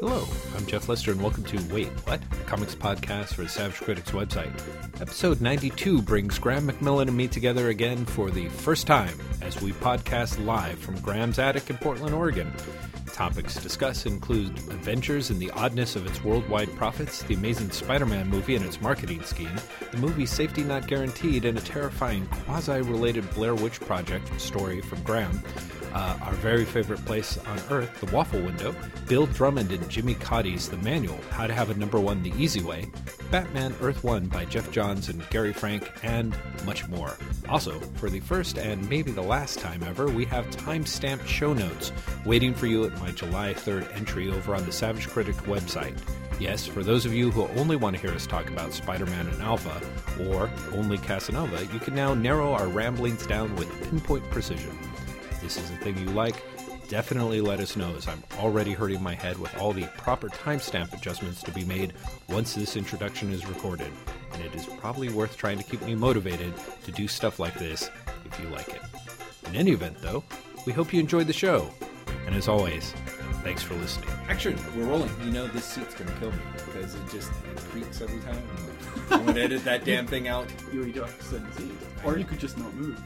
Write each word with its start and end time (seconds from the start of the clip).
Hello, 0.00 0.28
I'm 0.56 0.64
Jeff 0.64 0.88
Lester, 0.88 1.10
and 1.10 1.20
welcome 1.20 1.42
to 1.42 1.74
Wait, 1.74 1.88
What? 2.06 2.22
A 2.30 2.44
comics 2.44 2.76
podcast 2.76 3.34
for 3.34 3.42
the 3.42 3.48
Savage 3.48 3.80
Critics 3.80 4.12
website. 4.12 4.52
Episode 5.00 5.40
92 5.40 6.02
brings 6.02 6.38
Graham 6.38 6.68
McMillan 6.68 7.08
and 7.08 7.16
me 7.16 7.26
together 7.26 7.70
again 7.70 8.06
for 8.06 8.30
the 8.30 8.48
first 8.48 8.86
time 8.86 9.18
as 9.42 9.60
we 9.60 9.72
podcast 9.72 10.44
live 10.46 10.78
from 10.78 11.00
Graham's 11.00 11.40
attic 11.40 11.68
in 11.68 11.78
Portland, 11.78 12.14
Oregon. 12.14 12.52
Topics 13.12 13.56
discussed 13.56 14.06
include 14.06 14.56
Avengers 14.70 15.30
and 15.30 15.40
the 15.40 15.50
oddness 15.50 15.96
of 15.96 16.06
its 16.06 16.22
worldwide 16.22 16.72
profits, 16.76 17.24
the 17.24 17.34
amazing 17.34 17.72
Spider 17.72 18.06
Man 18.06 18.28
movie 18.28 18.54
and 18.54 18.64
its 18.64 18.80
marketing 18.80 19.24
scheme, 19.24 19.56
the 19.90 19.96
movie 19.96 20.26
Safety 20.26 20.62
Not 20.62 20.86
Guaranteed, 20.86 21.44
and 21.44 21.58
a 21.58 21.62
terrifying 21.62 22.24
quasi 22.44 22.82
related 22.82 23.28
Blair 23.34 23.56
Witch 23.56 23.80
Project 23.80 24.40
story 24.40 24.80
from 24.80 25.02
Graham 25.02 25.42
uh, 25.94 26.18
our 26.22 26.32
very 26.34 26.64
favorite 26.64 27.04
place 27.04 27.38
on 27.38 27.58
earth, 27.70 28.00
the 28.00 28.14
Waffle 28.14 28.40
Window, 28.40 28.74
Bill 29.06 29.26
Drummond 29.26 29.72
and 29.72 29.88
Jimmy 29.88 30.14
Cauty's 30.14 30.68
The 30.68 30.76
Manual, 30.78 31.18
How 31.30 31.46
to 31.46 31.54
Have 31.54 31.70
a 31.70 31.74
Number 31.74 31.98
One 32.00 32.22
the 32.22 32.32
Easy 32.36 32.62
Way, 32.62 32.90
Batman 33.30 33.74
Earth 33.80 34.04
One 34.04 34.26
by 34.26 34.44
Geoff 34.44 34.70
Johns 34.70 35.08
and 35.08 35.28
Gary 35.30 35.52
Frank, 35.52 35.90
and 36.02 36.36
much 36.64 36.88
more. 36.88 37.16
Also, 37.48 37.78
for 37.96 38.10
the 38.10 38.20
first 38.20 38.58
and 38.58 38.88
maybe 38.88 39.10
the 39.10 39.22
last 39.22 39.58
time 39.58 39.82
ever, 39.82 40.08
we 40.08 40.24
have 40.26 40.50
time-stamped 40.50 41.26
show 41.26 41.52
notes 41.52 41.92
waiting 42.24 42.54
for 42.54 42.66
you 42.66 42.84
at 42.84 42.98
my 43.00 43.10
July 43.10 43.54
3rd 43.54 43.94
entry 43.94 44.30
over 44.30 44.54
on 44.54 44.64
the 44.64 44.72
Savage 44.72 45.08
Critic 45.08 45.36
website. 45.46 45.96
Yes, 46.40 46.66
for 46.66 46.84
those 46.84 47.04
of 47.04 47.12
you 47.12 47.30
who 47.32 47.48
only 47.58 47.74
want 47.74 47.96
to 47.96 48.02
hear 48.02 48.12
us 48.12 48.26
talk 48.26 48.48
about 48.48 48.72
Spider 48.72 49.06
Man 49.06 49.26
and 49.26 49.42
Alpha, 49.42 49.80
or 50.30 50.48
only 50.72 50.98
Casanova, 50.98 51.64
you 51.72 51.80
can 51.80 51.94
now 51.94 52.14
narrow 52.14 52.52
our 52.52 52.68
ramblings 52.68 53.26
down 53.26 53.54
with 53.56 53.68
pinpoint 53.90 54.28
precision 54.30 54.70
this 55.40 55.56
is 55.56 55.70
a 55.70 55.76
thing 55.76 55.96
you 55.98 56.06
like, 56.06 56.42
definitely 56.88 57.40
let 57.40 57.60
us 57.60 57.76
know 57.76 57.94
as 57.96 58.08
I'm 58.08 58.22
already 58.38 58.72
hurting 58.72 59.02
my 59.02 59.14
head 59.14 59.38
with 59.38 59.56
all 59.58 59.72
the 59.72 59.86
proper 59.98 60.28
timestamp 60.28 60.92
adjustments 60.92 61.42
to 61.42 61.52
be 61.52 61.64
made 61.64 61.92
once 62.28 62.54
this 62.54 62.76
introduction 62.76 63.32
is 63.32 63.46
recorded. 63.46 63.92
And 64.32 64.42
it 64.42 64.54
is 64.54 64.66
probably 64.66 65.08
worth 65.10 65.36
trying 65.36 65.58
to 65.58 65.64
keep 65.64 65.82
me 65.82 65.94
motivated 65.94 66.52
to 66.84 66.92
do 66.92 67.06
stuff 67.08 67.38
like 67.38 67.54
this 67.54 67.90
if 68.24 68.40
you 68.40 68.48
like 68.48 68.68
it. 68.68 68.82
In 69.46 69.56
any 69.56 69.72
event, 69.72 69.98
though, 70.00 70.24
we 70.66 70.72
hope 70.72 70.92
you 70.92 71.00
enjoyed 71.00 71.26
the 71.26 71.32
show. 71.32 71.70
And 72.26 72.34
as 72.34 72.48
always, 72.48 72.92
thanks 73.42 73.62
for 73.62 73.74
listening. 73.74 74.10
Actually, 74.28 74.56
we're 74.76 74.84
rolling. 74.84 75.10
You 75.24 75.30
know, 75.30 75.46
this 75.46 75.64
seat's 75.64 75.94
gonna 75.94 76.12
kill 76.20 76.30
me 76.30 76.38
because 76.66 76.94
it 76.94 77.02
just 77.10 77.30
it 77.30 77.58
creaks 77.70 78.00
every 78.00 78.20
time. 78.20 78.42
I'm 79.10 79.24
gonna 79.24 79.40
edit 79.40 79.64
that 79.64 79.84
damn 79.84 80.06
thing 80.06 80.28
out. 80.28 80.46
You, 80.72 80.84
you 80.84 80.92
don't 80.92 81.06
have 81.06 81.18
to 81.18 81.24
sit 81.24 81.36
in 81.38 81.46
the 81.46 81.52
seat. 81.52 81.72
Or 82.04 82.18
you 82.18 82.24
could 82.24 82.38
just 82.38 82.58
not 82.58 82.72
move. 82.74 83.00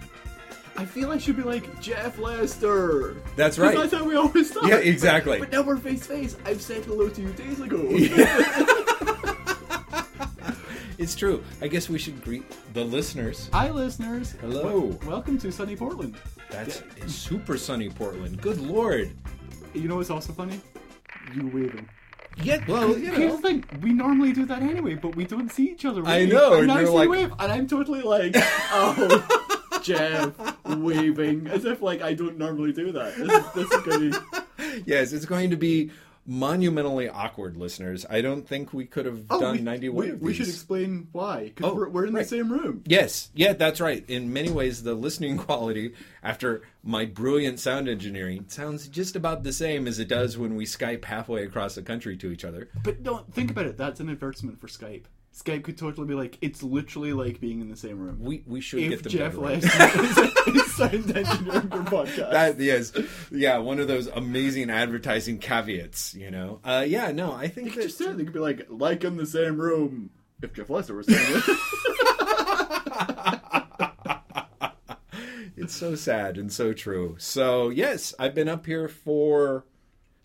I 0.77 0.85
feel 0.85 1.11
I 1.11 1.19
should 1.19 1.37
be 1.37 1.43
like 1.43 1.81
Jeff 1.81 2.19
Lester. 2.19 3.17
That's 3.37 3.59
right. 3.59 3.77
That's 3.77 3.93
how 3.93 4.05
we 4.05 4.17
always 4.17 4.51
start. 4.51 4.67
Yeah, 4.67 4.77
exactly. 4.77 5.39
But 5.39 5.53
now 5.53 5.63
we're 5.63 5.77
face 5.77 6.01
to 6.01 6.07
face. 6.07 6.37
I've 6.45 6.63
said 6.63 6.85
hello 6.85 7.09
to 7.09 7.21
you 7.21 7.33
days 7.33 7.61
ago. 7.61 7.79
It's 10.99 11.17
true. 11.17 11.43
I 11.61 11.67
guess 11.67 11.89
we 11.89 11.99
should 11.99 12.23
greet 12.23 12.45
the 12.75 12.85
listeners. 12.85 13.51
Hi, 13.53 13.71
listeners. 13.71 14.37
Hello. 14.41 14.63
Wel- 14.83 14.99
welcome 15.05 15.37
to 15.39 15.51
sunny 15.51 15.75
Portland. 15.75 16.17
That's 16.49 16.81
it's 16.97 17.13
super 17.13 17.59
sunny 17.59 17.89
Portland. 17.89 18.41
Good 18.41 18.61
lord. 18.61 19.11
You 19.75 19.89
know 19.89 19.97
what's 19.97 20.11
also 20.11 20.33
funny? 20.33 20.61
You 21.35 21.49
waving. 21.49 21.89
Yeah, 22.41 22.65
well, 22.69 22.97
you 22.97 23.11
Here's 23.11 23.33
the 23.35 23.43
thing. 23.43 23.65
We 23.81 23.93
normally 23.93 24.33
do 24.33 24.47
that 24.47 24.63
anyway, 24.63 24.95
but 24.95 25.17
we 25.17 25.25
don't 25.25 25.51
see 25.51 25.65
each 25.73 25.85
other. 25.85 26.03
I 26.07 26.19
wave. 26.19 26.33
know, 26.33 26.53
and, 26.61 26.71
and 26.71 26.81
you're 26.81 26.91
like- 26.91 27.09
wave, 27.09 27.33
and 27.37 27.51
I'm 27.51 27.67
totally 27.67 28.03
like, 28.03 28.35
oh, 28.37 29.62
Jeff 29.83 30.33
waving, 30.67 31.47
as 31.49 31.65
if 31.65 31.83
like 31.83 32.03
I 32.03 32.15
don't 32.15 32.39
normally 32.39 32.73
do 32.73 32.93
that. 32.93 33.17
This 33.17 33.33
is, 33.33 33.53
this 33.53 33.73
is 33.73 33.83
gonna 33.83 33.99
be. 34.11 34.83
Yes, 34.87 35.13
it's 35.13 35.27
going 35.27 35.51
to 35.51 35.57
be 35.57 35.91
monumentally 36.25 37.09
awkward, 37.09 37.57
listeners. 37.57 38.07
I 38.09 38.21
don't 38.21 38.47
think 38.47 38.73
we 38.73 38.87
could 38.87 39.07
have 39.07 39.25
oh, 39.29 39.41
done 39.41 39.51
Oh, 39.51 39.59
we, 39.59 39.61
91 39.61 40.07
we, 40.07 40.13
we 40.15 40.35
should 40.35 40.49
explain 40.49 41.09
why 41.13 41.45
because 41.55 41.73
Oh, 41.73 41.75
we're, 41.75 41.89
we're 41.89 42.07
in 42.07 42.15
right. 42.15 42.23
the 42.23 42.29
same 42.29 42.51
room. 42.51 42.83
Yes, 42.87 43.31
yeah, 43.35 43.53
that's 43.53 43.81
right. 43.81 44.05
In 44.09 44.33
many 44.33 44.51
ways, 44.51 44.83
the 44.83 44.95
listening 44.95 45.37
quality 45.47 45.95
after 46.23 46.63
my 46.83 47.05
brilliant 47.05 47.61
sound 47.61 47.89
engineering 47.89 48.45
sounds 48.49 48.89
just 48.89 49.17
about 49.17 49.43
the 49.43 49.53
same 49.53 49.87
as 49.87 49.99
it 49.99 50.09
does 50.09 50.39
when 50.39 50.55
we 50.55 50.65
Skype 50.65 51.05
halfway 51.05 51.43
across 51.43 51.75
the 51.75 51.83
country 51.83 52.17
to 52.19 52.31
each 52.31 52.45
other. 52.45 52.69
But 52.83 53.03
don't 53.03 53.33
think 53.35 53.51
about 53.51 53.67
it. 53.67 53.77
That's 53.77 54.01
an 54.01 54.09
advertisement 54.09 54.61
for 54.61 54.69
Skype. 54.69 55.05
Skype 55.35 55.65
could 55.65 55.79
totally 55.79 56.07
be 56.07 56.15
like, 56.15 56.37
it's 56.43 56.63
literally 56.63 57.15
like 57.15 57.41
being 57.41 57.63
in 57.63 57.71
the 57.71 57.77
same 57.77 57.99
room. 57.99 58.19
We 58.21 58.43
we 58.47 58.61
should 58.61 58.81
if 58.81 58.91
get 58.91 59.03
the 59.03 59.09
Jeff 59.09 59.33
better 59.33 59.47
right. 59.47 59.63
Lester 59.63 60.51
is, 60.51 60.79
is 60.79 61.11
engineering 61.17 61.71
your 61.73 61.85
podcast. 61.85 62.31
That 62.33 62.61
yes, 62.61 62.93
yeah, 63.31 63.57
one 63.59 63.81
of 63.81 63.89
those 63.89 64.09
amazing 64.09 64.69
advertising 64.69 65.39
caveats, 65.39 66.15
you 66.15 66.31
know. 66.31 66.61
Uh, 66.63 66.85
yeah, 66.87 67.13
no, 67.13 67.33
I 67.33 67.49
think 67.49 67.69
they 67.69 67.73
could 67.73 67.83
that 67.85 67.99
just. 67.99 67.99
They 67.99 68.25
could 68.25 68.35
be 68.35 68.41
like, 68.41 68.67
like 68.69 69.05
in 69.05 69.17
the 69.17 69.27
same 69.27 69.59
room. 69.59 70.11
If 70.43 70.53
Jeff 70.53 70.69
Lester 70.69 70.95
was 70.95 71.07
saying 71.07 71.19
it. 71.35 71.59
it's 75.57 75.75
so 75.75 75.95
sad 75.95 76.37
and 76.37 76.53
so 76.53 76.75
true. 76.75 77.17
So 77.19 77.71
yes, 77.71 78.13
I've 78.19 78.35
been 78.35 78.49
up 78.49 78.67
here 78.67 78.89
for 78.89 79.65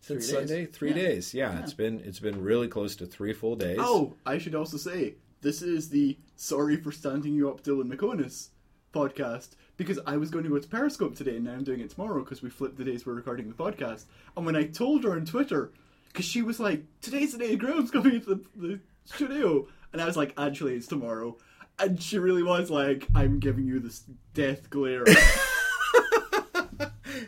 since 0.07 0.29
Three 0.29 0.40
days. 0.40 0.50
Sunday, 0.50 0.66
three 0.66 0.90
Yeah. 0.90 0.95
days. 0.95 1.34
Yeah, 1.34 1.59
it's 1.59 1.73
been 1.73 2.00
it's 2.01 2.19
been 2.19 2.41
really 2.41 2.68
close 2.68 2.95
to 2.97 3.06
three 3.06 3.34
full 3.34 3.56
days. 3.56 3.78
oh, 3.79 4.16
I 4.25 4.38
should 4.38 4.56
also 4.56 4.78
say, 4.78 5.16
this 5.41 5.62
is 5.62 5.90
the 5.90 6.18
Sorry 6.35 6.78
for 6.78 6.91
Standing 6.91 7.34
You 7.34 7.50
Up, 7.50 7.63
Dylan 7.63 7.91
Meconis 7.94 8.50
podcast. 8.94 9.50
Because 9.78 10.00
I 10.07 10.18
was 10.18 10.31
going 10.31 10.44
to 10.44 10.50
go 10.50 10.57
to 10.57 10.68
Periscope 10.68 11.16
today, 11.16 11.35
and 11.35 11.45
now 11.45 11.51
I'm 11.53 11.63
doing 11.63 11.81
it 11.81 11.91
tomorrow 11.91 12.23
because 12.23 12.41
we 12.41 12.50
flipped 12.50 12.78
the 12.78 12.84
days 12.84 13.06
we're 13.06 13.13
recording 13.13 13.47
the 13.47 13.53
podcast. 13.53 14.06
And 14.35 14.44
when 14.44 14.56
I 14.56 14.63
told 14.63 15.03
her 15.03 15.12
on 15.12 15.23
Twitter, 15.25 15.72
because 16.07 16.25
she 16.25 16.41
was 16.41 16.59
like, 16.59 16.84
"Today's 17.00 17.34
the 17.34 17.38
day 17.38 17.56
Graham's 17.56 17.91
coming 17.91 18.16
into 18.16 18.34
the, 18.34 18.41
the 18.56 18.79
studio," 19.06 19.68
and 19.94 20.01
I 20.01 20.06
was 20.06 20.18
like, 20.18 20.34
"Actually, 20.35 20.75
it's 20.78 20.88
tomorrow." 20.88 21.38
And 21.78 22.01
she 22.01 22.18
really 22.18 22.41
was 22.41 22.72
like, 22.72 23.07
"I'm 23.13 23.39
giving 23.39 23.68
you 23.68 23.79
this 23.79 24.03
death 24.34 24.68
glare." 24.72 25.03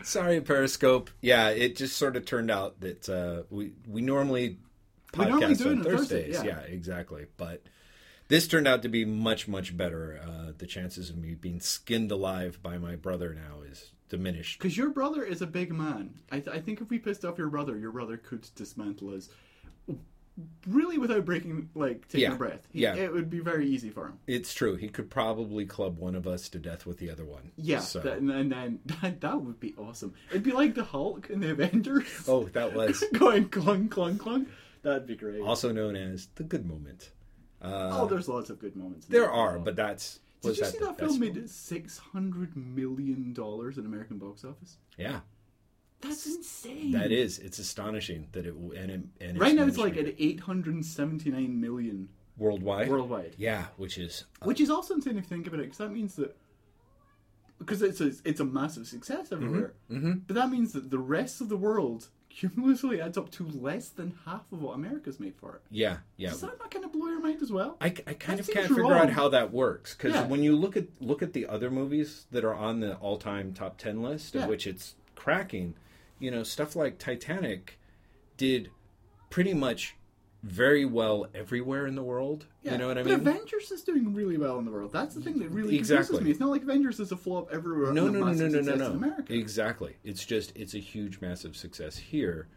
Sorry, 0.09 0.41
Periscope. 0.41 1.11
Yeah, 1.21 1.49
it 1.49 1.75
just 1.75 1.95
sort 1.97 2.15
of 2.15 2.25
turned 2.25 2.49
out 2.49 2.81
that 2.81 3.07
uh, 3.07 3.43
we 3.51 3.73
we 3.87 4.01
normally 4.01 4.57
We 5.15 5.25
normally 5.25 5.53
podcast 5.53 5.57
do 5.59 5.63
it 5.63 5.71
on 5.71 5.77
on 5.77 5.83
Thursday, 5.83 6.31
Thursdays. 6.31 6.43
yeah. 6.45 6.59
exactly. 6.61 7.27
But 7.37 7.61
this 8.27 8.47
turned 8.47 8.67
out 8.67 8.81
to 8.81 8.89
be 8.89 9.05
much 9.05 9.47
much 9.47 9.77
better. 9.77 10.19
Uh, 10.23 10.53
the 10.57 10.65
chances 10.65 11.11
of 11.11 11.17
me 11.17 11.35
being 11.35 11.59
skinned 11.59 12.11
alive 12.11 12.59
by 12.63 12.79
my 12.79 12.95
brother 12.95 13.35
now 13.35 13.61
is 13.69 13.91
diminished. 14.09 14.57
Because 14.59 14.75
your 14.75 14.89
brother 14.89 15.23
is 15.23 15.43
a 15.43 15.47
big 15.47 15.71
man. 15.71 16.15
I, 16.31 16.39
th- 16.39 16.55
I 16.55 16.59
think 16.59 16.81
if 16.81 16.89
we 16.89 16.97
pissed 16.97 17.23
off 17.23 17.37
your 17.37 17.49
brother, 17.49 17.77
your 17.77 17.91
brother 17.91 18.17
could 18.17 18.47
dismantle 18.55 19.13
us. 19.15 19.29
Really, 20.67 20.97
without 20.97 21.25
breaking, 21.25 21.69
like, 21.75 22.07
taking 22.07 22.21
Yeah, 22.29 22.33
a 22.35 22.37
breath. 22.37 22.65
He- 22.71 22.81
yeah. 22.83 22.95
It 22.95 23.11
would 23.11 23.29
be 23.29 23.39
very 23.39 23.67
easy 23.67 23.89
for 23.89 24.07
him. 24.07 24.19
It's 24.25 24.53
true. 24.53 24.75
He 24.77 24.87
could 24.87 25.09
probably 25.09 25.65
club 25.65 25.97
one 25.97 26.15
of 26.15 26.27
us 26.27 26.47
to 26.49 26.59
death 26.59 26.85
with 26.85 26.97
the 26.97 27.09
other 27.11 27.25
one. 27.25 27.51
Yeah, 27.57 27.79
So. 27.79 27.99
that, 27.99 28.19
and, 28.19 28.31
and 28.31 28.51
then 28.51 28.79
that, 29.01 29.19
that 29.21 29.41
would 29.41 29.59
be 29.59 29.75
awesome. 29.77 30.13
It'd 30.29 30.43
be 30.43 30.51
like 30.53 30.75
the 30.75 30.85
Hulk 30.85 31.29
in 31.29 31.41
the 31.41 31.51
Avengers. 31.51 32.07
oh, 32.27 32.45
that 32.53 32.73
was 32.73 33.03
Going 33.13 33.49
clunk 33.49 33.91
clunk 33.91 34.21
clunk. 34.21 34.47
That'd 34.81 35.07
be 35.07 35.17
great. 35.17 35.41
also 35.41 35.73
known 35.73 35.97
as 35.97 36.27
the 36.35 36.43
good 36.43 36.65
moment. 36.65 37.11
Uh, 37.61 37.89
oh, 37.99 38.07
there's 38.07 38.29
lots 38.29 38.49
of 38.49 38.59
good 38.59 38.77
moments. 38.77 39.07
in 39.07 39.11
there 39.11 39.29
are, 39.29 39.59
but 39.59 39.75
that's 39.75 40.19
Did 40.41 40.55
you 40.55 40.63
that 40.63 40.71
see 40.71 40.79
that 40.79 40.97
film 40.97 41.19
made 41.19 41.49
six 41.49 41.97
hundred 41.97 42.55
million 42.55 43.33
dollars 43.33 43.77
in 43.77 43.85
American 43.85 44.17
box 44.19 44.45
office? 44.45 44.77
Yeah, 44.97 45.19
That's 46.01 46.25
insane. 46.25 46.91
that 46.91 47.11
is. 47.11 47.39
It's 47.39 47.59
astonishing 47.59 48.27
that 48.31 48.45
it 48.45 48.53
and 48.53 48.89
it, 48.91 49.01
and 49.21 49.39
Right 49.39 49.53
now, 49.55 49.65
it's 49.65 49.77
like 49.77 49.97
at 49.97 50.15
eight 50.17 50.39
hundred 50.41 50.83
seventy-nine 50.85 51.59
million 51.59 52.09
worldwide. 52.37 52.89
worldwide. 52.89 53.35
Yeah, 53.37 53.65
which 53.77 53.97
is 53.97 54.25
Which 54.43 54.61
is 54.61 54.69
also 54.69 54.93
insane 54.95 55.17
if 55.17 55.25
you 55.25 55.29
think 55.29 55.47
about 55.47 55.59
it, 55.59 55.63
because 55.63 55.79
that 55.79 55.91
means 55.91 56.15
that 56.15 56.35
because 57.57 57.81
it's 57.81 57.99
a 57.99 58.11
it's 58.23 58.39
a 58.39 58.45
massive 58.45 58.87
success 58.87 59.31
everywhere. 59.31 59.73
Mm-hmm. 59.91 60.11
But 60.27 60.35
that 60.35 60.49
means 60.49 60.71
that 60.73 60.89
the 60.89 60.99
rest 60.99 61.41
of 61.41 61.49
the 61.49 61.57
world 61.57 62.07
cumulatively 62.29 63.01
adds 63.01 63.17
up 63.17 63.31
to 63.31 63.43
less 63.47 63.89
than 63.89 64.13
half 64.25 64.43
of 64.51 64.61
what 64.61 64.75
America's 64.75 65.19
made 65.19 65.35
for 65.35 65.55
it. 65.55 65.61
yeah, 65.71 65.97
yeah. 66.15 66.29
Does 66.29 66.41
that 66.41 66.57
not 66.59 66.69
kind 66.71 66.85
of 66.85 66.93
blow 66.93 67.07
your 67.07 67.19
mind 67.19 67.41
as 67.41 67.51
well? 67.51 67.75
I, 67.81 67.87
I 67.87 68.13
kind 68.13 68.37
That 68.39 68.47
of 68.47 68.53
can't 68.53 68.67
figure 68.67 68.93
out 68.93 69.09
how 69.09 69.29
that 69.29 69.51
works 69.51 69.95
because 69.95 70.13
Yeah. 70.13 70.27
when 70.27 70.43
you 70.43 70.55
look 70.55 70.77
at 70.77 70.85
look 71.01 71.21
at 71.21 71.33
the 71.33 71.47
other 71.47 71.69
movies 71.71 72.27
that 72.31 72.45
are 72.45 72.53
on 72.53 72.79
the 72.79 72.95
all 72.97 73.17
time 73.17 73.51
top 73.53 73.77
ten 73.77 74.01
list, 74.01 74.35
Yeah. 74.35 74.43
of 74.43 74.49
which 74.49 74.65
it's 74.67 74.95
cracking, 75.15 75.73
you 76.19 76.31
know, 76.31 76.43
stuff 76.43 76.75
like 76.75 76.97
Titanic 76.99 77.79
did 78.37 78.69
pretty 79.29 79.53
much 79.53 79.95
very 80.41 80.85
well 80.85 81.27
everywhere 81.35 81.85
in 81.85 81.95
the 81.95 82.03
world. 82.03 82.45
Yeah, 82.63 82.73
You 82.73 82.77
know 82.77 82.87
what 82.87 82.97
I 82.97 83.03
mean? 83.03 83.13
Avengers 83.15 83.71
is 83.71 83.81
doing 83.83 84.13
really 84.13 84.37
well 84.37 84.57
in 84.57 84.63
the 84.65 84.71
world. 84.71 84.93
That's 84.93 85.13
the 85.15 85.21
thing 85.21 85.39
that 85.39 85.49
really 85.49 85.75
Exactly. 85.75 86.17
confuses 86.17 86.23
me. 86.25 86.31
It's 86.31 86.39
not 86.39 86.49
like 86.49 86.61
Avengers 86.63 86.99
is 87.01 87.11
a 87.11 87.17
flop 87.17 87.49
everywhere. 87.51 87.91
no, 87.91 88.07
no, 88.07 88.19
no, 88.23 88.31
no, 88.31 88.47
no, 88.47 88.61
no, 88.61 88.75
no. 88.75 88.91
America. 88.91 89.33
Exactly. 89.33 89.97
It's 90.03 90.25
just 90.25 90.55
it's 90.55 90.75
a 90.75 90.79
huge, 90.79 91.19
massive 91.19 91.57
success 91.57 91.97
here, 91.97 92.47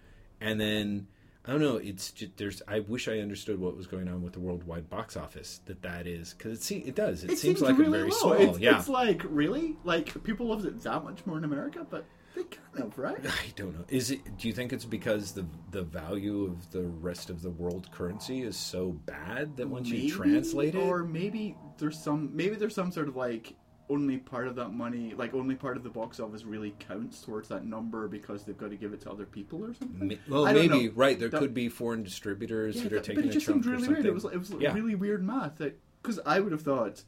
and 0.41 0.61
then 0.61 1.08
I 1.44 1.50
don't 1.50 1.61
know. 1.61 1.76
It's 1.79 2.12
just 2.12 2.37
there's. 2.37 2.62
I 2.69 2.79
wish 2.81 3.08
I 3.08 3.19
understood 3.19 3.58
what 3.58 3.76
was 3.76 3.88
going 3.88 4.06
on 4.06 4.23
with 4.23 4.32
the 4.35 4.41
worldwide 4.41 4.88
box 4.88 5.17
office. 5.17 5.61
That 5.67 5.82
that 5.82 6.06
is 6.06 6.35
because 6.38 6.58
it 6.58 6.62
see 6.62 6.79
it 6.79 6.94
does. 6.94 7.25
It, 7.25 7.32
It 7.32 7.38
seems 7.38 7.58
seems 7.58 7.62
like 7.62 7.79
really 7.79 7.88
a 7.88 7.91
very 8.03 8.11
low. 8.11 8.17
small. 8.17 8.32
It's, 8.35 8.58
yeah. 8.61 8.79
it's 8.79 8.88
like 8.88 9.23
really 9.29 9.76
like 9.82 10.23
people 10.23 10.47
loved 10.47 10.67
it 10.67 10.81
that 10.82 11.03
much 11.03 11.26
more 11.26 11.37
in 11.37 11.43
America, 11.43 11.85
but 11.91 12.05
They 12.34 12.44
kind 12.44 12.81
of, 12.87 12.99
right? 12.99 13.19
I 13.25 13.52
don't 13.56 13.79
know. 13.79 13.84
Is 13.88 14.11
it? 14.11 14.20
Do 14.38 14.49
you 14.49 14.55
think 14.55 14.73
it's 14.73 14.84
because 14.84 15.32
the 15.32 15.46
the 15.70 15.82
value 15.82 16.44
of 16.44 16.70
the 16.70 16.82
rest 16.82 17.29
of 17.31 17.43
the 17.43 17.50
world 17.50 17.90
currency 17.93 18.43
is 18.43 18.56
so 18.56 18.93
bad 19.06 19.56
that 19.56 19.69
once 19.69 19.90
Maybe, 19.90 20.02
you 20.05 20.14
translate 20.14 20.75
it, 20.75 20.79
or 20.79 21.05
maybe 21.05 21.56
there's 21.79 21.99
some 21.99 22.31
maybe 22.34 22.55
there's 22.56 22.75
some 22.75 22.90
sort 22.90 23.08
of 23.08 23.17
like 23.17 23.55
only 23.90 24.17
part 24.17 24.49
of 24.49 24.55
that 24.56 24.70
money, 24.70 25.12
like 25.14 25.34
only 25.34 25.55
part 25.55 25.76
of 25.76 25.82
the 25.82 25.90
box 25.90 26.19
office 26.20 26.44
really 26.44 26.75
counts 26.79 27.20
towards 27.20 27.49
that 27.49 27.67
number 27.67 28.08
because 28.08 28.44
they've 28.44 28.56
got 28.56 28.70
to 28.70 28.76
give 28.76 28.94
it 28.94 29.02
to 29.02 29.11
other 29.11 29.26
people 29.26 29.62
or 29.62 29.75
something. 29.75 30.19
Well, 30.29 30.46
maybe 30.46 30.87
know. 30.87 30.93
right. 30.94 31.19
There 31.19 31.29
That- 31.29 31.38
could 31.38 31.52
be 31.52 31.69
foreign 31.69 32.02
distributors 32.02 32.76
Yeah, 32.76 32.84
that 32.84 32.93
are 32.93 32.96
that- 32.96 33.05
taking 33.05 33.23
but 33.25 33.31
it 33.31 33.32
just 33.32 33.44
seemed 33.46 33.67
really 33.67 33.88
weird. 33.88 34.06
It 34.06 34.14
was 34.14 34.25
it 34.25 34.38
was 34.38 34.50
Yeah. 34.58 34.73
really 34.73 34.94
weird 34.94 35.23
math 35.23 35.58
that 35.58 35.79
because 36.02 36.19
I 36.25 36.40
would 36.40 36.52
have 36.52 36.62
thought. 36.62 37.05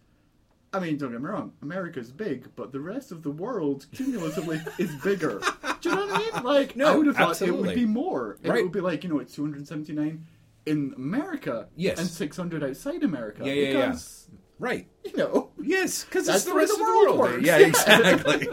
I 0.74 0.80
mean, 0.80 0.96
don't 0.96 1.12
get 1.12 1.20
me 1.20 1.28
wrong, 1.28 1.52
America's 1.62 2.10
big, 2.10 2.48
but 2.56 2.72
the 2.72 2.80
rest 2.80 3.12
of 3.12 3.22
the 3.22 3.30
world 3.30 3.86
cumulatively 3.92 4.60
is 4.78 4.94
bigger. 5.02 5.40
Do 5.80 5.88
you 5.90 5.94
know 5.94 6.06
what 6.06 6.14
I 6.14 6.18
mean? 6.36 6.44
Like, 6.44 6.76
No, 6.76 6.92
I 6.92 6.96
would 6.96 7.06
have 7.06 7.16
thought 7.16 7.40
it 7.42 7.56
would 7.56 7.74
be 7.74 7.84
more. 7.86 8.38
It 8.42 8.50
would 8.50 8.72
be 8.72 8.80
like, 8.80 9.04
you 9.04 9.10
know, 9.10 9.18
it's 9.20 9.34
279 9.34 10.26
in 10.66 10.94
America 10.96 11.68
Yes. 11.76 11.98
and 11.98 12.08
600 12.08 12.64
outside 12.64 13.02
America. 13.02 13.42
Yeah, 13.46 13.52
yeah, 13.52 13.70
yeah. 13.78 13.96
right. 14.58 14.88
you 15.04 15.16
know, 15.16 15.50
Yes, 15.62 16.04
because 16.04 16.28
it's 16.28 16.44
the 16.44 16.50
the 16.50 16.56
rest 16.56 16.72
of 16.72 16.78
the 16.78 16.84
world 16.84 17.18
world. 17.18 17.42
Yeah, 17.44 17.58
exactly. 17.58 18.48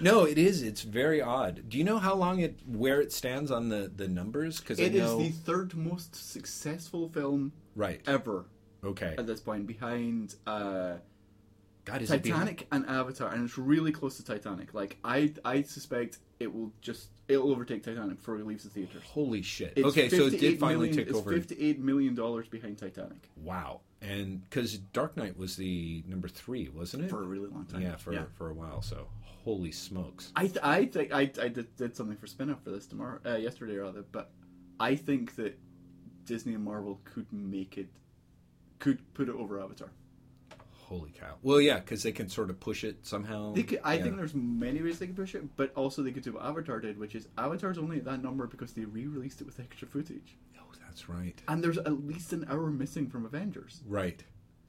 no, 0.00 0.24
it 0.24 0.38
is. 0.38 0.62
It's 0.62 0.82
very 0.82 1.20
odd. 1.22 1.68
Do 1.68 1.78
you 1.78 1.84
know 1.84 1.98
how 1.98 2.14
long 2.14 2.40
it 2.40 2.58
where 2.66 3.00
it 3.00 3.12
stands 3.12 3.50
on 3.50 3.68
the 3.68 3.90
the 3.94 4.08
numbers? 4.08 4.60
Because 4.60 4.78
it 4.78 4.94
I 4.94 5.04
is 5.04 5.16
the 5.18 5.30
third 5.30 5.74
most 5.76 6.14
successful 6.14 7.08
film 7.08 7.52
right. 7.74 8.00
ever 8.06 8.46
Okay. 8.84 9.14
at 9.18 9.26
this 9.26 9.40
point, 9.40 9.66
behind 9.66 10.34
uh, 10.46 10.94
God, 11.86 12.02
is 12.02 12.10
it 12.10 12.22
Titanic 12.24 12.66
and 12.70 12.84
Avatar, 12.86 13.32
and 13.32 13.44
it's 13.44 13.56
really 13.56 13.92
close 13.92 14.18
to 14.18 14.24
Titanic. 14.24 14.74
Like 14.74 14.98
I, 15.02 15.32
I 15.44 15.62
suspect 15.62 16.18
it 16.38 16.52
will 16.52 16.72
just 16.82 17.08
it'll 17.28 17.50
overtake 17.50 17.82
Titanic 17.84 18.18
before 18.18 18.36
it 18.36 18.46
leaves 18.46 18.64
the 18.64 18.70
theaters. 18.70 19.02
Holy 19.06 19.40
shit. 19.40 19.72
It's 19.76 19.86
okay, 19.88 20.08
so 20.10 20.26
it 20.26 20.38
did 20.38 20.58
finally 20.60 20.88
million- 20.88 20.96
take 20.96 21.08
it's 21.08 21.16
over. 21.16 21.32
Fifty-eight 21.32 21.78
million 21.78 22.14
dollars 22.14 22.48
behind 22.48 22.76
Titanic 22.76 23.30
Wow. 23.36 23.80
And 24.02 24.42
because 24.44 24.76
Dark 24.76 25.16
Knight 25.16 25.38
was 25.38 25.56
the 25.56 26.04
number 26.06 26.28
three, 26.28 26.68
wasn't 26.68 27.04
it? 27.04 27.10
for 27.10 27.22
a 27.22 27.26
really 27.26 27.48
long 27.48 27.64
time. 27.64 27.80
yeah, 27.80 27.96
for 27.96 28.12
for 28.36 28.50
a 28.50 28.54
while. 28.54 28.82
So 28.82 29.08
holy 29.22 29.70
smokes. 29.72 30.32
I, 30.34 30.48
th- 30.48 30.58
I 30.62 30.86
think 30.86 31.12
I, 31.14 31.30
I 31.40 31.48
did, 31.48 31.74
did 31.76 31.96
something 31.96 32.16
for 32.16 32.26
spin-off 32.26 32.64
for 32.64 32.70
this 32.70 32.84
tomorrow, 32.86 33.20
uh, 33.24 33.36
yesterday 33.36 33.76
rather, 33.76 34.02
but 34.10 34.32
I 34.80 34.96
think 34.96 35.36
that 35.36 35.56
Disney 36.24 36.54
and 36.54 36.64
Marvel 36.64 37.00
could 37.04 37.32
make 37.32 37.78
it, 37.78 37.86
could 38.80 38.98
put 39.14 39.28
it 39.28 39.36
over 39.36 39.62
Avatar. 39.62 39.92
Holy 40.88 41.10
cow. 41.10 41.34
Well, 41.42 41.60
yeah, 41.60 41.80
because 41.80 42.02
they 42.04 42.12
can 42.12 42.28
sort 42.28 42.48
of 42.48 42.60
push 42.60 42.84
it 42.84 43.04
somehow. 43.04 43.52
They 43.54 43.64
could, 43.64 43.80
I 43.82 43.94
Yeah. 43.94 44.04
think 44.04 44.16
there's 44.18 44.34
many 44.34 44.80
ways 44.82 45.00
they 45.00 45.08
could 45.08 45.16
push 45.16 45.34
it, 45.34 45.56
but 45.56 45.74
also 45.74 46.00
they 46.02 46.12
could 46.12 46.22
do 46.22 46.32
what 46.34 46.44
Avatar 46.44 46.78
did, 46.80 46.96
which 46.98 47.14
is 47.16 47.26
Avatar's 47.36 47.76
only 47.76 47.96
at 47.98 48.04
that 48.04 48.22
number 48.22 48.46
because 48.46 48.72
they 48.72 48.84
re-released 48.84 49.40
it 49.40 49.44
with 49.46 49.58
extra 49.58 49.88
footage, 49.88 50.36
Oh, 50.60 50.62
that's 50.86 51.08
right. 51.08 51.40
and 51.48 51.62
there's 51.64 51.78
at 51.78 52.06
least 52.06 52.32
an 52.32 52.46
hour 52.48 52.70
missing 52.70 53.08
from 53.08 53.24
Avengers. 53.26 53.82
Right. 53.86 54.22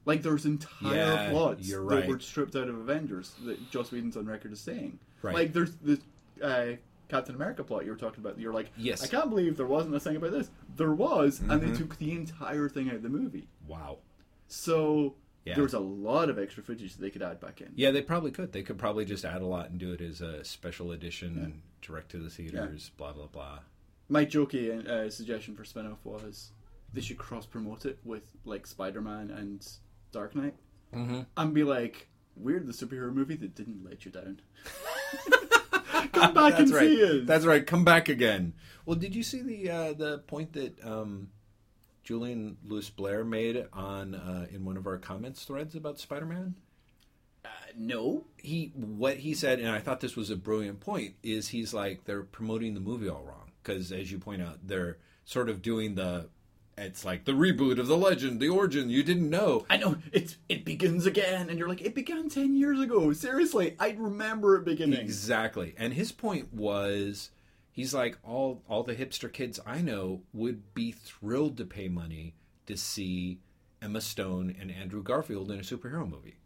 Like 0.06 0.22
there's 0.22 0.44
entire 0.44 0.94
Yeah, 0.96 1.30
plots 1.30 1.68
you're 1.68 1.88
that 1.90 2.08
were 2.08 2.18
stripped 2.18 2.56
out 2.56 2.68
of 2.68 2.76
Avengers 2.78 3.34
that 3.44 3.70
Joss 3.70 3.92
Whedon's 3.92 4.16
on 4.16 4.26
record 4.26 4.50
as 4.52 4.60
saying. 4.60 4.98
Right. 5.22 5.34
Like 5.34 5.52
there's 5.52 5.76
the 5.76 6.00
uh, 6.42 6.76
Captain 7.08 7.34
America 7.36 7.62
plot 7.62 7.84
you 7.84 7.92
were 7.92 7.96
talking 7.96 8.24
about. 8.24 8.40
You're 8.40 8.52
like, 8.52 8.70
Yes. 8.76 9.04
I 9.04 9.06
can't 9.06 9.30
believe 9.30 9.56
there 9.56 9.66
wasn't 9.66 9.94
a 9.94 10.00
thing 10.00 10.16
about 10.16 10.32
this. 10.32 10.50
There 10.76 10.92
was, 10.92 11.38
and 11.40 11.50
Mm-hmm. 11.50 11.72
they 11.72 11.78
took 11.78 11.96
the 11.98 12.10
entire 12.12 12.68
thing 12.68 12.88
out 12.88 12.96
of 12.96 13.02
the 13.02 13.08
movie. 13.08 13.46
Wow. 13.68 13.98
So 14.48 15.14
Yeah. 15.44 15.54
there 15.54 15.62
was 15.62 15.74
a 15.74 15.78
lot 15.80 16.28
of 16.28 16.38
extra 16.38 16.62
footage 16.62 16.94
that 16.94 17.00
they 17.00 17.10
could 17.10 17.22
add 17.22 17.40
back 17.40 17.60
in. 17.62 17.72
Yeah, 17.74 17.90
they 17.90 18.02
probably 18.02 18.30
could. 18.30 18.52
They 18.52 18.62
could 18.62 18.76
probably 18.78 19.04
just 19.06 19.24
add 19.24 19.40
a 19.40 19.46
lot 19.46 19.70
and 19.70 19.78
do 19.78 19.92
it 19.92 20.00
as 20.02 20.20
a 20.20 20.44
special 20.44 20.92
edition, 20.92 21.62
direct 21.80 22.10
to 22.10 22.18
the 22.18 22.28
theaters, 22.28 22.90
blah 22.96 23.12
blah 23.12 23.26
blah. 23.28 23.60
My 24.10 24.24
jokey 24.26 24.86
uh, 24.86 25.08
suggestion 25.10 25.54
for 25.54 25.64
spin-off 25.64 26.04
was 26.04 26.50
they 26.92 27.00
should 27.00 27.18
cross 27.18 27.46
promote 27.46 27.84
it 27.86 27.98
with 28.04 28.24
like 28.44 28.66
Spider-Man 28.66 29.30
and 29.30 29.66
Dark 30.12 30.34
Knight, 30.34 30.54
Mm-hmm. 30.94 31.20
and 31.36 31.54
be 31.54 31.64
like, 31.64 32.08
"We're 32.36 32.60
the 32.60 32.72
superhero 32.72 33.12
movie 33.12 33.36
that 33.36 33.54
didn't 33.54 33.84
let 33.88 34.04
you 34.04 34.10
down." 34.10 34.40
Come 36.12 36.34
back 36.34 36.58
and 36.58 36.68
That's 36.68 36.78
see 36.80 37.02
right. 37.02 37.10
us. 37.20 37.26
That's 37.26 37.44
right. 37.44 37.66
Come 37.66 37.84
back 37.84 38.08
again. 38.08 38.54
Well, 38.86 38.96
did 38.96 39.14
you 39.14 39.22
see 39.22 39.42
the 39.42 39.70
uh, 39.70 39.92
the 39.92 40.18
point 40.18 40.52
that 40.54 40.82
um, 40.84 41.28
Julian 42.08 42.56
Lewis 42.66 42.88
Blair 42.88 43.22
made 43.22 43.66
on 43.70 44.14
uh, 44.14 44.46
in 44.50 44.64
one 44.64 44.78
of 44.78 44.86
our 44.86 44.96
comments 44.96 45.44
threads 45.44 45.74
about 45.74 45.98
Spider 45.98 46.24
Man? 46.24 46.54
Uh, 47.44 47.48
no. 47.76 48.24
He 48.38 48.72
what 48.74 49.18
he 49.18 49.34
said, 49.34 49.58
and 49.58 49.68
I 49.68 49.80
thought 49.80 50.00
this 50.00 50.16
was 50.16 50.30
a 50.30 50.36
brilliant 50.36 50.80
point. 50.80 51.16
Is 51.22 51.48
he's 51.48 51.74
like 51.74 52.06
they're 52.06 52.22
promoting 52.22 52.72
the 52.72 52.80
movie 52.80 53.10
all 53.10 53.24
wrong 53.24 53.50
because, 53.62 53.92
as 53.92 54.10
you 54.10 54.18
point 54.18 54.40
out, 54.40 54.66
they're 54.66 54.96
sort 55.26 55.50
of 55.50 55.60
doing 55.60 55.96
the. 55.96 56.30
It's 56.78 57.04
like 57.04 57.26
the 57.26 57.32
reboot 57.32 57.78
of 57.78 57.88
the 57.88 57.96
legend, 57.98 58.40
the 58.40 58.48
origin 58.48 58.88
you 58.88 59.02
didn't 59.02 59.28
know. 59.28 59.66
I 59.68 59.76
know 59.76 59.98
it's 60.10 60.38
it 60.48 60.64
begins 60.64 61.04
again, 61.04 61.50
and 61.50 61.58
you're 61.58 61.68
like, 61.68 61.82
it 61.82 61.94
began 61.94 62.30
ten 62.30 62.56
years 62.56 62.80
ago. 62.80 63.12
Seriously, 63.12 63.76
I 63.78 63.90
remember 63.98 64.56
it 64.56 64.64
beginning. 64.64 64.98
Exactly. 64.98 65.74
And 65.76 65.92
his 65.92 66.10
point 66.10 66.54
was 66.54 67.28
he's 67.78 67.94
like 67.94 68.18
all 68.24 68.62
all 68.68 68.82
the 68.82 68.94
hipster 68.96 69.32
kids 69.32 69.60
I 69.64 69.80
know 69.82 70.22
would 70.32 70.74
be 70.74 70.90
thrilled 70.92 71.56
to 71.58 71.64
pay 71.64 71.88
money 71.88 72.34
to 72.66 72.76
see 72.76 73.38
Emma 73.80 74.00
Stone 74.00 74.56
and 74.60 74.70
Andrew 74.70 75.02
Garfield 75.02 75.50
in 75.52 75.58
a 75.60 75.62
superhero 75.62 76.08
movie. 76.08 76.38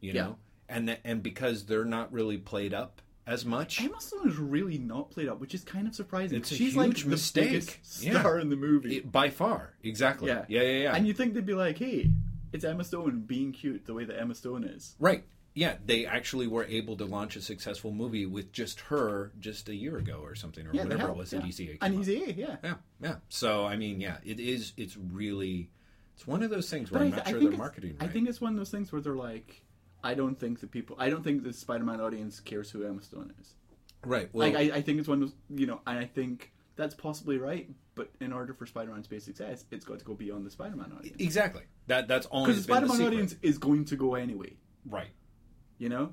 You 0.00 0.12
Yeah. 0.12 0.22
know? 0.22 0.36
And 0.68 0.88
that, 0.88 1.00
and 1.02 1.20
because 1.22 1.66
they're 1.66 1.84
not 1.84 2.12
really 2.12 2.38
played 2.38 2.72
up 2.72 3.02
as 3.26 3.44
much. 3.44 3.82
Emma 3.82 4.00
Stone 4.00 4.28
is 4.28 4.36
really 4.36 4.78
not 4.78 5.10
played 5.10 5.28
up, 5.28 5.40
which 5.40 5.54
is 5.54 5.64
kind 5.64 5.88
of 5.88 5.94
surprising. 5.96 6.38
It's 6.38 6.52
a 6.52 6.54
She's 6.54 6.74
huge 6.74 6.76
like 6.76 6.96
the 7.02 7.08
mistake. 7.08 7.50
biggest 7.50 8.02
Yeah. 8.04 8.20
star 8.20 8.38
in 8.38 8.48
the 8.48 8.56
movie. 8.56 8.98
it- 8.98 9.10
by 9.10 9.30
far. 9.30 9.74
Exactly. 9.82 10.28
yeah, 10.28 10.44
Yeah, 10.48 10.62
yeah, 10.62 10.78
yeah. 10.84 10.94
And 10.96 11.06
you 11.08 11.12
think 11.12 11.34
they'd 11.34 11.44
be 11.44 11.54
like, 11.54 11.78
hey, 11.78 12.10
it's 12.52 12.64
Emma 12.64 12.84
Stone 12.84 13.22
being 13.26 13.50
cute 13.52 13.84
the 13.84 13.94
way 13.94 14.04
that 14.04 14.18
Emma 14.20 14.34
Stone 14.34 14.62
is. 14.64 14.94
right. 15.00 15.24
Yeah, 15.58 15.74
they 15.84 16.06
actually 16.06 16.46
were 16.46 16.64
able 16.64 16.96
to 16.98 17.04
launch 17.04 17.34
a 17.34 17.40
successful 17.40 17.90
movie 17.90 18.26
with 18.26 18.52
just 18.52 18.78
her 18.82 19.32
just 19.40 19.68
a 19.68 19.74
year 19.74 19.96
ago 19.96 20.20
or 20.22 20.36
something 20.36 20.64
or 20.64 20.72
Yeah, 20.72 20.84
whatever 20.84 21.08
it 21.08 21.16
was 21.16 21.32
yeah. 21.32 21.40
at 21.40 21.46
Easy 21.46 21.70
A. 21.70 21.70
And 21.84 21.94
came 21.94 22.00
out. 22.00 22.06
he's 22.06 22.28
A, 22.28 22.32
yeah. 22.32 22.56
Yeah, 22.62 22.74
yeah. 23.00 23.16
So 23.28 23.66
I 23.66 23.76
mean, 23.76 24.00
yeah, 24.00 24.18
it 24.24 24.38
is. 24.38 24.72
It's 24.76 24.96
really. 24.96 25.70
It's 26.14 26.26
one 26.28 26.44
of 26.44 26.50
those 26.50 26.70
things 26.70 26.92
where 26.92 27.00
But 27.00 27.06
I'm 27.06 27.12
I, 27.12 27.16
not 27.16 27.28
sure 27.28 27.40
they're 27.40 27.50
marketing 27.50 27.96
right. 28.00 28.08
I 28.08 28.12
think 28.12 28.28
it's 28.28 28.40
one 28.40 28.52
of 28.52 28.58
those 28.58 28.70
things 28.70 28.92
where 28.92 29.00
they're 29.00 29.16
like, 29.16 29.62
I 30.04 30.14
don't 30.14 30.38
think 30.38 30.60
the 30.60 30.68
people, 30.68 30.94
I 30.98 31.10
don't 31.10 31.24
think 31.24 31.42
the 31.42 31.52
Spider-Man 31.52 32.00
audience 32.00 32.38
cares 32.38 32.70
who 32.70 32.84
Emma 32.84 33.02
Stone 33.02 33.32
is. 33.40 33.54
right. 34.04 34.28
Well, 34.32 34.48
like 34.48 34.56
I, 34.56 34.76
I 34.76 34.82
think 34.82 35.00
it's 35.00 35.08
one 35.08 35.22
of 35.22 35.28
those, 35.28 35.36
you 35.60 35.66
know, 35.66 35.80
and 35.88 35.98
I 35.98 36.04
think 36.06 36.52
that's 36.76 36.94
possibly 36.94 37.38
right. 37.38 37.68
But 37.96 38.10
in 38.20 38.32
order 38.32 38.54
for 38.54 38.64
Spider-Man 38.64 39.02
to 39.02 39.10
be 39.10 39.16
a 39.16 39.20
success, 39.20 39.64
it's 39.72 39.84
got 39.84 39.98
to 39.98 40.04
go 40.04 40.14
beyond 40.14 40.46
the 40.46 40.50
Spider-Man 40.52 40.92
audience 40.96 41.16
exactly. 41.18 41.62
That 41.88 42.06
that's 42.06 42.26
all. 42.26 42.46
because 42.46 42.64
the 42.64 42.72
Spider-Man 42.72 43.02
audience 43.02 43.34
is 43.42 43.58
going 43.58 43.86
to 43.86 43.96
go 43.96 44.14
anyway. 44.14 44.52
Right. 44.88 45.08
You 45.78 45.88
know. 45.88 46.12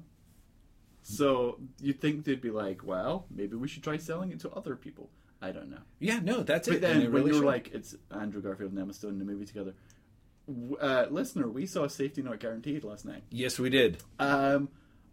So 1.04 1.60
you'd 1.82 2.02
think 2.02 2.26
they'd 2.26 2.42
be 2.42 2.50
like, 2.52 2.84
well, 2.84 3.26
maybe 3.30 3.56
we 3.56 3.68
should 3.68 3.84
try 3.84 3.98
selling 3.98 4.32
it 4.32 4.40
to 4.42 4.50
other 4.52 4.76
people. 4.76 5.10
I 5.42 5.52
don't 5.52 5.70
know. 5.70 5.82
Yeah. 6.00 6.20
No, 6.24 6.42
that's 6.42 6.68
But 6.68 6.78
it. 6.78 6.82
then 6.82 7.02
and 7.02 7.04
when 7.14 7.24
really 7.24 7.28
you're 7.32 7.42
should. 7.42 7.46
like, 7.46 7.72
it's 7.74 7.96
Andrew 8.10 8.42
Garfield 8.42 8.72
and 8.72 8.80
Emma 8.80 8.94
Stone 8.94 9.12
in 9.14 9.20
the 9.20 9.26
movie 9.26 9.46
together. 9.46 9.74
Uh, 10.82 11.06
listener, 11.12 11.48
we 11.48 11.66
saw 11.68 11.88
Safety 11.88 12.22
Not 12.24 12.40
Guaranteed 12.40 12.84
last 12.84 13.06
night. 13.06 13.24
yes, 13.30 13.60
we 13.60 13.70
did. 13.70 13.98
Um, 14.20 14.70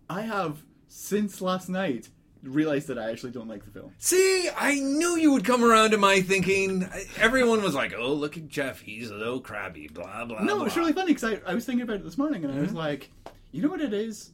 I 0.08 0.22
have 0.22 0.62
since 0.88 1.40
last 1.42 1.68
night 1.68 2.08
realized 2.42 2.88
that 2.88 2.98
I 2.98 3.10
actually 3.10 3.32
don't 3.32 3.48
like 3.48 3.64
the 3.64 3.70
film. 3.70 3.92
See, 3.98 4.48
I 4.56 4.74
knew 4.74 5.16
you 5.16 5.32
would 5.32 5.44
come 5.44 5.62
around 5.64 5.90
to 5.92 5.96
my 5.98 6.20
thinking. 6.20 6.86
Everyone 7.18 7.62
was 7.62 7.74
like, 7.74 7.94
"Oh, 7.96 8.12
look 8.12 8.36
at 8.36 8.48
Jeff. 8.48 8.80
He's 8.80 9.10
a 9.10 9.14
little 9.14 9.40
crabby." 9.40 9.88
Blah 9.88 10.24
blah. 10.26 10.42
No, 10.42 10.56
blah. 10.56 10.64
it's 10.66 10.76
really 10.76 10.92
funny 10.92 11.14
because 11.14 11.24
I, 11.24 11.50
I 11.50 11.54
was 11.54 11.64
thinking 11.64 11.82
about 11.82 11.96
it 11.96 12.04
this 12.04 12.18
morning 12.18 12.44
and 12.44 12.52
I 12.52 12.56
Mm-hmm. 12.56 12.64
was 12.66 12.74
like, 12.74 13.10
you 13.52 13.62
know 13.62 13.68
what 13.68 13.80
it 13.80 13.94
is? 13.94 14.32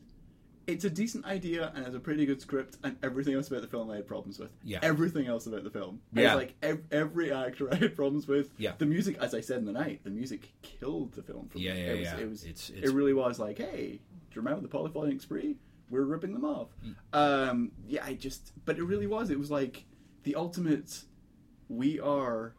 It's 0.69 0.85
a 0.85 0.91
decent 0.91 1.25
idea 1.25 1.73
and 1.75 1.85
has 1.85 1.95
a 1.95 1.99
pretty 1.99 2.27
good 2.27 2.41
script, 2.43 2.77
and 2.85 2.97
everything 3.03 3.35
else 3.35 3.49
about 3.49 3.63
the 3.63 3.69
film 3.69 3.91
I 3.91 3.97
had 3.97 4.07
problems 4.07 4.39
with. 4.39 4.51
Yeah. 4.63 4.81
Everything 4.83 5.27
else 5.27 5.47
about 5.47 5.65
the 5.65 5.71
film. 5.71 6.01
Yeah. 6.13 6.35
like, 6.35 6.55
ev- 6.63 6.85
every 6.93 7.33
actor 7.33 7.69
I 7.73 7.77
had 7.77 7.97
problems 7.97 8.29
with. 8.29 8.51
Yeah. 8.59 8.73
The 8.77 8.85
music, 8.87 9.17
as 9.19 9.35
I 9.35 9.41
said 9.41 9.59
in 9.59 9.65
the 9.65 9.73
night, 9.73 10.01
the 10.05 10.11
music 10.11 10.53
killed 10.61 11.13
the 11.15 11.23
film 11.23 11.49
for 11.49 11.59
Yeah, 11.59 11.73
me. 11.73 11.81
yeah, 11.81 11.87
it 11.93 11.99
was, 11.99 12.03
yeah. 12.13 12.19
It, 12.19 12.29
was, 12.29 12.45
It's- 12.45 12.71
it 12.71 12.91
really 12.93 13.15
was 13.15 13.39
like, 13.39 13.57
hey, 13.59 13.93
do 13.93 14.35
you 14.35 14.43
remember 14.43 14.61
the 14.61 14.69
polyphonic 14.69 15.21
spree? 15.23 15.57
We're 15.91 16.03
ripping 16.03 16.35
them 16.35 16.45
off. 16.45 16.69
Um, 17.15 17.73
yeah, 17.87 18.05
I 18.05 18.13
just, 18.13 18.53
but 18.67 18.77
it 18.79 18.83
really 18.85 19.07
was. 19.07 19.31
It 19.31 19.39
was 19.39 19.51
like 19.51 19.87
the 20.25 20.35
ultimate. 20.35 21.01
We 21.71 21.99
are 21.99 22.53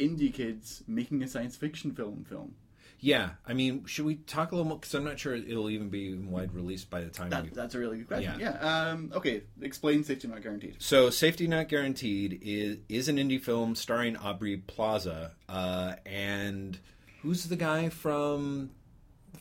indie 0.00 0.32
kids 0.32 0.82
making 0.86 1.22
a 1.22 1.28
science 1.28 1.54
fiction 1.54 1.92
film. 1.92 2.24
Film. 2.26 2.54
Yeah. 3.02 3.30
I 3.44 3.52
mean, 3.52 3.84
should 3.86 4.06
we 4.06 4.14
talk 4.14 4.52
a 4.52 4.54
little 4.54 4.68
more? 4.68 4.78
Because 4.78 4.94
I'm 4.94 5.02
not 5.04 5.18
sure 5.18 5.34
it'll 5.34 5.68
even 5.68 5.88
be 5.90 6.14
wide 6.14 6.54
released 6.54 6.88
by 6.88 7.00
the 7.02 7.10
time 7.10 7.30
we. 7.42 7.48
That's 7.50 7.74
a 7.74 7.78
really 7.78 7.98
good 7.98 8.06
question. 8.08 8.38
Yeah. 8.38 8.56
Yeah. 8.62 8.90
Um, 8.90 9.12
okay. 9.14 9.42
Explain 9.60 10.04
safety 10.04 10.28
not 10.28 10.40
guaranteed. 10.40 10.76
So, 10.78 11.10
Safety 11.10 11.48
Not 11.48 11.68
Guaranteed 11.68 12.38
is 12.42 12.78
is 12.88 13.08
an 13.08 13.16
indie 13.16 13.42
film 13.42 13.74
starring 13.74 14.16
Aubrey 14.16 14.56
Plaza, 14.56 15.32
uh, 15.48 15.96
and 16.06 16.78
who's 17.22 17.44
the 17.44 17.56
guy 17.56 17.88
from 17.88 18.70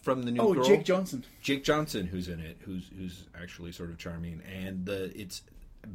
from 0.02 0.24
the 0.24 0.32
new 0.32 0.42
Oh, 0.42 0.54
girl? 0.56 0.64
Jake 0.64 0.84
Johnson. 0.84 1.24
Jake 1.44 1.64
Johnson, 1.64 2.08
who's 2.08 2.28
in 2.30 2.40
it, 2.40 2.58
who's 2.62 2.90
who's 2.98 3.28
actually 3.40 3.72
sort 3.74 3.92
of 3.92 4.00
charming, 4.00 4.42
and 4.52 4.88
the 4.88 5.12
it's 5.16 5.44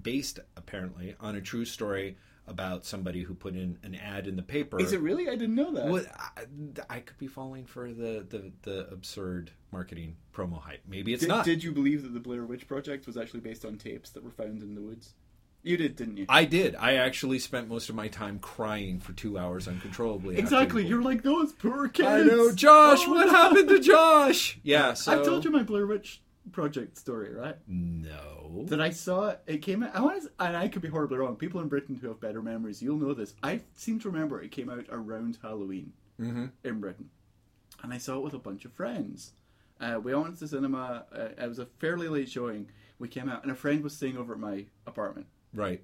based 0.03 0.39
apparently 0.57 1.17
on 1.19 1.35
a 1.35 1.41
true 1.41 1.65
story 1.65 2.17
about 2.49 2.85
somebody 2.85 3.23
who 3.23 3.35
put 3.35 3.55
in 3.55 3.79
an 3.83 3.95
ad 3.95 4.27
in 4.27 4.37
the 4.37 4.43
paper. 4.43 4.81
Is 4.81 4.93
it 4.93 5.01
really? 5.01 5.29
I 5.29 5.33
didn't 5.37 5.55
know 5.55 5.73
that. 5.73 5.87
Well, 5.87 6.05
I, 6.17 6.97
I 6.97 7.01
could 7.01 7.19
be 7.19 7.27
falling 7.27 7.67
for 7.67 7.93
the, 7.93 8.25
the, 8.29 8.53
the 8.63 8.89
absurd 8.91 9.51
marketing 9.73 10.17
promo 10.33 10.61
hype. 10.61 10.83
Maybe 10.87 11.13
it's 11.13 11.21
did, 11.21 11.29
not. 11.29 11.45
did 11.45 11.65
you 11.65 11.73
believe 11.73 12.03
that 12.03 12.15
the 12.15 12.21
Blair 12.21 12.45
Witch 12.45 12.69
Project 12.69 13.07
was 13.07 13.17
actually 13.17 13.41
based 13.41 13.65
on 13.65 13.77
tapes 13.77 14.11
that 14.11 14.23
were 14.23 14.31
found 14.31 14.63
in 14.63 14.75
the 14.75 14.81
woods? 14.81 15.15
You 15.63 15.77
did, 15.77 15.97
didn't 15.97 16.17
you? 16.17 16.27
I 16.29 16.45
did. 16.45 16.77
I 16.77 16.95
actually 16.95 17.41
spent 17.41 17.67
most 17.67 17.89
of 17.89 17.97
my 17.97 18.07
time 18.07 18.39
crying 18.39 19.01
for 19.01 19.13
two 19.13 19.37
hours 19.37 19.67
uncontrollably. 19.67 20.39
exactly. 20.39 20.87
You're 20.87 21.03
like 21.03 21.25
those 21.25 21.53
poor 21.53 21.89
kids. 21.89 22.09
I 22.09 22.23
know, 22.23 22.53
Josh. 22.53 23.01
Oh, 23.03 23.11
what 23.11 23.27
no. 23.27 23.33
happened 23.33 23.69
to 23.71 23.81
Josh? 23.81 24.61
Yeah. 24.63 24.95
So 24.95 25.13
I've 25.13 25.25
told 25.25 25.45
you 25.45 25.51
my 25.51 25.65
Blair 25.65 25.87
Witch 25.87 26.23
Project 26.53 26.97
story, 26.97 27.33
right? 27.35 27.57
no. 27.67 28.65
That 28.69 28.81
I 28.81 28.91
saw 28.91 29.29
it. 29.31 29.41
It 29.47 29.59
came 29.63 29.83
out. 29.83 29.95
I 29.95 30.01
want 30.01 30.23
to, 30.23 30.31
and 30.39 30.57
I 30.57 30.69
could 30.69 30.83
be 30.83 30.89
horribly 30.89 31.19
wrong. 31.19 31.37
People 31.37 31.61
in 31.61 31.69
Britain 31.69 31.97
who 32.01 32.09
have 32.09 32.21
better 32.21 32.41
memories, 32.43 32.81
you'll 32.83 32.97
know 32.99 33.15
this. 33.15 33.35
I 33.43 33.61
seem 33.75 33.99
to 34.01 34.11
remember 34.11 34.41
it 34.41 34.51
came 34.53 34.71
out 34.71 34.87
around 34.91 35.39
Halloween 35.43 35.93
Mm-hmm. 36.21 36.47
in 36.65 36.81
Britain, 36.81 37.11
and 37.83 37.93
I 37.93 37.99
saw 37.99 38.17
it 38.17 38.23
with 38.25 38.33
a 38.35 38.39
bunch 38.39 38.65
of 38.65 38.73
friends. 38.73 39.33
Uh, 39.81 40.01
we 40.03 40.15
all 40.15 40.23
went 40.23 40.35
to 40.35 40.41
the 40.41 40.49
cinema. 40.49 41.05
Uh, 41.15 41.29
it 41.43 41.47
was 41.49 41.59
a 41.59 41.67
fairly 41.79 42.09
late 42.09 42.31
showing. 42.31 42.69
We 42.99 43.09
came 43.09 43.29
out, 43.29 43.43
and 43.43 43.53
a 43.53 43.55
friend 43.55 43.83
was 43.85 43.95
staying 43.95 44.17
over 44.17 44.33
at 44.33 44.39
my 44.39 44.65
apartment. 44.87 45.27
Right. 45.53 45.83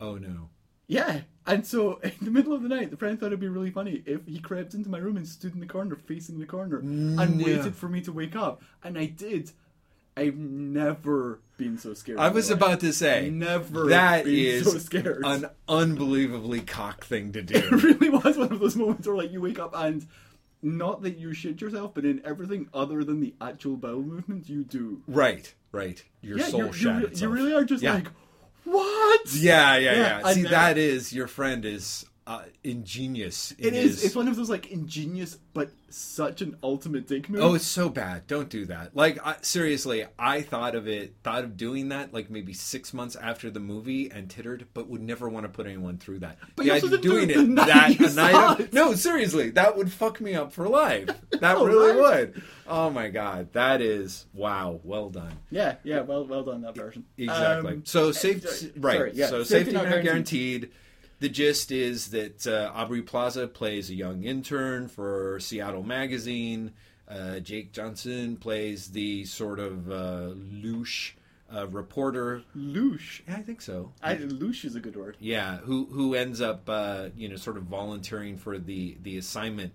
Oh 0.00 0.16
no. 0.16 0.48
Yeah, 0.88 1.20
and 1.46 1.64
so 1.64 2.00
in 2.02 2.12
the 2.20 2.30
middle 2.32 2.52
of 2.52 2.62
the 2.62 2.68
night, 2.68 2.90
the 2.90 2.96
friend 2.96 3.18
thought 3.18 3.26
it'd 3.28 3.38
be 3.40 3.46
really 3.48 3.70
funny 3.70 4.02
if 4.06 4.26
he 4.26 4.40
crept 4.40 4.74
into 4.74 4.90
my 4.90 4.98
room 4.98 5.16
and 5.16 5.26
stood 5.26 5.54
in 5.54 5.60
the 5.60 5.66
corner, 5.66 5.94
facing 5.94 6.40
the 6.40 6.46
corner, 6.46 6.78
and 6.78 7.16
Mm, 7.18 7.38
yeah. 7.40 7.44
waited 7.58 7.76
for 7.76 7.88
me 7.88 8.00
to 8.02 8.12
wake 8.12 8.34
up. 8.34 8.60
And 8.82 8.98
I 8.98 9.06
did. 9.06 9.52
I've 10.16 10.36
never 10.36 11.40
been 11.56 11.78
so 11.78 11.94
scared. 11.94 12.18
I 12.18 12.28
was 12.28 12.50
about 12.50 12.80
to 12.80 12.92
say 12.92 13.30
never. 13.30 13.88
that 13.88 14.24
been 14.24 14.34
is 14.34 14.70
so 14.70 14.78
scared. 14.78 15.22
an 15.24 15.46
unbelievably 15.68 16.60
cock 16.62 17.04
thing 17.04 17.32
to 17.32 17.42
do. 17.42 17.54
it 17.58 17.70
really 17.82 18.10
was 18.10 18.36
one 18.36 18.52
of 18.52 18.60
those 18.60 18.76
moments 18.76 19.06
where 19.06 19.16
like 19.16 19.32
you 19.32 19.40
wake 19.40 19.58
up 19.58 19.72
and 19.74 20.06
not 20.62 21.02
that 21.02 21.18
you 21.18 21.34
shit 21.34 21.60
yourself, 21.60 21.92
but 21.94 22.04
in 22.04 22.22
everything 22.24 22.68
other 22.72 23.04
than 23.04 23.20
the 23.20 23.34
actual 23.40 23.76
bowel 23.76 24.02
movement, 24.02 24.48
you 24.48 24.64
do. 24.64 25.02
right. 25.06 25.52
Right. 25.72 26.04
Your 26.22 26.38
yeah, 26.38 26.44
soul 26.46 26.60
you're, 26.64 26.72
shat 26.72 27.00
you're, 27.00 27.10
itself. 27.10 27.20
you 27.22 27.28
really 27.28 27.52
are 27.52 27.64
just 27.64 27.82
Yeah. 27.82 27.94
like, 27.94 28.06
what? 28.62 29.34
Yeah, 29.34 29.76
yeah, 29.76 29.92
Yeah, 29.92 30.20
yeah. 30.24 30.32
See, 30.32 30.42
then- 30.42 30.52
that 30.52 30.78
is 30.78 31.12
your 31.12 31.26
friend 31.26 31.64
is 31.64 32.06
uh, 32.26 32.42
ingenious. 32.62 33.50
in 33.52 33.66
It 33.68 33.74
is. 33.74 33.92
his- 33.96 34.04
It's 34.04 34.16
one 34.16 34.28
of 34.28 34.36
those 34.36 34.48
like 34.50 34.70
ingenious, 34.70 35.36
but 35.52 35.70
such 35.90 36.42
an 36.42 36.56
ultimate 36.62 37.06
dick 37.06 37.28
move. 37.28 37.40
Oh, 37.42 37.54
it's 37.54 37.66
so 37.66 37.88
bad. 37.88 38.26
Don't 38.26 38.48
do 38.48 38.64
that. 38.66 38.96
Like 38.96 39.24
I, 39.24 39.36
seriously, 39.42 40.04
I 40.18 40.40
thought 40.42 40.74
of 40.74 40.88
it, 40.88 41.14
thought 41.22 41.44
of 41.44 41.56
doing 41.56 41.90
that 41.90 42.12
like 42.14 42.30
maybe 42.30 42.52
six 42.52 42.92
months 42.94 43.14
after 43.14 43.50
the 43.50 43.60
movie 43.60 44.10
and 44.10 44.28
tittered, 44.28 44.66
but 44.74 44.88
would 44.88 45.02
never 45.02 45.28
want 45.28 45.44
to 45.44 45.48
put 45.50 45.66
anyone 45.66 45.98
through 45.98 46.20
that. 46.20 46.38
But 46.56 46.62
the 46.64 46.68
you 46.68 46.72
also 46.74 46.86
idea 46.86 46.96
of 46.98 47.02
do 47.02 47.10
doing 47.10 47.30
it 47.30 47.36
it 47.36 47.66
that 47.66 48.00
you 48.00 48.10
night 48.14 48.60
of- 48.60 48.72
no, 48.72 48.94
seriously, 48.94 49.50
that 49.50 49.76
would 49.76 49.92
fuck 49.92 50.20
me 50.20 50.34
up 50.34 50.52
for 50.52 50.68
life. 50.68 51.08
That 51.34 51.58
know, 51.58 51.66
really 51.66 52.00
right? 52.00 52.32
would. 52.32 52.42
Oh 52.66 52.88
my 52.90 53.08
god, 53.10 53.52
that 53.52 53.82
is 53.82 54.24
wow. 54.32 54.80
Well 54.82 55.10
done. 55.10 55.32
Yeah, 55.50 55.76
yeah, 55.84 56.00
well, 56.00 56.24
well 56.26 56.42
done 56.42 56.62
that 56.62 56.74
version. 56.74 57.04
Exactly. 57.18 57.72
Um, 57.74 57.82
so 57.84 58.12
safe, 58.12 58.44
right? 58.76 58.96
sorry, 58.96 59.10
yeah, 59.14 59.26
So 59.26 59.42
safety, 59.42 59.72
not 59.72 59.84
guaranteed. 60.02 60.70
The 61.20 61.28
gist 61.28 61.70
is 61.70 62.10
that 62.10 62.46
uh, 62.46 62.72
Aubrey 62.74 63.02
Plaza 63.02 63.46
plays 63.46 63.88
a 63.88 63.94
young 63.94 64.24
intern 64.24 64.88
for 64.88 65.38
Seattle 65.40 65.82
Magazine. 65.82 66.72
Uh, 67.08 67.38
Jake 67.40 67.72
Johnson 67.72 68.36
plays 68.36 68.88
the 68.88 69.24
sort 69.24 69.58
of 69.58 69.90
uh, 69.90 70.30
louche 70.34 71.12
uh, 71.54 71.66
reporter. 71.68 72.42
Loosh. 72.56 73.20
Yeah, 73.28 73.36
I 73.36 73.42
think 73.42 73.60
so. 73.60 73.92
I, 74.02 74.16
loosh 74.16 74.64
is 74.64 74.74
a 74.74 74.80
good 74.80 74.96
word. 74.96 75.16
Yeah, 75.20 75.58
who 75.58 75.86
who 75.86 76.14
ends 76.14 76.40
up 76.40 76.68
uh, 76.68 77.10
you 77.16 77.28
know 77.28 77.36
sort 77.36 77.56
of 77.56 77.64
volunteering 77.64 78.36
for 78.36 78.58
the 78.58 78.96
the 79.02 79.16
assignment 79.18 79.72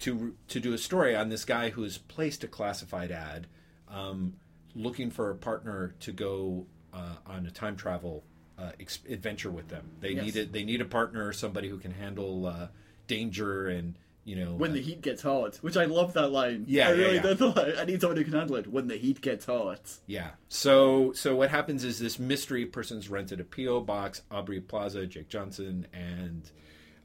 to 0.00 0.34
to 0.48 0.60
do 0.60 0.72
a 0.72 0.78
story 0.78 1.14
on 1.14 1.28
this 1.28 1.44
guy 1.44 1.70
who 1.70 1.82
has 1.82 1.98
placed 1.98 2.44
a 2.44 2.48
classified 2.48 3.10
ad, 3.10 3.46
um, 3.88 4.34
looking 4.74 5.10
for 5.10 5.30
a 5.30 5.34
partner 5.34 5.94
to 6.00 6.12
go 6.12 6.66
uh, 6.92 7.16
on 7.26 7.46
a 7.46 7.50
time 7.50 7.76
travel 7.76 8.24
uh, 8.58 8.72
ex- 8.80 9.00
adventure 9.08 9.50
with 9.50 9.68
them. 9.68 9.90
They 10.00 10.10
Yes. 10.10 10.24
need 10.24 10.36
it. 10.36 10.52
They 10.52 10.64
need 10.64 10.80
a 10.80 10.84
partner, 10.84 11.32
somebody 11.32 11.68
who 11.68 11.78
can 11.78 11.92
handle 11.92 12.46
uh, 12.46 12.68
danger 13.06 13.66
and 13.68 13.94
you 14.24 14.36
know 14.36 14.54
When 14.54 14.70
uh, 14.70 14.74
the 14.74 14.80
heat 14.80 15.02
gets 15.02 15.20
hot, 15.22 15.56
which 15.56 15.76
I 15.76 15.84
love 15.84 16.14
that 16.14 16.28
line. 16.28 16.64
Yeah, 16.66 16.88
I 16.88 16.92
yeah, 16.92 16.96
really 16.96 17.14
yeah. 17.16 17.22
did. 17.22 17.38
the 17.38 17.46
line. 17.48 17.72
I 17.78 17.84
need 17.84 18.00
someone 18.00 18.16
who 18.16 18.24
can 18.24 18.32
handle 18.32 18.56
it. 18.56 18.66
When 18.66 18.86
the 18.88 18.96
heat 18.96 19.20
gets 19.20 19.44
hot. 19.46 19.98
Yeah. 20.06 20.30
So 20.48 21.12
so 21.12 21.36
what 21.36 21.50
happens 21.50 21.84
is 21.84 21.98
this 21.98 22.18
mystery 22.18 22.64
person's 22.64 23.08
rented 23.10 23.40
a 23.40 23.44
PO 23.44 23.80
box, 23.82 24.22
Aubrey 24.30 24.60
Plaza, 24.60 25.06
Jake 25.06 25.28
Johnson, 25.28 25.86
and 25.92 26.50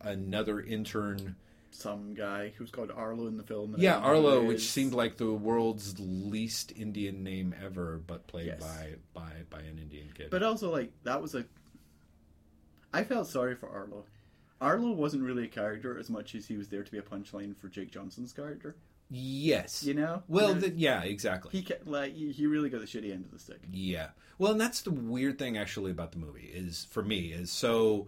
another 0.02 0.62
intern. 0.62 1.36
Some 1.80 2.14
guy 2.14 2.52
who's 2.58 2.72
called 2.72 2.92
Arlo 2.92 3.28
in 3.28 3.38
the 3.38 3.44
film. 3.44 3.76
Yeah, 3.78 3.94
don't 3.94 4.02
know 4.04 4.10
who 4.10 4.28
Arlo, 4.28 4.46
which 4.46 4.68
seemed 4.70 4.94
like 4.94 5.18
the 5.18 5.32
world's 5.34 5.96
least 6.00 6.74
Indian 6.76 7.24
name 7.24 7.56
ever, 7.64 8.02
but 8.06 8.28
played 8.28 8.48
Yes. 8.48 8.60
by 8.62 8.96
by 9.14 9.32
by 9.50 9.60
an 9.62 9.80
Indian 9.80 10.10
kid. 10.14 10.30
But 10.30 10.44
also, 10.44 10.72
like 10.72 10.92
that 11.04 11.22
was 11.22 11.36
a. 11.36 11.46
I 12.94 13.04
felt 13.04 13.28
sorry 13.28 13.56
for 13.56 13.70
Arlo. 13.70 14.06
Arlo 14.62 14.92
wasn't 14.92 15.24
really 15.24 15.46
a 15.46 15.48
character 15.48 15.98
as 15.98 16.10
much 16.10 16.36
as 16.36 16.48
he 16.48 16.58
was 16.58 16.68
there 16.68 16.84
to 16.84 16.92
be 16.92 16.98
a 16.98 17.02
punchline 17.02 17.56
for 17.56 17.70
Jake 17.70 17.92
Johnson's 17.92 18.34
character. 18.34 18.76
yes. 19.10 19.84
You 19.84 19.94
know. 19.94 20.24
Well, 20.28 20.54
the, 20.56 20.70
yeah, 20.72 21.04
exactly. 21.04 21.52
he 21.52 21.64
ca- 21.64 21.80
like 21.86 22.14
he 22.14 22.46
really 22.46 22.70
got 22.70 22.82
the 22.82 22.88
shitty 22.88 23.12
end 23.14 23.26
of 23.26 23.32
the 23.32 23.40
stick. 23.40 23.62
Yeah. 23.72 24.10
Well, 24.38 24.52
and 24.52 24.60
that's 24.62 24.82
the 24.82 24.92
weird 24.92 25.40
thing 25.40 25.58
actually 25.58 25.92
about 25.92 26.12
the 26.12 26.18
movie 26.18 26.52
is 26.54 26.86
for 26.92 27.04
me 27.04 27.28
is 27.32 27.52
so 27.52 28.08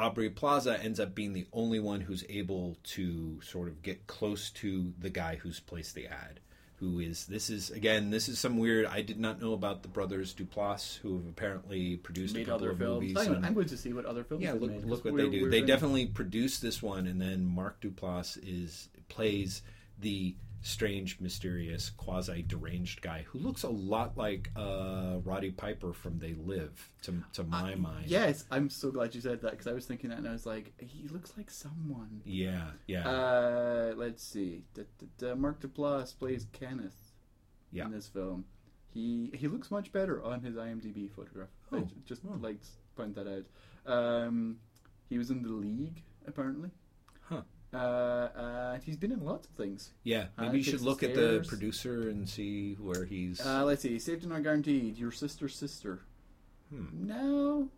Aubrey 0.00 0.30
Plaza 0.30 0.82
ends 0.82 0.98
up 0.98 1.14
being 1.14 1.32
the 1.32 1.46
only 1.52 1.78
one 1.80 2.00
who's 2.00 2.24
able 2.28 2.76
to 2.84 3.40
sort 3.42 3.68
of 3.68 3.82
get 3.82 4.06
close 4.06 4.50
to 4.52 4.92
the 4.98 5.10
guy 5.10 5.36
who's 5.36 5.60
placed 5.60 5.94
the 5.94 6.06
ad. 6.06 6.40
Who 6.76 6.98
is 6.98 7.26
this 7.26 7.50
is 7.50 7.70
again 7.70 8.08
this 8.08 8.26
is 8.30 8.38
some 8.38 8.56
weird 8.56 8.86
I 8.86 9.02
did 9.02 9.20
not 9.20 9.38
know 9.38 9.52
about 9.52 9.82
the 9.82 9.88
brothers 9.88 10.34
Duplass 10.34 10.96
who 10.96 11.18
have 11.18 11.26
apparently 11.26 11.98
produced 11.98 12.34
Made 12.34 12.42
a 12.42 12.44
couple 12.46 12.68
other 12.68 12.70
of 12.70 12.78
films. 12.78 13.00
movies. 13.02 13.18
Hang 13.18 13.36
on, 13.36 13.44
I'm 13.44 13.52
going 13.52 13.68
to 13.68 13.76
see 13.76 13.92
what 13.92 14.06
other 14.06 14.24
films. 14.24 14.42
yeah, 14.42 14.52
look 14.54 14.70
made. 14.70 14.84
look 14.86 15.04
what 15.04 15.14
they 15.14 15.28
do. 15.28 15.50
They 15.50 15.60
definitely 15.60 16.06
produced 16.06 16.62
this 16.62 16.82
one, 16.82 17.06
and 17.06 17.20
then 17.20 17.44
Mark 17.44 17.82
Duplass 17.82 18.38
is 18.42 18.88
plays 19.10 19.60
the 19.98 20.34
strange, 20.62 21.18
mysterious, 21.20 21.90
quasi 21.90 22.42
deranged 22.42 23.00
guy 23.02 23.24
who 23.28 23.38
looks 23.38 23.62
a 23.62 23.68
lot 23.68 24.16
like 24.18 24.50
uh, 24.56 25.16
Roddy 25.24 25.50
Piper 25.50 25.92
from 25.92 26.18
They 26.18 26.34
Live, 26.34 26.90
to 27.02 27.22
to 27.34 27.44
my 27.44 27.74
mind. 27.74 28.06
Yes, 28.06 28.44
I'm 28.50 28.68
so 28.68 28.90
glad 28.90 29.14
you 29.14 29.20
said 29.20 29.40
that 29.42 29.52
because 29.52 29.66
I 29.66 29.72
was 29.72 29.86
thinking 29.86 30.10
that 30.10 30.18
and 30.18 30.28
I 30.28 30.32
was 30.32 30.46
like, 30.46 30.72
he 30.78 31.08
looks 31.08 31.32
like 31.36 31.50
someone. 31.50 32.20
yeah, 32.24 32.70
yeah. 32.86 33.08
Uh, 33.08 33.92
let's 33.96 34.22
see. 34.22 34.64
Da, 34.74 34.82
da, 34.98 35.06
da, 35.18 35.34
Mark 35.34 35.60
Duplass 35.60 36.16
plays 36.18 36.46
Kenneth 36.52 37.12
Yeah. 37.72 37.86
in 37.86 37.92
this 37.92 38.08
film. 38.08 38.44
He 38.92 39.30
he 39.34 39.46
looks 39.48 39.70
much 39.70 39.92
better 39.92 40.22
on 40.24 40.40
his 40.42 40.56
IMDb 40.56 41.10
photograph. 41.10 41.48
I 41.72 41.76
Oh, 41.76 41.80
j- 41.80 41.94
just 42.04 42.22
oh. 42.28 42.36
like 42.40 42.60
to 42.60 42.68
point 42.96 43.14
that 43.14 43.26
out. 43.28 43.46
Um, 43.90 44.56
he 45.08 45.16
was 45.16 45.30
in 45.30 45.42
the 45.42 45.48
League 45.48 46.02
apparently. 46.26 46.70
Huh. 47.22 47.42
Uh, 47.72 48.28
and 48.74 48.82
he's 48.82 48.96
been 48.96 49.12
in 49.12 49.24
lots 49.24 49.46
of 49.46 49.52
things. 49.54 49.92
yeah, 50.02 50.24
uh, 50.36 50.42
maybe 50.42 50.58
you 50.58 50.64
should 50.64 50.80
the 50.80 50.84
look 50.84 51.02
at 51.02 51.14
the 51.14 51.44
producer 51.46 52.08
and 52.08 52.28
see 52.28 52.74
where 52.74 53.04
he's. 53.04 53.40
Uh, 53.44 53.64
let's 53.64 53.82
see. 53.82 53.98
Safety 53.98 54.26
not 54.26 54.42
guaranteed. 54.42 54.98
Your 54.98 55.12
sister's 55.12 55.54
sister. 55.54 56.00
Hmm. 56.70 56.86
No, 57.06 57.68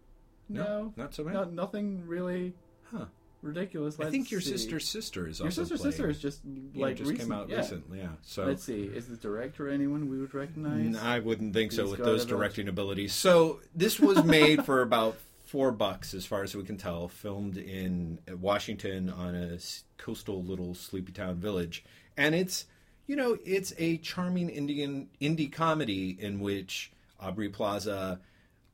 no, 0.48 0.62
no, 0.64 0.92
not 0.96 1.14
so 1.14 1.24
bad. 1.24 1.34
not 1.34 1.52
nothing 1.52 2.06
really 2.06 2.54
huh. 2.90 3.04
ridiculous. 3.42 3.96
I 3.98 4.04
Let's 4.04 4.12
think 4.12 4.30
your 4.30 4.40
see. 4.40 4.52
sister's 4.52 4.86
sister 4.88 5.28
is 5.28 5.38
Your 5.40 5.48
also 5.48 5.62
sister's 5.62 5.80
playing. 5.80 5.92
sister 5.92 6.10
is 6.10 6.18
just 6.20 6.40
Yeah, 6.74 6.86
like 6.86 6.96
just 6.96 7.10
recent. 7.10 7.28
came 7.30 7.38
out 7.38 7.48
yeah. 7.48 7.56
recently. 7.58 7.98
Yeah, 7.98 8.08
so 8.22 8.44
Let's 8.46 8.64
see. 8.64 8.82
Is 8.84 9.08
the 9.08 9.16
director 9.16 9.68
anyone 9.68 10.08
we 10.08 10.18
would 10.20 10.32
recognize? 10.34 10.96
I 10.96 11.18
wouldn't 11.20 11.52
think 11.54 11.72
so 11.72 11.88
with 11.90 12.00
those 12.00 12.24
directing 12.26 12.68
abilities. 12.68 13.12
So 13.14 13.60
this 13.74 13.98
was 14.00 14.24
made 14.24 14.64
for 14.64 14.80
about 14.82 15.16
four 15.52 15.70
bucks, 15.70 16.14
as 16.14 16.24
far 16.24 16.42
as 16.42 16.56
we 16.56 16.64
can 16.64 16.78
tell. 16.78 17.08
Filmed 17.08 17.58
in 17.58 18.18
Washington 18.40 19.10
on 19.10 19.34
a 19.34 19.58
coastal 19.98 20.42
little 20.42 20.74
sleepy 20.74 21.12
town 21.12 21.36
village, 21.36 21.84
and 22.16 22.34
it's 22.34 22.64
you 23.06 23.14
know 23.14 23.36
it's 23.44 23.74
a 23.76 23.98
charming 23.98 24.48
Indian 24.48 25.10
indie 25.20 25.52
comedy 25.52 26.16
in 26.18 26.40
which 26.40 26.90
Aubrey 27.20 27.50
Plaza. 27.50 28.20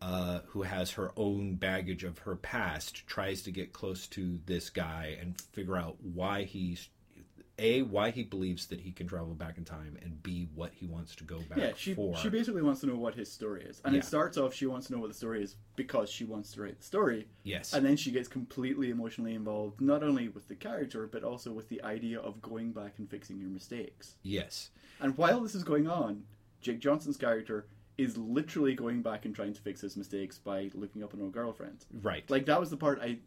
Uh, 0.00 0.38
who 0.50 0.62
has 0.62 0.92
her 0.92 1.10
own 1.16 1.56
baggage 1.56 2.04
of 2.04 2.18
her 2.18 2.36
past 2.36 3.04
tries 3.08 3.42
to 3.42 3.50
get 3.50 3.72
close 3.72 4.06
to 4.06 4.38
this 4.46 4.70
guy 4.70 5.16
and 5.20 5.40
figure 5.50 5.76
out 5.76 5.96
why 6.00 6.44
he's 6.44 6.88
a 7.58 7.82
why 7.82 8.10
he 8.10 8.22
believes 8.22 8.66
that 8.66 8.80
he 8.80 8.92
can 8.92 9.06
travel 9.06 9.34
back 9.34 9.58
in 9.58 9.64
time 9.64 9.96
and 10.02 10.22
b 10.22 10.48
what 10.54 10.72
he 10.74 10.86
wants 10.86 11.14
to 11.16 11.24
go 11.24 11.38
back 11.48 11.58
yeah, 11.58 11.72
she 11.76 11.94
for 11.94 12.16
she 12.16 12.28
basically 12.28 12.62
wants 12.62 12.80
to 12.80 12.86
know 12.86 12.96
what 12.96 13.14
his 13.14 13.30
story 13.30 13.62
is, 13.64 13.80
and 13.84 13.94
Yeah. 13.94 14.00
it 14.00 14.04
starts 14.04 14.36
off 14.38 14.54
she 14.54 14.66
wants 14.66 14.86
to 14.86 14.92
know 14.92 15.00
what 15.00 15.08
the 15.08 15.14
story 15.16 15.42
is 15.42 15.56
because 15.76 16.08
she 16.10 16.24
wants 16.24 16.52
to 16.52 16.62
write 16.62 16.78
the 16.78 16.84
story, 16.84 17.28
yes 17.42 17.72
and 17.72 17.84
then 17.84 17.96
she 17.96 18.10
gets 18.10 18.28
completely 18.28 18.90
emotionally 18.90 19.34
involved 19.34 19.80
not 19.80 20.02
only 20.02 20.28
with 20.28 20.48
the 20.48 20.54
character 20.54 21.06
but 21.06 21.24
also 21.24 21.52
with 21.52 21.68
the 21.68 21.82
idea 21.82 22.18
of 22.20 22.40
going 22.42 22.72
back 22.72 22.94
and 22.98 23.10
fixing 23.10 23.38
your 23.38 23.50
mistakes. 23.50 24.16
yes 24.22 24.70
And 25.00 25.16
while 25.16 25.40
this 25.40 25.54
is 25.54 25.64
going 25.64 25.88
on, 25.88 26.24
Jake 26.60 26.80
Johnson's 26.80 27.16
character 27.16 27.66
is 27.96 28.16
literally 28.16 28.74
going 28.74 29.02
back 29.02 29.24
and 29.24 29.34
trying 29.34 29.52
to 29.52 29.60
fix 29.60 29.80
his 29.80 29.96
mistakes 29.96 30.38
by 30.38 30.70
looking 30.74 31.02
up 31.02 31.12
an 31.14 31.20
old 31.20 31.32
girlfriend. 31.32 31.84
Right. 32.02 32.28
Like 32.30 32.46
that 32.46 32.60
was 32.60 32.70
the 32.70 32.76
part 32.76 33.00
I 33.02 33.18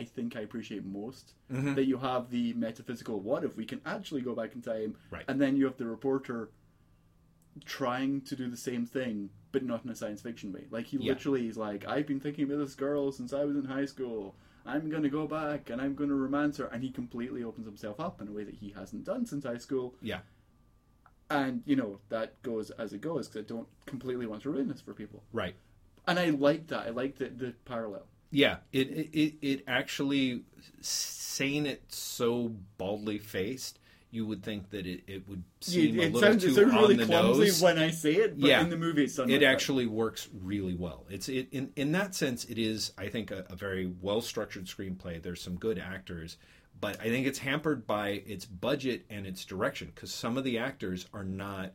I 0.00 0.04
think 0.04 0.36
I 0.36 0.40
appreciate 0.40 0.84
most. 0.84 1.34
Mm-hmm. 1.52 1.74
That 1.74 1.84
you 1.84 1.98
have 1.98 2.30
the 2.30 2.52
metaphysical 2.54 3.20
what 3.20 3.44
if 3.44 3.56
we 3.56 3.64
can 3.66 3.80
actually 3.84 4.22
go 4.22 4.34
back 4.34 4.54
in 4.54 4.62
time 4.62 4.96
Right. 5.10 5.24
and 5.28 5.40
then 5.40 5.56
you 5.56 5.64
have 5.66 5.76
the 5.76 5.86
reporter 5.86 6.50
trying 7.64 8.20
to 8.22 8.36
do 8.36 8.48
the 8.48 8.56
same 8.56 8.86
thing 8.86 9.30
but 9.52 9.64
not 9.64 9.84
in 9.84 9.90
a 9.90 9.96
science 9.96 10.22
fiction 10.22 10.52
way. 10.52 10.64
Like 10.70 10.86
he 10.86 10.96
Yeah. 10.98 11.12
literally 11.12 11.48
is 11.48 11.56
like, 11.56 11.84
I've 11.86 12.06
been 12.06 12.20
thinking 12.20 12.44
about 12.44 12.58
this 12.58 12.74
girl 12.76 13.10
since 13.10 13.32
I 13.32 13.44
was 13.44 13.56
in 13.56 13.64
high 13.64 13.86
school. 13.86 14.36
I'm 14.64 14.88
gonna 14.88 15.08
go 15.08 15.26
back 15.26 15.70
and 15.70 15.80
I'm 15.82 15.94
gonna 15.96 16.14
romance 16.14 16.58
her 16.58 16.66
and 16.66 16.82
he 16.84 16.90
completely 16.90 17.42
opens 17.42 17.66
himself 17.66 17.98
up 17.98 18.20
in 18.22 18.28
a 18.28 18.32
way 18.32 18.44
that 18.44 18.54
he 18.54 18.70
hasn't 18.70 19.04
done 19.04 19.26
since 19.26 19.44
high 19.44 19.58
school. 19.58 19.94
yeah. 20.00 20.20
And 21.28 21.62
you 21.64 21.76
know, 21.76 21.98
that 22.08 22.40
goes 22.42 22.70
as 22.72 22.92
it 22.92 23.00
goes 23.00 23.28
because 23.28 23.44
I 23.44 23.48
don't 23.48 23.68
completely 23.86 24.26
want 24.26 24.42
to 24.42 24.50
ruin 24.50 24.68
this 24.68 24.80
for 24.80 24.94
people. 24.94 25.22
Right. 25.32 25.54
And 26.06 26.18
I 26.18 26.30
like 26.30 26.66
that. 26.68 26.86
I 26.86 26.90
like 26.90 27.18
the, 27.18 27.26
the 27.28 27.54
parallel. 27.64 28.06
Yeah, 28.30 28.58
it 28.72 28.88
it 28.88 29.10
it, 29.18 29.34
it 29.42 29.64
actually 29.66 30.42
saying 30.80 31.66
it 31.66 31.82
so 31.88 32.52
baldly 32.78 33.18
faced, 33.18 33.78
you 34.10 34.26
would 34.26 34.42
think 34.42 34.70
that 34.70 34.86
it, 34.86 35.02
it 35.06 35.28
would 35.28 35.42
seem 35.60 35.98
it, 35.98 36.02
a 36.02 36.04
little 36.06 36.20
sounds, 36.20 36.42
too 36.44 36.50
it 36.50 36.54
sounds 36.54 36.72
on 36.74 36.80
really 36.82 36.96
the 36.96 37.06
clumsy 37.06 37.44
nose. 37.44 37.62
when 37.62 37.78
I 37.78 37.90
say 37.90 38.14
it, 38.14 38.38
but 38.40 38.48
Yeah. 38.48 38.60
in 38.62 38.70
the 38.70 38.76
movie 38.76 39.04
it 39.04 39.18
like 39.18 39.28
that. 39.28 39.42
actually 39.42 39.86
works 39.86 40.28
really 40.42 40.74
well. 40.74 41.06
It's 41.10 41.28
it 41.28 41.48
in 41.52 41.72
in 41.76 41.92
that 41.92 42.14
sense. 42.14 42.44
It 42.44 42.58
is, 42.58 42.92
I 42.98 43.08
think, 43.08 43.30
a, 43.30 43.44
a 43.50 43.56
very 43.56 43.92
well 44.00 44.20
structured 44.20 44.66
screenplay. 44.66 45.20
There's 45.22 45.42
some 45.42 45.56
good 45.56 45.78
actors, 45.78 46.36
but 46.80 47.00
I 47.00 47.04
think 47.04 47.26
it's 47.26 47.38
hampered 47.40 47.86
by 47.86 48.22
its 48.26 48.44
budget 48.44 49.04
and 49.10 49.26
its 49.26 49.44
direction 49.44 49.90
because 49.94 50.12
some 50.12 50.36
of 50.38 50.44
the 50.44 50.58
actors 50.58 51.06
are 51.12 51.24
not 51.24 51.72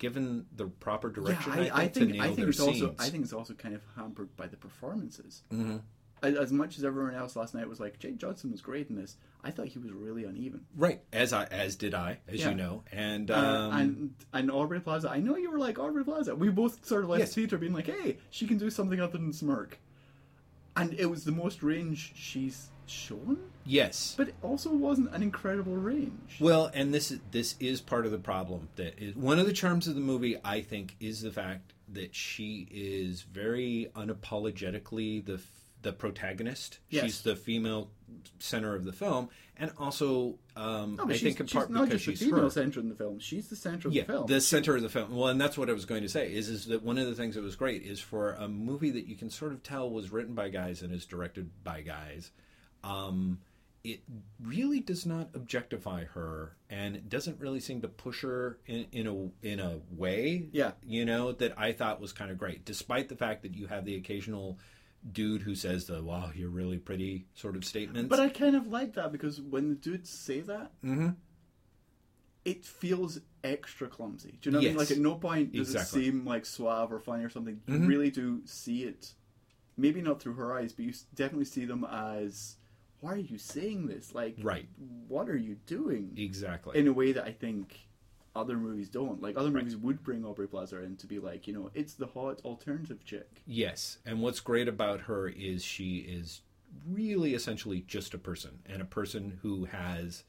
given 0.00 0.46
the 0.56 0.66
proper 0.66 1.08
direction. 1.10 1.52
I, 1.52 1.68
I 1.68 1.82
I 1.84 1.88
think, 1.88 1.92
think 1.94 1.94
to 1.94 2.12
nail 2.18 2.22
I 2.32 2.34
think 2.34 2.48
it's 2.48 2.58
also. 2.58 2.94
I 2.98 3.08
think 3.10 3.22
it's 3.22 3.32
also 3.32 3.54
kind 3.54 3.76
of 3.76 3.82
hampered 3.94 4.36
by 4.36 4.48
the 4.48 4.56
performances. 4.56 5.42
hmm 5.52 5.76
As, 6.22 6.34
as 6.36 6.52
much 6.52 6.76
as 6.76 6.84
everyone 6.84 7.14
else 7.14 7.36
last 7.36 7.54
night 7.54 7.66
was 7.68 7.80
like, 7.80 7.98
Jake 7.98 8.18
Johnson 8.18 8.50
was 8.50 8.60
great 8.60 8.90
in 8.90 8.96
this, 8.96 9.16
I 9.42 9.50
thought 9.52 9.68
he 9.68 9.78
was 9.78 9.90
really 9.92 10.24
uneven. 10.24 10.66
Right, 10.76 11.00
as 11.12 11.32
I 11.32 11.44
as 11.44 11.76
did 11.76 11.94
I, 11.94 12.18
as 12.28 12.40
Yeah. 12.40 12.50
you 12.50 12.56
know, 12.56 12.82
and 12.92 13.30
Uh, 13.30 13.34
um, 13.36 13.72
and 13.80 14.14
and 14.32 14.50
Aubrey 14.50 14.80
Plaza, 14.80 15.08
I 15.10 15.20
know 15.20 15.36
you 15.36 15.50
were 15.50 15.58
like 15.58 15.78
Aubrey 15.78 16.04
Plaza. 16.04 16.34
We 16.34 16.48
both 16.48 16.84
sort 16.84 17.04
of 17.04 17.10
left 17.10 17.20
Yes. 17.20 17.34
theater 17.34 17.56
being 17.58 17.72
like, 17.72 17.86
hey, 17.86 18.18
she 18.30 18.46
can 18.46 18.58
do 18.58 18.68
something 18.70 19.00
other 19.00 19.18
than 19.18 19.32
smirk, 19.32 19.78
and 20.76 20.94
it 20.94 21.06
was 21.06 21.24
the 21.24 21.32
most 21.32 21.62
range 21.62 22.12
she's 22.14 22.68
shown, 22.86 23.38
yes, 23.64 24.14
but 24.16 24.28
it 24.28 24.34
also 24.42 24.72
wasn't 24.72 25.14
an 25.14 25.22
incredible 25.22 25.76
range. 25.76 26.38
Well, 26.40 26.70
and 26.74 26.92
this 26.92 27.10
is 27.10 27.20
this 27.30 27.56
is 27.60 27.80
part 27.80 28.06
of 28.06 28.12
the 28.12 28.18
problem. 28.18 28.68
That 28.76 28.98
is 28.98 29.14
one 29.14 29.38
of 29.38 29.46
the 29.46 29.52
charms 29.52 29.86
of 29.88 29.94
the 29.94 30.00
movie. 30.00 30.36
I 30.44 30.60
think 30.60 30.96
is 31.00 31.22
the 31.22 31.30
fact 31.30 31.72
that 31.92 32.14
she 32.14 32.68
is 32.70 33.22
very 33.22 33.90
unapologetically 33.96 35.24
the 35.24 35.40
the 35.82 35.92
protagonist. 35.92 36.78
Yes. 36.88 37.04
She's 37.04 37.22
the 37.22 37.36
female 37.36 37.90
center 38.38 38.74
of 38.74 38.84
the 38.84 38.92
film, 38.92 39.28
and 39.56 39.70
also 39.78 40.38
um, 40.56 40.96
no, 40.96 41.04
I 41.08 41.12
she's, 41.12 41.22
think 41.22 41.40
in 41.40 41.46
she's 41.46 41.54
part 41.54 41.70
not 41.70 41.84
because 41.84 42.02
just 42.02 42.18
she's 42.18 42.20
the 42.20 42.26
female 42.26 42.44
her. 42.44 42.50
center 42.50 42.80
in 42.80 42.88
the 42.88 42.94
film; 42.94 43.18
she's 43.18 43.48
the 43.48 43.56
center 43.56 43.88
of 43.88 43.94
Yeah, 43.94 44.02
the 44.02 44.12
film. 44.12 44.26
the 44.26 44.40
center 44.40 44.76
of 44.76 44.82
the 44.82 44.88
film. 44.88 45.14
Well, 45.14 45.28
and 45.28 45.40
that's 45.40 45.56
what 45.56 45.70
I 45.70 45.72
was 45.72 45.84
going 45.84 46.02
to 46.02 46.08
say. 46.08 46.32
Is 46.32 46.48
is 46.48 46.66
that 46.66 46.82
one 46.82 46.98
of 46.98 47.06
the 47.06 47.14
things 47.14 47.34
that 47.36 47.42
was 47.42 47.56
great 47.56 47.82
is 47.82 48.00
for 48.00 48.32
a 48.32 48.48
movie 48.48 48.90
that 48.90 49.06
you 49.06 49.16
can 49.16 49.30
sort 49.30 49.52
of 49.52 49.62
tell 49.62 49.90
was 49.90 50.10
written 50.12 50.34
by 50.34 50.48
guys 50.48 50.82
and 50.82 50.92
is 50.92 51.06
directed 51.06 51.50
by 51.64 51.80
guys. 51.82 52.30
Um, 52.82 53.40
it 53.82 54.00
really 54.42 54.80
does 54.80 55.06
not 55.06 55.30
objectify 55.34 56.04
her, 56.04 56.54
and 56.68 56.94
it 56.96 57.08
doesn't 57.08 57.40
really 57.40 57.60
seem 57.60 57.80
to 57.80 57.88
push 57.88 58.20
her 58.22 58.58
in, 58.66 58.86
in 58.92 59.06
a 59.06 59.46
in 59.46 59.60
a 59.60 59.78
way. 59.96 60.48
Yeah. 60.52 60.72
you 60.84 61.06
know 61.06 61.32
that 61.32 61.58
I 61.58 61.72
thought 61.72 62.00
was 62.00 62.12
kind 62.12 62.30
of 62.30 62.36
great, 62.36 62.64
despite 62.66 63.08
the 63.08 63.16
fact 63.16 63.42
that 63.42 63.54
you 63.54 63.68
have 63.68 63.86
the 63.86 63.94
occasional 63.96 64.58
dude 65.12 65.42
who 65.42 65.54
says 65.54 65.86
the 65.86 66.02
"Wow, 66.02 66.30
you're 66.34 66.50
really 66.50 66.78
pretty" 66.78 67.26
sort 67.34 67.56
of 67.56 67.64
statements. 67.64 68.08
But 68.08 68.20
I 68.20 68.28
kind 68.28 68.54
of 68.56 68.66
like 68.68 68.94
that 68.94 69.12
because 69.12 69.40
when 69.40 69.68
the 69.70 69.74
dudes 69.74 70.10
say 70.10 70.40
that, 70.40 70.72
Mhm. 70.82 71.16
it 72.44 72.64
feels 72.64 73.20
extra 73.44 73.88
clumsy. 73.88 74.38
Do 74.40 74.48
you 74.48 74.52
know 74.52 74.58
what 74.58 74.64
I 74.64 74.68
mean? 74.68 74.76
Like 74.78 74.90
at 74.90 74.98
no 74.98 75.14
point 75.14 75.52
does 75.52 75.68
Exactly. 75.74 76.02
it 76.02 76.04
seem 76.12 76.24
like 76.26 76.44
suave 76.46 76.92
or 76.92 76.98
funny 76.98 77.24
or 77.24 77.30
something. 77.30 77.60
You 77.66 77.74
Mhm. 77.74 77.88
really 77.88 78.10
do 78.10 78.42
see 78.46 78.84
it. 78.84 79.14
Maybe 79.76 80.00
not 80.02 80.20
through 80.20 80.34
her 80.34 80.52
eyes, 80.54 80.72
but 80.72 80.84
you 80.84 80.92
definitely 81.14 81.46
see 81.46 81.64
them 81.64 81.84
as, 81.84 82.56
"Why 83.00 83.14
are 83.14 83.18
you 83.18 83.38
saying 83.38 83.86
this? 83.86 84.14
Like, 84.14 84.36
Right. 84.42 84.68
what 84.76 85.28
are 85.30 85.36
you 85.36 85.56
doing?" 85.66 86.12
exactly. 86.18 86.78
In 86.78 86.86
a 86.86 86.92
way 86.92 87.12
that 87.12 87.24
I 87.24 87.32
think 87.32 87.88
other 88.34 88.56
movies 88.56 88.88
don't. 88.88 89.20
Like 89.20 89.36
other 89.36 89.50
Right. 89.50 89.64
movies 89.64 89.76
would 89.76 90.02
bring 90.02 90.24
Aubrey 90.24 90.46
Plaza 90.48 90.82
in 90.82 90.96
to 90.98 91.06
be 91.06 91.18
like, 91.18 91.46
you 91.48 91.52
know, 91.54 91.70
it's 91.74 91.94
the 91.94 92.06
hot 92.06 92.40
alternative 92.44 93.04
chick. 93.04 93.42
Yes, 93.46 93.98
and 94.06 94.20
what's 94.22 94.40
great 94.40 94.68
about 94.68 95.00
her 95.02 95.28
is 95.28 95.64
she 95.64 95.98
is 95.98 96.42
really 96.88 97.34
essentially 97.34 97.80
just 97.80 98.14
a 98.14 98.18
person, 98.18 98.60
and 98.66 98.80
a 98.80 98.84
person 98.84 99.38
who 99.42 99.64
has 99.64 100.24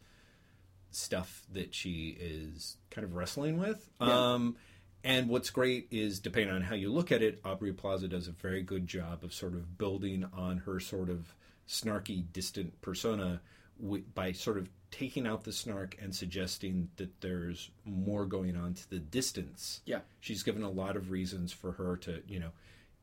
stuff 0.90 1.44
that 1.52 1.74
she 1.74 2.18
is 2.20 2.78
kind 2.90 3.06
of 3.06 3.14
wrestling 3.16 3.58
with. 3.58 3.90
Yeah. 4.02 4.34
Um, 4.34 4.58
and 5.04 5.30
what's 5.30 5.50
great 5.50 5.88
is, 5.90 6.20
depending 6.20 6.54
on 6.54 6.62
how 6.62 6.76
you 6.76 6.92
look 6.92 7.12
at 7.12 7.22
it, 7.22 7.40
Aubrey 7.46 7.74
Plaza 7.74 8.08
does 8.08 8.28
a 8.28 8.32
very 8.32 8.62
good 8.62 8.88
job 8.88 9.24
of 9.24 9.34
sort 9.34 9.54
of 9.54 9.78
building 9.78 10.26
on 10.34 10.58
her 10.60 10.80
sort 10.80 11.10
of 11.10 11.34
snarky, 11.68 12.24
distant 12.34 12.82
persona 12.82 13.42
by 14.14 14.32
sort 14.32 14.58
of 14.58 14.70
taking 14.92 15.26
out 15.26 15.44
the 15.44 15.54
snark 15.54 15.98
and 16.02 16.14
suggesting 16.14 16.90
that 16.98 17.22
there's 17.22 17.72
more 17.86 18.26
going 18.26 18.56
on 18.56 18.74
to 18.74 18.90
the 18.90 19.00
distance. 19.00 19.82
Yeah. 19.86 20.00
she's 20.20 20.44
given 20.44 20.64
a 20.64 20.70
lot 20.70 20.96
of 20.96 21.12
reasons 21.12 21.52
for 21.52 21.72
her 21.74 21.98
to 21.98 22.22
you 22.28 22.40
know 22.40 22.52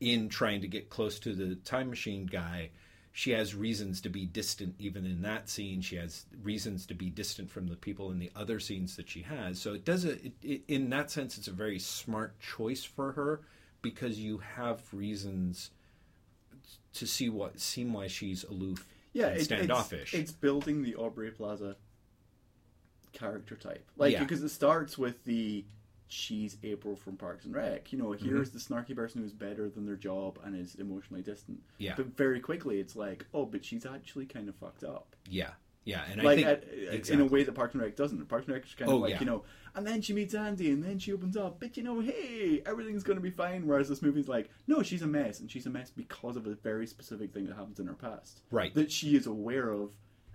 in 0.01 0.29
trying 0.29 0.61
to 0.61 0.69
get 0.69 0.91
close 0.91 1.19
to 1.21 1.35
the 1.35 1.57
time 1.57 1.91
machine 1.91 2.27
guy 2.27 2.71
she 3.19 3.33
has 3.33 3.53
reasons 3.53 4.01
to 4.03 4.09
be 4.09 4.27
distant 4.27 4.77
even 4.79 5.05
in 5.05 5.23
that 5.23 5.49
scene. 5.49 5.81
She 5.81 5.97
has 5.97 6.25
reasons 6.41 6.87
to 6.87 6.95
be 6.95 7.11
distant 7.11 7.51
from 7.51 7.67
the 7.67 7.75
people 7.75 8.13
in 8.13 8.21
the 8.21 8.31
other 8.37 8.61
scenes 8.61 8.95
that 8.95 9.11
she 9.11 9.23
has. 9.23 9.61
So 9.61 9.75
it 9.75 9.85
does 9.85 10.05
a, 10.05 10.13
it, 10.25 10.33
it, 10.41 10.63
in 10.69 10.89
that 10.91 11.11
sense 11.11 11.37
it's 11.37 11.49
a 11.49 11.53
very 11.53 11.81
smart 11.81 12.39
choice 12.39 12.85
for 12.85 13.11
her 13.13 13.41
because 13.83 14.21
you 14.21 14.39
have 14.39 14.83
reasons 14.93 15.71
to 16.95 17.09
see 17.09 17.29
what 17.29 17.59
seem 17.59 17.93
why 17.93 18.07
she's 18.07 18.45
aloof 18.45 18.87
yeah, 19.13 19.29
it- 19.29 19.45
standoffish 19.45 20.15
It's, 20.15 20.31
it's 20.31 20.33
building 20.33 20.83
the 20.83 20.95
Aubrey 20.97 21.31
Plaza 21.31 21.77
character 23.13 23.57
type, 23.57 23.85
like 23.97 24.13
Yeah. 24.13 24.21
because 24.21 24.43
it 24.43 24.51
starts 24.51 24.97
with 24.99 25.25
the 25.25 25.65
she's 26.11 26.57
April 26.63 26.97
from 26.97 27.17
Parks 27.17 27.45
and 27.45 27.55
Rec. 27.55 27.93
You 27.93 27.99
know, 27.99 28.07
Mm-hmm. 28.07 28.25
here's 28.27 28.51
the 28.51 28.59
snarky 28.59 28.95
person 28.97 29.21
who's 29.23 29.33
better 29.35 29.69
than 29.69 29.85
their 29.85 29.97
job 29.97 30.39
and 30.43 30.57
is 30.57 30.75
emotionally 30.77 31.23
distant. 31.23 31.61
Yeah. 31.79 31.95
but 31.97 32.17
very 32.17 32.41
quickly 32.41 32.81
it's 32.81 32.97
like, 32.97 33.27
oh, 33.35 33.45
but 33.45 33.65
she's 33.65 33.85
actually 33.85 34.25
kind 34.27 34.49
of 34.49 34.55
fucked 34.57 34.85
up. 34.85 35.15
yeah 35.29 35.51
yeah 35.89 36.03
and 36.11 36.23
like 36.23 36.39
i 36.45 36.55
think 36.57 36.93
at- 36.93 37.11
in 37.11 37.21
a 37.21 37.25
way 37.25 37.43
that 37.45 37.53
Parks 37.55 37.75
and 37.75 37.83
Rec 37.83 37.97
doesn't. 37.97 38.25
Parks 38.29 38.47
and 38.47 38.55
Rec 38.55 38.65
is 38.65 38.75
kind 38.75 38.91
of 38.91 38.95
Oh, 38.97 38.99
like 39.01 39.13
yeah. 39.13 39.21
you 39.21 39.27
know, 39.27 39.43
and 39.75 39.87
then 39.87 40.01
she 40.03 40.13
meets 40.13 40.35
Andy, 40.35 40.71
and 40.71 40.83
then 40.83 40.99
she 40.99 41.13
opens 41.13 41.37
up. 41.37 41.61
But 41.61 41.77
you 41.77 41.83
know, 41.83 42.01
hey, 42.01 42.63
everything's 42.67 43.03
going 43.03 43.17
to 43.19 43.23
be 43.23 43.31
fine. 43.31 43.67
Whereas 43.67 43.89
this 43.89 44.03
movie's 44.03 44.29
like, 44.29 44.51
no, 44.67 44.83
she's 44.83 45.03
a 45.03 45.07
mess, 45.07 45.41
and 45.41 45.51
she's 45.51 45.67
a 45.67 45.71
mess 45.71 45.91
because 45.91 46.37
of 46.37 46.47
a 46.47 46.55
very 46.55 46.87
specific 46.87 47.33
thing 47.33 47.47
that 47.47 47.57
happens 47.57 47.79
in 47.81 47.87
her 47.87 47.95
past, 47.95 48.41
Right. 48.51 48.75
That 48.75 48.91
she 48.93 49.17
is 49.17 49.27
aware 49.27 49.71
of, 49.71 49.91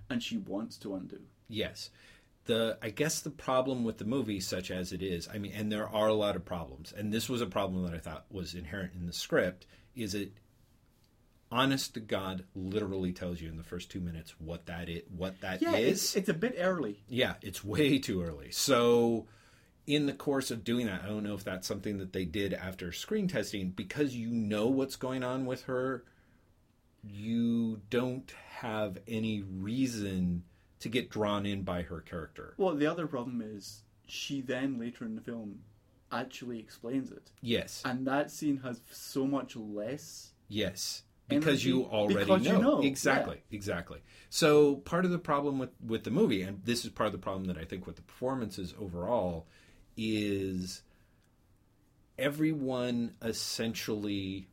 and 0.10 0.22
she 0.24 0.38
wants 0.38 0.78
to 0.80 0.96
undo. 0.96 1.20
Yes. 1.50 1.90
The 2.46 2.78
I 2.82 2.90
guess 2.90 3.22
the 3.22 3.30
problem 3.32 3.84
with 3.84 3.98
the 3.98 4.06
movie, 4.06 4.40
such 4.40 4.70
as 4.72 4.92
it 4.94 5.02
is, 5.02 5.28
I 5.34 5.38
mean, 5.38 5.54
and 5.56 5.72
there 5.72 5.88
are 5.88 6.08
a 6.08 6.14
lot 6.14 6.36
of 6.36 6.44
problems, 6.46 6.94
and 6.96 7.12
this 7.14 7.30
was 7.30 7.42
a 7.42 7.46
problem 7.48 7.84
that 7.86 7.94
I 7.94 8.00
thought 8.00 8.26
was 8.32 8.54
inherent 8.54 8.94
in 8.96 9.06
the 9.08 9.14
script, 9.14 9.66
is 9.96 10.14
it 10.14 10.34
honest 11.54 11.94
to 11.94 12.00
God 12.00 12.44
literally 12.56 13.12
tells 13.14 13.40
you 13.42 13.48
in 13.50 13.58
the 13.58 13.64
first 13.64 13.92
two 13.92 14.00
minutes 14.02 14.34
what 14.40 14.66
that 14.66 14.90
is 14.90 15.04
what 15.16 15.40
that 15.42 15.58
is. 15.58 15.62
Yeah, 15.62 15.76
it's, 15.76 16.16
it's 16.16 16.30
a 16.30 16.34
bit 16.34 16.56
early. 16.58 17.04
Yeah, 17.08 17.36
it's 17.42 17.64
way 17.64 18.00
too 18.00 18.24
early. 18.24 18.52
So, 18.52 19.28
in 19.86 20.06
the 20.08 20.14
course 20.14 20.50
of 20.52 20.64
doing 20.64 20.88
that, 20.88 21.02
I 21.04 21.08
don't 21.08 21.24
know 21.24 21.36
if 21.36 21.44
that's 21.44 21.68
something 21.68 21.98
that 22.00 22.14
they 22.14 22.26
did 22.26 22.54
after 22.54 22.92
screen 22.92 23.28
testing 23.28 23.70
because 23.70 24.16
you 24.16 24.30
know 24.30 24.68
what's 24.68 24.96
going 24.96 25.24
on 25.24 25.46
with 25.46 25.64
her. 25.64 26.04
You 27.06 27.82
don't 27.90 28.32
have 28.60 28.98
any 29.08 29.42
reason 29.42 30.44
to 30.80 30.90
get 30.90 31.10
drawn 31.10 31.46
in 31.46 31.64
by 31.64 31.82
her 31.84 32.00
character. 32.02 32.54
Well, 32.58 32.76
the 32.76 32.88
other 32.88 33.08
problem 33.08 33.42
is 33.42 33.84
she 34.08 34.42
then 34.42 34.80
later 34.80 35.06
in 35.06 35.16
the 35.16 35.22
film 35.22 35.60
actually 36.12 36.60
explains 36.60 37.12
it, 37.12 37.32
Yes, 37.42 37.82
and 37.86 38.06
that 38.08 38.30
scene 38.32 38.58
has 38.58 38.80
so 38.92 39.26
much 39.26 39.56
less. 39.56 40.32
yes, 40.48 41.04
because 41.28 41.66
you 41.66 41.84
already 41.84 42.26
because 42.26 42.46
you 42.46 42.54
know. 42.54 42.62
know, 42.62 42.82
exactly, 42.82 43.42
exactly. 43.52 44.00
So 44.30 44.76
part 44.78 45.06
of 45.06 45.12
the 45.12 45.20
problem 45.20 45.60
with 45.60 45.70
with 45.86 46.04
the 46.04 46.12
movie, 46.12 46.42
and 46.42 46.62
this 46.64 46.86
is 46.86 46.92
part 46.92 47.08
of 47.08 47.14
the 47.14 47.20
problem 47.20 47.46
that 47.46 47.58
I 47.58 47.66
think 47.66 47.86
with 47.86 47.96
the 47.96 48.02
performances 48.02 48.74
overall, 48.80 49.48
is 49.96 50.82
everyone 52.18 53.14
essentially 53.22 54.48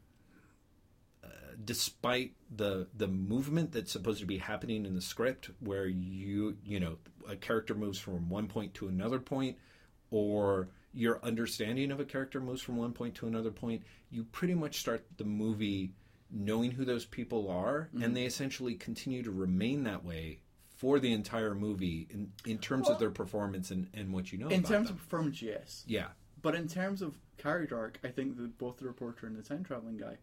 uh, 1.24 1.28
despite 1.64 2.34
the 2.54 2.88
the 2.96 3.08
movement 3.08 3.72
that's 3.72 3.92
supposed 3.92 4.20
to 4.20 4.26
be 4.26 4.38
happening 4.38 4.86
in 4.86 4.94
the 4.94 5.02
script 5.02 5.50
where 5.60 5.86
you 5.86 6.56
you 6.64 6.80
know 6.80 6.96
a 7.28 7.36
character 7.36 7.74
moves 7.74 7.98
from 7.98 8.28
one 8.28 8.46
point 8.46 8.72
to 8.74 8.88
another 8.88 9.18
point 9.18 9.56
or 10.10 10.68
your 10.92 11.24
understanding 11.24 11.90
of 11.92 12.00
a 12.00 12.04
character 12.04 12.40
moves 12.40 12.62
from 12.62 12.76
one 12.76 12.92
point 12.92 13.14
to 13.14 13.26
another 13.26 13.50
point, 13.50 13.82
you 14.10 14.24
pretty 14.24 14.54
much 14.54 14.80
start 14.80 15.04
the 15.18 15.24
movie 15.24 15.92
knowing 16.32 16.70
who 16.72 16.84
those 16.84 17.04
people 17.04 17.50
are, 17.50 17.88
Mm-hmm. 17.94 18.02
and 18.04 18.16
they 18.16 18.24
essentially 18.24 18.74
continue 18.74 19.22
to 19.22 19.30
remain 19.30 19.84
that 19.84 20.04
way 20.04 20.40
for 20.76 20.98
the 20.98 21.12
entire 21.12 21.54
movie 21.54 22.06
in, 22.10 22.32
in 22.46 22.58
terms 22.58 22.88
of 22.88 22.98
their 22.98 23.10
performance 23.10 23.70
and, 23.70 23.88
and 23.94 24.12
what 24.12 24.32
you 24.32 24.38
know 24.38 24.48
In 24.48 24.62
terms 24.62 24.88
them. 24.88 24.96
of 24.96 25.02
performance, 25.02 25.42
yes. 25.42 25.84
yeah. 25.86 26.08
But 26.42 26.54
in 26.54 26.68
terms 26.68 27.02
of 27.02 27.18
character 27.36 27.78
arc, 27.78 27.98
I 28.02 28.08
think 28.08 28.36
that 28.38 28.56
both 28.56 28.78
the 28.78 28.86
reporter 28.86 29.26
and 29.26 29.36
the 29.36 29.42
time 29.42 29.62
traveling 29.62 29.98
guy 29.98 30.16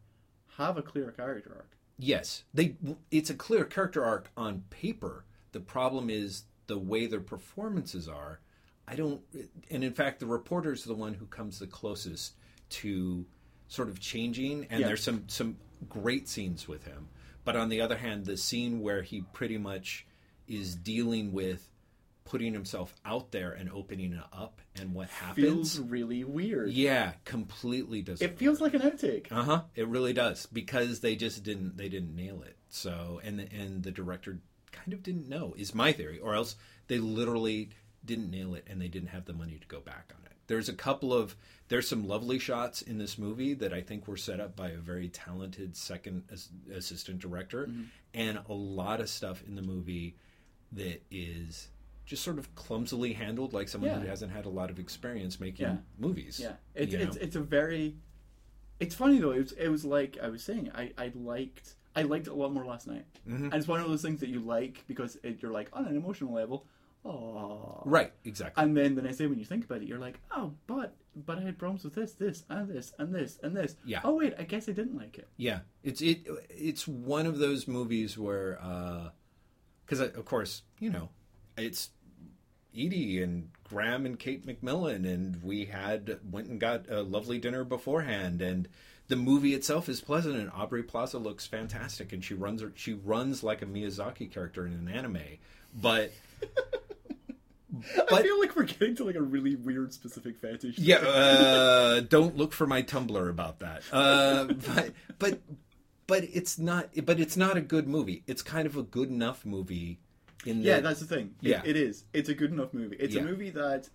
have 0.57 0.77
a 0.77 0.81
clear 0.81 1.11
character 1.11 1.51
arc. 1.55 1.71
Yes, 1.99 2.43
they. 2.53 2.75
It's 3.11 3.29
a 3.29 3.35
clear 3.35 3.65
character 3.65 4.03
arc 4.03 4.31
on 4.37 4.63
paper. 4.71 5.25
The 5.51 5.59
problem 5.59 6.09
is 6.09 6.43
the 6.67 6.77
way 6.77 7.05
their 7.07 7.19
performances 7.19 8.07
are. 8.07 8.39
I 8.87 8.95
don't, 8.95 9.21
and 9.69 9.83
in 9.83 9.93
fact, 9.93 10.19
the 10.19 10.25
reporter 10.25 10.71
is 10.73 10.83
the 10.85 10.93
one 10.95 11.13
who 11.15 11.25
comes 11.27 11.59
the 11.59 11.67
closest 11.67 12.33
to 12.69 13.25
sort 13.67 13.89
of 13.89 13.99
changing. 13.99 14.65
And 14.69 14.79
Yeah. 14.81 14.87
there's 14.87 15.03
some 15.03 15.23
some 15.27 15.57
great 15.89 16.27
scenes 16.27 16.67
with 16.67 16.85
him, 16.85 17.09
but 17.45 17.55
on 17.55 17.69
the 17.69 17.81
other 17.81 17.97
hand, 17.97 18.25
the 18.25 18.37
scene 18.37 18.81
where 18.81 19.01
he 19.01 19.21
pretty 19.33 19.57
much 19.57 20.05
is 20.47 20.75
dealing 20.75 21.31
with 21.31 21.69
putting 22.25 22.53
himself 22.53 22.93
out 23.05 23.31
there 23.31 23.51
and 23.53 23.69
opening 23.71 24.11
it 24.11 24.23
up 24.33 24.59
and 24.75 24.93
what 24.93 25.07
happens. 25.09 25.75
Feels 25.75 25.79
really 25.79 26.23
weird. 26.25 26.71
yeah, 26.71 27.13
completely 27.23 28.01
does. 28.01 28.21
It 28.21 28.37
feels 28.37 28.59
like 28.59 28.73
an 28.73 28.81
outtake. 28.81 29.31
Uh 29.31 29.43
huh. 29.43 29.61
It 29.75 29.87
really 29.87 30.11
does 30.13 30.45
because 30.45 30.99
they 30.99 31.15
just 31.15 31.43
didn't 31.43 31.77
they 31.77 31.87
didn't 31.89 32.15
nail 32.15 32.41
it. 32.43 32.57
So 32.69 33.21
and 33.23 33.39
the, 33.39 33.47
and 33.53 33.81
the 33.83 33.91
director 33.91 34.39
kind 34.73 34.91
of 34.93 35.03
didn't 35.03 35.29
know 35.29 35.53
is 35.57 35.73
my 35.73 35.93
theory, 35.93 36.19
or 36.19 36.35
else 36.35 36.57
they 36.87 36.99
literally 36.99 37.69
didn't 38.03 38.29
nail 38.29 38.55
it 38.55 38.65
and 38.69 38.81
they 38.81 38.87
didn't 38.89 39.09
have 39.09 39.25
the 39.25 39.33
money 39.33 39.57
to 39.59 39.67
go 39.67 39.79
back 39.79 40.11
on 40.17 40.25
it. 40.25 40.36
There's 40.47 40.69
a 40.69 40.73
couple 40.73 41.13
of 41.13 41.35
there's 41.69 41.87
some 41.87 42.07
lovely 42.07 42.39
shots 42.39 42.81
in 42.81 42.97
this 42.97 43.17
movie 43.17 43.53
that 43.55 43.73
I 43.73 43.81
think 43.81 44.07
were 44.07 44.15
set 44.17 44.39
up 44.39 44.55
by 44.55 44.69
a 44.69 44.77
very 44.77 45.09
talented 45.09 45.75
second 45.75 46.23
as, 46.31 46.49
assistant 46.73 47.19
director, 47.19 47.69
and 48.13 48.39
a 48.47 48.53
lot 48.53 49.01
of 49.01 49.09
stuff 49.09 49.43
in 49.45 49.55
the 49.55 49.61
movie 49.61 50.15
that 50.71 51.01
is 51.11 51.67
just 52.05 52.23
sort 52.23 52.39
of 52.39 52.55
clumsily 52.55 53.11
handled, 53.13 53.51
like 53.51 53.67
someone 53.67 53.99
who 54.01 54.07
hasn't 54.07 54.31
had 54.31 54.45
a 54.45 54.49
lot 54.49 54.69
of 54.69 54.79
experience 54.79 55.39
making 55.41 55.65
Yeah. 55.65 55.75
movies. 55.99 56.39
Yeah, 56.41 56.53
it's 56.73 56.93
know? 56.93 57.21
it's 57.21 57.35
a 57.35 57.41
very. 57.41 57.95
It's 58.79 58.95
funny 58.95 59.17
though. 59.19 59.31
It 59.31 59.39
was, 59.39 59.51
it 59.53 59.67
was 59.67 59.83
like 59.85 60.17
I 60.23 60.29
was 60.29 60.43
saying. 60.43 60.71
I, 60.73 60.91
I 60.97 61.11
liked 61.15 61.73
I 61.95 62.03
liked 62.03 62.27
it 62.27 62.29
a 62.29 62.35
lot 62.35 62.53
more 62.53 62.65
last 62.65 62.87
night, 62.87 63.05
Mm-hmm. 63.27 63.45
and 63.45 63.53
it's 63.55 63.67
one 63.67 63.81
of 63.81 63.89
those 63.89 64.01
things 64.03 64.21
that 64.21 64.29
you 64.29 64.39
like 64.39 64.85
because 64.87 65.17
it, 65.23 65.41
you're 65.41 65.51
like 65.51 65.67
on 65.73 65.85
an 65.85 65.97
emotional 65.97 66.31
level. 66.33 66.65
Oh, 67.07 67.81
right, 67.85 68.11
exactly. 68.25 68.61
And 68.61 68.75
then 68.75 68.95
the 68.95 69.01
next 69.01 69.17
day 69.17 69.27
when 69.27 69.39
you 69.39 69.45
think 69.45 69.63
about 69.63 69.81
it, 69.81 69.87
you're 69.87 69.99
like, 69.99 70.19
oh, 70.35 70.53
but 70.67 70.95
but 71.15 71.39
I 71.39 71.41
had 71.41 71.57
problems 71.57 71.83
with 71.83 71.95
this, 71.95 72.13
this, 72.13 72.43
and 72.49 72.69
this, 72.69 72.93
and 72.99 73.15
this, 73.15 73.39
and 73.41 73.55
this. 73.55 73.75
Yeah. 73.85 74.01
Oh 74.03 74.15
wait, 74.15 74.33
I 74.37 74.43
guess 74.43 74.67
I 74.67 74.73
didn't 74.73 74.97
like 74.97 75.17
it. 75.17 75.27
Yeah, 75.37 75.59
it's 75.83 76.01
it 76.01 76.27
it's 76.49 76.87
one 76.87 77.25
of 77.25 77.39
those 77.39 77.67
movies 77.67 78.17
where 78.17 78.59
uh, 78.61 79.09
because 79.85 80.01
of 80.01 80.25
course 80.25 80.63
you 80.79 80.89
know 80.89 81.09
it's 81.57 81.91
Edie 82.75 83.21
and 83.23 83.49
Graham 83.63 84.05
and 84.05 84.19
Kate 84.19 84.45
McMillan 84.45 85.05
and 85.11 85.41
we 85.41 85.65
had 85.65 86.19
went 86.29 86.47
and 86.47 86.59
got 86.59 86.89
a 86.89 87.01
lovely 87.01 87.39
dinner 87.39 87.63
beforehand 87.63 88.41
and 88.41 88.67
the 89.07 89.15
movie 89.15 89.53
itself 89.53 89.87
is 89.87 90.01
pleasant 90.01 90.35
and 90.35 90.51
Aubrey 90.51 90.83
Plaza 90.83 91.17
looks 91.17 91.47
fantastic 91.47 92.11
and 92.13 92.23
she 92.23 92.33
runs 92.33 92.61
her 92.61 92.71
she 92.75 92.93
runs 92.93 93.43
like 93.43 93.61
a 93.61 93.65
Miyazaki 93.65 94.29
character 94.29 94.65
in 94.65 94.73
an 94.73 94.87
anime 94.87 95.39
but 95.73 96.11
I 98.11 98.21
feel 98.21 98.39
like 98.39 98.55
we're 98.55 98.63
getting 98.63 98.95
to 98.95 99.03
like 99.03 99.15
a 99.15 99.21
really 99.21 99.55
weird 99.55 99.93
specific 99.93 100.37
fetish. 100.39 100.77
Yeah, 100.77 100.97
uh, 100.97 101.99
don't 102.09 102.35
look 102.37 102.53
for 102.53 102.67
my 102.67 102.81
Tumblr 102.83 103.29
about 103.29 103.59
that. 103.59 103.83
Uh, 103.91 104.45
but 104.45 104.91
but 105.19 105.39
but 106.07 106.23
it's 106.23 106.57
not. 106.57 106.89
But 107.05 107.19
it's 107.19 107.37
not 107.37 107.57
a 107.57 107.61
good 107.61 107.87
movie. 107.87 108.23
It's 108.27 108.41
kind 108.41 108.65
of 108.65 108.75
a 108.77 108.83
good 108.83 109.09
enough 109.09 109.45
movie. 109.45 109.99
In 110.45 110.61
Yeah, 110.61 110.79
that's 110.79 110.99
the 110.99 111.05
thing. 111.07 111.35
It- 111.41 111.49
Yeah. 111.49 111.61
it 111.65 111.75
is. 111.75 112.05
It's 112.13 112.29
a 112.29 112.33
good 112.33 112.51
enough 112.51 112.73
movie. 112.73 112.95
It's 112.99 113.15
Yeah. 113.15 113.21
a 113.21 113.25
movie 113.25 113.49
that 113.51 113.89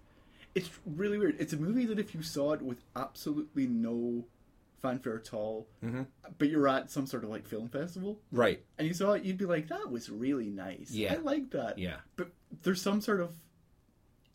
it's 0.54 0.68
really 0.84 1.16
weird. 1.18 1.36
It's 1.38 1.52
a 1.52 1.56
movie 1.56 1.86
that 1.86 1.98
if 1.98 2.14
you 2.14 2.22
saw 2.22 2.52
it 2.52 2.60
with 2.60 2.78
absolutely 2.96 3.66
no 3.66 4.26
fanfare 4.82 5.16
at 5.16 5.32
all, 5.32 5.68
Mm-hmm. 5.82 6.02
but 6.38 6.48
you're 6.50 6.66
at 6.68 6.90
some 6.90 7.06
sort 7.06 7.22
of 7.24 7.30
like 7.30 7.46
film 7.46 7.68
festival 7.68 8.20
right. 8.32 8.62
and 8.76 8.86
you 8.88 8.92
saw 8.92 9.12
it, 9.12 9.22
you'd 9.24 9.38
be 9.38 9.44
like, 9.46 9.68
"That 9.68 9.90
was 9.90 10.10
really 10.10 10.50
nice. 10.50 10.90
Yeah. 10.90 11.14
I 11.14 11.16
like 11.18 11.50
that." 11.52 11.78
Yeah. 11.78 11.98
But 12.16 12.32
there's 12.64 12.82
some 12.82 13.00
sort 13.00 13.20
of 13.20 13.30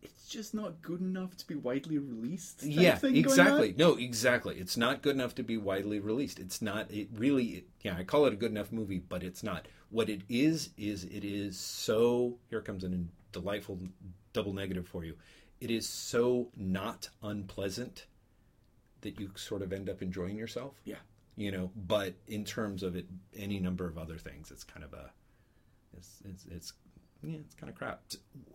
it's 0.08 0.28
just 0.28 0.54
not 0.54 0.82
good 0.82 1.02
enough 1.02 1.36
to 1.38 1.48
be 1.48 1.56
widely 1.56 1.98
released. 1.98 2.64
Yeah, 2.64 3.00
exactly. 3.04 3.76
No, 3.78 3.96
exactly. 3.96 4.56
It's 4.58 4.78
not 4.78 5.02
good 5.02 5.16
enough 5.16 5.36
to 5.36 5.44
be 5.44 5.58
widely 5.58 6.00
released. 6.00 6.40
It's 6.40 6.62
not. 6.62 6.90
It 6.92 7.10
really. 7.14 7.46
It, 7.46 7.68
yeah, 7.82 7.96
I 7.98 8.04
call 8.04 8.26
it 8.26 8.34
a 8.34 8.38
good 8.38 8.52
enough 8.52 8.72
movie, 8.72 9.00
but 9.00 9.24
it's 9.24 9.44
not. 9.44 9.68
What 9.90 10.10
it 10.10 10.22
is 10.30 10.70
is 10.78 11.04
it 11.06 11.24
is 11.24 11.58
so. 11.58 12.38
Here 12.50 12.62
comes 12.62 12.84
a 12.84 12.90
delightful 13.32 13.80
double 14.34 14.54
negative 14.54 14.88
for 14.88 15.04
you. 15.04 15.16
It 15.60 15.72
is 15.72 15.88
so 15.88 16.50
not 16.56 17.10
unpleasant 17.24 18.06
that 19.02 19.20
you 19.20 19.32
sort 19.36 19.62
of 19.62 19.74
end 19.74 19.90
up 19.90 20.02
enjoying 20.02 20.38
yourself. 20.38 20.80
Yeah. 20.86 20.98
You 21.36 21.52
know, 21.52 21.72
but 21.76 22.16
in 22.28 22.44
terms 22.46 22.82
of 22.82 22.96
it, 22.96 23.06
any 23.36 23.60
number 23.60 23.88
of 23.88 23.98
other 23.98 24.18
things, 24.18 24.52
it's 24.52 24.64
kind 24.64 24.84
of 24.84 24.94
a. 24.94 25.12
It's 25.96 26.20
it's, 26.26 26.46
it's 26.46 26.74
yeah, 27.24 27.38
it's 27.38 27.56
kind 27.56 27.70
of 27.70 27.76
crap. 27.78 28.02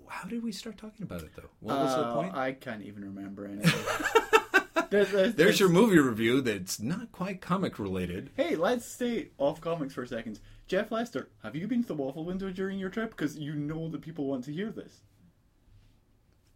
How 0.09 0.29
did 0.29 0.43
we 0.43 0.53
start 0.53 0.77
talking 0.79 1.03
about 1.05 1.23
it 1.23 1.31
though? 1.37 1.49
What 1.61 1.79
was 1.79 1.95
the 1.95 2.03
Uh, 2.03 2.15
point? 2.15 2.35
I 2.35 2.53
can't 2.53 2.83
even 2.83 3.03
remember 3.05 3.47
anything. 3.47 3.71
There's- 4.91 5.11
there's- 5.11 5.35
There's 5.35 5.59
your 5.61 5.71
movie 5.71 5.99
review 5.99 6.43
that's 6.43 6.79
not 6.79 7.13
quite 7.13 7.41
comic 7.41 7.79
related. 7.79 8.31
Hey, 8.37 8.57
let's 8.57 8.85
stay 8.85 9.31
off 9.39 9.59
comics 9.61 9.95
for 9.95 10.03
a 10.03 10.07
second. 10.07 10.39
Jeff 10.67 10.91
Lester, 10.93 11.31
have 11.43 11.57
you 11.57 11.67
been 11.67 11.81
to 11.83 11.89
the 11.89 11.95
waffle 11.95 12.25
window 12.27 12.51
during 12.51 12.79
your 12.79 12.91
trip? 12.91 13.11
Because 13.11 13.39
you 13.39 13.55
know 13.55 13.89
that 13.89 14.03
people 14.03 14.27
want 14.27 14.45
to 14.45 14.53
hear 14.53 14.71
this. 14.71 15.01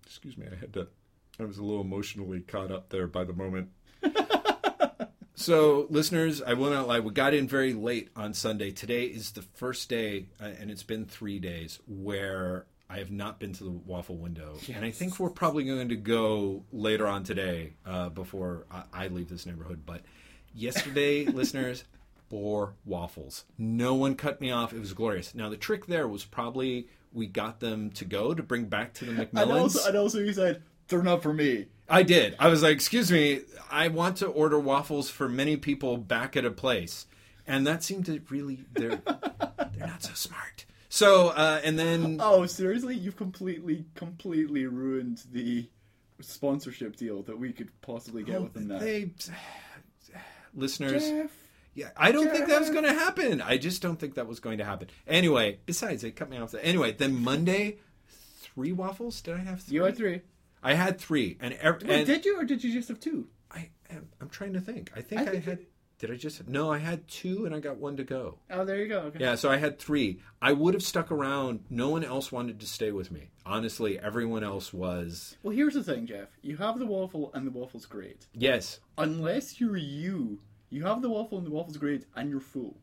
Excuse 0.07 0.37
me, 0.37 0.47
I 0.51 0.55
had 0.57 0.73
to. 0.75 0.89
I 1.41 1.45
was 1.45 1.57
a 1.59 1.63
little 1.65 1.81
emotionally 1.83 2.41
caught 2.41 2.71
up 2.71 2.91
there 2.91 3.07
by 3.07 3.25
the 3.25 3.33
moment. 3.33 3.71
so, 5.37 5.87
listeners, 5.91 6.41
I 6.43 6.55
will 6.55 6.71
not 6.71 6.89
lie. 6.89 7.01
We 7.01 7.13
got 7.13 7.35
in 7.35 7.47
very 7.47 7.73
late 7.75 8.09
on 8.17 8.35
Sunday. 8.35 8.71
Today 8.71 9.05
is 9.05 9.33
the 9.33 9.43
first 9.43 9.89
day, 9.89 10.27
uh, 10.41 10.45
and 10.61 10.71
it's 10.71 10.83
been 10.83 11.05
three 11.05 11.39
days 11.39 11.79
where 11.87 12.65
I 12.89 12.99
have 12.99 13.11
not 13.11 13.39
been 13.39 13.53
to 13.55 13.65
the 13.65 13.71
waffle 13.71 14.17
window, 14.17 14.55
and 14.75 14.85
I 14.85 14.91
think 14.91 15.19
we're 15.21 15.31
probably 15.31 15.65
going 15.65 15.91
to 15.91 15.97
go 15.97 16.65
later 16.73 17.07
on 17.07 17.23
today 17.25 17.75
uh, 17.85 18.09
before 18.09 18.65
I, 18.71 18.83
I 18.93 19.09
leave 19.09 19.29
this 19.29 19.45
neighborhood. 19.47 19.83
But 19.85 20.01
yesterday, 20.55 21.25
listeners, 21.27 21.85
four 22.31 22.75
waffles. 22.85 23.45
No 23.59 23.95
one 23.95 24.15
cut 24.15 24.41
me 24.41 24.51
off. 24.51 24.73
It 24.73 24.81
was 24.81 24.93
glorious. 24.93 25.35
Now 25.35 25.49
the 25.49 25.57
trick 25.57 25.87
there 25.87 26.09
was 26.09 26.25
probably 26.25 26.89
we 27.13 27.27
got 27.27 27.61
them 27.61 27.91
to 27.91 28.05
go 28.05 28.35
to 28.35 28.43
bring 28.43 28.67
back 28.67 28.95
to 28.95 29.05
the 29.05 29.13
And 29.23 29.31
McMillans. 29.33 29.61
also, 29.61 29.89
and 29.89 29.97
also, 29.97 30.19
you 30.19 30.33
said 30.33 30.63
they're 30.89 31.03
not 31.03 31.23
for 31.23 31.33
me. 31.33 31.67
I 31.89 32.03
did. 32.03 32.35
I 32.39 32.49
was 32.49 32.63
like, 32.63 32.75
"Excuse 32.75 33.11
me, 33.13 33.41
I 33.71 33.89
want 33.89 34.17
to 34.19 34.27
order 34.27 34.59
waffles 34.59 35.09
for 35.11 35.29
many 35.29 35.57
people 35.57 35.97
back 35.97 36.37
at 36.37 36.45
a 36.45 36.51
place," 36.51 37.07
and 37.47 37.67
that 37.67 37.83
seemed 37.83 38.07
to 38.07 38.21
really 38.31 38.61
they're 38.73 39.01
they're 39.07 39.87
not 39.87 40.03
so 40.03 40.13
smart. 40.15 40.65
So 40.89 41.29
uh, 41.29 41.61
and 41.63 41.79
then 41.79 42.19
Oh, 42.21 42.47
seriously? 42.47 42.97
You've 42.97 43.17
completely, 43.17 43.85
completely 43.95 44.67
ruined 44.67 45.23
the 45.31 45.69
sponsorship 46.21 46.97
deal 46.97 47.23
that 47.25 47.39
we 47.39 47.53
could 47.53 47.69
possibly 47.83 48.23
get 48.23 48.41
with 48.41 48.55
them 48.55 48.69
now. 48.69 48.79
they 48.79 49.11
listeners. 50.55 51.09
Jeff. 51.09 51.31
Yeah, 51.75 51.91
I 51.95 52.11
don't 52.11 52.31
think 52.31 52.47
that 52.47 52.59
was 52.59 52.71
going 52.71 52.85
to 52.85 52.95
happen. 52.95 53.43
I 53.43 53.59
just 53.59 53.83
don't 53.83 54.01
think 54.01 54.15
that 54.15 54.27
was 54.27 54.41
going 54.41 54.57
to 54.59 54.65
happen. 54.65 54.89
Anyway, 55.07 55.59
besides, 55.67 56.01
they 56.01 56.11
cut 56.11 56.31
me 56.31 56.39
off. 56.39 56.55
Anyway, 56.63 56.93
then 56.93 57.23
Monday, 57.23 57.77
three 58.41 58.73
waffles. 58.73 59.21
Did 59.21 59.35
I 59.35 59.39
have 59.41 59.61
three? 59.61 59.75
You 59.75 59.83
had 59.85 59.95
three. 59.97 60.23
I 60.67 60.75
had 60.75 60.99
three, 60.99 61.37
and, 61.41 61.55
ev- 61.55 61.83
Wait, 61.83 61.91
and 61.91 62.07
did 62.07 62.25
you, 62.25 62.41
or 62.41 62.45
did 62.45 62.63
you 62.65 62.73
just 62.73 62.89
have 62.89 62.99
two? 63.01 63.29
I 63.51 63.71
am, 63.91 64.09
I'm 64.21 64.29
trying 64.29 64.53
to 64.55 64.61
think. 64.61 64.91
I 64.97 65.01
think 65.01 65.21
I 65.21 65.25
I, 65.25 65.27
think 65.29 65.45
had. 65.45 65.59
you- 65.61 65.67
Did 65.99 66.11
I 66.11 66.17
just? 66.17 66.47
No, 66.49 66.71
I 66.73 66.79
had 66.79 67.07
two, 67.09 67.47
and 67.47 67.55
I 67.55 67.61
got 67.61 67.77
one 67.79 67.97
to 67.97 68.05
go. 68.05 68.39
Oh, 68.51 68.65
there 68.65 68.77
you 68.83 68.89
go. 68.89 69.01
Okay. 69.03 69.19
Yeah, 69.21 69.37
so 69.37 69.51
I 69.51 69.57
had 69.57 69.79
three. 69.79 70.21
I 70.43 70.53
would 70.53 70.75
have 70.75 70.83
stuck 70.83 71.11
around. 71.13 71.61
No 71.71 71.89
one 71.91 72.05
else 72.05 72.31
wanted 72.33 72.59
to 72.61 72.67
stay 72.67 72.91
with 72.93 73.11
me. 73.11 73.31
Honestly, 73.47 73.99
everyone 73.99 74.43
else 74.45 74.73
was. 74.75 75.37
Well, 75.43 75.55
here's 75.55 75.75
the 75.75 75.85
thing, 75.85 76.07
Jeff. 76.07 76.29
You 76.43 76.57
have 76.57 76.79
the 76.79 76.87
waffle, 76.87 77.31
and 77.33 77.47
the 77.47 77.51
waffle's 77.53 77.87
great. 77.87 78.27
Yes. 78.35 78.81
Unless 78.99 79.61
you're 79.61 79.77
you, 79.77 80.41
you 80.69 80.85
have 80.85 81.01
the 81.01 81.09
waffle, 81.11 81.39
and 81.39 81.47
the 81.47 81.51
waffle's 81.53 81.77
great, 81.79 82.05
and 82.17 82.29
you're 82.29 82.41
full. 82.41 82.77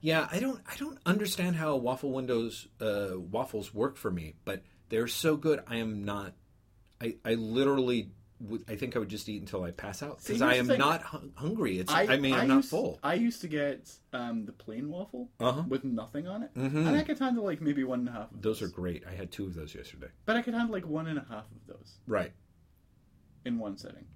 Yeah, 0.00 0.26
I 0.30 0.38
don't. 0.40 0.60
I 0.66 0.76
don't 0.76 0.98
understand 1.04 1.56
how 1.56 1.76
waffle 1.76 2.12
windows 2.12 2.68
uh, 2.80 3.18
waffles 3.18 3.74
work 3.74 3.96
for 3.98 4.10
me, 4.10 4.34
but 4.46 4.62
they're 4.88 5.08
so 5.08 5.36
good. 5.36 5.60
I 5.66 5.76
am 5.76 6.04
not. 6.04 6.32
I 7.00 7.16
I 7.24 7.34
literally. 7.34 8.10
Would, 8.42 8.64
I 8.68 8.74
think 8.76 8.96
I 8.96 8.98
would 9.00 9.10
just 9.10 9.28
eat 9.28 9.42
until 9.42 9.64
I 9.64 9.70
pass 9.70 10.02
out 10.02 10.22
because 10.24 10.40
I 10.40 10.54
am 10.54 10.66
thing. 10.66 10.78
not 10.78 11.02
hun- 11.02 11.32
hungry. 11.34 11.78
It's. 11.78 11.92
I, 11.92 12.16
mean, 12.16 12.32
I'm 12.32 12.48
not 12.48 12.56
used, 12.56 12.70
full. 12.70 12.98
I 13.02 13.12
used 13.12 13.42
to 13.42 13.48
get 13.48 13.92
um, 14.14 14.46
the 14.46 14.52
plain 14.52 14.88
waffle 14.88 15.28
Uh-huh. 15.38 15.64
with 15.68 15.84
nothing 15.84 16.26
on 16.26 16.44
it, 16.44 16.54
Mhm. 16.54 16.86
and 16.86 16.96
I 16.96 17.02
could 17.02 17.18
handle 17.18 17.44
like 17.44 17.60
maybe 17.60 17.84
one 17.84 17.98
and 17.98 18.08
a 18.08 18.12
half. 18.12 18.32
Of 18.32 18.40
Those 18.40 18.62
are 18.62 18.68
great. 18.68 19.04
I 19.06 19.12
had 19.12 19.30
two 19.30 19.44
of 19.44 19.52
those 19.54 19.74
yesterday. 19.74 20.06
but 20.24 20.38
I 20.38 20.42
could 20.42 20.54
handle 20.54 20.72
like 20.72 20.86
one 20.86 21.06
and 21.06 21.18
a 21.18 21.26
half 21.28 21.44
of 21.52 21.66
those. 21.66 21.98
Right. 22.06 22.32
in 23.44 23.58
one 23.58 23.76
sitting. 23.76 24.06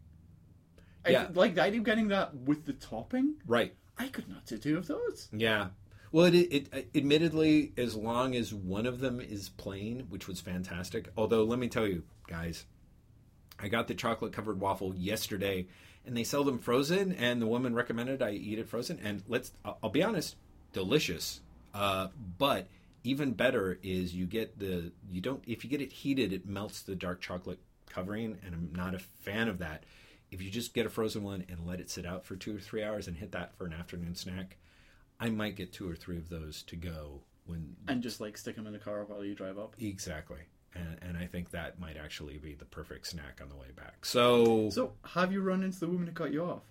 I- 1.04 1.10
Yeah. 1.10 1.28
like 1.34 1.54
the 1.54 1.62
idea 1.62 1.80
of 1.80 1.84
getting 1.84 2.08
that 2.08 2.34
with 2.34 2.64
the 2.64 2.72
topping, 2.74 3.34
Right. 3.46 3.74
I 3.98 4.08
could 4.08 4.28
not 4.28 4.46
do 4.46 4.56
two 4.56 4.78
of 4.78 4.86
those. 4.86 5.28
Yeah. 5.32 5.68
Well, 6.12 6.26
it, 6.26 6.34
it 6.34 6.90
admittedly, 6.94 7.72
as 7.76 7.94
long 7.94 8.34
as 8.34 8.54
one 8.54 8.86
of 8.86 9.00
them 9.00 9.20
is 9.20 9.48
plain, 9.50 10.06
which 10.08 10.28
was 10.28 10.40
fantastic. 10.40 11.10
Although, 11.16 11.44
let 11.44 11.58
me 11.58 11.68
tell 11.68 11.86
you, 11.86 12.04
guys, 12.26 12.64
I 13.64 13.68
got 13.68 13.88
the 13.88 13.94
chocolate 13.94 14.34
covered 14.34 14.60
waffle 14.60 14.94
yesterday, 14.94 15.66
and 16.04 16.14
they 16.14 16.22
sell 16.22 16.44
them 16.44 16.58
frozen. 16.58 17.12
And 17.12 17.40
the 17.40 17.46
woman 17.46 17.74
recommended 17.74 18.20
I 18.20 18.32
eat 18.32 18.58
it 18.58 18.68
frozen. 18.68 19.00
And 19.02 19.22
let's, 19.26 19.52
I'll 19.64 19.88
be 19.88 20.02
honest, 20.02 20.36
delicious. 20.74 21.40
Uh, 21.72 22.08
but 22.38 22.68
even 23.04 23.32
better 23.32 23.78
is 23.82 24.14
you 24.14 24.26
get 24.26 24.58
the 24.58 24.92
you 25.10 25.20
don't 25.20 25.42
if 25.46 25.64
you 25.64 25.70
get 25.70 25.80
it 25.80 25.92
heated, 25.92 26.32
it 26.32 26.46
melts 26.46 26.82
the 26.82 26.94
dark 26.94 27.22
chocolate 27.22 27.58
covering, 27.88 28.38
and 28.44 28.54
I'm 28.54 28.70
not 28.74 28.94
a 28.94 28.98
fan 28.98 29.48
of 29.48 29.58
that. 29.58 29.84
If 30.30 30.42
you 30.42 30.50
just 30.50 30.74
get 30.74 30.84
a 30.84 30.90
frozen 30.90 31.22
one 31.22 31.44
and 31.48 31.66
let 31.66 31.80
it 31.80 31.88
sit 31.88 32.04
out 32.04 32.26
for 32.26 32.36
two 32.36 32.54
or 32.56 32.60
three 32.60 32.82
hours 32.82 33.08
and 33.08 33.16
hit 33.16 33.32
that 33.32 33.56
for 33.56 33.64
an 33.66 33.72
afternoon 33.72 34.14
snack, 34.14 34.58
I 35.18 35.30
might 35.30 35.56
get 35.56 35.72
two 35.72 35.88
or 35.88 35.94
three 35.94 36.18
of 36.18 36.28
those 36.28 36.62
to 36.64 36.76
go 36.76 37.20
when 37.46 37.76
And 37.88 38.02
just 38.02 38.20
like 38.20 38.36
stick 38.36 38.56
them 38.56 38.66
in 38.66 38.72
the 38.74 38.78
car 38.78 39.04
while 39.04 39.24
you 39.24 39.34
drive 39.34 39.58
up. 39.58 39.74
exactly. 39.78 40.40
And, 40.74 40.98
and 41.02 41.16
I 41.16 41.26
think 41.26 41.50
that 41.52 41.78
might 41.78 41.96
actually 41.96 42.38
be 42.38 42.54
the 42.54 42.64
perfect 42.64 43.06
snack 43.06 43.40
on 43.42 43.48
the 43.48 43.56
way 43.56 43.68
back. 43.76 44.04
So, 44.04 44.70
So, 44.70 44.92
have 45.14 45.32
you 45.32 45.40
run 45.40 45.62
into 45.62 45.78
the 45.80 45.86
woman 45.88 46.06
who 46.08 46.12
cut 46.12 46.32
you 46.32 46.44
off? 46.44 46.62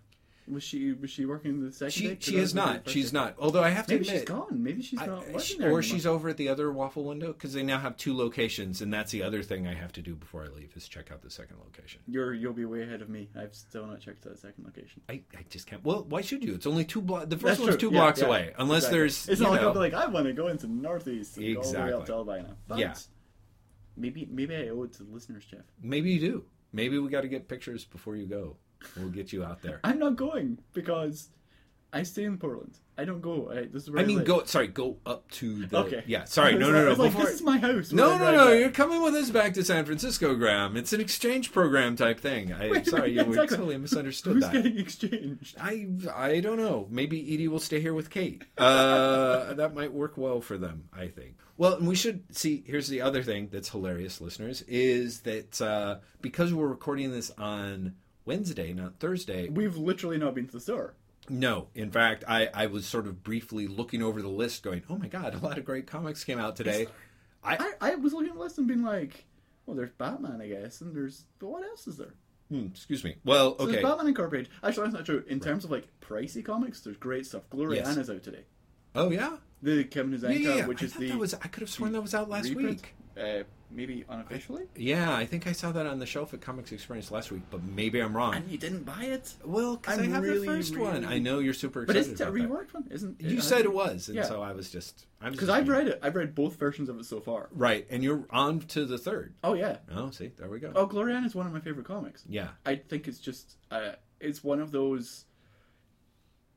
Was 0.46 0.62
she 0.62 0.92
was 0.92 1.10
she 1.10 1.24
working 1.26 1.64
the 1.64 1.72
second 1.72 1.92
she 1.92 2.08
day? 2.10 2.18
she 2.20 2.38
I 2.38 2.42
is 2.42 2.54
not. 2.54 2.90
She's 2.90 3.06
first 3.06 3.14
not. 3.14 3.36
Although 3.40 3.64
I 3.64 3.70
have 3.70 3.88
to. 3.88 3.94
Maybe 3.94 4.08
admit, 4.10 4.20
she's 4.24 4.28
gone. 4.28 4.62
Maybe 4.62 4.82
she's 4.82 5.00
I- 5.00 5.06
not 5.06 5.24
she- 5.24 5.32
working 5.32 5.58
there 5.60 5.68
or 5.68 5.70
anymore. 5.80 5.84
she's 5.84 6.06
over 6.06 6.28
at 6.28 6.36
the 6.36 6.50
other 6.50 6.70
waffle 6.70 7.06
window 7.06 7.28
because 7.32 7.54
they 7.54 7.64
now 7.64 7.80
have 7.80 7.96
two 7.96 8.14
locations, 8.14 8.82
and 8.82 8.94
that's 8.94 9.14
the 9.14 9.24
other 9.24 9.42
thing 9.42 9.68
I 9.68 9.74
have 9.74 9.94
to 9.94 10.02
do 10.02 10.16
before 10.16 10.44
I 10.44 10.48
leave 10.50 10.74
is 10.76 10.86
check 10.90 11.14
out 11.14 11.22
the 11.22 11.30
second 11.30 11.60
location. 11.64 12.02
You're 12.10 12.34
you'll 12.34 12.52
be 12.52 12.66
way 12.66 12.82
ahead 12.84 13.02
of 13.02 13.08
me. 13.08 13.30
I've 13.40 13.56
still 13.56 13.86
not 13.88 14.02
checked 14.02 14.24
that 14.24 14.38
second 14.38 14.66
location. 14.66 15.02
I, 15.08 15.22
I 15.34 15.46
just 15.50 15.66
can't. 15.66 15.82
Well, 15.86 16.04
why 16.10 16.20
should 16.20 16.44
you? 16.44 16.56
It's 16.56 16.68
only 16.68 16.84
two 16.84 17.02
blocks. 17.02 17.28
The 17.28 17.38
first 17.38 17.46
That's 17.46 17.60
one's 17.62 17.70
true. 17.78 17.90
two 17.90 17.96
Yeah, 17.96 18.02
blocks 18.02 18.20
yeah, 18.20 18.26
away, 18.26 18.54
unless 18.58 18.80
exactly. 18.80 19.00
there's 19.00 19.30
It's 19.30 19.40
not 19.40 19.52
like 19.52 19.62
know, 19.62 19.68
I'll 19.70 19.74
be 19.74 19.80
like 19.80 19.94
I 19.94 20.08
want 20.08 20.26
to 20.26 20.34
go 20.34 20.50
into 20.50 20.68
northeast 20.68 21.38
and 21.38 21.56
go 21.56 21.62
all 21.62 21.72
the 21.72 21.78
way 21.80 21.84
up 21.94 22.02
Exactly. 22.02 22.06
to 22.08 22.14
Albina. 22.16 22.56
But 22.68 22.80
Yeah. 22.80 22.94
Maybe 23.96 24.28
maybe 24.32 24.56
I 24.56 24.70
owe 24.70 24.84
it 24.84 24.94
to 24.94 25.04
the 25.04 25.12
listeners, 25.12 25.46
Jeff. 25.46 25.66
maybe 25.82 26.12
you 26.12 26.20
do. 26.20 26.44
Maybe 26.72 26.98
we 26.98 27.10
got 27.10 27.22
to 27.22 27.28
get 27.28 27.48
pictures 27.48 27.86
before 27.86 28.16
you 28.16 28.26
go. 28.26 28.58
We'll 28.98 29.10
get 29.10 29.32
you 29.32 29.44
out 29.44 29.62
there. 29.62 29.80
I'm 29.84 30.00
not 30.00 30.16
going 30.16 30.58
because 30.74 31.30
I 31.94 32.04
stay 32.04 32.24
in 32.24 32.38
Portland. 32.40 32.80
I 32.98 33.06
don't 33.06 33.22
go. 33.22 33.52
I, 33.52 33.66
this 33.66 33.84
is 33.84 33.92
where 33.92 34.00
I 34.00 34.04
I 34.04 34.06
mean, 34.06 34.18
live. 34.18 34.28
go. 34.28 34.44
Sorry, 34.46 34.68
go 34.68 34.98
up 35.06 35.30
to 35.32 35.66
the. 35.66 35.78
Okay. 35.80 36.04
Yeah. 36.08 36.26
Sorry. 36.26 36.56
No, 36.64 36.72
no, 36.72 36.94
no. 36.94 37.04
like, 37.04 37.16
this 37.16 37.36
is 37.36 37.42
my 37.42 37.58
house. 37.58 37.92
no, 37.92 38.18
no, 38.18 38.32
no. 38.32 38.46
drive 38.46 38.60
You're 38.60 38.70
coming 38.72 39.02
with 39.02 39.16
us 39.16 39.30
back 39.30 39.54
to 39.56 39.64
San 39.64 39.86
Francisco, 39.86 40.36
Graham. 40.36 40.78
It's 40.78 40.94
an 40.94 41.02
exchange 41.02 41.52
program 41.52 41.96
type 41.96 42.20
thing. 42.20 42.54
I, 42.54 42.70
Wait 42.70 42.88
sorry, 42.88 43.12
you 43.12 43.18
minute, 43.18 43.30
exactly. 43.30 43.58
totally 43.58 43.78
misunderstood 43.80 44.34
Who's 44.34 44.44
that. 44.44 44.54
getting 44.54 44.78
exchanged? 44.80 45.56
I 45.60 45.88
I 46.16 46.40
don't 46.40 46.58
know. 46.58 46.88
Maybe 46.90 47.34
Edie 47.34 47.48
will 47.48 47.60
stay 47.60 47.80
here 47.80 47.94
with 47.94 48.10
Kate. 48.10 48.44
Uh, 48.58 49.54
that 49.56 49.74
might 49.74 49.92
work 49.94 50.18
well 50.18 50.42
for 50.42 50.58
them. 50.58 50.90
I 50.94 51.08
think. 51.08 51.38
Well, 51.58 51.76
and 51.76 51.88
we 51.88 51.96
should 51.96 52.24
see. 52.36 52.64
Here's 52.66 52.88
the 52.88 53.02
other 53.02 53.24
thing 53.24 53.50
that's 53.52 53.70
hilarious, 53.70 54.22
listeners, 54.22 54.62
is 54.64 55.22
that 55.22 55.62
uh, 55.62 55.98
because 56.22 56.54
we're 56.54 56.68
recording 56.68 57.12
this 57.12 57.32
on 57.38 57.96
Wednesday, 58.26 58.74
not 58.74 59.00
Thursday. 59.00 59.50
We've 59.50 59.76
literally 59.78 60.18
not 60.18 60.36
been 60.36 60.46
to 60.48 60.54
the 60.54 60.60
store. 60.60 60.96
No, 61.30 61.68
in 61.74 61.92
fact, 61.92 62.24
I 62.28 62.50
I 62.54 62.66
was 62.68 62.86
sort 62.86 63.08
of 63.08 63.24
briefly 63.24 63.68
looking 63.68 64.04
over 64.04 64.22
the 64.22 64.28
list, 64.28 64.64
going, 64.64 64.84
"Oh 64.90 64.98
my 64.98 65.08
god, 65.08 65.34
a 65.34 65.38
lot 65.38 65.58
of 65.58 65.66
great 65.66 65.88
comics 65.88 66.24
came 66.24 66.40
out 66.40 66.56
today." 66.56 66.88
I, 67.44 67.58
I, 67.82 67.92
I 67.92 67.96
was 67.96 68.14
looking 68.14 68.30
at 68.30 68.36
the 68.36 68.40
list 68.42 68.58
and 68.58 68.68
being 68.68 68.84
like, 68.84 69.26
well, 69.66 69.76
there's 69.76 69.92
Batman, 69.92 70.40
I 70.42 70.48
guess, 70.48 70.82
and 70.82 70.96
there's 70.96 71.26
but 71.40 71.48
what 71.48 71.64
else 71.64 71.88
is 71.88 71.98
there? 71.98 72.14
hmm, 72.50 72.68
excuse 72.68 73.04
me. 73.04 73.16
Well, 73.26 73.58
So 73.58 73.64
okay. 73.64 73.74
there's 73.74 73.84
Batman 73.84 74.08
Incorporated. 74.08 74.50
Actually, 74.64 74.84
that's 74.84 74.96
not 74.96 75.06
true. 75.06 75.24
In 75.28 75.40
terms 75.40 75.64
of 75.64 75.72
like 75.72 75.88
pricey 76.02 76.44
comics, 76.44 76.82
there's 76.82 76.98
great 76.98 77.26
stuff. 77.26 77.44
Gloria 77.50 77.84
Gloriana's 77.84 78.10
out 78.10 78.24
today. 78.24 78.44
Oh 78.96 79.10
yeah, 79.10 79.38
The 79.62 79.86
Kevin 79.86 80.12
yeah, 80.12 80.18
Huizenga, 80.20 80.40
yeah. 80.40 80.56
yeah. 80.56 80.66
which 80.68 80.84
I 80.84 80.86
is 80.86 80.94
the 80.94 81.08
that 81.10 81.18
was. 81.18 81.34
I 81.34 81.48
could 81.48 81.62
have 81.62 81.70
sworn 81.70 81.94
that 81.94 82.02
was 82.02 82.14
out 82.14 82.30
last 82.30 82.50
reprint, 82.50 82.82
week. 82.82 82.96
Uh, 83.16 83.44
maybe 83.70 84.04
unofficially. 84.10 84.64
Yeah, 84.76 85.16
I 85.16 85.26
think 85.28 85.46
I 85.46 85.52
saw 85.52 85.72
that 85.72 85.86
on 85.86 86.00
the 86.00 86.06
shelf 86.08 86.34
at 86.34 86.40
Comix 86.42 86.72
Experience 86.72 87.12
last 87.12 87.32
week, 87.32 87.44
but 87.52 87.64
maybe 87.64 88.00
I'm 88.02 88.16
wrong. 88.18 88.34
And 88.34 88.50
you 88.50 88.58
didn't 88.58 88.84
buy 88.86 89.04
it. 89.04 89.34
Well, 89.46 89.76
because 89.78 90.00
I 90.00 90.06
have 90.08 90.24
really, 90.24 90.40
the 90.40 90.46
first 90.46 90.76
one. 90.78 91.06
I 91.06 91.20
know 91.20 91.38
you're 91.40 91.54
super 91.54 91.86
But 91.86 91.96
excited 91.96 92.12
it's 92.14 92.22
a 92.22 92.30
about 92.30 92.34
that. 92.40 92.50
reworked 92.50 92.74
one, 92.74 92.88
isn't 92.90 93.22
it? 93.22 93.26
You 93.28 93.40
said 93.42 93.62
it 93.66 93.74
was, 93.74 94.08
and 94.08 94.16
Yeah. 94.18 94.24
so 94.24 94.42
I 94.42 94.54
was 94.54 94.72
just. 94.72 95.06
Because 95.24 95.50
I've 95.50 95.68
read 95.68 95.88
it. 95.88 96.00
I've 96.02 96.16
read 96.16 96.34
both 96.34 96.56
versions 96.58 96.90
of 96.90 97.00
it 97.00 97.06
so 97.06 97.20
far. 97.22 97.50
Right, 97.52 97.86
and 97.92 98.04
you're 98.04 98.26
on 98.32 98.60
to 98.62 98.86
the 98.86 98.98
third. 98.98 99.36
Oh 99.44 99.54
yeah. 99.54 99.78
Oh, 99.92 100.10
see, 100.10 100.32
there 100.38 100.50
we 100.50 100.60
go. 100.60 100.72
Oh, 100.76 100.88
Gloriana 100.88 101.26
is 101.26 101.36
one 101.36 101.46
of 101.46 101.54
my 101.54 101.60
favorite 101.60 101.86
comics. 101.86 102.24
Yeah, 102.28 102.50
I 102.66 102.76
think 102.78 103.08
it's 103.08 103.20
just 103.20 103.58
uh, 103.70 103.92
it's 104.20 104.44
one 104.44 104.60
of 104.60 104.72
those 104.72 105.26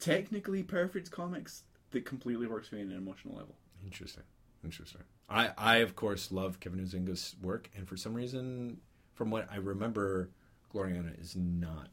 technically 0.00 0.62
perfect 0.62 1.10
comics 1.10 1.64
that 1.90 2.04
completely 2.04 2.46
works 2.46 2.68
for 2.68 2.76
me 2.76 2.82
on 2.82 2.90
an 2.90 2.96
emotional 2.96 3.34
level. 3.36 3.54
interesting, 3.84 4.24
interesting. 4.64 5.02
I, 5.28 5.50
I 5.58 5.76
of 5.78 5.96
course 5.96 6.30
love 6.30 6.60
Kevin 6.60 6.80
Huizenga's 6.80 7.34
work, 7.42 7.70
and 7.76 7.88
for 7.88 7.96
some 7.96 8.14
reason, 8.14 8.78
from 9.14 9.30
what 9.30 9.48
I 9.50 9.56
remember, 9.56 10.30
Gloriana 10.72 11.20
is 11.20 11.34
not 11.36 11.88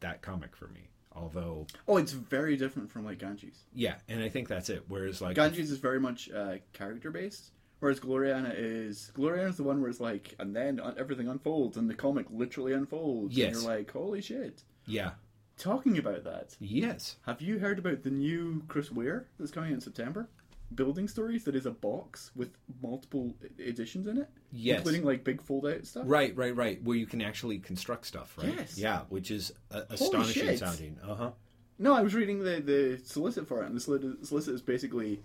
that 0.00 0.22
comic 0.22 0.54
for 0.54 0.68
me. 0.68 0.88
Although, 1.12 1.66
Oh, 1.88 1.96
it's 1.96 2.12
very 2.12 2.56
different 2.56 2.90
from 2.90 3.04
like 3.04 3.18
Ganges. 3.18 3.64
yeah, 3.74 3.94
and 4.08 4.22
I 4.22 4.28
think 4.28 4.48
that's 4.48 4.68
it. 4.68 4.84
Whereas, 4.88 5.20
like, 5.22 5.34
Ganges 5.36 5.70
is 5.70 5.78
very 5.78 5.98
much 5.98 6.30
uh, 6.30 6.56
character 6.74 7.10
based, 7.10 7.52
whereas 7.80 7.98
Gloriana 8.00 8.52
is 8.54 9.10
Gloriana 9.16 9.48
is 9.48 9.56
the 9.56 9.62
one 9.64 9.80
where 9.80 9.88
it's 9.90 9.98
like, 10.00 10.34
and 10.38 10.54
then 10.54 10.80
everything 10.98 11.26
unfolds, 11.28 11.76
and 11.78 11.88
the 11.88 11.94
comic 11.94 12.26
literally 12.30 12.74
unfolds. 12.74 13.34
Yes. 13.36 13.54
and 13.54 13.62
you're 13.64 13.74
like, 13.76 13.90
holy 13.90 14.20
shit. 14.20 14.62
yeah, 14.86 15.12
Talking 15.58 15.96
about 15.96 16.22
that, 16.24 16.54
yes, 16.60 17.16
have 17.24 17.40
you 17.40 17.58
heard 17.60 17.78
about 17.78 18.02
the 18.02 18.10
new 18.10 18.62
Chris 18.68 18.92
Ware 18.92 19.26
that's 19.38 19.50
coming 19.50 19.72
in 19.72 19.80
September? 19.80 20.28
Building 20.74 21.06
Stories 21.08 21.44
that 21.44 21.54
is 21.54 21.64
a 21.66 21.70
box 21.70 22.30
with 22.34 22.50
multiple 22.82 23.34
editions 23.58 24.06
in 24.06 24.18
it, 24.18 24.28
Yes. 24.52 24.78
including 24.78 25.04
like 25.04 25.22
big 25.24 25.40
fold 25.42 25.66
out 25.66 25.86
stuff. 25.86 26.04
right, 26.06 26.36
right, 26.36 26.54
right. 26.56 26.82
Where 26.82 26.96
you 26.96 27.06
can 27.06 27.22
actually 27.22 27.58
construct 27.58 28.06
stuff, 28.06 28.36
right? 28.38 28.54
Yes. 28.56 28.76
Yeah, 28.78 29.02
which 29.08 29.30
is 29.30 29.52
uh, 29.70 29.82
astonishing 29.90 30.42
shit. 30.42 30.58
sounding. 30.58 30.98
Uh 31.02 31.14
huh. 31.14 31.30
No, 31.78 31.94
I 31.94 32.00
was 32.02 32.14
reading 32.14 32.40
the 32.42 32.60
the 32.60 33.00
solicit 33.04 33.46
for 33.46 33.62
it, 33.62 33.66
and 33.66 33.76
the 33.76 33.80
solicit, 33.80 34.26
solicit 34.26 34.54
is 34.54 34.62
basically, 34.62 35.20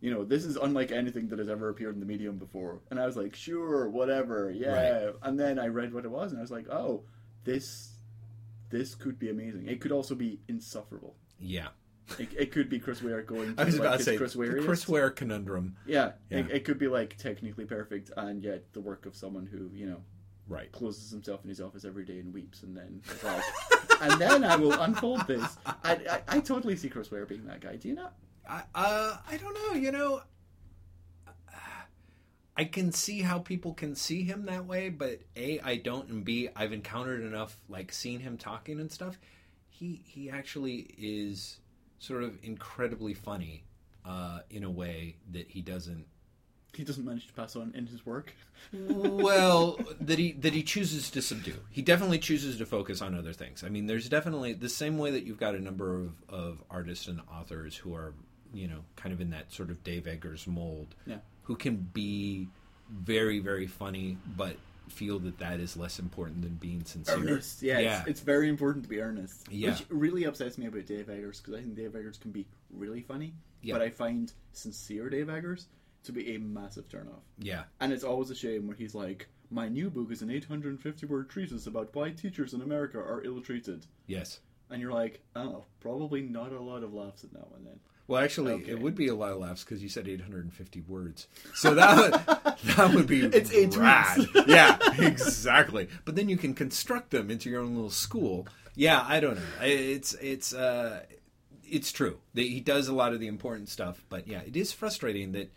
you 0.00 0.12
know, 0.12 0.22
this 0.24 0.44
is 0.44 0.56
unlike 0.56 0.92
anything 0.92 1.28
that 1.28 1.38
has 1.38 1.48
ever 1.48 1.70
appeared 1.70 1.94
in 1.94 2.00
the 2.00 2.06
medium 2.06 2.36
before. 2.36 2.80
And 2.90 3.00
I 3.00 3.06
was 3.06 3.16
like, 3.16 3.34
sure, 3.34 3.88
whatever, 3.88 4.50
yeah. 4.50 5.10
And 5.22 5.40
then 5.40 5.58
I 5.58 5.66
read 5.68 5.92
what 5.94 6.04
it 6.04 6.10
was, 6.10 6.30
and 6.32 6.38
I 6.38 6.42
was 6.42 6.50
like, 6.50 6.68
oh, 6.70 7.02
this 7.44 7.90
this 8.70 8.94
could 8.94 9.18
be 9.18 9.30
amazing. 9.30 9.66
It 9.68 9.80
could 9.80 9.92
also 9.92 10.14
be 10.14 10.40
insufferable. 10.48 11.14
Yeah. 11.40 11.68
It, 12.18 12.28
it 12.38 12.52
could 12.52 12.68
be 12.68 12.78
Chris 12.78 13.02
Ware 13.02 13.22
going. 13.22 13.56
To, 13.56 13.62
I 13.62 13.64
was 13.64 13.78
like, 13.78 13.88
about 13.88 13.98
to 13.98 14.04
say 14.04 14.16
Chris 14.16 14.36
Ware. 14.36 14.60
Chris 14.62 14.86
Ware 14.88 15.10
conundrum. 15.10 15.76
Yeah, 15.86 16.12
Yeah. 16.30 16.38
It, 16.38 16.50
it 16.50 16.64
could 16.64 16.78
be 16.78 16.88
like 16.88 17.16
technically 17.16 17.64
perfect, 17.64 18.10
and 18.16 18.42
yet 18.42 18.72
the 18.72 18.80
work 18.80 19.06
of 19.06 19.16
someone 19.16 19.46
who 19.46 19.70
you 19.74 19.86
know 19.86 20.02
Right. 20.46 20.70
closes 20.72 21.10
himself 21.10 21.40
in 21.42 21.48
his 21.48 21.60
office 21.62 21.86
every 21.86 22.04
day 22.04 22.18
and 22.18 22.34
weeps, 22.34 22.62
and 22.62 22.76
then 22.76 23.00
like, 23.22 23.42
and 24.02 24.20
then 24.20 24.44
I 24.44 24.56
will 24.56 24.74
unfold 24.74 25.26
this. 25.26 25.56
I, 25.64 25.74
I 25.94 26.20
I 26.36 26.40
totally 26.40 26.76
see 26.76 26.90
Chris 26.90 27.10
Ware 27.10 27.24
being 27.24 27.46
that 27.46 27.60
guy. 27.60 27.76
Do 27.76 27.88
you 27.88 27.94
not? 27.94 28.12
I, 28.46 28.62
uh, 28.74 29.16
I 29.26 29.38
don't 29.38 29.54
know. 29.54 29.72
You 29.80 29.90
know, 29.90 30.20
I 32.56 32.64
can 32.64 32.92
see 32.92 33.20
how 33.22 33.38
people 33.40 33.74
can 33.74 33.96
see 33.96 34.22
him 34.22 34.44
that 34.46 34.66
way, 34.66 34.88
but 34.88 35.20
a 35.36 35.58
I 35.60 35.76
don't, 35.76 36.08
and 36.08 36.24
b 36.24 36.48
I've 36.54 36.72
encountered 36.72 37.22
enough 37.22 37.58
like 37.68 37.90
seeing 37.92 38.20
him 38.20 38.36
talking 38.38 38.78
and 38.78 38.92
stuff. 38.92 39.18
He 39.70 40.02
he 40.06 40.30
actually 40.30 40.94
is 40.96 41.58
sort 42.04 42.22
of 42.22 42.38
incredibly 42.42 43.14
funny 43.14 43.64
uh, 44.04 44.40
in 44.50 44.64
a 44.64 44.70
way 44.70 45.16
that 45.32 45.48
he 45.50 45.60
doesn't. 45.62 46.06
He 46.74 46.82
doesn't 46.82 47.04
manage 47.04 47.28
to 47.28 47.32
pass 47.34 47.54
on 47.54 47.72
in 47.76 47.86
his 47.86 48.04
work. 48.04 48.34
well 48.72 49.78
that 50.00 50.18
he 50.18 50.32
that 50.32 50.52
he 50.54 50.62
chooses 50.62 51.10
to 51.10 51.20
subdue 51.20 51.56
he 51.70 51.82
definitely 51.82 52.18
chooses 52.18 52.56
to 52.58 52.64
focus 52.66 53.02
on 53.02 53.14
other 53.14 53.32
things 53.32 53.62
i 53.62 53.68
mean 53.68 53.86
there's 53.86 54.08
definitely 54.08 54.52
the 54.54 54.68
same 54.70 54.96
way 54.96 55.10
that 55.10 55.24
you've 55.24 55.38
got 55.38 55.54
a 55.54 55.60
number 55.60 55.94
of, 56.00 56.12
of 56.30 56.62
artists 56.70 57.06
and 57.06 57.20
authors 57.30 57.76
who 57.76 57.94
are 57.94 58.14
you 58.54 58.66
know 58.66 58.80
kind 58.96 59.12
of 59.12 59.20
in 59.20 59.30
that 59.30 59.52
sort 59.52 59.68
of 59.70 59.84
dave 59.84 60.06
eggers 60.06 60.46
mold 60.46 60.94
Yeah. 61.06 61.16
who 61.42 61.56
can 61.56 61.76
be 61.76 62.48
very 62.90 63.38
very 63.38 63.66
funny 63.66 64.16
but 64.36 64.56
feel 64.88 65.18
that 65.20 65.38
that 65.38 65.60
is 65.60 65.76
less 65.76 65.98
important 65.98 66.42
than 66.42 66.54
being 66.54 66.84
sincere 66.84 67.16
Earnest, 67.16 67.62
yeah, 67.62 67.78
yeah 67.78 68.00
It's, 68.00 68.08
it's 68.10 68.20
very 68.20 68.48
important 68.48 68.84
to 68.84 68.88
be 68.90 69.00
earnest. 69.00 69.46
Yeah. 69.50 69.70
Which 69.70 69.84
really 69.88 70.24
upsets 70.24 70.58
me 70.58 70.66
about 70.66 70.86
Dave 70.86 71.08
Eggers 71.08 71.40
because 71.40 71.54
I 71.54 71.62
think 71.62 71.74
Dave 71.74 71.94
Eggers 71.96 72.18
can 72.18 72.30
be 72.32 72.46
really 72.70 73.00
funny, 73.00 73.34
Yeah. 73.62 73.74
but 73.74 73.82
I 73.82 73.90
find 73.90 74.32
sincere 74.52 75.08
Dave 75.08 75.28
Eggers 75.30 75.66
to 76.04 76.12
be 76.12 76.34
a 76.34 76.38
massive 76.38 76.88
turnoff. 76.88 77.22
yeah 77.38 77.64
And 77.80 77.92
it's 77.92 78.04
always 78.04 78.30
a 78.30 78.34
shame 78.34 78.66
when 78.66 78.76
he's 78.76 78.94
like, 78.94 79.28
"My 79.50 79.68
new 79.68 79.88
book 79.90 80.10
is 80.12 80.20
an 80.22 80.30
850 80.30 81.06
word 81.06 81.30
treatise 81.30 81.66
about 81.66 81.94
why 81.94 82.10
teachers 82.10 82.52
in 82.52 82.60
America 82.60 82.98
are 82.98 83.22
ill 83.24 83.40
treated." 83.40 83.86
yes 84.06 84.40
and 84.70 84.80
you're 84.80 84.92
like, 84.92 85.20
oh, 85.36 85.62
probably 85.80 86.22
not 86.22 86.50
a 86.52 86.60
lot 86.60 86.82
of 86.82 86.92
laughs 86.92 87.22
in 87.22 87.30
that 87.34 87.50
one 87.50 87.64
then. 87.64 87.78
Well, 88.06 88.22
actually, 88.22 88.52
Okay. 88.52 88.72
it 88.72 88.80
would 88.80 88.94
be 88.94 89.08
a 89.08 89.14
lot 89.14 89.32
of 89.32 89.38
laughs 89.38 89.64
because 89.64 89.82
you 89.82 89.88
said 89.88 90.06
850 90.08 90.82
words. 90.82 91.26
So 91.54 91.74
that 91.74 91.96
would, 91.96 92.56
that 92.76 92.94
would 92.94 93.06
be 93.06 93.22
It's 93.22 93.50
eight 93.52 93.74
rad. 93.76 94.26
yeah, 94.46 94.76
exactly. 94.98 95.88
But 96.04 96.14
then 96.14 96.28
you 96.28 96.36
can 96.36 96.52
construct 96.54 97.10
them 97.10 97.30
into 97.30 97.48
your 97.48 97.62
own 97.62 97.74
little 97.74 97.90
school. 97.90 98.46
Yeah, 98.74 99.02
I 99.06 99.20
don't 99.20 99.36
know. 99.36 99.42
It's 99.62 100.12
it's 100.14 100.52
uh, 100.52 101.04
it's 101.64 101.92
true. 101.92 102.18
They- 102.34 102.48
He 102.48 102.60
does 102.60 102.88
a 102.88 102.94
lot 102.94 103.14
of 103.14 103.20
the 103.20 103.26
important 103.28 103.68
stuff, 103.70 104.04
but 104.10 104.28
yeah, 104.28 104.40
it 104.46 104.54
is 104.56 104.70
frustrating 104.72 105.32
that 105.32 105.50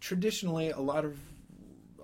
traditionally 0.00 0.70
a 0.70 0.80
lot 0.80 1.04
of 1.04 1.18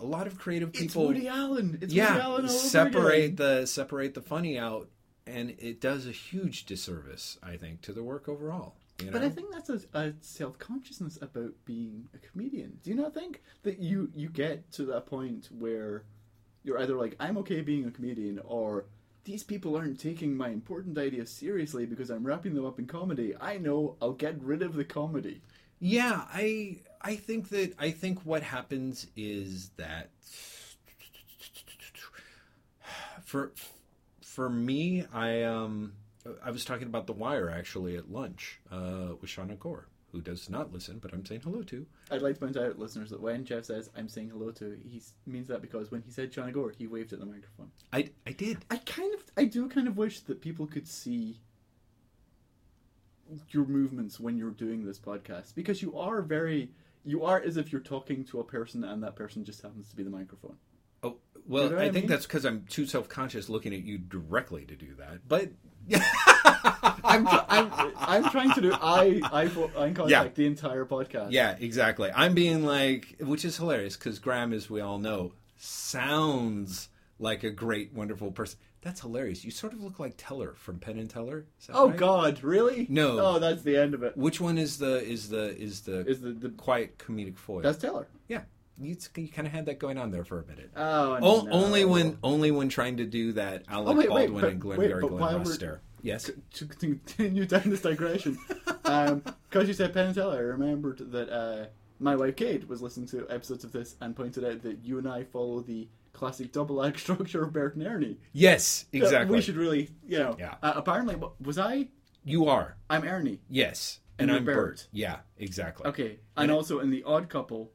a 0.00 0.04
lot 0.04 0.26
of 0.26 0.38
creative 0.38 0.68
It's 0.70 0.78
people 0.80 1.06
Woody 1.06 1.28
Allen. 1.28 1.74
It's 1.80 1.92
Woody 1.92 1.94
yeah 1.94 2.18
Allen 2.18 2.24
all 2.24 2.34
over 2.34 2.48
separate 2.48 3.36
the 3.36 3.66
separate 3.66 4.14
the 4.14 4.20
funny 4.20 4.58
out, 4.58 4.88
and 5.26 5.54
it 5.58 5.80
does 5.80 6.06
a 6.06 6.12
huge 6.12 6.66
disservice, 6.66 7.38
I 7.42 7.56
think, 7.56 7.80
to 7.82 7.92
the 7.92 8.02
work 8.02 8.28
overall. 8.28 8.74
You 9.00 9.06
know? 9.06 9.12
But 9.12 9.22
I 9.22 9.28
think 9.28 9.52
that's 9.52 9.70
a, 9.70 9.80
a 9.94 10.12
self 10.20 10.58
consciousness 10.58 11.18
about 11.22 11.52
being 11.64 12.08
a 12.14 12.18
comedian. 12.18 12.78
Do 12.82 12.90
you 12.90 12.96
not 12.96 13.14
think 13.14 13.42
that 13.62 13.78
you 13.78 14.10
you 14.14 14.28
get 14.28 14.70
to 14.72 14.84
that 14.86 15.06
point 15.06 15.48
where 15.56 16.04
you're 16.64 16.78
either 16.80 16.96
like 16.96 17.16
I'm 17.20 17.38
okay 17.38 17.60
being 17.60 17.86
a 17.86 17.90
comedian 17.90 18.40
or 18.44 18.86
these 19.24 19.44
people 19.44 19.76
aren't 19.76 20.00
taking 20.00 20.36
my 20.36 20.48
important 20.48 20.96
ideas 20.98 21.30
seriously 21.30 21.86
because 21.86 22.10
I'm 22.10 22.24
wrapping 22.26 22.54
them 22.54 22.64
up 22.64 22.78
in 22.78 22.86
comedy. 22.86 23.34
I 23.40 23.58
know 23.58 23.96
I'll 24.00 24.12
get 24.12 24.42
rid 24.42 24.62
of 24.62 24.74
the 24.74 24.84
comedy. 24.84 25.42
Yeah, 25.80 26.24
I 26.32 26.78
I 27.00 27.16
think 27.16 27.50
that 27.50 27.74
I 27.78 27.90
think 27.90 28.24
what 28.24 28.42
happens 28.42 29.06
is 29.16 29.70
that 29.76 30.10
for 33.22 33.52
for 34.22 34.50
me, 34.50 35.04
I 35.12 35.42
um 35.42 35.92
I 36.44 36.50
was 36.50 36.64
talking 36.64 36.86
about 36.86 37.06
The 37.06 37.12
Wire 37.12 37.50
actually 37.50 37.96
at 37.96 38.10
lunch 38.10 38.60
uh, 38.70 39.14
with 39.20 39.30
Shauna 39.30 39.58
Gore, 39.58 39.88
who 40.12 40.20
does 40.20 40.48
not 40.50 40.72
listen, 40.72 40.98
but 40.98 41.12
I'm 41.12 41.24
saying 41.26 41.42
hello 41.42 41.62
to. 41.62 41.86
I'd 42.10 42.22
like 42.22 42.34
to 42.34 42.40
point 42.40 42.56
out, 42.56 42.78
listeners, 42.78 43.10
that 43.10 43.20
when 43.20 43.44
Jeff 43.44 43.64
says 43.66 43.90
I'm 43.96 44.08
saying 44.08 44.30
hello 44.30 44.50
to, 44.52 44.76
he 44.82 45.02
means 45.26 45.48
that 45.48 45.60
because 45.62 45.90
when 45.90 46.02
he 46.02 46.10
said 46.10 46.32
Johnny 46.32 46.52
Gore, 46.52 46.72
he 46.76 46.86
waved 46.86 47.12
at 47.12 47.20
the 47.20 47.26
microphone. 47.26 47.70
I 47.92 48.10
I 48.26 48.32
did. 48.32 48.64
I 48.70 48.76
kind 48.78 49.12
of, 49.14 49.22
I 49.36 49.44
do 49.44 49.68
kind 49.68 49.88
of 49.88 49.96
wish 49.96 50.20
that 50.20 50.40
people 50.40 50.66
could 50.66 50.88
see 50.88 51.40
your 53.50 53.66
movements 53.66 54.18
when 54.18 54.38
you're 54.38 54.50
doing 54.50 54.84
this 54.84 54.98
podcast 54.98 55.54
because 55.54 55.82
you 55.82 55.98
are 55.98 56.22
very, 56.22 56.70
you 57.04 57.24
are 57.24 57.40
as 57.40 57.56
if 57.58 57.70
you're 57.72 57.80
talking 57.80 58.24
to 58.24 58.40
a 58.40 58.44
person 58.44 58.82
and 58.84 59.02
that 59.02 59.16
person 59.16 59.44
just 59.44 59.60
happens 59.62 59.88
to 59.90 59.96
be 59.96 60.02
the 60.02 60.10
microphone. 60.10 60.56
Oh 61.02 61.16
well, 61.46 61.64
You 61.64 61.70
know 61.70 61.76
I 61.76 61.80
I 61.82 61.90
think 61.90 62.04
mean? 62.04 62.06
that's 62.06 62.26
because 62.26 62.44
I'm 62.46 62.64
too 62.68 62.86
self 62.86 63.08
conscious 63.08 63.48
looking 63.48 63.74
at 63.74 63.82
you 63.84 63.98
directly 63.98 64.64
to 64.64 64.74
do 64.74 64.94
that. 64.98 65.28
But 65.28 65.50
I'm, 67.04 67.26
tr- 67.26 67.44
I'm, 67.48 67.72
I'm 67.96 68.30
trying 68.30 68.52
to 68.52 68.60
do 68.60 68.72
eye, 68.72 69.20
eye, 69.32 69.48
fo- 69.48 69.70
eye 69.76 69.92
contact 69.92 70.10
Yeah. 70.10 70.28
the 70.34 70.46
entire 70.46 70.84
podcast. 70.84 71.28
Yeah, 71.32 71.56
exactly. 71.58 72.10
I'm 72.14 72.34
being 72.34 72.64
like, 72.64 73.16
which 73.20 73.44
is 73.44 73.56
hilarious 73.56 73.96
because 73.96 74.18
Graham, 74.18 74.52
as 74.52 74.68
we 74.68 74.80
all 74.80 74.98
know, 74.98 75.32
sounds 75.56 76.88
like 77.18 77.44
a 77.44 77.50
great, 77.50 77.92
wonderful 77.92 78.30
person. 78.30 78.58
That's 78.80 79.00
hilarious. 79.00 79.44
You 79.44 79.50
sort 79.50 79.72
of 79.72 79.82
look 79.82 79.98
like 79.98 80.14
Teller 80.16 80.54
from 80.54 80.78
Penn 80.78 80.98
and 80.98 81.10
Teller. 81.10 81.46
Oh 81.70 81.88
right? 81.88 81.96
God, 81.96 82.44
really? 82.44 82.86
No. 82.88 83.18
Oh, 83.18 83.38
that's 83.40 83.62
the 83.62 83.76
end 83.76 83.92
of 83.94 84.02
it. 84.04 84.16
Which 84.16 84.40
one 84.40 84.56
is 84.56 84.78
the 84.78 85.02
is 85.04 85.28
the 85.28 85.56
is 85.60 85.80
the 85.80 86.06
Is 86.06 86.20
the, 86.20 86.30
the 86.30 86.50
quiet 86.50 86.96
comedic 86.98 87.36
foil? 87.36 87.62
that's 87.62 87.78
Teller. 87.78 88.06
yeah, 88.28 88.42
you, 88.80 88.96
you 89.16 89.28
kind 89.28 89.46
of 89.46 89.52
had 89.52 89.66
that 89.66 89.78
going 89.78 89.98
on 89.98 90.10
there 90.10 90.24
for 90.24 90.40
a 90.40 90.46
minute. 90.46 90.70
Oh, 90.76 91.16
O- 91.20 91.42
no. 91.42 91.50
Only 91.52 91.84
when 91.84 92.18
only 92.22 92.50
when 92.50 92.68
trying 92.68 92.96
to 92.98 93.04
do 93.06 93.32
that 93.32 93.64
Alec 93.68 93.94
Oh, 93.94 93.98
wait, 93.98 94.10
wait, 94.10 94.26
Baldwin 94.26 94.40
but- 94.42 94.50
and 94.52 94.60
Glenn 94.60 94.78
wait, 94.78 94.88
Gary 94.88 95.00
Glenn 95.02 95.12
while 95.18 95.38
Ross 95.38 95.60
we're- 95.60 95.76
Yes. 96.00 96.30
to 96.54 96.66
continue 96.66 97.44
down 97.44 97.62
this 97.66 97.82
digression, 97.82 98.38
because 98.84 99.66
you 99.66 99.74
said 99.74 99.92
Penn 99.92 100.06
and 100.06 100.14
Teller, 100.14 100.36
I 100.36 100.40
remembered 100.40 100.98
that 101.12 101.28
uh, 101.28 101.66
my 101.98 102.14
wife 102.14 102.36
Kate 102.36 102.68
was 102.68 102.80
listening 102.80 103.08
to 103.08 103.26
episodes 103.28 103.64
of 103.64 103.72
this 103.72 103.96
and 104.00 104.14
pointed 104.14 104.44
out 104.44 104.62
that 104.62 104.84
you 104.84 104.98
and 104.98 105.08
I 105.08 105.24
follow 105.24 105.60
the 105.60 105.88
classic 106.12 106.52
double 106.52 106.84
act 106.84 107.00
structure 107.00 107.42
of 107.42 107.52
Bert 107.52 107.74
and 107.74 107.84
Ernie. 107.86 108.18
Yes, 108.32 108.84
exactly. 108.92 109.36
We 109.36 109.42
should 109.42 109.56
really, 109.56 109.90
you 110.06 110.18
know. 110.18 110.36
Yeah. 110.38 110.54
Uh, 110.62 110.74
apparently, 110.76 111.16
was 111.40 111.58
I? 111.58 111.88
You 112.24 112.46
are. 112.46 112.76
I'm 112.88 113.02
Ernie. 113.04 113.40
Yes. 113.48 113.98
And 114.20 114.30
And, 114.30 114.38
I'm 114.38 114.44
Bert. 114.44 114.56
Bert. 114.56 114.86
Yeah, 114.92 115.16
exactly. 115.36 115.86
Okay, 115.86 116.18
and 116.36 116.50
it- 116.50 116.54
also 116.54 116.78
in 116.80 116.90
the 116.90 117.02
Odd 117.04 117.28
Couple, 117.28 117.72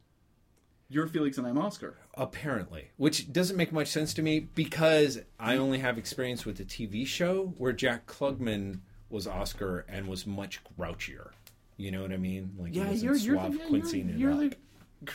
you're 0.94 1.08
Felix 1.08 1.38
and 1.38 1.48
I'm 1.48 1.58
Oscar. 1.58 1.98
Apparently, 2.16 2.90
which 2.98 3.32
doesn't 3.34 3.58
make 3.58 3.72
much 3.72 3.88
sense 3.88 4.14
to 4.16 4.22
me 4.22 4.40
because 4.56 5.20
I 5.40 5.58
only 5.58 5.80
have 5.80 5.98
experience 5.98 6.46
with 6.46 6.58
the 6.58 6.66
TV 6.66 7.06
show 7.08 7.54
where 7.58 7.74
Jack 7.74 8.06
Klugman 8.08 8.80
was 9.10 9.28
Oscar 9.28 9.86
and 9.90 10.08
was 10.08 10.26
much 10.28 10.62
grouchier. 10.80 11.32
You 11.78 11.92
know 11.92 12.02
what 12.04 12.12
I 12.12 12.18
mean? 12.18 12.54
Like 12.58 12.74
he 12.74 12.80
Yeah, 12.80 12.90
wasn't 12.90 13.04
you're 13.04 13.16
you're 13.16 13.36
suave 13.38 13.52
the, 13.54 13.58
yeah, 13.60 13.66
Quincying 13.70 14.20
you're, 14.20 14.32
it 14.32 14.38
you're 14.40 14.46
up. 14.46 14.54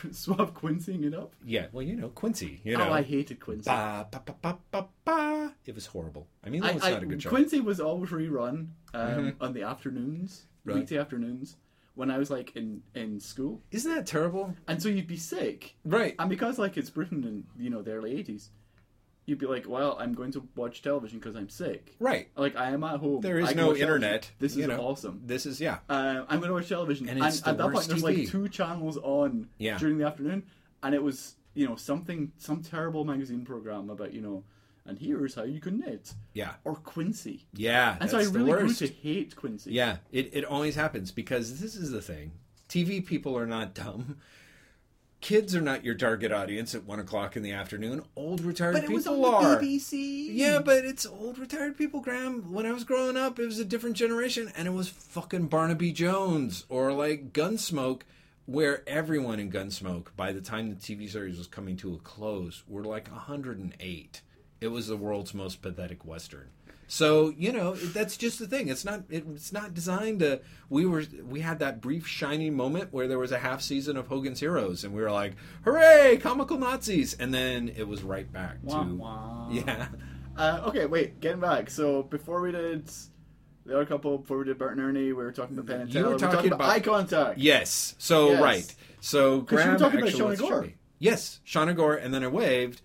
the 0.09 0.13
suave 0.13 0.53
Quincying 0.53 1.03
it 1.05 1.13
up. 1.13 1.33
Yeah, 1.45 1.67
well, 1.71 1.83
you 1.83 1.95
know 1.95 2.09
Quincy. 2.09 2.59
You 2.63 2.77
know, 2.77 2.89
Oh, 2.89 2.93
I 2.93 3.01
hated 3.01 3.39
Quincy. 3.39 3.63
ba, 3.69 4.07
ba, 4.11 4.21
ba, 4.25 4.35
ba, 4.41 4.57
ba, 4.71 4.85
ba. 5.05 5.53
It 5.65 5.75
was 5.75 5.85
horrible. 5.87 6.27
I 6.45 6.49
mean, 6.49 6.61
that 6.61 6.75
was 6.75 6.83
I, 6.83 6.91
not 6.91 6.99
I, 7.01 7.03
a 7.03 7.05
good 7.07 7.21
show. 7.21 7.29
Quincy 7.29 7.59
was 7.59 7.79
always 7.79 8.09
rerun 8.11 8.67
um, 8.93 9.35
on 9.41 9.53
the 9.53 9.63
afternoons, 9.63 10.43
Right. 10.65 10.75
weekday 10.77 10.97
afternoons, 10.97 11.55
when 11.99 12.09
I 12.09 12.17
was 12.17 12.29
like 12.31 12.55
in 12.55 12.81
in 12.95 13.19
school, 13.19 13.61
Isn't 13.71 13.93
that 13.93 14.07
terrible? 14.07 14.55
and 14.69 14.81
so 14.81 14.87
you'd 14.89 15.05
be 15.05 15.17
sick, 15.17 15.75
Right. 15.83 16.15
and 16.17 16.29
because 16.29 16.57
like 16.57 16.77
it's 16.77 16.89
Britain 16.89 17.23
in 17.25 17.63
you 17.63 17.69
know 17.69 17.81
the 17.81 17.91
early 17.91 18.17
eighties, 18.17 18.49
you'd 19.25 19.37
be 19.37 19.45
like, 19.45 19.67
well, 19.67 19.97
I'm 19.99 20.13
going 20.13 20.31
to 20.31 20.47
watch 20.55 20.81
television 20.81 21.19
because 21.19 21.35
I'm 21.35 21.49
sick. 21.49 21.95
Right. 21.99 22.29
Like 22.37 22.55
I 22.55 22.71
am 22.71 22.83
at 22.85 22.99
home. 23.01 23.19
There 23.21 23.39
is 23.39 23.53
no 23.53 23.75
internet. 23.75 24.31
This 24.39 24.55
is 24.55 24.65
know. 24.65 24.79
awesome. 24.79 25.21
This 25.25 25.45
is 25.45 25.59
yeah. 25.59 25.79
Uh, 25.89 26.23
I'm 26.29 26.39
going 26.39 26.47
to 26.49 26.53
watch 26.53 26.69
television, 26.69 27.09
And 27.09 27.19
and, 27.21 27.27
at 27.45 27.57
that 27.57 27.71
point, 27.73 27.87
there's 27.87 28.03
like 28.03 28.27
two 28.27 28.47
channels 28.47 28.97
on 28.97 29.49
Yeah. 29.57 29.77
during 29.77 29.97
the 29.97 30.05
afternoon, 30.07 30.43
and 30.81 30.95
it 30.95 31.03
was 31.03 31.35
you 31.53 31.67
know 31.67 31.75
something 31.75 32.31
some 32.37 32.61
terrible 32.63 33.03
magazine 33.03 33.43
program 33.43 33.89
about 33.89 34.13
you 34.13 34.21
know, 34.21 34.43
and 34.89 34.99
here's 34.99 35.35
how 35.35 35.43
you 35.43 35.59
can 35.61 35.79
knit 35.79 36.13
Yeah. 36.33 36.53
or 36.63 36.75
Quincy. 36.75 37.45
Yeah. 37.53 37.95
And 38.01 38.09
so 38.09 38.17
I 38.17 38.23
really 38.23 38.51
grew 38.51 38.73
to 38.73 38.87
hate 38.87 39.35
Quincy. 39.35 39.71
Yeah, 39.71 39.97
it, 40.11 40.29
it 40.33 40.43
always 40.45 40.75
happens 40.75 41.11
because 41.11 41.59
this 41.61 41.75
is 41.75 41.91
the 41.91 42.01
thing. 42.01 42.31
TV 42.67 43.05
people 43.05 43.37
are 43.37 43.47
not 43.47 43.73
dumb. 43.73 44.17
Kids 45.21 45.53
are 45.53 45.59
not 45.61 45.83
your 45.83 45.95
target 45.95 46.31
audience 46.31 46.73
at 46.73 46.85
one 46.85 46.97
o'clock 46.99 47.35
in 47.35 47.43
the 47.43 47.51
afternoon. 47.51 48.03
Old 48.15 48.39
retired 48.39 48.71
but 48.73 48.83
it 48.85 48.87
people 48.87 48.95
was 48.95 49.07
on 49.07 49.21
the 49.21 49.27
are. 49.27 49.59
BBC. 49.59 50.29
Yeah, 50.31 50.59
but 50.63 50.85
it's 50.85 51.05
old 51.05 51.37
retired 51.37 51.77
people, 51.77 51.99
Graham. 51.99 52.53
When 52.53 52.65
I 52.65 52.71
was 52.71 52.85
growing 52.85 53.17
up, 53.17 53.37
it 53.37 53.45
was 53.45 53.59
a 53.59 53.65
different 53.65 53.97
generation, 53.97 54.49
and 54.55 54.65
it 54.65 54.71
was 54.71 54.87
fucking 54.87 55.47
Barnaby 55.47 55.91
Jones 55.91 56.63
or 56.69 56.93
like 56.93 57.33
Gunsmoke, 57.33 58.03
where 58.45 58.81
everyone 58.87 59.41
in 59.41 59.51
Gunsmoke, 59.51 60.07
by 60.15 60.31
the 60.31 60.39
time 60.39 60.69
the 60.69 60.75
TV 60.75 61.09
series 61.09 61.37
was 61.37 61.47
coming 61.47 61.75
to 61.77 61.93
a 61.95 61.97
close, 61.97 62.63
were 62.65 62.85
like 62.85 63.11
108. 63.11 64.21
It 64.61 64.67
was 64.69 64.87
the 64.87 64.97
world's 64.97 65.33
most 65.33 65.61
pathetic 65.61 66.05
western. 66.05 66.49
So 66.91 67.31
you 67.37 67.51
know 67.51 67.75
that's 67.75 68.17
just 68.17 68.39
the 68.39 68.47
thing. 68.47 68.67
It's 68.67 68.83
not. 68.83 69.03
It's 69.09 69.53
not 69.53 69.75
designed 69.75 70.21
to. 70.21 70.41
We 70.69 70.87
were. 70.87 71.03
We 71.23 71.41
had 71.41 71.59
that 71.59 71.81
brief 71.81 72.07
shining 72.07 72.55
moment 72.55 72.91
where 72.91 73.07
there 73.07 73.19
was 73.19 73.31
a 73.31 73.37
half 73.37 73.61
season 73.61 73.95
of 73.95 74.07
Hogan's 74.07 74.39
Heroes, 74.39 74.83
and 74.83 74.91
we 74.93 75.01
were 75.01 75.11
like, 75.11 75.33
"Hooray, 75.65 76.17
comical 76.17 76.57
Nazis!" 76.57 77.13
And 77.13 77.31
then 77.31 77.69
it 77.77 77.87
was 77.87 78.01
right 78.01 78.31
back 78.33 78.57
Wah, 78.63 78.83
to 78.83 78.95
wah. 78.95 79.47
yeah. 79.51 79.89
Uh, 80.35 80.63
okay, 80.65 80.87
wait, 80.87 81.19
getting 81.19 81.39
back. 81.41 81.69
So 81.69 82.01
before 82.01 82.41
we 82.41 82.51
did 82.51 82.89
the 83.67 83.75
other 83.75 83.85
couple, 83.85 84.17
before 84.17 84.39
we 84.39 84.45
did 84.45 84.57
Bert 84.57 84.71
and 84.71 84.81
Ernie, 84.81 85.07
we 85.07 85.13
were 85.13 85.31
talking 85.31 85.57
about 85.59 85.67
Penn 85.67 85.81
and 85.81 85.93
You 85.93 86.01
Teller. 86.01 86.05
were 86.05 86.09
We 86.17 86.23
were 86.25 86.31
talking 86.31 86.47
about, 86.53 86.65
about- 86.65 86.69
eye 86.75 86.79
contact. 86.79 87.37
Yes. 87.37 87.93
So 87.99 88.29
Yes. 88.31 88.41
right. 88.41 88.75
So 88.99 89.33
you 89.33 89.39
were 89.41 89.45
Graham 89.45 89.77
talking 89.77 89.99
about 89.99 90.07
actually 90.07 90.21
Shauna 90.21 90.25
wants 90.25 90.41
to 90.41 90.47
show 90.47 90.49
Gore. 90.61 90.69
Yes, 90.97 91.39
Shauna 91.45 91.75
Gore, 91.75 91.95
and 91.95 92.11
then 92.13 92.23
I 92.23 92.27
waved, 92.27 92.81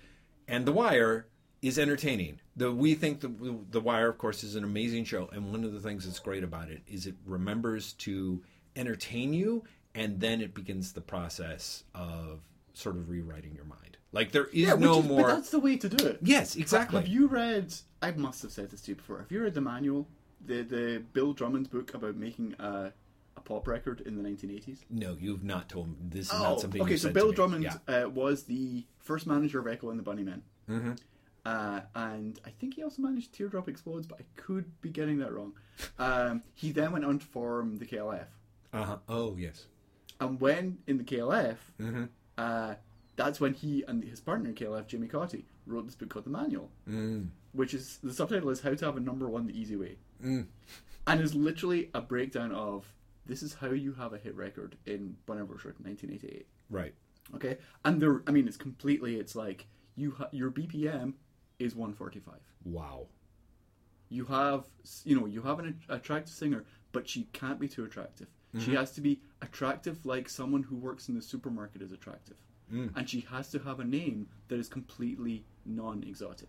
and 0.47 0.67
The 0.67 0.73
Wire 0.73 1.27
is 1.67 1.79
entertaining. 1.79 2.41
The 2.57 2.71
we 2.71 2.95
think 2.95 3.21
the 3.21 3.59
The 3.71 3.81
Wire, 3.81 4.09
of 4.09 4.19
course, 4.19 4.45
is 4.45 4.55
an 4.55 4.65
amazing 4.65 5.05
show, 5.05 5.29
and 5.33 5.51
one 5.51 5.65
of 5.65 5.73
the 5.73 5.81
things 5.81 6.05
that's 6.05 6.19
great 6.19 6.45
about 6.45 6.69
it 6.71 6.83
is 6.87 7.07
it 7.07 7.15
remembers 7.27 7.93
to 7.95 8.43
entertain 8.77 9.33
you, 9.33 9.65
and 9.95 10.21
then 10.21 10.41
it 10.41 10.55
begins 10.55 10.93
the 10.93 11.01
process 11.01 11.85
of 11.95 12.41
sort 12.75 12.97
of 12.97 13.09
rewriting 13.09 13.55
your 13.55 13.65
mind. 13.65 13.97
Like 14.13 14.33
there 14.33 14.47
is 14.47 14.69
Yeah, 14.69 14.75
no 14.75 15.01
is, 15.01 15.07
more. 15.07 15.23
But 15.23 15.35
that's 15.37 15.51
the 15.51 15.59
way 15.61 15.77
to 15.77 15.89
do 15.89 16.07
it. 16.07 16.19
Yes, 16.23 16.55
exactly. 16.57 17.01
Have 17.01 17.09
you 17.09 17.27
read? 17.29 17.73
I 18.03 18.11
must 18.13 18.43
have 18.43 18.53
said 18.53 18.71
this 18.71 18.83
to 18.83 18.91
you 18.93 18.97
before. 18.97 19.19
Have 19.19 19.33
you 19.33 19.43
read 19.43 19.55
the 19.55 19.61
manual, 19.61 20.07
the 20.45 20.63
the 20.63 21.03
Bill 21.13 21.33
Drummond's 21.33 21.69
book 21.69 21.95
about 21.95 22.15
making 22.17 22.55
a, 22.59 22.93
a 23.37 23.41
pop 23.41 23.67
record 23.67 24.03
in 24.03 24.23
the 24.23 24.29
1980s? 24.29 24.81
no, 24.91 25.17
you've 25.19 25.45
not 25.45 25.69
told 25.69 25.89
me. 25.89 25.97
This 26.11 26.27
is 26.27 26.33
not 26.33 26.61
something. 26.61 26.81
Oh, 26.81 26.85
okay. 26.85 26.97
So 26.97 27.11
Bill. 27.11 27.33
Drummond 27.33 27.65
Yeah. 27.65 28.05
uh, 28.05 28.09
was 28.11 28.45
the 28.45 28.85
first 28.99 29.27
manager 29.27 29.59
of 29.61 29.67
Echo 29.67 29.91
and 29.91 29.99
the 29.99 30.05
Bunnymen. 30.05 30.41
Mm-hmm. 30.71 30.93
Uh, 31.45 31.81
and 31.95 32.41
I 32.47 32.51
think 32.51 32.75
he 32.75 32.83
also 32.83 33.03
managed 33.03 33.33
Teardrop 33.35 33.69
Explodes, 33.69 34.07
but 34.07 34.19
I 34.21 34.25
could 34.41 34.65
be 34.81 34.89
getting 34.89 35.19
that 35.19 35.33
wrong. 35.33 35.53
Um, 35.99 36.43
he 36.55 36.73
then 36.73 36.93
went 36.93 37.05
on 37.05 37.19
to 37.19 37.25
form 37.27 37.77
the 37.77 37.85
KLF. 37.87 38.27
Uh 38.73 38.85
huh. 38.85 38.97
Oh 39.09 39.37
yes. 39.37 39.67
And 40.21 40.41
when 40.41 40.79
in 40.87 40.99
the 40.99 41.05
KLF, 41.05 41.57
Mm-hmm. 41.81 42.05
uh, 42.39 42.75
that's 43.17 43.41
when 43.41 43.55
he 43.55 43.85
and 43.87 44.03
his 44.03 44.21
partner 44.21 44.49
in 44.49 44.55
KLF, 44.55 44.87
Jimmy 44.87 45.07
Cauty, 45.09 45.45
wrote 45.67 45.87
this 45.87 45.95
book 45.95 46.09
called 46.09 46.25
The 46.25 46.31
Manual, 46.31 46.71
Mm. 46.89 47.29
which 47.53 47.75
is 47.75 47.99
the 48.03 48.13
subtitle 48.13 48.49
is 48.51 48.61
How 48.61 48.75
to 48.75 48.85
Have 48.87 48.97
a 48.97 49.01
Number 49.01 49.29
One 49.29 49.47
the 49.47 49.59
Easy 49.59 49.77
Way. 49.77 49.97
Mm. 50.25 50.47
and 51.07 51.21
is 51.21 51.35
literally 51.35 51.91
a 51.93 52.01
breakdown 52.01 52.53
of 52.53 52.87
this 53.27 53.43
is 53.43 53.55
how 53.55 53.69
you 53.71 53.93
have 53.95 54.13
a 54.15 54.19
hit 54.19 54.35
record 54.35 54.77
in 54.87 55.17
Bonanza 55.27 55.53
1988. 55.53 56.47
Right. 56.71 56.95
Okay, 57.35 57.59
and 57.85 58.01
there, 58.01 58.23
I 58.27 58.31
mean, 58.33 58.47
it's 58.49 58.57
completely. 58.57 59.17
It's 59.17 59.35
like 59.37 59.67
you 59.97 60.13
ha- 60.13 60.29
your 60.33 60.51
BPM 60.51 61.15
is 61.59 61.75
145. 61.75 62.35
Wow. 62.65 63.07
You 64.09 64.25
have, 64.27 64.65
you 65.05 65.19
know, 65.19 65.27
you 65.27 65.43
have 65.43 65.59
an 65.59 65.81
attractive 65.89 66.35
singer, 66.35 66.65
but 66.93 67.09
she 67.09 67.25
can't 67.33 67.59
be 67.59 67.69
too 67.69 67.85
attractive. 67.85 68.29
Mm-hmm. 68.55 68.65
She 68.65 68.75
has 68.75 68.93
to 68.93 69.01
be 69.01 69.21
attractive, 69.43 70.05
like 70.07 70.29
someone 70.29 70.63
who 70.63 70.77
works 70.77 71.09
in 71.09 71.15
the 71.15 71.23
supermarket 71.23 71.83
is 71.83 71.93
attractive, 71.93 72.37
Mm. 72.73 72.97
and 72.97 73.09
she 73.11 73.21
has 73.31 73.51
to 73.51 73.59
have 73.59 73.81
a 73.81 73.85
name 73.85 74.27
that 74.49 74.59
is 74.59 74.69
completely 74.69 75.45
non-exotic. 75.67 76.49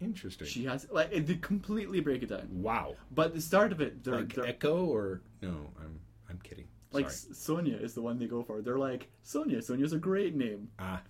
Interesting. 0.00 0.46
She 0.46 0.64
has 0.64 0.86
like 0.92 1.08
it, 1.10 1.26
they 1.26 1.34
completely 1.36 2.00
break 2.00 2.22
it 2.22 2.28
down. 2.28 2.46
wow. 2.52 2.94
But 3.10 3.34
the 3.34 3.40
start 3.40 3.72
of 3.72 3.80
it, 3.80 4.04
they're, 4.04 4.20
Like 4.20 4.32
they're 4.32 4.46
Echo 4.46 4.84
or 4.84 5.22
no? 5.42 5.70
I'm 5.80 5.98
I'm 6.28 6.38
kidding. 6.42 6.66
like 6.92 7.10
Sorry. 7.10 7.34
Sonia 7.34 7.76
is 7.76 7.94
the 7.94 8.02
one 8.02 8.18
they 8.18 8.26
go 8.26 8.42
for. 8.44 8.60
They're 8.62 8.78
like 8.78 9.08
Sonia. 9.22 9.60
Sonia's 9.62 9.92
a 9.92 9.98
great 9.98 10.34
name. 10.36 10.68
Ah, 10.78 11.00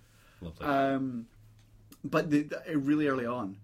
lovely. 0.40 0.66
Um, 0.66 1.26
but 2.04 2.30
the, 2.30 2.42
the, 2.42 2.78
really 2.78 3.08
early 3.08 3.26
on, 3.26 3.56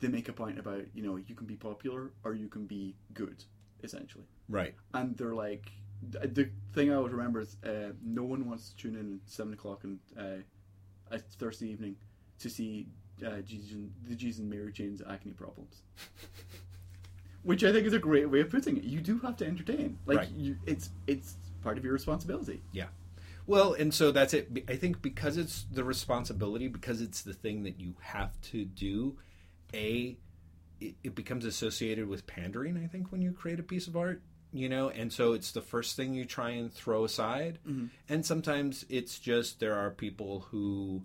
they 0.00 0.08
make 0.08 0.28
a 0.28 0.32
point 0.32 0.58
about 0.58 0.82
you 0.94 1.02
know 1.02 1.16
you 1.16 1.34
can 1.34 1.46
be 1.46 1.56
popular 1.56 2.12
or 2.24 2.34
you 2.34 2.48
can 2.48 2.66
be 2.66 2.94
good, 3.14 3.44
essentially. 3.82 4.24
right. 4.48 4.74
And 4.94 5.16
they're 5.16 5.34
like 5.34 5.70
the, 6.10 6.26
the 6.28 6.50
thing 6.74 6.90
I 6.92 6.94
always 6.94 7.12
remember 7.12 7.40
is 7.40 7.56
uh, 7.64 7.92
no 8.04 8.22
one 8.22 8.48
wants 8.48 8.70
to 8.70 8.76
tune 8.76 8.94
in 8.96 9.14
at 9.24 9.30
seven 9.30 9.52
o'clock 9.52 9.80
on 9.84 9.98
uh, 10.18 10.42
a 11.10 11.18
Thursday 11.18 11.66
evening 11.68 11.96
to 12.38 12.48
see 12.48 12.86
uh, 13.26 13.40
Jesus 13.40 13.72
and, 13.72 13.92
the 14.08 14.14
Jesus 14.14 14.40
and 14.40 14.48
Mary 14.50 14.72
Chain's 14.72 15.02
acne 15.08 15.32
problems. 15.32 15.82
Which 17.42 17.64
I 17.64 17.72
think 17.72 17.86
is 17.86 17.92
a 17.94 17.98
great 17.98 18.28
way 18.30 18.40
of 18.40 18.50
putting 18.50 18.76
it. 18.76 18.84
You 18.84 19.00
do 19.00 19.18
have 19.20 19.36
to 19.38 19.46
entertain. 19.46 19.98
Like 20.06 20.18
Right. 20.18 20.28
you, 20.36 20.56
it's 20.66 20.90
it's 21.06 21.36
part 21.62 21.78
of 21.78 21.84
your 21.84 21.92
responsibility. 21.92 22.62
Yeah. 22.72 22.86
Well, 23.48 23.72
and 23.72 23.94
so 23.94 24.12
that's 24.12 24.34
it. 24.34 24.64
I 24.68 24.76
think 24.76 25.00
because 25.00 25.38
it's 25.38 25.64
the 25.72 25.82
responsibility, 25.82 26.68
because 26.68 27.00
it's 27.00 27.22
the 27.22 27.32
thing 27.32 27.62
that 27.62 27.80
you 27.80 27.94
have 28.00 28.38
to 28.52 28.66
do, 28.66 29.16
A, 29.72 30.18
it, 30.80 30.94
it 31.02 31.14
becomes 31.14 31.46
associated 31.46 32.08
with 32.08 32.26
pandering, 32.26 32.76
I 32.76 32.86
think, 32.86 33.10
when 33.10 33.22
you 33.22 33.32
create 33.32 33.58
a 33.58 33.62
piece 33.62 33.86
of 33.86 33.96
art, 33.96 34.20
you 34.52 34.68
know, 34.68 34.90
and 34.90 35.10
so 35.10 35.32
it's 35.32 35.50
the 35.52 35.62
first 35.62 35.96
thing 35.96 36.12
you 36.12 36.26
try 36.26 36.50
and 36.50 36.70
throw 36.70 37.04
aside. 37.04 37.58
And 38.08 38.24
sometimes 38.26 38.84
it's 38.90 39.18
just 39.18 39.60
there 39.60 39.74
are 39.74 39.90
people 39.90 40.46
who, 40.50 41.02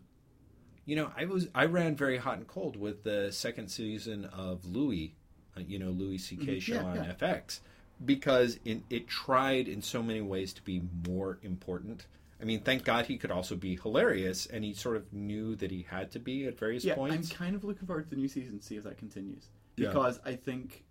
you 0.86 0.98
know, 0.98 1.12
I 1.16 1.24
was, 1.24 1.48
I 1.56 1.66
ran 1.66 1.96
very 1.96 2.18
hot 2.18 2.40
and 2.40 2.48
cold 2.48 2.76
with 2.76 3.06
the 3.06 3.32
second 3.32 3.70
season 3.70 4.26
of 4.26 4.66
Louis, 4.66 5.16
uh, 5.56 5.62
you 5.66 5.80
know, 5.80 5.92
Louis 5.92 6.18
C.K. 6.18 6.60
show 6.60 6.74
Yeah, 6.74 6.84
on 6.84 6.96
yeah. 6.96 7.14
FX 7.14 7.62
because 8.04 8.60
in, 8.66 8.84
it 8.90 9.08
tried 9.08 9.68
in 9.68 9.82
so 9.82 10.04
many 10.04 10.20
ways 10.22 10.52
to 10.54 10.62
be 10.62 10.82
more 11.08 11.40
important. 11.42 12.06
I 12.44 12.46
mean, 12.46 12.60
thank 12.60 12.84
God 12.84 13.06
he 13.06 13.18
could 13.18 13.32
also 13.32 13.56
be 13.56 13.78
hilarious, 13.82 14.46
and 14.48 14.66
he 14.66 14.74
sort 14.74 14.98
of 14.98 15.14
knew 15.14 15.56
that 15.56 15.72
he 15.72 15.84
had 15.90 16.12
to 16.12 16.20
be 16.20 16.46
at 16.46 16.60
various 16.60 16.84
Yeah, 16.84 16.96
points. 16.96 17.32
I'm 17.32 17.38
kind 17.38 17.56
of 17.56 17.64
looking 17.64 17.88
forward 17.88 18.04
to 18.04 18.10
the 18.10 18.18
new 18.18 18.28
season 18.28 18.60
to 18.60 18.66
see 18.66 18.76
if 18.76 18.84
that 18.84 18.98
continues. 18.98 19.48
Yeah. 19.78 19.88
Because 19.88 20.20
I 20.26 20.36
think 20.36 20.84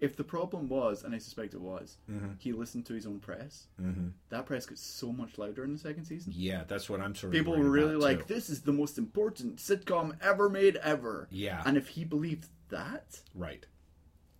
if 0.00 0.16
the 0.16 0.24
problem 0.24 0.70
was, 0.70 1.04
and 1.04 1.14
I 1.14 1.18
suspect 1.18 1.52
it 1.52 1.60
was, 1.60 1.98
Mhm. 2.10 2.40
he 2.40 2.52
listened 2.54 2.86
to 2.86 2.94
his 2.94 3.04
own 3.06 3.20
press. 3.20 3.66
hmm 3.76 4.08
That 4.30 4.46
press 4.46 4.64
got 4.64 4.78
so 4.78 5.12
much 5.12 5.36
louder 5.36 5.64
in 5.64 5.74
the 5.74 5.78
second 5.78 6.06
season. 6.06 6.32
Yeah, 6.34 6.64
that's 6.64 6.88
what 6.88 7.02
I'm 7.02 7.14
sort 7.14 7.34
of. 7.34 7.38
People 7.38 7.58
were 7.58 7.68
really 7.68 7.96
like, 7.96 8.26
too. 8.26 8.32
"This 8.34 8.48
is 8.48 8.62
the 8.62 8.72
most 8.72 8.96
important 8.96 9.56
sitcom 9.56 10.16
ever 10.22 10.48
made 10.48 10.76
ever." 10.76 11.28
Yeah, 11.30 11.62
And 11.66 11.76
if 11.76 11.88
he 11.88 12.04
believed 12.06 12.48
that, 12.70 13.20
right, 13.34 13.66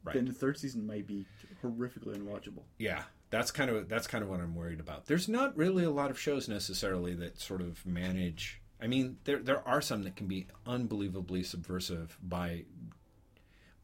right. 0.04 0.14
then 0.14 0.24
the 0.24 0.32
third 0.32 0.56
season 0.58 0.86
might 0.86 1.06
be 1.06 1.26
horrifically 1.62 2.16
unwatchable. 2.16 2.62
Yeah, 2.78 3.04
that's 3.30 3.50
kind 3.50 3.70
of 3.70 3.88
that's 3.88 4.06
kind 4.06 4.22
of 4.22 4.28
what 4.28 4.40
I'm 4.40 4.54
worried 4.54 4.80
about. 4.80 5.06
There's 5.06 5.28
not 5.28 5.56
really 5.56 5.84
a 5.84 5.90
lot 5.90 6.10
of 6.10 6.18
shows 6.18 6.48
necessarily 6.48 7.14
that 7.14 7.40
sort 7.40 7.60
of 7.60 7.84
manage. 7.86 8.60
I 8.82 8.88
mean, 8.88 9.18
there 9.24 9.38
there 9.38 9.66
are 9.66 9.80
some 9.80 10.02
that 10.02 10.16
can 10.16 10.26
be 10.26 10.48
unbelievably 10.66 11.44
subversive 11.44 12.18
by 12.22 12.64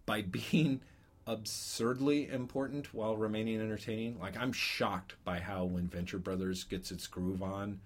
by 0.05 0.23
being 0.51 0.81
absurdly 1.29 2.29
important 2.29 2.93
while 2.93 3.17
remaining 3.17 3.61
entertaining. 3.61 4.19
Like 4.19 4.37
I'm 4.37 4.53
shocked 4.53 5.15
by 5.25 5.39
how 5.39 5.65
when 5.65 5.87
Venture 5.87 6.19
Brothers 6.19 6.65
gets 6.65 6.91
its 6.91 7.07
groove 7.07 7.43
on, 7.43 7.81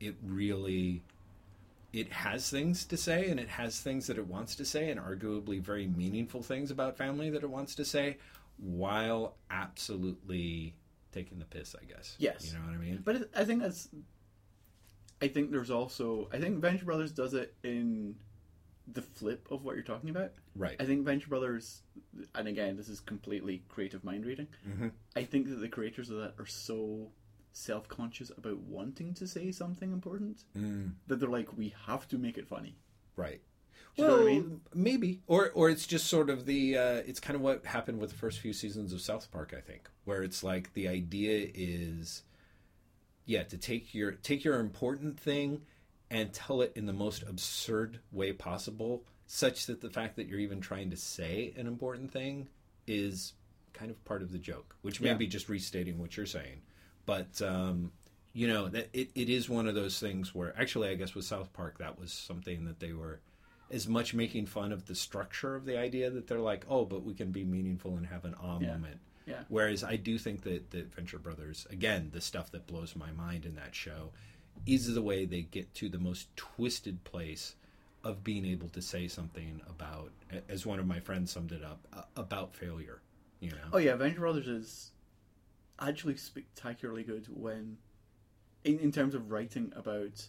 it 0.00 0.16
really 0.22 1.02
it 1.92 2.12
has 2.12 2.50
things 2.50 2.84
to 2.84 2.96
say 2.96 3.30
and 3.30 3.40
it 3.40 3.48
has 3.48 3.80
things 3.80 4.06
that 4.06 4.18
it 4.18 4.26
wants 4.26 4.54
to 4.56 4.66
say 4.66 4.90
and 4.90 5.00
arguably 5.00 5.60
very 5.60 5.86
meaningful 5.86 6.42
things 6.42 6.70
about 6.70 6.98
family 6.98 7.30
that 7.30 7.42
it 7.42 7.48
wants 7.48 7.74
to 7.74 7.86
say 7.86 8.18
while 8.58 9.34
absolutely 9.50 10.74
taking 11.12 11.38
the 11.38 11.44
piss, 11.44 11.74
I 11.80 11.84
guess. 11.84 12.16
Yes. 12.18 12.46
You 12.46 12.58
know 12.58 12.64
what 12.66 12.74
I 12.74 12.78
mean? 12.78 13.00
But 13.04 13.30
I 13.34 13.44
think 13.44 13.62
that's. 13.62 13.88
I 15.22 15.28
think 15.28 15.50
there's 15.50 15.70
also. 15.70 16.28
I 16.32 16.38
think 16.38 16.58
Venture 16.58 16.84
Brothers 16.84 17.12
does 17.12 17.34
it 17.34 17.54
in 17.62 18.16
the 18.92 19.02
flip 19.02 19.48
of 19.50 19.64
what 19.64 19.74
you're 19.74 19.84
talking 19.84 20.10
about. 20.10 20.32
Right. 20.54 20.76
I 20.78 20.84
think 20.84 21.04
Venture 21.04 21.28
Brothers, 21.28 21.82
and 22.34 22.46
again, 22.46 22.76
this 22.76 22.88
is 22.88 23.00
completely 23.00 23.64
creative 23.68 24.04
mind 24.04 24.24
reading. 24.26 24.46
Mhm. 24.68 24.92
I 25.16 25.24
think 25.24 25.48
that 25.48 25.56
the 25.56 25.68
creators 25.68 26.10
of 26.10 26.18
that 26.18 26.34
are 26.38 26.46
so 26.46 27.10
self 27.52 27.88
conscious 27.88 28.30
about 28.36 28.58
wanting 28.58 29.14
to 29.14 29.26
say 29.26 29.50
something 29.50 29.90
important 29.90 30.44
Mm, 30.54 30.92
that 31.06 31.16
they're 31.18 31.28
like, 31.28 31.56
we 31.56 31.74
have 31.86 32.06
to 32.08 32.18
make 32.18 32.36
it 32.36 32.46
funny. 32.46 32.76
right. 33.16 33.40
Do 33.96 34.02
you 34.02 34.08
know 34.08 34.14
what 34.16 34.22
I 34.22 34.26
mean? 34.26 34.60
maybe, 34.74 35.20
or 35.26 35.50
or 35.54 35.70
it's 35.70 35.86
just 35.86 36.06
sort 36.08 36.28
of 36.28 36.44
the. 36.46 36.76
Uh, 36.76 36.94
it's 37.06 37.20
kind 37.20 37.34
of 37.34 37.40
what 37.40 37.64
happened 37.64 37.98
with 37.98 38.10
the 38.10 38.16
first 38.16 38.40
few 38.40 38.52
seasons 38.52 38.92
of 38.92 39.00
South 39.00 39.30
Park, 39.30 39.54
I 39.56 39.60
think, 39.60 39.88
where 40.04 40.22
it's 40.22 40.42
like 40.44 40.74
the 40.74 40.86
idea 40.88 41.48
is, 41.54 42.22
yeah, 43.24 43.42
to 43.44 43.56
take 43.56 43.94
your 43.94 44.12
take 44.12 44.44
your 44.44 44.60
important 44.60 45.18
thing 45.18 45.62
and 46.10 46.32
tell 46.32 46.60
it 46.62 46.72
in 46.76 46.86
the 46.86 46.92
most 46.92 47.22
absurd 47.22 48.00
way 48.12 48.32
possible, 48.32 49.02
such 49.26 49.66
that 49.66 49.80
the 49.80 49.90
fact 49.90 50.16
that 50.16 50.26
you're 50.28 50.40
even 50.40 50.60
trying 50.60 50.90
to 50.90 50.96
say 50.96 51.54
an 51.56 51.66
important 51.66 52.12
thing 52.12 52.48
is 52.86 53.32
kind 53.72 53.90
of 53.90 54.02
part 54.04 54.22
of 54.22 54.30
the 54.30 54.38
joke, 54.38 54.76
which 54.82 55.00
may 55.00 55.08
Yeah. 55.08 55.14
be 55.14 55.26
just 55.26 55.48
restating 55.48 55.98
what 55.98 56.16
you're 56.16 56.26
saying, 56.26 56.60
but. 57.06 57.40
um 57.42 57.92
you 58.32 58.46
know 58.46 58.68
that 58.68 58.90
it, 58.92 59.08
it 59.14 59.30
is 59.30 59.48
one 59.48 59.66
of 59.66 59.74
those 59.74 59.98
things 59.98 60.34
where 60.34 60.52
actually 60.60 60.90
i 60.90 60.94
guess 60.94 61.14
with 61.14 61.24
south 61.24 61.50
park 61.54 61.78
that 61.78 61.98
was 61.98 62.12
something 62.12 62.66
that 62.66 62.80
they 62.80 62.92
were 62.92 63.18
as 63.70 63.88
much 63.88 64.14
making 64.14 64.46
fun 64.46 64.70
of 64.72 64.86
the 64.86 64.94
structure 64.94 65.54
of 65.56 65.64
the 65.64 65.76
idea 65.78 66.10
that 66.10 66.26
they're 66.26 66.38
like 66.38 66.64
oh 66.68 66.84
but 66.84 67.02
we 67.04 67.14
can 67.14 67.30
be 67.32 67.44
meaningful 67.44 67.96
and 67.96 68.06
have 68.06 68.24
an 68.24 68.34
ah 68.40 68.58
Yeah. 68.60 68.72
moment 68.72 69.00
Yeah. 69.26 69.42
whereas 69.48 69.82
i 69.82 69.96
do 69.96 70.18
think 70.18 70.42
that 70.42 70.70
the 70.70 70.82
venture 70.82 71.18
brothers 71.18 71.66
again 71.70 72.10
the 72.12 72.20
stuff 72.20 72.50
that 72.52 72.66
blows 72.66 72.94
my 72.94 73.10
mind 73.10 73.44
in 73.44 73.54
that 73.56 73.74
show 73.74 74.12
is 74.66 74.94
the 74.94 75.02
way 75.02 75.24
they 75.26 75.42
get 75.42 75.74
to 75.74 75.88
the 75.88 75.98
most 75.98 76.34
twisted 76.36 77.02
place 77.04 77.56
of 78.04 78.22
being 78.22 78.46
able 78.46 78.68
to 78.68 78.80
say 78.80 79.08
something 79.08 79.60
about 79.68 80.12
as 80.48 80.64
one 80.64 80.78
of 80.78 80.86
my 80.86 81.00
friends 81.00 81.32
summed 81.32 81.50
it 81.52 81.64
up 81.64 82.08
about 82.16 82.54
failure 82.54 83.00
you 83.40 83.50
know 83.50 83.56
Oh 83.72 83.78
yeah, 83.78 83.96
Venture 83.96 84.20
Brothers 84.20 84.46
is 84.46 84.92
actually 85.78 86.16
spectacularly 86.16 87.02
good 87.02 87.26
when, 87.28 87.76
in, 88.64 88.78
in 88.78 88.92
terms 88.92 89.14
of 89.14 89.30
writing 89.30 89.72
about 89.76 90.28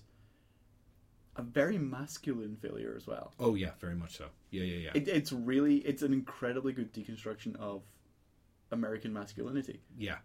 a 1.37 1.41
very 1.43 1.77
masculine 1.77 2.55
failure 2.61 2.93
as 2.97 3.05
well. 3.07 3.33
oh 3.39 3.55
yeah 3.55 3.71
very 3.79 3.95
much 3.95 4.17
so 4.17 4.25
yeah 4.51 4.63
yeah 4.63 4.77
yeah 4.85 4.91
It, 4.95 5.07
it's 5.07 5.31
really 5.31 5.77
it's 5.77 6.01
an 6.01 6.11
incredibly 6.13 6.73
good 6.73 6.93
deconstruction 6.93 7.55
of 7.57 7.83
American 8.71 9.13
masculinity. 9.13 9.81
yeah 9.97 10.17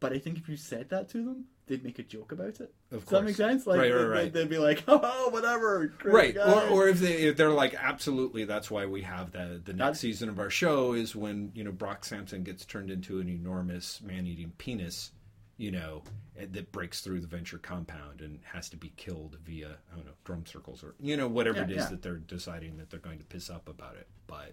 But 0.00 0.12
I 0.12 0.18
think 0.18 0.38
if 0.38 0.48
you 0.48 0.56
said 0.56 0.88
that 0.90 1.08
to 1.10 1.18
them, 1.24 1.44
they'd 1.66 1.82
make 1.84 1.98
a 1.98 2.02
joke 2.02 2.32
about 2.32 2.60
it. 2.60 2.72
of 2.92 3.00
Does 3.00 3.04
course 3.04 3.10
that 3.10 3.22
make 3.24 3.36
sense? 3.36 3.66
Like 3.66 3.80
Right, 3.80 3.90
right, 3.92 3.98
they'd, 4.02 4.06
right. 4.08 4.32
they'd 4.32 4.48
be 4.48 4.58
like, 4.58 4.84
"Oh, 4.88 5.30
whatever." 5.30 5.92
right 6.04 6.34
guy." 6.34 6.68
or, 6.68 6.68
or 6.84 6.88
if 6.88 6.98
they 7.00 7.14
if 7.28 7.36
they're 7.36 7.50
like 7.50 7.74
absolutely 7.74 8.44
that's 8.44 8.70
why 8.70 8.86
we 8.86 9.02
have 9.02 9.32
the 9.32 9.60
the 9.64 9.72
next 9.72 9.78
That's- 9.78 10.00
season 10.00 10.28
of 10.28 10.38
our 10.38 10.50
show 10.50 10.92
is 10.92 11.14
when 11.16 11.50
you 11.54 11.64
know 11.64 11.72
brock 11.72 12.04
sampson 12.04 12.42
gets 12.44 12.64
turned 12.64 12.90
into 12.90 13.18
an 13.20 13.28
enormous 13.28 14.00
man-eating 14.02 14.52
penis 14.58 15.10
you 15.56 15.70
know 15.70 16.02
that 16.36 16.72
breaks 16.72 17.00
through 17.00 17.20
the 17.20 17.26
venture 17.26 17.58
compound 17.58 18.20
and 18.20 18.40
has 18.42 18.68
to 18.68 18.76
be 18.76 18.92
killed 18.96 19.36
via 19.44 19.76
i 19.92 19.96
don't 19.96 20.04
know 20.04 20.12
drum 20.24 20.44
circles 20.46 20.82
or 20.82 20.94
you 21.00 21.16
know 21.16 21.28
whatever 21.28 21.58
Yeah, 21.58 21.64
it 21.64 21.70
is 21.70 21.76
yeah. 21.76 21.88
that 21.90 22.02
they're 22.02 22.16
deciding 22.16 22.76
that 22.78 22.90
they're 22.90 22.98
going 23.00 23.18
to 23.18 23.24
piss 23.24 23.48
up 23.50 23.68
about 23.68 23.94
it 23.94 24.08
but 24.26 24.52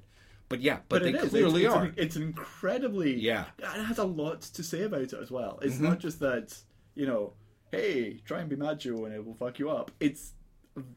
but 0.50 0.62
yeah 0.62 0.78
but, 0.90 1.02
but 1.02 1.12
they 1.12 1.28
clearly 1.28 1.66
it's, 1.66 1.74
are 1.74 1.86
It's, 1.86 1.98
an, 1.98 2.04
it's 2.04 2.16
incredibly 2.18 3.16
Yeah. 3.20 3.46
It 3.58 3.66
has 3.86 3.98
a 3.98 4.04
lot 4.04 4.42
to 4.42 4.64
say 4.64 4.84
about 4.84 5.02
it 5.02 5.14
as 5.14 5.32
well. 5.32 5.58
It's 5.62 5.78
Mhm. 5.78 5.82
not 5.82 6.00
just 6.00 6.20
that 6.20 6.56
you 6.94 7.06
know, 7.08 7.34
hey, 7.72 8.20
try 8.26 8.42
and 8.42 8.50
be 8.50 8.56
macho 8.58 9.06
and 9.06 9.14
it 9.16 9.26
will 9.26 9.34
fuck 9.34 9.58
you 9.60 9.70
up. 9.70 9.92
It's 10.02 10.34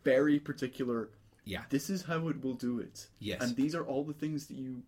very 0.03 0.39
particular. 0.41 1.11
yeah 1.45 1.63
This 1.71 1.89
is 1.89 2.03
how 2.03 2.29
it 2.29 2.43
will 2.45 2.55
do 2.55 2.81
it. 2.81 3.07
Yes. 3.21 3.41
And 3.43 3.55
these 3.57 3.75
are 3.75 3.85
all 3.85 4.05
the 4.05 4.13
things 4.13 4.47
that 4.49 4.57
you 4.57 4.83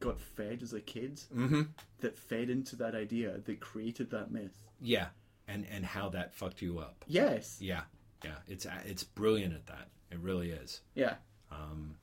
got 0.00 0.20
fed 0.20 0.62
as 0.62 0.72
a 0.72 0.80
kid 0.80 1.20
mm-hmm 1.34 1.62
that 2.00 2.16
fed 2.16 2.50
into 2.50 2.76
that 2.76 2.94
idea 2.94 3.38
that 3.44 3.60
created 3.60 4.10
that 4.10 4.30
myth. 4.30 4.56
yeah 4.80 5.06
and 5.48 5.66
and 5.70 5.84
how 5.84 6.08
that 6.08 6.34
fucked 6.34 6.60
you 6.62 6.78
up 6.78 7.04
Yes. 7.08 7.56
yeah 7.60 7.82
yeah 8.24 8.36
it's 8.46 8.66
it's 8.84 9.02
brilliant 9.04 9.54
at 9.54 9.66
that 9.66 9.88
it 10.10 10.18
really 10.18 10.50
is 10.50 10.80
Yeah. 10.94 11.14
um 11.50 11.96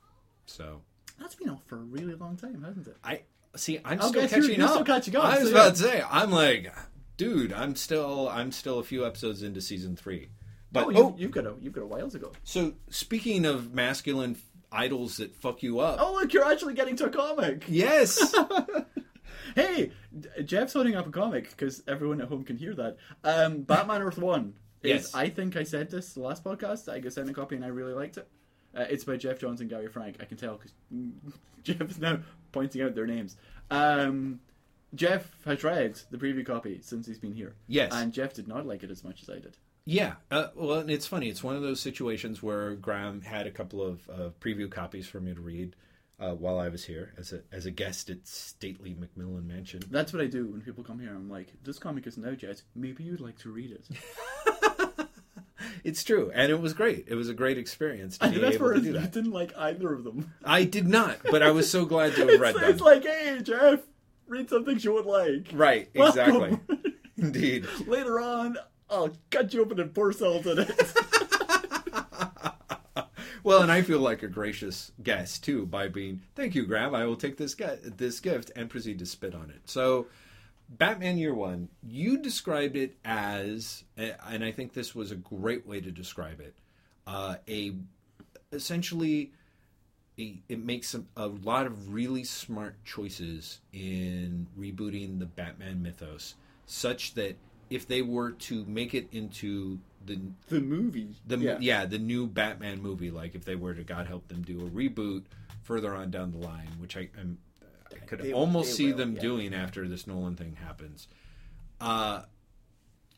so 0.46 0.82
That's 1.20 1.36
been 1.36 1.50
off 1.50 1.64
for 1.66 1.78
a 1.78 1.84
really 1.84 2.14
long 2.16 2.36
time, 2.38 2.62
hasn't 2.64 2.88
it? 2.88 2.98
I 3.04 3.22
See, 3.56 3.80
I'm 3.86 4.02
I'll 4.02 4.10
still 4.10 4.22
get 4.24 4.30
catching 4.32 4.62
up. 4.62 4.70
still 4.72 4.84
catching 4.84 5.16
up, 5.16 5.24
I 5.24 5.40
was 5.40 5.50
so 5.50 5.52
about 5.56 5.66
yeah. 5.66 5.72
to 5.72 5.78
say, 5.78 6.04
I'm 6.10 6.30
like, 6.32 6.74
dude, 7.16 7.54
I'm 7.54 7.74
still, 7.78 8.28
I'm 8.28 8.52
still 8.52 8.80
a 8.80 8.84
few 8.84 9.06
episodes 9.06 9.42
into 9.44 9.62
season 9.62 9.96
three. 9.96 10.28
But 10.74 10.88
oh, 10.88 10.92
oh, 10.94 11.10
you've, 11.12 11.20
you've 11.22 11.32
got 11.32 11.46
a 11.48 11.54
you've 11.62 11.72
got 11.72 11.84
a 11.84 11.88
while 11.88 12.10
to 12.12 12.20
go. 12.20 12.34
so 12.44 12.74
speaking 12.90 13.46
of 13.46 13.74
masculine 13.74 14.36
idols 14.76 15.18
that 15.18 15.36
fuck 15.36 15.64
you 15.64 15.80
up, 15.80 15.98
Oh 16.02 16.14
look, 16.14 16.34
you're 16.34 16.46
actually 16.46 16.74
getting 16.74 16.96
to 16.98 17.06
a 17.06 17.10
comic. 17.10 17.66
yes, 17.68 18.34
Hey, 19.56 19.92
Jeff's 20.44 20.74
holding 20.74 20.96
up 20.96 21.08
a 21.08 21.12
comic 21.12 21.50
because 21.50 21.82
everyone 21.88 22.20
at 22.22 22.28
home 22.28 22.44
can 22.44 22.58
hear 22.58 22.74
that. 22.76 22.98
Um, 23.24 23.62
Batman 23.62 24.02
Earth 24.02 24.18
One. 24.18 24.54
Is, 24.84 24.90
Yes. 24.92 25.16
I 25.16 25.30
think 25.30 25.56
I 25.56 25.64
said 25.64 25.90
this 25.90 26.14
the 26.14 26.20
last 26.22 26.44
podcast. 26.44 26.90
I 26.92 27.00
got 27.00 27.14
sent 27.14 27.30
a 27.30 27.34
copy 27.34 27.56
and 27.56 27.64
I 27.64 27.70
really 27.70 27.94
liked 27.94 28.18
it. 28.18 28.28
Uh, 28.76 28.86
it's 28.90 29.04
by 29.06 29.16
Geoff 29.18 29.40
Johns 29.40 29.62
and 29.62 29.70
Gary 29.70 29.88
Frank. 29.88 30.18
I 30.20 30.26
can 30.26 30.38
tell 30.38 30.58
because 30.58 30.74
Jeff 31.64 31.90
is 31.90 32.00
now 32.00 32.20
pointing 32.52 32.82
out 32.82 32.96
their 32.96 33.08
names. 33.08 33.38
Um, 33.72 34.42
Jeff 34.94 35.30
has 35.46 35.64
read 35.64 36.00
the 36.12 36.18
preview 36.18 36.46
copy 36.46 36.80
since 36.82 37.08
he's 37.08 37.18
been 37.20 37.34
here. 37.34 37.56
Yes. 37.68 37.92
and 37.94 38.12
Jeff 38.14 38.34
did 38.34 38.48
not 38.48 38.66
like 38.66 38.84
it 38.84 38.92
as 38.92 39.04
much 39.04 39.22
as 39.24 39.30
I 39.30 39.36
did. 39.40 39.58
Yeah. 39.86 40.14
Uh, 40.32 40.48
well, 40.56 40.80
and 40.80 40.90
it's 40.90 41.08
funny. 41.08 41.30
It's 41.30 41.44
one 41.44 41.56
of 41.56 41.62
those 41.62 41.80
situations 41.80 42.42
where 42.44 42.76
Graham 42.76 43.22
had 43.22 43.48
a 43.48 43.52
couple 43.52 43.82
of 43.82 44.10
uh, 44.10 44.30
preview 44.40 44.70
copies 44.70 45.08
for 45.08 45.20
me 45.20 45.34
to 45.34 45.42
read 45.42 45.76
uh, 46.20 46.32
while 46.32 46.60
I 46.60 46.70
was 46.70 46.86
here 46.86 47.14
as 47.18 47.34
a 47.34 47.42
as 47.52 47.66
a 47.66 47.72
guest 47.72 48.10
at 48.10 48.28
stately 48.28 48.96
Macmillan 48.98 49.48
Mansion. 49.48 49.82
That's 49.90 50.14
what 50.14 50.22
I 50.22 50.28
do 50.28 50.48
when 50.48 50.62
people 50.62 50.84
come 50.84 51.00
here. 51.00 51.10
I'm 51.10 51.30
like, 51.30 51.48
this 51.64 51.80
comic 51.80 52.08
isn't 52.08 52.26
out. 52.26 52.62
Maybe 52.76 53.04
you'd 53.04 53.22
like 53.22 53.38
to 53.40 53.52
read 53.52 53.72
it. 53.72 53.88
It's 55.84 56.04
true, 56.04 56.32
and 56.34 56.52
it 56.52 56.60
was 56.60 56.74
great. 56.74 57.06
It 57.08 57.14
was 57.14 57.30
a 57.30 57.34
great 57.36 57.60
experience 57.60 58.18
to 58.18 58.26
And 58.26 58.34
be 58.34 58.44
able 58.44 58.74
to 58.74 58.82
do 58.82 58.94
that. 58.94 59.12
didn't 59.12 59.32
like 59.32 59.56
either 59.56 59.94
of 59.94 60.04
them. 60.04 60.34
I 60.44 60.64
did 60.64 60.88
not, 60.88 61.18
but 61.30 61.44
I 61.44 61.52
was 61.52 61.70
so 61.70 61.86
glad 61.86 62.16
to 62.16 62.26
have 62.28 62.40
read 62.42 62.56
it's 62.56 62.60
them. 62.62 62.72
It's 62.72 62.82
like, 62.82 63.04
hey, 63.04 63.40
Jeff, 63.44 63.82
read 64.28 64.50
something 64.50 64.80
you 64.80 64.94
would 64.94 65.06
like. 65.06 65.50
Right, 65.54 65.88
exactly. 65.94 66.58
Indeed. 67.18 67.68
Later 67.86 68.20
on, 68.20 68.58
I'll 68.90 69.12
cut 69.32 69.54
you 69.54 69.62
open 69.62 69.80
and 69.80 69.94
pour 69.94 70.12
salt 70.12 70.46
in 70.46 70.60
it. 70.60 70.94
Well, 73.46 73.62
and 73.62 73.72
I 73.72 73.84
feel 73.84 74.00
like 74.00 74.24
a 74.24 74.28
gracious 74.28 74.92
guest 75.04 75.44
too 75.44 75.68
by 75.68 75.88
being, 75.88 76.24
"Thank 76.34 76.56
you, 76.56 76.66
Graham. 76.66 76.96
I 76.96 77.06
will 77.06 77.16
take 77.16 77.38
this 77.38 77.56
this 77.84 78.20
gift 78.20 78.52
and 78.56 78.72
proceed 78.72 78.98
to 78.98 79.06
spit 79.06 79.36
on 79.36 79.52
it." 79.52 79.62
So, 79.66 80.08
Batman 80.68 81.20
Year 81.20 81.36
One, 81.36 81.70
you 81.88 82.18
described 82.18 82.76
it 82.76 82.98
as, 83.06 83.84
and 83.96 84.44
I 84.44 84.52
think 84.52 84.74
this 84.74 84.96
was 84.96 85.12
a 85.12 85.16
great 85.16 85.68
way 85.68 85.80
to 85.80 85.92
describe 85.92 86.42
it, 86.42 86.56
uh, 87.06 87.36
a 87.48 87.76
essentially. 88.52 89.32
It 90.18 90.64
makes 90.64 90.96
a 91.16 91.28
lot 91.28 91.68
of 91.68 91.94
really 91.94 92.24
smart 92.24 92.84
choices 92.84 93.60
in 93.74 94.48
rebooting 94.58 95.20
the 95.20 95.26
Batman 95.26 95.84
mythos, 95.84 96.36
such 96.66 97.14
that 97.16 97.36
if 97.70 97.88
they 97.88 98.02
were 98.02 98.32
to 98.32 98.66
make 98.66 98.94
it 98.94 99.08
into 99.12 99.80
the 100.06 100.20
the 100.50 100.60
movie. 100.62 101.16
the 101.26 101.58
yeah. 101.60 101.86
the 101.86 101.98
new 101.98 102.28
Batman 102.28 102.82
movie. 102.82 103.12
Like 103.12 103.36
if 103.36 103.46
they 103.46 103.56
were 103.56 103.74
to 103.74 103.84
God 103.84 104.08
help 104.08 104.28
them 104.28 104.42
do 104.44 104.62
a 104.66 104.70
reboot 104.70 105.24
further 105.64 105.94
on 105.96 106.12
down 106.12 106.32
the 106.32 106.38
line, 106.38 106.70
which 106.80 106.96
I, 106.96 107.10
I'm, 107.20 107.38
I 107.92 108.06
could 108.06 108.20
They- 108.20 108.34
almost 108.34 108.72
they 108.72 108.76
see 108.76 108.92
will, 108.92 108.98
them 108.98 109.16
yeah. 109.16 109.22
doing 109.22 109.54
after 109.54 109.88
this 109.88 110.06
Nolan 110.08 110.36
thing 110.36 110.58
happens. 110.64 111.08
Uh, 111.82 112.24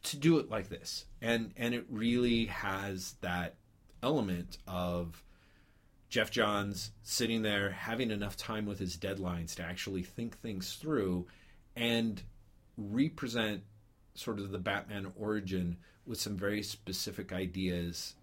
to 0.03 0.17
do 0.17 0.39
it 0.39 0.49
like 0.49 0.69
this, 0.69 1.05
and 1.21 1.51
and 1.57 1.73
it 1.73 1.85
really 1.89 2.45
has 2.45 3.15
that 3.21 3.55
element 4.01 4.57
of 4.67 5.21
Geoff 6.09 6.31
Johns 6.31 6.91
sitting 7.03 7.41
there 7.41 7.71
having 7.71 8.11
enough 8.11 8.37
time 8.37 8.65
with 8.65 8.79
his 8.79 8.95
deadlines 8.95 9.55
to 9.55 9.63
actually 9.63 10.03
think 10.03 10.39
things 10.39 10.75
through 10.75 11.27
and 11.75 12.21
represent 12.77 13.63
sort 14.17 14.39
of 14.39 14.51
the 14.51 14.57
Batman 14.59 15.11
origin 15.17 15.77
with 16.05 16.19
some 16.19 16.37
very 16.37 16.63
specific 16.63 17.31
ideas 17.33 18.15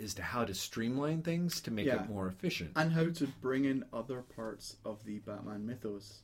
as 0.00 0.14
to 0.14 0.22
how 0.22 0.44
to 0.44 0.54
streamline 0.54 1.22
things 1.22 1.60
to 1.60 1.70
make 1.70 1.86
Yeah. 1.86 2.02
it 2.04 2.08
more 2.08 2.26
efficient. 2.26 2.72
And 2.76 2.92
how 2.92 3.10
to 3.10 3.26
bring 3.40 3.64
in 3.64 3.84
other 3.92 4.22
parts 4.22 4.76
of 4.84 5.04
the 5.04 5.18
Batman 5.18 5.66
mythos 5.66 6.22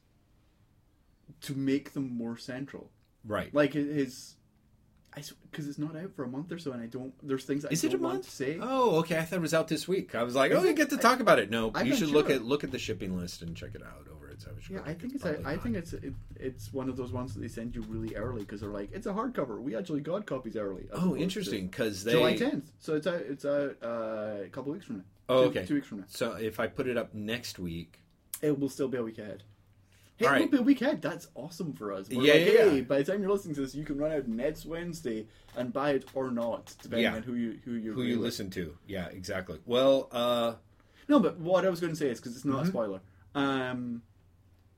to 1.43 1.55
make 1.55 1.93
them 1.93 2.11
more 2.17 2.37
central. 2.37 2.91
right. 3.25 3.53
Like 3.55 3.75
his. 3.75 4.35
Because 5.51 5.67
it's 5.67 5.79
not 5.79 5.97
out 5.97 6.13
for 6.15 6.23
a 6.23 6.29
month 6.29 6.53
or 6.53 6.59
so, 6.61 6.71
and 6.73 6.81
I 6.83 6.87
don't. 6.87 7.13
There's 7.27 7.45
things 7.45 7.65
I 7.65 7.71
Is 7.71 7.83
it 7.83 7.93
a 7.95 7.99
month? 7.99 8.27
to 8.27 8.31
say. 8.31 8.59
Oh, 8.61 8.99
okay. 9.01 9.19
I 9.19 9.23
thought 9.25 9.37
it 9.37 9.43
was 9.43 9.55
out 9.55 9.67
this 9.67 9.89
week. 9.89 10.15
I 10.15 10.23
was 10.23 10.37
like, 10.37 10.53
Is 10.53 10.59
oh, 10.59 10.63
you 10.65 10.75
get 10.75 10.91
to 10.91 10.97
talk 10.97 11.19
about 11.19 11.39
it. 11.41 11.51
No, 11.51 11.73
I'm 11.75 11.87
you 11.87 11.97
should 11.97 12.11
look 12.11 12.31
at 12.31 12.45
look 12.45 12.63
at 12.63 12.71
the 12.71 12.79
shipping 12.79 13.17
list 13.17 13.43
and 13.43 13.57
check 13.57 13.75
it 13.75 13.83
out 13.83 14.07
over 14.47 14.57
at 14.59 14.63
Savage 14.65 14.71
Yeah, 14.71 14.81
I 14.91 14.95
think 14.95 15.15
it's. 15.15 15.23
probably 15.23 15.45
A, 15.45 15.49
I 15.49 15.57
think 15.57 15.77
it's. 15.77 15.93
It, 15.93 16.15
it's 16.37 16.73
one 16.73 16.89
of 16.89 16.97
those 16.97 17.13
ones 17.13 17.35
that 17.35 17.41
they 17.41 17.49
send 17.49 17.75
you 17.75 17.83
really 17.83 18.15
early 18.15 18.41
because 18.43 18.61
they're 18.61 18.71
like, 18.71 18.91
it's 18.93 19.07
a 19.07 19.13
hardcover. 19.13 19.61
We 19.61 19.77
actually 19.77 20.01
got 20.01 20.27
copies 20.27 20.57
early. 20.57 20.87
Oh, 20.93 21.17
interesting. 21.17 21.67
Because 21.69 22.05
they. 22.05 22.13
July 22.13 22.37
10th. 22.37 22.65
So 22.79 22.95
it's 22.97 23.07
out. 23.07 23.21
It's 23.29 23.45
out 23.45 23.77
uh, 23.83 24.45
a 24.45 24.49
couple 24.51 24.73
weeks 24.73 24.87
from 24.87 24.99
now. 24.99 25.05
Oh, 25.29 25.45
Two- 25.45 25.51
okay. 25.51 25.67
Two 25.67 25.75
weeks 25.75 25.87
from 25.87 25.99
now. 25.99 26.05
So 26.09 26.33
if 26.33 26.61
I 26.61 26.67
put 26.67 26.87
it 26.87 26.97
up 26.97 27.15
next 27.15 27.59
week, 27.59 28.01
It 28.43 28.59
will 28.59 28.69
still 28.69 28.89
be 28.89 28.99
a 28.99 29.03
week 29.03 29.19
ahead. 29.19 29.43
Hey, 30.17 30.27
All 30.27 30.35
it 30.35 30.41
will 30.41 30.49
be 30.49 30.57
a 30.59 30.63
week 30.63 30.83
ahead. 30.83 31.01
That's 31.03 31.29
awesome 31.37 31.75
for 31.75 31.93
us. 31.93 32.09
We're 32.09 32.23
Yeah, 32.23 32.33
like, 32.33 32.41
yeah, 32.41 32.47
hey, 32.71 32.77
yeah. 32.77 32.81
by 32.83 32.99
the 32.99 33.05
time 33.13 33.23
you're 33.23 33.31
listening 33.31 33.55
to 33.57 33.61
this, 33.61 33.75
you 33.75 33.85
can 33.85 33.99
run 33.99 34.11
out 34.11 34.27
next 34.27 34.67
Wednesday 34.67 35.27
and 35.57 35.73
buy 35.73 35.91
it 35.93 36.07
or 36.15 36.31
not, 36.33 36.75
depending 36.83 37.05
Yeah. 37.05 37.15
on 37.17 37.23
who 37.23 37.35
you 37.35 37.59
who 37.65 37.75
you 37.75 37.93
who 37.93 38.03
you 38.03 38.17
with. 38.17 38.25
listen 38.25 38.51
to. 38.51 38.77
Yeah, 38.87 39.07
exactly. 39.09 39.61
Well, 39.65 40.09
uh, 40.11 40.55
No, 41.09 41.21
but 41.21 41.39
what 41.39 41.65
I 41.65 41.69
was 41.69 41.79
going 41.81 41.93
to 41.93 41.97
say 41.99 42.09
is 42.09 42.19
because 42.19 42.35
it's 42.35 42.45
not 42.45 42.57
Mm-hmm. 42.57 42.65
a 42.65 42.67
spoiler. 42.69 43.01
Um, 43.37 44.03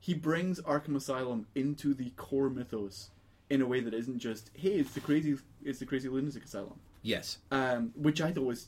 he 0.01 0.13
brings 0.13 0.59
Arkham 0.61 0.97
Asylum 0.97 1.47
into 1.55 1.93
the 1.93 2.09
core 2.17 2.49
mythos 2.49 3.11
in 3.49 3.61
a 3.61 3.65
way 3.65 3.79
that 3.79 3.93
isn't 3.93 4.19
just 4.19 4.49
hey, 4.53 4.71
it's 4.71 4.91
the 4.93 4.99
crazy, 4.99 5.37
it's 5.63 5.79
the 5.79 5.85
crazy 5.85 6.09
lunatic 6.09 6.43
asylum, 6.43 6.79
yes. 7.01 7.37
um, 7.51 7.93
which 7.95 8.19
I 8.19 8.31
thought 8.33 8.43
was. 8.45 8.67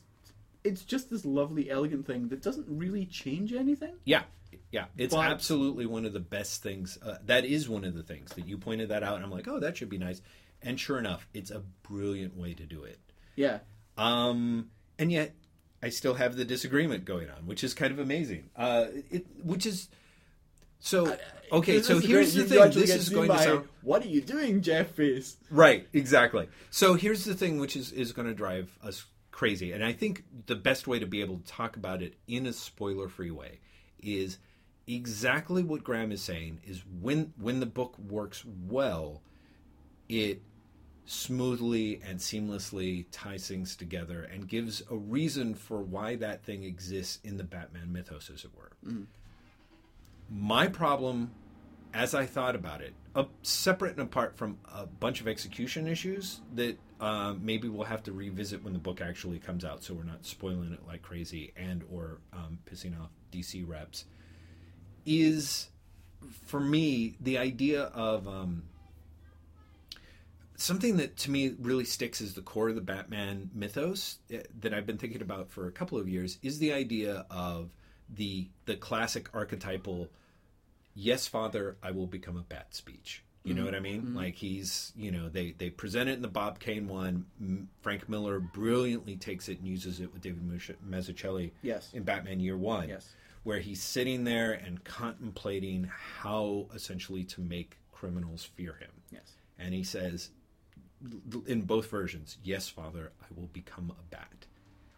It's 0.62 0.82
just 0.82 1.10
this 1.10 1.26
lovely, 1.26 1.70
elegant 1.70 2.06
thing 2.06 2.28
that 2.28 2.40
doesn't 2.40 2.66
really 2.66 3.04
change 3.04 3.52
anything. 3.52 3.96
Yeah, 4.06 4.22
yeah, 4.70 4.86
it's 4.96 5.14
But- 5.14 5.26
absolutely 5.26 5.84
one 5.84 6.06
of 6.06 6.14
the 6.14 6.20
best 6.20 6.62
things. 6.62 6.96
Uh, 7.02 7.18
that 7.26 7.44
is 7.44 7.68
one 7.68 7.84
of 7.84 7.92
the 7.94 8.02
things 8.02 8.30
that 8.32 8.48
you 8.48 8.56
pointed 8.56 8.88
that 8.88 9.02
out. 9.02 9.16
And 9.16 9.24
I'm 9.24 9.30
like, 9.30 9.46
oh, 9.46 9.60
that 9.60 9.76
should 9.76 9.90
be 9.90 9.98
nice. 9.98 10.22
And 10.62 10.80
sure 10.80 10.98
enough, 10.98 11.28
it's 11.34 11.50
a 11.50 11.62
brilliant 11.82 12.34
way 12.34 12.54
to 12.54 12.64
do 12.64 12.84
it. 12.84 12.98
Yeah, 13.36 13.58
Um, 13.98 14.70
and 14.98 15.12
yet, 15.12 15.34
I 15.82 15.90
still 15.90 16.14
have 16.14 16.36
the 16.36 16.44
disagreement 16.46 17.04
going 17.04 17.28
on, 17.28 17.46
which 17.46 17.62
is 17.62 17.74
kind 17.74 17.92
of 17.92 17.98
amazing. 17.98 18.48
Uh, 18.56 18.86
it, 19.10 19.26
which 19.42 19.66
is 19.66 19.88
so 20.84 21.16
okay. 21.50 21.78
This 21.78 21.86
So 21.86 21.98
here's 21.98 22.34
great. 22.34 22.48
the 22.48 22.56
thing. 22.56 22.70
This 22.72 22.94
is 22.94 23.08
going 23.08 23.30
to 23.30 23.38
sound 23.38 23.68
What 23.80 24.04
are 24.04 24.08
you 24.08 24.20
doing, 24.20 24.60
Jeff 24.60 24.90
Face? 24.90 25.38
Right, 25.50 25.88
exactly. 25.94 26.48
So 26.70 26.92
here's 26.92 27.24
the 27.24 27.34
thing, 27.34 27.58
which 27.58 27.74
is 27.74 27.90
is 27.90 28.12
going 28.12 28.28
to 28.28 28.34
drive 28.34 28.78
us 28.82 29.06
crazy, 29.30 29.72
and 29.72 29.82
I 29.82 29.94
think 29.94 30.24
the 30.44 30.54
best 30.54 30.86
way 30.86 30.98
to 30.98 31.06
be 31.06 31.22
able 31.22 31.38
to 31.38 31.46
talk 31.46 31.76
about 31.76 32.02
it 32.02 32.16
in 32.28 32.46
a 32.46 32.52
spoiler-free 32.52 33.30
way 33.30 33.60
is 33.98 34.36
exactly 34.86 35.62
what 35.62 35.82
Graham 35.82 36.12
is 36.12 36.20
saying. 36.20 36.60
Is 36.64 36.82
when 37.00 37.32
when 37.40 37.60
the 37.60 37.66
book 37.66 37.98
works 37.98 38.44
well, 38.44 39.22
it 40.10 40.42
smoothly 41.06 42.02
and 42.06 42.18
seamlessly 42.18 43.06
ties 43.10 43.48
things 43.48 43.74
together 43.74 44.22
and 44.22 44.48
gives 44.48 44.82
a 44.90 44.96
reason 44.96 45.54
for 45.54 45.82
why 45.82 46.16
that 46.16 46.44
thing 46.44 46.62
exists 46.64 47.20
in 47.24 47.38
the 47.38 47.44
Batman 47.44 47.90
mythos, 47.90 48.30
as 48.32 48.44
it 48.44 48.50
were. 48.54 48.72
Mm-hmm. 48.86 49.04
My 50.30 50.66
problem 50.68 51.32
as 51.94 52.14
I 52.14 52.26
thought 52.26 52.56
about 52.56 52.80
it, 52.80 52.92
separate 53.42 53.92
and 53.92 54.00
apart 54.00 54.36
from 54.36 54.58
a 54.74 54.84
bunch 54.84 55.20
of 55.20 55.28
execution 55.28 55.86
issues 55.86 56.40
that 56.54 56.76
uh, 57.00 57.34
maybe 57.40 57.68
we'll 57.68 57.84
have 57.84 58.02
to 58.02 58.12
revisit 58.12 58.64
when 58.64 58.72
the 58.72 58.78
book 58.78 59.00
actually 59.00 59.38
comes 59.38 59.64
out, 59.64 59.84
so 59.84 59.94
we're 59.94 60.02
not 60.02 60.26
spoiling 60.26 60.72
it 60.72 60.80
like 60.86 61.02
crazy 61.02 61.52
and 61.56 61.84
or 61.92 62.18
um, 62.32 62.58
pissing 62.66 63.00
off 63.00 63.10
DC 63.32 63.66
reps, 63.66 64.06
is 65.06 65.68
for 66.46 66.58
me 66.58 67.16
the 67.20 67.38
idea 67.38 67.82
of 67.82 68.26
um, 68.26 68.64
something 70.56 70.96
that 70.96 71.16
to 71.18 71.30
me 71.30 71.54
really 71.60 71.84
sticks 71.84 72.20
as 72.20 72.34
the 72.34 72.42
core 72.42 72.70
of 72.70 72.74
the 72.74 72.80
Batman 72.80 73.50
mythos 73.54 74.18
eh, 74.32 74.42
that 74.60 74.74
I've 74.74 74.86
been 74.86 74.98
thinking 74.98 75.22
about 75.22 75.50
for 75.50 75.68
a 75.68 75.72
couple 75.72 75.98
of 75.98 76.08
years 76.08 76.38
is 76.42 76.58
the 76.58 76.72
idea 76.72 77.26
of 77.30 77.70
the 78.08 78.48
the 78.66 78.76
classic 78.76 79.28
archetypal 79.34 80.08
yes 80.94 81.26
father 81.26 81.76
i 81.82 81.90
will 81.90 82.06
become 82.06 82.36
a 82.36 82.42
bat 82.42 82.74
speech. 82.74 83.22
You 83.42 83.52
know 83.52 83.58
mm-hmm. 83.60 83.66
what 83.66 83.74
i 83.74 83.80
mean? 83.80 84.02
Mm-hmm. 84.02 84.16
Like 84.16 84.34
he's 84.36 84.92
you 84.96 85.10
know 85.10 85.28
they 85.28 85.52
they 85.58 85.68
present 85.68 86.08
it 86.08 86.14
in 86.14 86.22
the 86.22 86.28
bob 86.28 86.58
kane 86.58 86.88
one. 86.88 87.26
Frank 87.82 88.08
miller 88.08 88.40
brilliantly 88.40 89.16
takes 89.16 89.48
it 89.48 89.58
and 89.58 89.68
uses 89.68 90.00
it 90.00 90.12
with 90.12 90.22
david 90.22 90.48
mazzucchelli 90.88 91.50
Yes. 91.62 91.90
in 91.92 92.04
batman 92.04 92.40
year 92.40 92.56
one 92.56 92.88
Yes. 92.88 93.12
where 93.42 93.58
he's 93.60 93.82
sitting 93.82 94.24
there 94.24 94.52
and 94.52 94.82
contemplating 94.84 95.84
how 96.22 96.66
essentially 96.74 97.24
to 97.24 97.42
make 97.42 97.76
criminals 97.92 98.44
fear 98.44 98.76
him. 98.80 98.90
Yes. 99.10 99.32
and 99.58 99.74
he 99.74 99.82
says 99.84 100.30
in 101.46 101.62
both 101.62 101.90
versions 101.90 102.38
yes 102.42 102.68
father 102.68 103.12
i 103.22 103.26
will 103.38 103.48
become 103.48 103.92
a 103.98 104.02
bat 104.14 104.46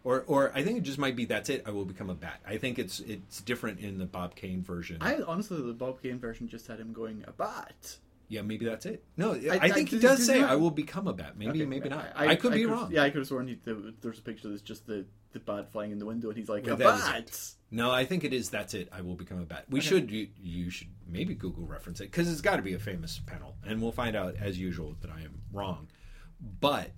Or, 0.07 0.23
or 0.27 0.53
I 0.55 0.63
think 0.63 0.77
it 0.77 0.83
just 0.83 0.97
might 0.97 1.17
be 1.17 1.25
that's 1.25 1.49
it. 1.49 1.63
I 1.65 1.71
will 1.71 1.83
become 1.83 2.09
a 2.09 2.15
bat. 2.15 2.39
I 2.47 2.55
think 2.55 2.79
it's 2.79 3.01
it's 3.01 3.41
different 3.41 3.81
in 3.81 3.97
the 3.97 4.05
Bob 4.05 4.35
Kane 4.35 4.63
version. 4.63 4.99
I 5.01 5.17
honestly, 5.27 5.61
the 5.61 5.73
Bob 5.73 6.01
Kane 6.01 6.17
version 6.17 6.47
just 6.47 6.65
had 6.65 6.79
him 6.79 6.93
going 6.93 7.25
a 7.27 7.33
bat. 7.33 7.97
yeah, 8.29 8.41
maybe 8.41 8.63
that's 8.65 8.85
it. 8.85 9.03
No, 9.17 9.33
I, 9.33 9.59
I- 9.63 9.69
think 9.69 9.89
he 9.89 9.97
I- 9.97 9.99
does 9.99 10.19
does 10.19 10.25
say 10.25 10.39
not- 10.39 10.49
I 10.51 10.55
will 10.55 10.71
become 10.71 11.07
a 11.09 11.13
bat. 11.13 11.37
Maybe, 11.37 11.59
Okay, 11.59 11.65
maybe 11.65 11.89
not. 11.89 12.13
I, 12.15 12.37
could 12.37 12.53
be 12.53 12.65
wrong. 12.65 12.89
Yeah, 12.89 13.03
I 13.03 13.09
could 13.09 13.19
have 13.19 13.27
sworn 13.27 13.49
he, 13.49 13.59
there, 13.65 13.75
there's 14.01 14.19
a 14.19 14.21
picture 14.21 14.47
that's 14.47 14.61
just 14.61 14.87
the 14.87 15.05
the 15.33 15.39
bat 15.41 15.73
flying 15.73 15.91
in 15.91 15.99
the 15.99 16.05
window, 16.05 16.29
and 16.29 16.37
he's 16.37 16.47
like 16.47 16.65
Well, 16.65 16.75
a 16.75 16.77
bat. 16.77 17.51
No, 17.69 17.91
I 17.91 18.05
think 18.05 18.23
it 18.23 18.31
is. 18.31 18.49
That's 18.49 18.73
it. 18.73 18.87
I 18.93 19.01
will 19.01 19.15
become 19.15 19.41
a 19.41 19.45
bat. 19.45 19.65
We 19.69 19.81
should. 19.81 20.09
You, 20.09 20.29
you 20.41 20.69
should 20.69 20.87
maybe 21.05 21.35
Google 21.35 21.65
reference 21.65 21.99
it 21.99 22.05
because 22.11 22.31
it's 22.31 22.39
got 22.39 22.55
to 22.55 22.61
be 22.61 22.73
a 22.75 22.79
famous 22.79 23.19
panel, 23.25 23.57
and 23.67 23.81
we'll 23.81 23.91
find 23.91 24.15
out 24.15 24.35
as 24.39 24.57
usual 24.57 24.95
that 25.01 25.11
I 25.11 25.19
am 25.23 25.41
wrong. 25.51 25.89
But 26.61 26.91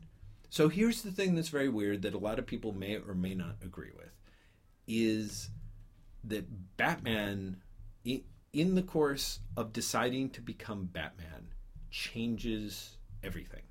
so 0.49 0.69
here's 0.69 1.03
the 1.03 1.11
thing 1.11 1.35
that's 1.35 1.49
very 1.49 1.69
weird 1.69 2.01
that 2.01 2.13
a 2.13 2.19
lot 2.19 2.39
of 2.39 2.47
people 2.47 2.73
may 2.73 2.97
or 2.97 3.13
may 3.13 3.35
not 3.35 3.57
agree 3.63 3.91
with 3.95 4.11
is 4.87 5.49
that 6.23 6.77
Batman, 6.77 7.57
in 8.03 8.75
the 8.75 8.81
course 8.81 9.39
of 9.55 9.71
deciding 9.71 10.31
to 10.31 10.41
become 10.41 10.85
Batman, 10.85 11.49
changes 11.91 12.97
everything. 13.23 13.61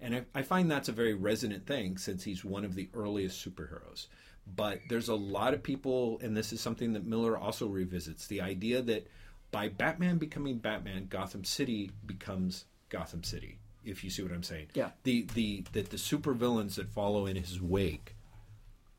And 0.00 0.24
I, 0.34 0.42
find 0.42 0.68
that's 0.68 0.88
a 0.88 0.92
very 0.92 1.14
resonant 1.14 1.66
thing 1.66 1.96
since 1.96 2.24
he's 2.24 2.44
one 2.44 2.64
of 2.64 2.74
the 2.74 2.88
earliest 2.92 3.46
superheroes. 3.46 4.08
But 4.56 4.80
there's 4.88 5.08
a 5.08 5.14
lot 5.14 5.54
of 5.54 5.62
people, 5.62 6.18
and 6.22 6.36
this 6.36 6.52
is 6.52 6.60
something 6.60 6.94
that 6.94 7.06
Miller 7.06 7.38
also 7.38 7.68
revisits 7.68 8.26
the 8.26 8.40
idea 8.40 8.82
that 8.82 9.06
by 9.52 9.68
Batman 9.68 10.18
becoming 10.18 10.58
Batman, 10.58 11.06
Gotham 11.08 11.44
City 11.44 11.92
becomes 12.04 12.64
Gotham 12.88 13.22
City. 13.22 13.58
If 13.84 14.04
you 14.04 14.10
see 14.10 14.22
what 14.22 14.32
I'm 14.32 14.42
saying, 14.42 14.68
Yeah. 14.74 14.90
The 15.04 15.26
the 15.34 15.64
that 15.72 15.90
the 15.90 15.96
supervillains 15.96 16.74
that 16.76 16.88
follow 16.90 17.26
in 17.26 17.36
his 17.36 17.60
wake. 17.60 18.16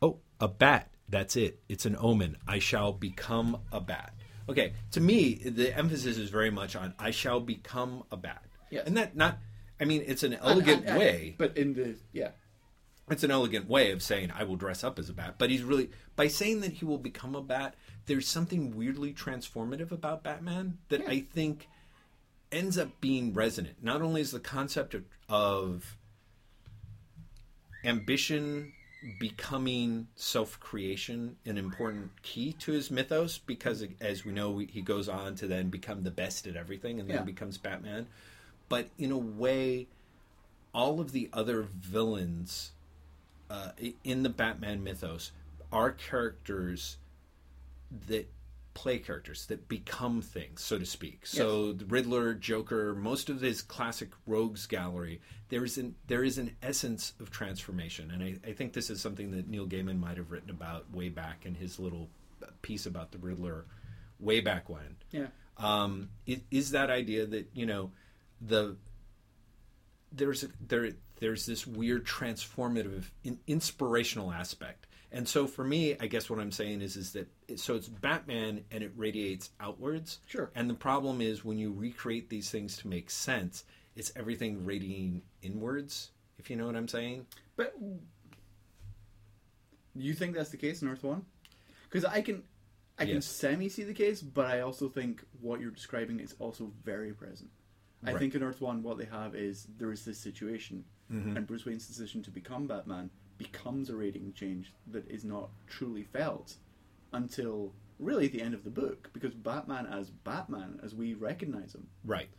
Oh, 0.01 0.19
a 0.39 0.47
bat. 0.47 0.89
That's 1.09 1.35
it. 1.35 1.61
It's 1.69 1.85
an 1.85 1.95
omen. 1.99 2.37
I 2.47 2.59
shall 2.59 2.91
become 2.93 3.57
a 3.71 3.79
bat. 3.79 4.13
Okay, 4.49 4.73
to 4.91 4.99
me, 5.01 5.35
the 5.35 5.75
emphasis 5.77 6.17
is 6.17 6.29
very 6.29 6.49
much 6.51 6.75
on 6.75 6.93
I 6.99 7.11
shall 7.11 7.39
become 7.39 8.03
a 8.11 8.17
bat. 8.17 8.43
Yeah. 8.71 8.81
And 8.85 8.97
that 8.97 9.15
not 9.15 9.37
I 9.79 9.85
mean, 9.85 10.03
it's 10.05 10.23
an 10.23 10.33
elegant 10.35 10.81
And- 10.81 10.89
and- 10.89 10.99
way. 10.99 11.35
but 11.37 11.57
in 11.57 11.73
the 11.73 11.95
yeah, 12.11 12.31
It's 13.09 13.23
an 13.23 13.31
elegant 13.31 13.67
way 13.67 13.91
of 13.91 14.01
saying 14.01 14.31
I 14.31 14.43
will 14.45 14.55
dress 14.55 14.83
up 14.83 14.97
as 14.97 15.09
a 15.09 15.13
bat. 15.13 15.35
But 15.37 15.49
he's 15.49 15.63
really 15.63 15.89
by 16.15 16.27
saying 16.27 16.61
that 16.61 16.73
he 16.73 16.85
will 16.85 16.97
become 16.97 17.35
a 17.35 17.41
bat, 17.41 17.75
there's 18.05 18.27
something 18.27 18.75
weirdly 18.75 19.13
transformative 19.13 19.91
about 19.91 20.23
Batman 20.23 20.77
that 20.89 21.01
Yeah. 21.01 21.09
I 21.09 21.19
think 21.21 21.67
ends 22.53 22.77
up 22.77 23.01
being 23.01 23.33
resonant. 23.33 23.83
Not 23.83 24.01
only 24.01 24.21
is 24.21 24.31
the 24.31 24.39
concept 24.39 24.93
of, 24.93 25.03
of 25.27 25.97
ambition 27.83 28.71
becoming 29.19 30.07
self-creation 30.15 31.35
an 31.45 31.57
important 31.57 32.09
key 32.21 32.53
to 32.53 32.71
his 32.71 32.89
mythos 32.89 33.37
because 33.37 33.85
as 33.99 34.23
we 34.23 34.31
know 34.31 34.57
he 34.59 34.81
goes 34.81 35.09
on 35.09 35.35
to 35.35 35.45
then 35.45 35.69
become 35.69 36.03
the 36.03 36.11
best 36.11 36.47
at 36.47 36.55
everything 36.55 37.01
and 37.01 37.09
then 37.09 37.17
Yeah. 37.17 37.23
becomes 37.23 37.57
batman 37.57 38.07
but 38.69 38.87
in 38.97 39.11
a 39.11 39.17
way 39.17 39.87
all 40.73 41.01
of 41.01 41.11
the 41.11 41.29
other 41.33 41.63
villains 41.63 42.71
uh, 43.49 43.71
in 44.05 44.23
the 44.23 44.29
batman 44.29 44.81
mythos 44.85 45.33
are 45.69 45.91
characters 45.91 46.95
that 48.07 48.31
play 48.73 48.97
characters 48.99 49.45
that 49.47 49.67
become 49.67 50.21
things, 50.21 50.61
so 50.61 50.79
to 50.79 50.85
speak. 50.85 51.25
So 51.25 51.73
the 51.73 51.85
Riddler, 51.85 52.33
Joker, 52.33 52.95
most 52.95 53.29
of 53.29 53.41
his 53.41 53.61
classic 53.61 54.11
rogues 54.25 54.65
gallery, 54.65 55.21
there 55.49 55.63
is 55.63 55.77
an 55.77 55.95
there 56.07 56.23
is 56.23 56.37
an 56.37 56.55
essence 56.61 57.13
of 57.19 57.29
transformation, 57.29 58.11
and 58.11 58.23
I, 58.23 58.49
I 58.49 58.53
think 58.53 58.73
this 58.73 58.89
is 58.89 59.01
something 59.01 59.31
that 59.31 59.47
Neil 59.47 59.67
Gaiman 59.67 59.99
might 59.99 60.17
have 60.17 60.31
written 60.31 60.49
about 60.49 60.91
way 60.91 61.09
back 61.09 61.45
in 61.45 61.55
his 61.55 61.79
little 61.79 62.09
piece 62.61 62.85
about 62.85 63.11
the 63.11 63.17
Riddler, 63.17 63.65
way 64.19 64.39
back 64.39 64.69
when. 64.69 64.97
yeah. 65.11 65.27
Um, 65.57 66.09
it 66.25 66.41
is 66.49 66.71
that 66.71 66.89
idea 66.89 67.27
that 67.27 67.49
you 67.53 67.67
know 67.67 67.91
the 68.41 68.75
there's 70.11 70.43
a, 70.43 70.47
there 70.67 70.89
there's 71.19 71.45
this 71.45 71.67
weird 71.67 72.05
transformative 72.05 73.05
in, 73.23 73.39
inspirational 73.45 74.31
aspect 74.31 74.87
and 75.13 75.27
so 75.27 75.47
for 75.47 75.63
me 75.63 75.95
i 76.01 76.07
guess 76.07 76.29
what 76.29 76.39
i'm 76.39 76.51
saying 76.51 76.81
is 76.81 76.95
is 76.97 77.13
that 77.13 77.27
it, 77.47 77.59
so 77.59 77.75
it's 77.75 77.87
batman 77.87 78.63
and 78.71 78.83
it 78.83 78.91
radiates 78.97 79.51
outwards 79.59 80.19
Sure. 80.27 80.49
and 80.55 80.69
the 80.69 80.73
problem 80.73 81.21
is 81.21 81.45
when 81.45 81.57
you 81.57 81.71
recreate 81.71 82.29
these 82.29 82.49
things 82.49 82.75
to 82.77 82.87
make 82.87 83.09
sense 83.09 83.63
it's 83.95 84.11
everything 84.15 84.65
radiating 84.65 85.21
inwards 85.41 86.11
if 86.39 86.49
you 86.49 86.55
know 86.55 86.65
what 86.65 86.75
i'm 86.75 86.87
saying 86.87 87.25
But 87.55 87.73
you 89.95 90.13
think 90.13 90.35
that's 90.35 90.49
the 90.49 90.57
case 90.57 90.81
in 90.81 90.87
Earth 90.87 91.03
One? 91.03 91.23
Because 91.83 92.03
I 92.05 92.21
can, 92.21 92.41
I 92.97 93.05
can 93.05 93.21
semi 93.21 93.69
see 93.69 93.83
the 93.83 93.93
case, 93.93 94.21
but 94.21 94.47
I 94.47 94.61
also 94.61 94.89
think 94.89 95.23
what 95.39 95.59
you're 95.61 95.69
describing 95.71 96.19
is 96.19 96.33
also 96.39 96.71
very 96.83 97.13
present. 97.13 97.51
I 98.03 98.11
Right. 98.11 98.19
think 98.19 98.33
in 98.35 98.41
Earth 98.43 98.59
One, 98.59 98.81
what 98.81 98.97
they 98.97 99.05
have 99.05 99.35
is 99.35 99.67
there 99.77 99.91
is 99.91 100.03
this 100.03 100.17
situation, 100.17 100.83
Mm-hmm. 101.11 101.37
and 101.37 101.45
Bruce 101.45 101.65
Wayne's 101.65 101.85
decision 101.85 102.23
to 102.23 102.31
become 102.31 102.65
Batman 102.65 103.11
becomes 103.37 103.89
a 103.89 103.95
rating 103.95 104.33
change 104.33 104.73
that 104.87 105.07
is 105.09 105.23
not 105.23 105.49
truly 105.67 106.03
felt 106.03 106.55
until 107.11 107.73
really 107.99 108.27
the 108.27 108.41
end 108.41 108.53
of 108.53 108.63
the 108.63 108.69
book, 108.69 109.09
because 109.13 109.33
Batman 109.33 109.85
as 109.85 110.09
Batman, 110.09 110.79
as 110.83 110.93
we 110.95 111.13
recognize 111.13 111.73
him, 111.75 111.87
right 112.05 112.29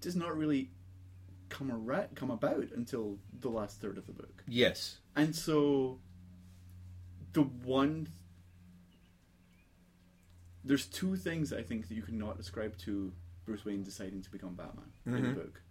does 0.00 0.16
not 0.16 0.36
really 0.36 0.70
come 1.48 1.70
ar- 1.70 2.08
come 2.14 2.30
about 2.30 2.70
until 2.74 3.18
the 3.40 3.48
last 3.48 3.80
third 3.80 3.98
of 3.98 4.06
the 4.06 4.12
book. 4.12 4.42
yes 4.48 4.98
And 5.14 5.34
so, 5.36 6.00
the 7.34 7.42
one. 7.42 8.08
There's 10.64 10.86
two 10.86 11.16
things 11.16 11.52
I 11.52 11.62
think 11.62 11.88
that 11.88 11.94
you 11.94 12.02
cannot 12.02 12.38
ascribe 12.38 12.76
to 12.78 13.12
Bruce 13.44 13.64
Wayne 13.64 13.82
deciding 13.82 14.22
to 14.22 14.30
become 14.30 14.54
Batman 14.54 14.92
in 15.06 15.12
Mhm. 15.14 15.34
the 15.34 15.40
book. 15.40 15.62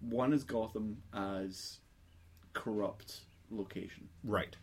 One 0.00 0.32
is 0.32 0.44
Gotham 0.44 1.02
as 1.12 1.78
corrupt 2.54 3.26
location, 3.52 4.08
right 4.24 4.56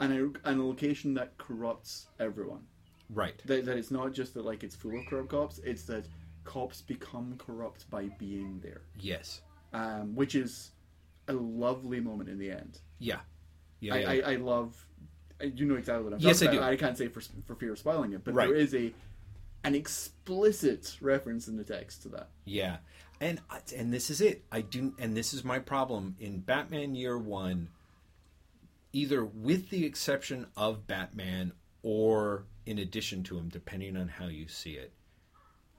and 0.00 0.12
a, 0.12 0.48
and 0.48 0.60
a 0.60 0.64
location 0.64 1.14
that 1.14 1.36
corrupts 1.38 2.08
everyone. 2.18 2.62
right 3.10 3.40
That, 3.46 3.64
that 3.66 3.76
it's 3.76 3.90
not 3.90 4.12
just 4.12 4.34
that 4.34 4.44
like 4.44 4.64
it's 4.64 4.74
full 4.74 4.98
of 4.98 5.06
corrupt 5.06 5.28
cops; 5.30 5.58
it's 5.64 5.84
that 5.84 6.06
cops 6.44 6.80
become 6.82 7.36
corrupt 7.38 7.88
by 7.90 8.04
being 8.18 8.58
there, 8.62 8.82
yes 8.98 9.42
um, 9.72 10.14
which 10.14 10.34
is 10.34 10.72
a 11.28 11.32
lovely 11.32 12.00
moment 12.00 12.28
in 12.28 12.38
the 12.38 12.50
end. 12.50 12.80
yeah 12.98 13.20
yeah, 13.80 13.94
I, 13.94 13.98
yeah, 13.98 14.08
I, 14.08 14.12
yeah. 14.14 14.28
I 14.28 14.34
love. 14.36 14.86
You 15.42 15.64
know 15.66 15.74
exactly 15.74 16.04
what 16.04 16.12
I'm 16.12 16.20
Yes, 16.20 16.38
talking 16.38 16.50
I 16.54 16.58
about. 16.58 16.66
do. 16.68 16.72
I 16.72 16.76
can't 16.76 16.96
say 16.98 17.08
for 17.08 17.20
for 17.46 17.56
fear 17.56 17.72
of 17.72 17.78
spoiling 17.78 18.12
it, 18.12 18.22
but 18.24 18.32
Right. 18.34 18.46
there 18.48 18.56
is 18.56 18.74
a 18.76 18.92
an 19.64 19.74
explicit 19.74 20.96
reference 21.00 21.48
in 21.48 21.56
the 21.56 21.64
text 21.64 22.02
to 22.02 22.08
that. 22.10 22.28
Yeah, 22.44 22.76
and 23.20 23.40
and 23.76 23.92
this 23.92 24.08
is 24.10 24.20
it. 24.20 24.44
I 24.52 24.60
do, 24.60 24.94
and 25.00 25.16
this 25.16 25.34
is 25.34 25.42
my 25.44 25.58
problem 25.58 26.14
in 26.20 26.38
Batman 26.40 26.94
Year 26.94 27.18
One. 27.18 27.68
Either 28.92 29.24
with 29.24 29.70
the 29.70 29.84
exception 29.84 30.46
of 30.56 30.86
Batman, 30.86 31.52
or 31.82 32.44
in 32.66 32.78
addition 32.78 33.22
to 33.24 33.38
him, 33.38 33.48
depending 33.48 33.96
on 33.96 34.08
how 34.08 34.26
you 34.26 34.46
see 34.48 34.72
it, 34.72 34.92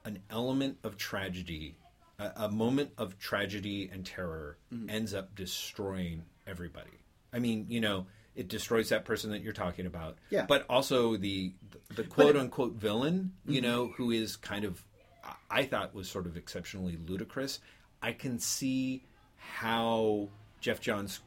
an 0.04 0.18
element 0.30 0.78
of 0.84 0.96
tragedy, 0.96 1.76
a, 2.18 2.32
a 2.36 2.48
moment 2.50 2.90
of 2.98 3.18
tragedy 3.18 3.88
and 3.92 4.04
terror, 4.04 4.58
Mm-hmm. 4.72 4.90
ends 4.90 5.14
up 5.14 5.34
destroying 5.34 6.24
everybody. 6.46 6.98
I 7.32 7.38
mean, 7.38 7.66
you 7.68 7.80
know. 7.80 8.06
It 8.36 8.48
destroys 8.48 8.88
that 8.88 9.04
person 9.04 9.30
that 9.30 9.42
you're 9.42 9.52
talking 9.52 9.86
about, 9.86 10.18
Yeah. 10.28 10.46
But 10.46 10.66
also 10.68 11.16
the 11.16 11.52
the 11.94 12.02
quote 12.02 12.34
unquote 12.36 12.72
villain, 12.74 13.32
you 13.46 13.60
know, 13.60 13.92
who 13.96 14.10
is 14.10 14.34
kind 14.34 14.64
of 14.64 14.84
I 15.48 15.62
thought 15.66 15.94
was 15.94 16.08
sort 16.10 16.26
of 16.26 16.36
exceptionally 16.36 16.98
ludicrous. 17.06 17.60
I 18.02 18.10
can 18.10 18.40
see 18.40 19.04
how 19.36 20.30
Geoff 20.60 20.80
Johns 20.80 21.20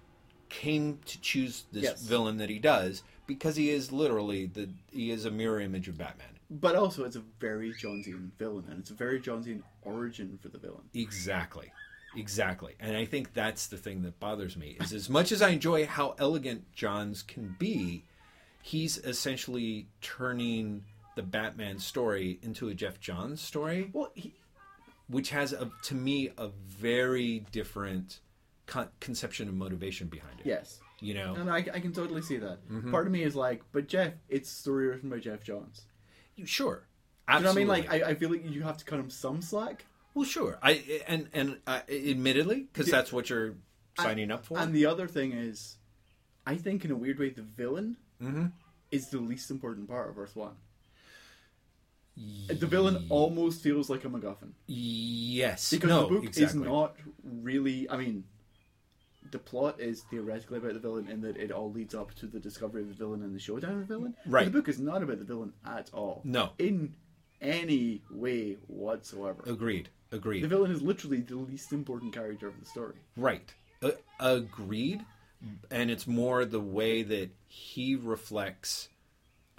came 0.49 0.99
to 1.05 1.19
choose 1.21 1.65
this 1.71 1.83
Yes. 1.83 2.01
villain 2.01 2.37
that 2.37 2.49
he 2.49 2.59
does 2.59 3.03
because 3.25 3.55
he 3.55 3.69
is 3.69 3.91
literally 3.91 4.45
the 4.45 4.69
he 4.91 5.11
is 5.11 5.25
a 5.25 5.31
mirror 5.31 5.59
image 5.59 5.87
of 5.87 5.97
Batman. 5.97 6.27
But 6.49 6.75
also, 6.75 7.03
it's 7.03 7.17
a 7.17 7.23
very 7.39 7.73
Johnsian 7.73 8.31
villain, 8.37 8.65
and 8.69 8.79
it's 8.79 8.89
a 8.89 8.93
very 8.93 9.19
Johnsian 9.19 9.63
origin 9.81 10.39
for 10.41 10.47
the 10.47 10.57
villain. 10.57 10.83
Exactly. 10.93 11.71
Exactly. 12.15 12.73
And 12.79 12.95
I 12.95 13.03
think 13.05 13.33
that's 13.33 13.67
the 13.67 13.77
thing 13.77 14.01
that 14.03 14.17
bothers 14.19 14.55
me 14.55 14.77
is 14.79 14.93
as 14.93 15.09
much 15.09 15.31
as 15.33 15.41
I 15.41 15.49
enjoy 15.49 15.85
how 15.85 16.15
elegant 16.17 16.71
Johns 16.73 17.21
can 17.21 17.55
be, 17.59 18.05
he's 18.61 18.97
essentially 18.99 19.87
turning 20.01 20.85
the 21.17 21.21
Batman 21.21 21.79
story 21.79 22.39
into 22.41 22.69
a 22.69 22.73
Geoff 22.73 22.99
Johns 23.01 23.41
story. 23.41 23.89
Well, 23.91 24.11
he, 24.15 24.33
which 25.09 25.31
has 25.31 25.51
a, 25.51 25.69
to 25.83 25.95
me 25.95 26.31
a 26.37 26.47
very 26.65 27.39
different 27.51 28.19
con- 28.67 28.89
conception 28.99 29.47
and 29.49 29.57
motivation 29.57 30.07
behind 30.07 30.39
it. 30.39 30.45
yes, 30.45 30.79
You 30.99 31.13
know, 31.15 31.33
and 31.35 31.49
I, 31.49 31.57
I 31.57 31.79
can 31.79 31.91
totally 31.93 32.21
see 32.21 32.37
that. 32.37 32.67
Mm-hmm. 32.69 32.91
Part 32.91 33.07
of 33.07 33.11
me 33.11 33.23
is 33.23 33.35
like, 33.35 33.63
but 33.71 33.87
Jeff, 33.87 34.13
it's 34.29 34.49
story 34.51 34.87
written 34.87 35.09
by 35.09 35.17
Geoff 35.19 35.43
Johns. 35.43 35.81
You- 36.35 36.45
sure. 36.45 36.83
You 37.29 37.39
know 37.39 37.47
what 37.47 37.51
I 37.51 37.55
mean? 37.55 37.67
Like, 37.67 37.91
I, 37.91 38.09
I 38.11 38.15
feel 38.15 38.29
like 38.29 38.45
you 38.49 38.61
have 38.63 38.77
to 38.77 38.85
cut 38.85 38.99
him 38.99 39.09
some 39.09 39.41
slack. 39.41 39.85
well, 40.13 40.23
sure. 40.23 40.57
I 40.63 41.01
and 41.07 41.27
and 41.33 41.57
uh, 41.67 41.81
admittedly, 41.89 42.67
because 42.71 42.89
that's 42.89 43.11
what 43.11 43.29
you're 43.29 43.55
signing 43.99 44.31
up 44.31 44.45
for. 44.45 44.57
And 44.57 44.73
the 44.73 44.85
other 44.85 45.07
thing 45.09 45.33
is, 45.33 45.75
I 46.45 46.55
think 46.55 46.85
in 46.85 46.91
a 46.91 46.95
weird 46.95 47.19
way 47.19 47.29
the 47.31 47.41
villain 47.41 47.97
Mhm. 48.23 48.53
is 48.91 49.09
the 49.09 49.19
least 49.19 49.51
important 49.51 49.89
part 49.89 50.09
of 50.09 50.17
Earth 50.17 50.35
One. 50.37 50.55
The 52.47 52.65
villain 52.65 53.05
almost 53.09 53.61
feels 53.61 53.89
like 53.91 54.03
a 54.03 54.09
MacGuffin 54.09 54.53
Yes. 54.65 55.69
because 55.69 55.87
no, 55.89 56.03
the 56.03 56.15
book 56.15 56.23
exactly. 56.23 56.61
is 56.61 56.65
not 56.67 56.95
really. 57.23 57.87
I 57.89 57.97
mean, 57.97 58.23
the 59.31 59.39
plot 59.39 59.79
is 59.79 60.01
theoretically 60.09 60.57
about 60.57 60.73
the 60.73 60.79
villain 60.79 61.07
in 61.09 61.21
that 61.21 61.37
it 61.37 61.51
all 61.51 61.71
leads 61.71 61.93
up 61.95 62.13
to 62.15 62.27
the 62.27 62.39
discovery 62.39 62.81
of 62.81 62.87
the 62.89 62.93
villain 62.93 63.23
and 63.23 63.33
the 63.35 63.39
showdown 63.39 63.73
of 63.81 63.87
the 63.87 63.95
villain. 63.95 64.15
But 64.25 64.31
Right. 64.31 64.45
the 64.45 64.51
book 64.51 64.67
is 64.69 64.79
not 64.79 65.03
about 65.03 65.19
the 65.19 65.25
villain 65.25 65.53
at 65.65 65.89
all. 65.93 66.21
No. 66.23 66.51
in 66.59 66.95
any 67.41 68.01
way 68.09 68.57
whatsoever. 68.67 69.43
Agreed. 69.45 69.89
Agreed. 70.11 70.41
The 70.43 70.47
villain 70.47 70.71
is 70.71 70.81
literally 70.81 71.21
the 71.21 71.35
least 71.35 71.71
important 71.73 72.13
character 72.13 72.47
of 72.47 72.59
the 72.59 72.65
story. 72.65 72.95
Right. 73.15 73.53
Uh, 73.81 73.91
agreed. 74.19 75.05
And 75.69 75.91
it's 75.91 76.07
more 76.07 76.45
the 76.45 76.59
way 76.59 77.03
that 77.03 77.29
he 77.47 77.95
reflects, 77.95 78.89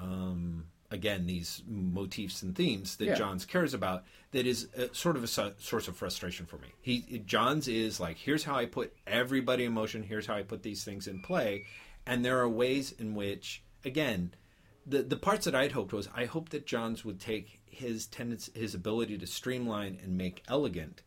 um, 0.01 0.67
again, 0.91 1.27
these 1.27 1.63
motifs 1.67 2.43
and 2.43 2.55
themes 2.57 2.97
that 2.97 3.07
Yeah. 3.07 3.15
Johns 3.15 3.45
cares 3.45 3.75
about 3.75 4.05
that 4.33 4.47
is 4.47 4.69
uh 4.77 4.89
sort 4.93 5.17
of 5.17 5.25
a 5.25 5.27
so- 5.27 5.55
source 5.59 5.89
of 5.89 5.97
frustration 5.97 6.47
for 6.47 6.59
me. 6.59 6.69
He 6.81 7.23
Johns 7.27 7.69
is 7.69 8.01
like, 8.01 8.17
here's 8.17 8.45
how 8.45 8.57
I 8.57 8.67
put 8.67 8.97
everybody 9.07 9.65
in 9.65 9.73
motion. 9.73 10.03
Here's 10.03 10.27
how 10.27 10.35
I 10.37 10.43
put 10.43 10.63
these 10.63 10.85
things 10.85 11.07
in 11.07 11.21
play. 11.21 11.65
And 12.07 12.25
there 12.25 12.39
are 12.41 12.49
ways 12.49 12.93
in 12.93 13.15
which, 13.15 13.63
again, 13.85 14.33
the 14.87 15.03
the 15.03 15.17
parts 15.17 15.45
that 15.45 15.55
I'd 15.55 15.73
hoped 15.73 15.93
was 15.93 16.09
I 16.15 16.25
hoped 16.25 16.53
that 16.53 16.67
Johns 16.67 17.05
would 17.05 17.21
take 17.21 17.61
his 17.67 18.07
tendency, 18.07 18.51
his 18.59 18.75
ability 18.75 19.19
to 19.19 19.27
streamline 19.27 19.99
and 20.03 20.17
make 20.17 20.43
elegant, 20.49 21.03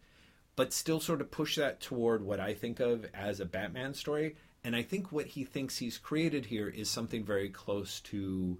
but 0.55 0.71
still 0.73 0.99
sort 0.99 1.21
of 1.21 1.31
push 1.31 1.55
that 1.55 1.81
toward 1.81 2.23
what 2.23 2.39
I 2.39 2.53
think 2.53 2.79
of 2.79 3.05
as 3.13 3.39
a 3.39 3.45
Batman 3.45 3.93
story. 3.95 4.35
And 4.63 4.75
I 4.75 4.83
think 4.83 5.11
what 5.11 5.25
he 5.25 5.43
thinks 5.43 5.79
he's 5.79 5.97
created 5.97 6.45
here 6.45 6.69
is 6.69 6.87
something 6.87 7.25
very 7.25 7.49
close 7.49 7.99
to, 8.01 8.59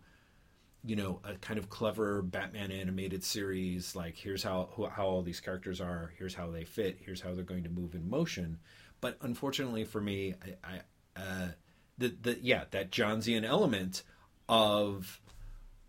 you 0.84 0.96
know, 0.96 1.20
a 1.24 1.36
kind 1.36 1.60
of 1.60 1.70
clever 1.70 2.22
Batman 2.22 2.72
animated 2.72 3.24
series. 3.24 3.96
Like 3.96 4.16
here's 4.16 4.44
how 4.44 4.70
who- 4.74 4.88
how 4.88 5.06
all 5.06 5.22
these 5.22 5.40
characters 5.40 5.80
are. 5.82 6.14
Here's 6.18 6.34
how 6.36 6.50
they 6.50 6.64
fit. 6.66 6.98
Here's 7.02 7.22
how 7.22 7.34
they're 7.36 7.44
going 7.44 7.64
to 7.64 7.70
move 7.70 7.94
in 7.96 8.10
motion. 8.10 8.60
But 9.00 9.18
unfortunately 9.22 9.84
for 9.84 10.02
me, 10.02 10.36
I, 10.64 10.72
I 11.16 11.22
uh, 11.22 11.48
the 11.98 12.16
the 12.22 12.40
yeah 12.42 12.66
that 12.72 12.92
Johnsian 12.92 13.44
element 13.46 14.04
of 14.50 15.22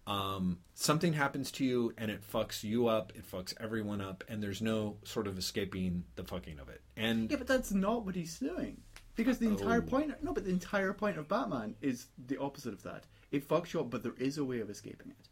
um, 0.07 0.59
something 0.75 1.13
happens 1.13 1.51
to 1.53 1.65
you 1.65 1.95
and 1.97 2.11
it 2.11 2.21
fucks 2.33 2.65
you 2.65 2.89
up, 2.89 3.13
it 3.15 3.25
fucks 3.31 3.55
everyone 3.61 4.01
up, 4.01 4.25
and 4.29 4.43
there's 4.43 4.61
no 4.61 4.97
sort 5.05 5.27
of 5.29 5.39
escaping 5.39 6.05
the 6.17 6.25
fucking 6.25 6.59
of 6.59 6.69
it. 6.69 6.81
And 6.97 7.31
Yeah, 7.31 7.37
but 7.37 7.47
that's 7.47 7.73
not 7.73 8.05
what 8.05 8.15
he's 8.17 8.39
doing. 8.39 8.81
Because 9.15 9.39
the 9.39 9.47
entire 9.47 9.79
Oh. 9.83 9.87
point, 9.91 10.13
no, 10.25 10.33
but 10.33 10.45
the 10.45 10.51
entire 10.51 10.93
point 10.93 11.19
of 11.19 11.29
Batman 11.29 11.77
is 11.81 12.07
the 12.27 12.39
opposite 12.39 12.73
of 12.73 12.83
that. 12.83 13.05
It 13.33 13.49
fucks 13.49 13.73
you 13.73 13.81
up, 13.81 13.91
but 13.91 14.03
there 14.03 14.15
is 14.19 14.39
a 14.39 14.45
way 14.45 14.61
of 14.61 14.71
escaping 14.71 15.11
it. 15.11 15.29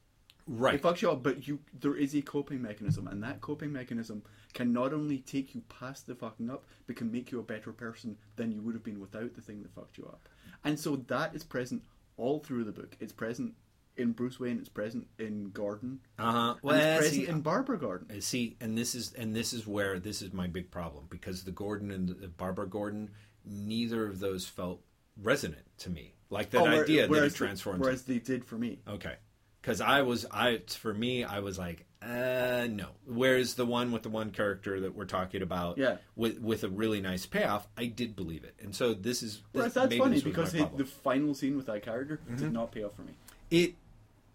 right, 0.46 0.74
It 0.74 0.82
fucks 0.82 1.02
you 1.02 1.10
up, 1.12 1.22
but 1.22 1.46
you 1.46 1.60
there 1.78 1.94
is 1.94 2.14
a 2.14 2.22
coping 2.22 2.60
mechanism, 2.62 3.06
and 3.06 3.22
that 3.22 3.40
coping 3.40 3.72
mechanism 3.72 4.22
can 4.54 4.72
not 4.72 4.92
only 4.92 5.18
take 5.18 5.54
you 5.54 5.60
past 5.68 6.06
the 6.06 6.14
fucking 6.14 6.50
up, 6.50 6.64
but 6.86 6.96
can 6.96 7.12
make 7.12 7.30
you 7.30 7.38
a 7.38 7.44
better 7.44 7.72
person 7.72 8.16
than 8.36 8.50
you 8.50 8.62
would 8.62 8.74
have 8.74 8.82
been 8.82 9.00
without 9.00 9.34
the 9.34 9.42
thing 9.42 9.62
that 9.62 9.74
fucked 9.74 9.98
you 9.98 10.06
up. 10.06 10.28
And 10.64 10.80
so 10.80 10.96
that 10.96 11.34
is 11.34 11.44
present 11.44 11.82
all 12.16 12.40
through 12.40 12.64
the 12.64 12.72
book. 12.72 12.96
It's 13.00 13.12
present 13.12 13.54
in 13.96 14.12
Bruce 14.12 14.40
Wayne. 14.40 14.58
It's 14.58 14.68
present 14.68 15.06
in 15.18 15.50
Gordon. 15.50 16.00
uh 16.18 16.32
huh. 16.32 16.50
and 16.52 16.58
Well, 16.62 16.76
it's 16.76 16.98
present 16.98 17.26
see, 17.26 17.28
in 17.28 17.40
Barbara 17.42 17.78
Gordon. 17.78 18.08
Uh, 18.16 18.20
see, 18.20 18.56
and 18.60 18.76
this 18.76 18.94
is 18.94 19.12
and 19.12 19.36
this 19.36 19.52
is 19.52 19.66
where 19.66 19.98
this 19.98 20.22
is 20.22 20.32
my 20.32 20.46
big 20.46 20.70
problem 20.70 21.06
because 21.10 21.44
the 21.44 21.52
Gordon 21.52 21.90
and 21.90 22.08
the 22.08 22.28
Barbara 22.28 22.66
Gordon, 22.66 23.10
neither 23.44 24.06
of 24.06 24.20
those 24.20 24.46
felt 24.46 24.82
resonant 25.16 25.62
to 25.78 25.90
me. 25.90 26.14
Like 26.30 26.50
that 26.50 26.60
Oh, 26.60 26.64
where- 26.64 26.82
idea 26.84 27.08
that 27.08 27.24
it 27.24 27.34
transforms. 27.34 27.80
Whereas 27.80 28.02
they 28.04 28.18
did 28.18 28.44
for 28.44 28.56
me. 28.56 28.78
Okay. 28.86 29.14
Because 29.60 29.80
I 29.80 30.02
was, 30.02 30.24
I 30.30 30.62
for 30.68 30.94
me, 30.94 31.24
I 31.24 31.40
was 31.40 31.58
like, 31.58 31.84
uh, 32.02 32.66
no. 32.70 32.86
Whereas 33.04 33.54
the 33.56 33.66
one 33.66 33.92
with 33.92 34.02
the 34.02 34.08
one 34.08 34.30
character 34.30 34.80
that 34.80 34.94
we're 34.94 35.04
talking 35.04 35.42
about, 35.42 35.76
Yeah. 35.76 35.98
with 36.16 36.38
with 36.40 36.64
a 36.64 36.68
really 36.70 37.02
nice 37.02 37.26
payoff, 37.26 37.68
I 37.76 37.84
did 37.86 38.16
believe 38.16 38.42
it, 38.44 38.54
and 38.62 38.74
so 38.74 38.94
this 38.94 39.22
is. 39.22 39.42
Whereas 39.52 39.74
this, 39.74 39.82
that's 39.82 39.90
maybe 39.90 40.00
funny 40.00 40.20
because 40.22 40.54
it, 40.54 40.78
the 40.78 40.86
final 40.86 41.34
scene 41.34 41.58
with 41.58 41.66
that 41.66 41.82
character 41.82 42.18
did 42.38 42.52
not 42.54 42.72
pay 42.72 42.84
off 42.84 42.94
for 42.96 43.02
me. 43.02 43.12
it 43.50 43.74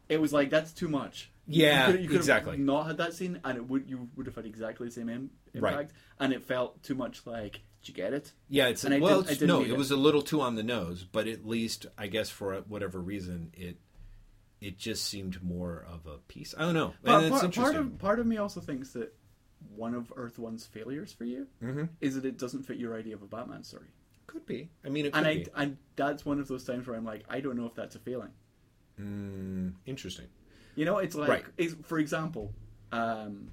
It 0.09 0.21
was 0.21 0.31
like 0.31 0.51
that's 0.51 0.73
too 0.73 0.87
much. 0.89 1.31
Yeah, 1.47 1.87
you 1.87 1.93
could, 1.93 2.01
you 2.03 2.07
could 2.09 2.17
exactly. 2.17 2.51
Have 2.51 2.59
not 2.59 2.83
had 2.85 2.97
that 2.97 3.13
scene, 3.15 3.39
and 3.43 3.57
it 3.57 3.67
would 3.67 3.89
you 3.89 4.09
would 4.15 4.27
have 4.27 4.35
had 4.35 4.45
exactly 4.45 4.85
the 4.87 4.93
same 4.93 5.09
im- 5.09 5.31
Right. 5.55 5.71
impact, 5.73 5.93
and 6.19 6.33
it 6.33 6.43
felt 6.43 6.83
too 6.83 6.93
much 6.95 7.25
like. 7.25 7.61
Did 7.85 7.89
you 7.89 8.03
get 8.03 8.13
it? 8.13 8.31
yeah, 8.49 8.67
it's 8.69 8.83
And 8.83 8.99
well, 8.99 9.21
didn't 9.21 9.45
no, 9.47 9.61
it 9.61 9.69
it. 9.69 9.77
was 9.77 9.91
a 9.91 9.95
little 9.95 10.23
too 10.23 10.41
on 10.41 10.55
the 10.55 10.63
nose, 10.63 11.03
but 11.03 11.27
at 11.27 11.45
least 11.45 11.85
I 11.99 12.07
guess 12.07 12.31
for 12.31 12.55
whatever 12.67 12.99
reason, 12.99 13.51
it 13.53 13.77
it 14.59 14.79
just 14.79 15.05
seemed 15.05 15.43
more 15.43 15.85
of 15.87 16.07
a 16.07 16.17
piece. 16.27 16.55
I 16.57 16.61
don't 16.63 16.73
know, 16.73 16.93
Part, 17.03 17.29
part, 17.29 17.53
part 17.53 17.75
of 17.75 17.99
part 17.99 18.19
of 18.19 18.25
me 18.25 18.37
also 18.37 18.59
thinks 18.59 18.93
that 18.93 19.13
one 19.75 19.93
of 19.93 20.11
Earth 20.15 20.39
One's 20.39 20.65
failures 20.65 21.13
for 21.13 21.25
you 21.25 21.45
Mhm. 21.61 21.89
is 22.01 22.15
that 22.15 22.25
it 22.25 22.39
doesn't 22.39 22.63
fit 22.63 22.77
your 22.77 22.97
idea 22.97 23.13
of 23.13 23.21
a 23.21 23.27
Batman 23.27 23.63
story, 23.63 23.89
Could 24.25 24.47
be. 24.47 24.71
I 24.83 24.89
mean, 24.89 25.05
it 25.05 25.13
could 25.13 25.19
and 25.19 25.27
I 25.27 25.35
be. 25.37 25.47
and 25.55 25.77
that's 25.95 26.25
one 26.25 26.39
of 26.39 26.47
those 26.47 26.63
times 26.63 26.87
where 26.87 26.95
I'm 26.97 27.05
like, 27.05 27.23
I 27.29 27.39
don't 27.39 27.55
know 27.55 27.67
if 27.67 27.75
that's 27.75 27.95
a 27.95 27.99
failing. 27.99 28.31
Mm, 28.99 29.73
interesting. 29.85 30.27
You 30.75 30.85
know, 30.85 30.97
it's 30.97 31.13
like, 31.15 31.29
Right. 31.29 31.45
it's, 31.57 31.75
for 31.83 31.99
example, 31.99 32.51
um, 32.91 33.51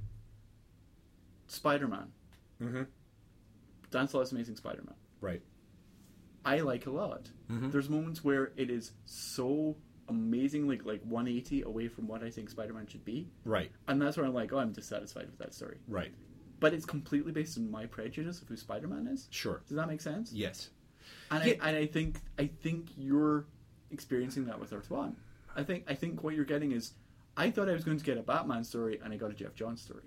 Spider 1.48 1.86
Man, 1.88 2.12
hmm 2.58 2.82
Dan 3.92 4.08
Slott's 4.08 4.32
Amazing 4.32 4.56
Spider 4.56 4.82
Man. 4.84 4.96
Right. 5.20 5.42
I 6.44 6.58
like 6.60 6.86
a 6.86 6.90
lot. 6.90 7.30
Mhm. 7.48 7.70
There's 7.70 7.88
moments 7.88 8.24
where 8.24 8.52
it 8.56 8.68
is 8.70 8.92
so 9.04 9.76
amazingly 10.08 10.78
like 10.80 11.00
180 11.04 11.62
away 11.62 11.86
from 11.86 12.08
what 12.08 12.22
I 12.24 12.30
think 12.30 12.50
Spider-Man 12.50 12.86
should 12.88 13.04
be, 13.04 13.30
Right. 13.44 13.70
and 13.86 14.02
that's 14.02 14.16
where 14.16 14.26
I'm 14.26 14.34
like, 14.34 14.52
oh, 14.52 14.58
I'm 14.58 14.72
dissatisfied 14.72 15.26
with 15.26 15.38
that 15.38 15.54
story. 15.54 15.78
Right. 15.86 16.12
But 16.58 16.74
it's 16.74 16.84
completely 16.84 17.30
based 17.32 17.56
on 17.56 17.70
my 17.70 17.86
prejudice 17.86 18.42
of 18.42 18.48
who 18.48 18.56
Spider-Man 18.56 19.06
is. 19.06 19.28
Sure. 19.30 19.62
Does 19.68 19.76
that 19.76 19.86
make 19.88 20.00
sense? 20.00 20.32
Yes. 20.32 20.70
And 21.30 21.44
Yeah. 21.44 21.54
I 21.62 21.68
and 21.68 21.76
I 21.76 21.86
think 21.86 22.20
I 22.38 22.46
think 22.48 22.88
you're 22.96 23.46
experiencing 23.90 24.46
that 24.46 24.58
with 24.58 24.72
Earth 24.72 24.90
One. 24.90 25.16
I 25.54 25.62
think 25.62 25.84
I 25.88 25.94
think 25.94 26.22
what 26.24 26.34
you're 26.34 26.44
getting 26.44 26.72
is, 26.72 26.94
I 27.36 27.50
thought 27.50 27.68
I 27.68 27.72
was 27.72 27.84
going 27.84 27.98
to 27.98 28.04
get 28.04 28.18
a 28.18 28.22
Batman 28.22 28.64
story, 28.64 28.98
and 29.02 29.12
I 29.12 29.16
got 29.16 29.30
a 29.30 29.34
Geoff 29.34 29.54
Johns 29.54 29.80
story. 29.80 30.04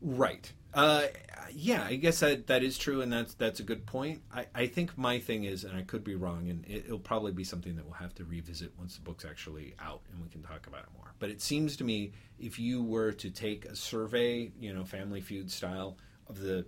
Right. 0.00 0.52
Uh, 0.74 1.06
yeah, 1.50 1.84
I 1.84 1.96
guess 1.96 2.20
that 2.20 2.46
that 2.48 2.62
is 2.62 2.76
true, 2.76 3.00
and 3.00 3.12
that's 3.12 3.34
that's 3.34 3.60
a 3.60 3.62
good 3.62 3.86
point. 3.86 4.22
I, 4.32 4.46
I 4.54 4.66
think 4.66 4.96
my 4.98 5.18
thing 5.18 5.44
is, 5.44 5.64
and 5.64 5.76
I 5.76 5.82
could 5.82 6.04
be 6.04 6.14
wrong, 6.14 6.48
and 6.50 6.64
it, 6.66 6.84
it'll 6.86 6.98
probably 6.98 7.32
be 7.32 7.44
something 7.44 7.76
that 7.76 7.84
we'll 7.84 7.94
have 7.94 8.14
to 8.16 8.24
revisit 8.24 8.72
once 8.78 8.96
the 8.96 9.00
book's 9.00 9.24
actually 9.24 9.74
out, 9.80 10.02
and 10.12 10.22
we 10.22 10.28
can 10.28 10.42
talk 10.42 10.66
about 10.66 10.80
it 10.80 10.88
more. 10.96 11.14
But 11.18 11.30
it 11.30 11.40
seems 11.40 11.76
to 11.78 11.84
me, 11.84 12.12
if 12.38 12.58
you 12.58 12.82
were 12.82 13.12
to 13.12 13.30
take 13.30 13.64
a 13.64 13.74
survey, 13.74 14.52
you 14.60 14.72
know, 14.74 14.84
Family 14.84 15.20
Feud 15.20 15.50
style, 15.50 15.96
of 16.28 16.38
the 16.38 16.66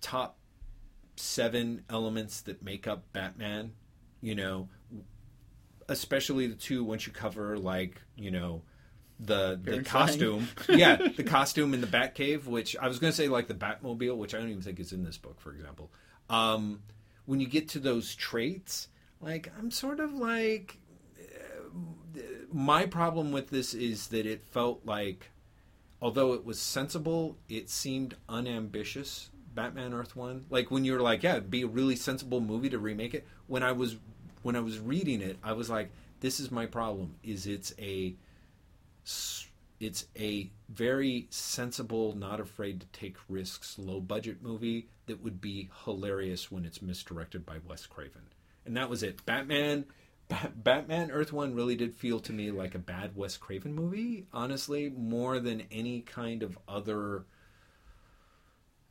top 0.00 0.38
seven 1.16 1.84
elements 1.90 2.42
that 2.42 2.62
make 2.62 2.86
up 2.86 3.12
Batman, 3.12 3.72
you 4.20 4.34
know, 4.34 4.68
especially 5.88 6.46
the 6.46 6.54
two 6.54 6.84
once 6.84 7.06
you 7.06 7.12
cover 7.12 7.58
like 7.58 8.00
you 8.16 8.30
know 8.30 8.62
the 9.20 9.60
the 9.62 9.82
costume. 9.82 10.48
Yeah 10.68 10.96
the 11.16 11.22
costume 11.24 11.74
in 11.74 11.80
the 11.80 11.86
Batcave 11.86 12.46
which 12.46 12.76
I 12.76 12.88
was 12.88 12.98
going 12.98 13.12
to 13.12 13.16
say 13.16 13.28
like 13.28 13.48
the 13.48 13.54
Batmobile 13.54 14.16
which 14.16 14.34
I 14.34 14.38
don't 14.38 14.48
even 14.48 14.62
think 14.62 14.80
is 14.80 14.92
in 14.92 15.04
this 15.04 15.18
book 15.18 15.40
for 15.40 15.52
example. 15.52 15.90
Um 16.28 16.80
when 17.26 17.40
you 17.40 17.46
get 17.46 17.68
to 17.70 17.78
those 17.78 18.14
traits 18.14 18.88
like 19.20 19.52
I'm 19.58 19.70
sort 19.70 20.00
of 20.00 20.12
like 20.14 20.78
uh, 21.18 22.20
my 22.52 22.86
problem 22.86 23.30
with 23.32 23.50
this 23.50 23.74
is 23.74 24.08
that 24.08 24.26
it 24.26 24.44
felt 24.50 24.80
like 24.84 25.30
although 26.00 26.32
it 26.32 26.44
was 26.44 26.58
sensible 26.58 27.36
it 27.48 27.68
seemed 27.68 28.16
unambitious 28.28 29.28
Batman 29.54 29.92
Earth 29.92 30.16
1 30.16 30.46
like 30.48 30.70
when 30.70 30.84
you're 30.84 31.00
like 31.00 31.22
yeah 31.22 31.32
it'd 31.32 31.50
be 31.50 31.62
a 31.62 31.66
really 31.66 31.96
sensible 31.96 32.40
movie 32.40 32.70
to 32.70 32.78
remake 32.78 33.14
it. 33.14 33.26
When 33.48 33.62
I 33.62 33.72
was 33.72 33.96
when 34.42 34.56
I 34.56 34.60
was 34.60 34.78
reading 34.78 35.20
it 35.20 35.36
I 35.42 35.52
was 35.52 35.68
like 35.68 35.90
this 36.20 36.40
is 36.40 36.50
my 36.50 36.66
problem. 36.66 37.16
Is 37.22 37.46
it's 37.46 37.74
a 37.78 38.14
it's 39.04 40.06
a 40.18 40.50
very 40.68 41.26
sensible 41.30 42.14
not 42.14 42.40
afraid 42.40 42.80
to 42.80 42.86
take 42.88 43.16
risks 43.28 43.78
low 43.78 44.00
budget 44.00 44.42
movie 44.42 44.88
that 45.06 45.22
would 45.22 45.40
be 45.40 45.70
hilarious 45.84 46.50
when 46.50 46.64
it's 46.64 46.82
misdirected 46.82 47.46
by 47.46 47.56
Wes 47.66 47.86
Craven 47.86 48.22
and 48.66 48.76
that 48.76 48.90
was 48.90 49.02
it 49.02 49.24
Batman 49.24 49.86
Ba- 50.28 50.52
Batman 50.54 51.10
Earth 51.10 51.32
1 51.32 51.54
really 51.54 51.76
did 51.76 51.94
feel 51.94 52.20
to 52.20 52.32
me 52.32 52.50
like 52.50 52.74
a 52.74 52.78
bad 52.78 53.16
Wes 53.16 53.36
Craven 53.36 53.74
movie 53.74 54.26
honestly 54.32 54.90
more 54.90 55.40
than 55.40 55.62
any 55.70 56.02
kind 56.02 56.42
of 56.42 56.58
other 56.68 57.24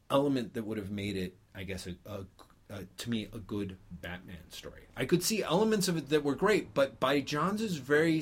element 0.10 0.54
that 0.54 0.66
would 0.66 0.78
have 0.78 0.92
made 0.92 1.16
it, 1.16 1.36
I 1.56 1.64
guess, 1.64 1.88
a, 1.88 1.96
a, 2.70 2.84
to 2.98 3.10
me, 3.10 3.28
a 3.34 3.40
good 3.40 3.78
Batman 3.92 4.50
story. 4.50 4.88
I 4.96 5.06
could 5.06 5.24
see 5.24 5.44
elements 5.44 5.88
of 5.88 5.98
it 5.98 6.10
that 6.10 6.24
were 6.24 6.36
great, 6.36 6.74
but 6.74 7.00
by 7.00 7.22
Johns' 7.22 7.76
very 7.76 8.22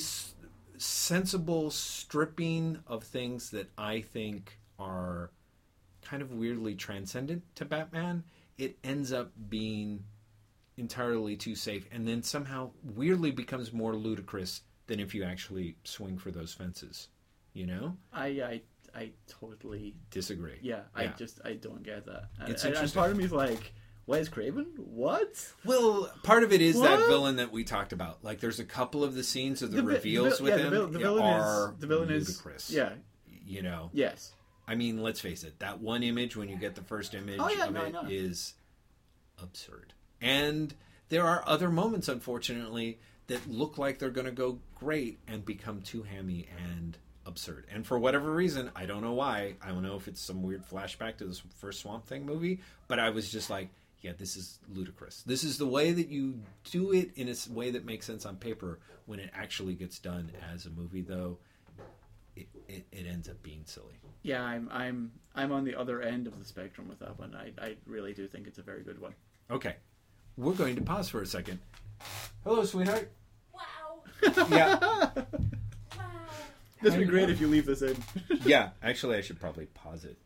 sensible 0.78 1.72
stripping 1.72 2.80
of 2.88 3.04
things 3.04 3.50
that 3.52 3.70
I 3.78 4.02
think 4.02 4.60
are 4.80 5.32
kind 6.02 6.22
of 6.22 6.32
weirdly 6.32 6.76
transcendent 6.76 7.44
to 7.56 7.66
Batman, 7.66 8.24
it 8.58 8.78
ends 8.84 9.12
up 9.12 9.32
being 9.50 10.04
entirely 10.78 11.36
too 11.36 11.56
safe, 11.56 11.88
and 11.92 12.08
then 12.08 12.24
somehow 12.24 12.72
weirdly 12.96 13.32
becomes 13.32 13.74
more 13.74 13.96
ludicrous 13.96 14.62
than 14.86 15.00
if 15.00 15.14
you 15.14 15.24
actually 15.24 15.76
swing 15.84 16.18
for 16.18 16.32
those 16.32 16.54
fences. 16.54 17.10
You 17.54 17.66
know? 17.66 17.98
I 18.14 18.28
I 18.28 18.62
I 18.96 19.12
totally 19.28 19.96
Disagree. 20.12 20.60
yeah. 20.62 20.82
I 20.96 21.08
just 21.08 21.40
I 21.44 21.54
don't 21.54 21.84
get 21.84 22.06
that. 22.06 22.30
It's 22.48 22.64
and, 22.64 22.76
and 22.76 22.94
part 22.94 23.12
of 23.12 23.18
me 23.18 23.26
is 23.26 23.32
like, 23.32 23.74
Wes 24.08 24.30
Craven? 24.30 24.66
What? 24.78 25.52
Well, 25.66 26.12
part 26.24 26.44
of 26.44 26.52
it 26.54 26.62
is 26.62 26.80
that 26.82 27.00
villain 27.08 27.36
that 27.36 27.52
we 27.52 27.64
talked 27.66 27.92
about. 27.94 28.24
Like, 28.24 28.40
there's 28.40 28.60
a 28.60 28.64
couple 28.66 29.04
of 29.04 29.14
the 29.16 29.24
scenes 29.24 29.62
of 29.62 29.72
the, 29.72 29.82
vi- 29.82 29.88
reveals 29.96 30.40
vi- 30.40 30.44
with 30.46 30.58
yeah, 30.60 30.66
him 30.66 30.74
The, 30.74 30.86
the 30.88 31.00
villain 31.00 31.24
are 31.24 31.74
is 31.74 31.80
the 31.80 31.88
villain 31.88 32.08
ludicrous. 32.10 32.70
is 32.70 32.76
yeah. 32.76 32.94
You 33.46 33.62
know, 33.62 33.90
Yes. 33.94 34.32
I 34.68 34.76
mean, 34.76 35.02
let's 35.04 35.20
face 35.22 35.44
it. 35.44 35.60
That 35.60 35.80
one 35.80 36.04
image 36.04 36.36
when 36.36 36.50
you 36.50 36.58
get 36.58 36.76
the 36.76 36.82
first 36.82 37.14
image 37.14 37.38
Oh, 37.40 37.50
yeah, 37.50 37.66
of 37.68 37.74
no, 37.74 37.84
it 37.86 37.94
no. 37.94 38.02
is 38.10 38.54
absurd. 39.42 39.94
And 40.22 40.74
there 41.10 41.26
are 41.26 41.44
other 41.48 41.70
moments, 41.70 42.08
unfortunately, 42.10 43.00
that 43.28 43.50
look 43.50 43.78
like 43.78 44.00
they're 44.00 44.10
going 44.10 44.26
to 44.26 44.32
go 44.32 44.60
great 44.76 45.20
and 45.28 45.46
become 45.46 45.82
too 45.82 46.04
hammy 46.04 46.48
and 46.74 46.98
absurd. 47.26 47.66
And 47.72 47.86
for 47.86 48.00
whatever 48.00 48.32
reason, 48.34 48.72
I 48.76 48.86
don't 48.86 49.02
know 49.02 49.14
why. 49.14 49.56
I 49.62 49.70
don't 49.70 49.84
know 49.84 49.96
if 49.96 50.08
it's 50.08 50.22
some 50.22 50.44
weird 50.44 50.66
flashback 50.68 51.18
to 51.18 51.26
this 51.26 51.42
first 51.60 51.82
Swamp 51.82 52.06
Thing 52.06 52.26
movie, 52.26 52.60
but 52.88 53.00
I 53.00 53.10
was 53.10 53.30
just 53.32 53.50
like, 53.50 53.70
yeah, 54.02 54.12
this 54.18 54.36
is 54.36 54.60
ludicrous. 54.74 55.24
This 55.24 55.44
is 55.44 55.58
the 55.58 55.68
way 55.68 55.92
that 55.92 56.10
you 56.10 56.40
do 56.72 56.92
it 56.94 57.12
in 57.16 57.30
a 57.30 57.54
way 57.54 57.72
that 57.72 57.86
makes 57.86 58.06
sense 58.06 58.26
on 58.26 58.38
paper. 58.38 58.80
When 59.06 59.20
it 59.20 59.32
actually 59.34 59.74
gets 59.74 60.00
done 60.00 60.32
as 60.54 60.66
a 60.66 60.70
movie, 60.70 61.02
though, 61.02 61.38
it, 62.36 62.48
it, 62.68 62.86
it 62.92 63.06
ends 63.08 63.30
up 63.30 63.42
being 63.42 63.62
silly. 63.66 63.94
Yeah, 64.22 64.44
I'm 64.44 64.70
I'm 64.72 65.12
I'm 65.34 65.52
on 65.52 65.64
the 65.64 65.76
other 65.76 66.02
end 66.02 66.28
of 66.28 66.38
the 66.38 66.46
spectrum 66.46 66.90
with 66.90 67.00
that 67.00 67.18
one. 67.18 67.34
I 67.34 67.54
I 67.64 67.76
really 67.86 68.14
do 68.14 68.28
think 68.28 68.48
it's 68.48 68.58
a 68.58 68.64
very 68.64 68.84
good 68.84 69.00
one. 69.00 69.14
Okay. 69.50 69.76
We're 70.38 70.54
going 70.54 70.76
to 70.76 70.82
pause 70.82 71.10
for 71.10 71.22
a 71.22 71.26
second. 71.26 71.60
Hello, 72.44 72.64
sweetheart. 72.66 73.12
Wow. 73.54 74.42
Yeah. 74.50 74.78
Wow. 74.80 75.12
This 76.82 76.96
would 76.96 77.00
be 77.00 77.06
great 77.06 77.30
if 77.30 77.42
you 77.42 77.48
leave 77.48 77.66
this 77.66 77.82
in. 77.82 77.98
yeah. 78.46 78.70
Actually, 78.84 79.18
I 79.18 79.22
should 79.22 79.40
probably 79.40 79.66
pause 79.68 80.06
it. 80.06 80.18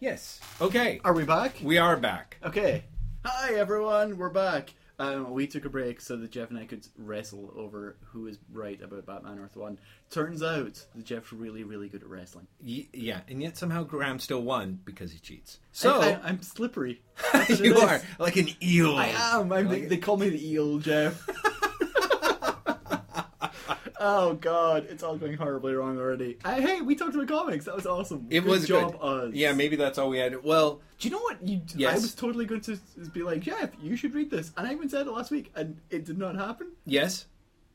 Yes. 0.00 0.40
Okay. 0.60 1.00
Are 1.02 1.14
we 1.14 1.24
back? 1.24 1.56
We 1.62 1.78
are 1.78 1.96
back. 1.96 2.36
Okay. 2.44 2.84
Hi 3.26 3.54
everyone, 3.54 4.18
we're 4.18 4.28
back. 4.28 4.74
Um, 4.98 5.30
we 5.30 5.46
took 5.46 5.64
a 5.64 5.70
break 5.70 6.02
so 6.02 6.14
that 6.18 6.30
Jeff 6.30 6.50
and 6.50 6.58
I 6.58 6.66
could 6.66 6.86
wrestle 6.98 7.54
over 7.56 7.96
who 8.12 8.26
is 8.26 8.38
right 8.52 8.78
about 8.82 9.06
Batman 9.06 9.38
Earth 9.38 9.56
One. 9.56 9.78
Turns 10.10 10.42
out 10.42 10.84
that 10.94 11.04
Jeff's 11.06 11.32
really, 11.32 11.64
really 11.64 11.88
good 11.88 12.02
at 12.02 12.08
wrestling. 12.08 12.46
Y- 12.62 12.86
yeah. 12.92 13.20
And 13.26 13.40
yet 13.42 13.56
somehow 13.56 13.82
Graham 13.84 14.18
still 14.18 14.42
won 14.42 14.78
because 14.84 15.10
he 15.10 15.18
cheats. 15.20 15.58
So 15.72 16.02
I, 16.02 16.28
am 16.28 16.42
slippery. 16.42 17.00
That's 17.32 17.48
what 17.48 17.60
it 17.60 17.64
you 17.64 17.78
are 17.78 18.02
like 18.18 18.36
an 18.36 18.50
eel. 18.62 18.94
I 18.94 19.14
am. 19.16 19.50
I'm, 19.54 19.68
they, 19.68 19.86
they 19.86 19.96
call 19.96 20.18
me 20.18 20.28
the 20.28 20.46
eel, 20.46 20.78
Jeff. 20.78 21.26
oh 24.06 24.34
God, 24.34 24.86
it's 24.90 25.02
all 25.02 25.16
going 25.16 25.34
horribly 25.36 25.72
wrong 25.74 25.98
already. 25.98 26.36
Uh, 26.44 26.60
hey, 26.60 26.80
we 26.82 26.94
talked 26.94 27.14
about 27.14 27.26
comics. 27.28 27.64
That 27.64 27.74
was 27.74 27.86
awesome. 27.86 28.26
It 28.30 28.40
Good 28.40 28.48
was 28.50 28.66
job, 28.68 28.92
good. 29.00 29.28
us. 29.30 29.34
Yeah, 29.34 29.52
maybe 29.52 29.76
that's 29.76 29.98
all 29.98 30.10
we 30.10 30.18
had. 30.18 30.44
Well, 30.44 30.80
Do 30.98 31.08
you 31.08 31.14
know 31.14 31.20
what? 31.20 31.42
You, 31.46 31.62
Yes. 31.74 31.92
I 31.92 31.94
was 32.00 32.14
totally 32.14 32.44
going 32.44 32.60
to 32.62 32.78
be 33.12 33.22
like, 33.22 33.40
Jeff, 33.40 33.70
you 33.80 33.96
should 33.96 34.14
read 34.14 34.30
this, 34.30 34.52
and 34.56 34.66
I 34.68 34.72
even 34.72 34.88
said 34.88 35.06
it 35.06 35.10
last 35.12 35.30
week, 35.30 35.50
and 35.56 35.80
it 35.90 36.04
did 36.04 36.18
not 36.18 36.36
happen. 36.36 36.72
yes. 36.84 37.26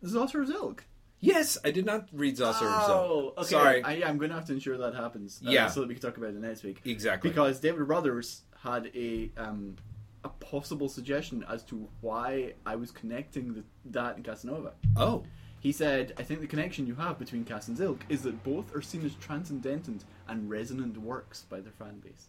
Zaucer 0.03 0.45
Zilk. 0.47 0.79
Yes, 1.19 1.57
I 1.65 1.71
did 1.71 1.85
not 1.85 2.07
read 2.13 2.37
Zaucer. 2.37 2.61
Oh, 2.61 3.33
okay. 3.37 3.47
Sorry. 3.49 3.83
I, 3.83 4.07
I'm 4.07 4.17
going 4.17 4.29
to 4.29 4.35
have 4.35 4.45
to 4.45 4.53
ensure 4.53 4.77
that 4.77 4.95
happens. 4.95 5.41
uh, 5.45 5.49
Yeah. 5.51 5.67
so 5.67 5.81
that 5.81 5.89
we 5.89 5.95
can 5.95 6.01
talk 6.01 6.15
about 6.15 6.29
it 6.29 6.35
next 6.35 6.63
week. 6.63 6.79
Exactly. 6.85 7.29
Because 7.29 7.59
David 7.59 7.85
Brothers 7.87 8.43
had 8.63 8.89
a 8.95 9.29
um, 9.35 9.75
a 10.23 10.29
possible 10.29 10.87
suggestion 10.87 11.43
as 11.49 11.63
to 11.63 11.87
why 12.01 12.53
I 12.65 12.75
was 12.77 12.91
connecting 12.91 13.53
the, 13.53 13.63
that 13.91 14.15
and 14.15 14.23
Casanova. 14.23 14.71
oh. 14.95 15.23
He 15.59 15.71
said, 15.71 16.13
I 16.17 16.23
think 16.23 16.39
the 16.41 16.47
connection 16.47 16.87
you 16.87 16.95
have 16.95 17.19
between 17.19 17.43
Cass 17.43 17.67
and 17.67 17.77
Zilk 17.77 17.99
is 18.07 18.21
that 18.23 18.43
both 18.43 18.73
are 18.75 18.81
seen 18.81 19.05
as 19.05 19.13
transcendental 19.15 19.95
and 20.27 20.49
resonant 20.49 20.97
works 20.97 21.43
by 21.49 21.59
their 21.59 21.73
fan 21.73 21.99
base. 21.99 22.27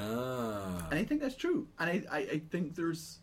Ah. 0.00 0.88
And 0.90 0.98
I 0.98 1.04
think 1.04 1.20
that's 1.20 1.36
true. 1.36 1.68
And 1.78 1.90
I, 1.90 2.02
I, 2.10 2.18
I 2.18 2.42
think 2.50 2.74
there's. 2.74 3.18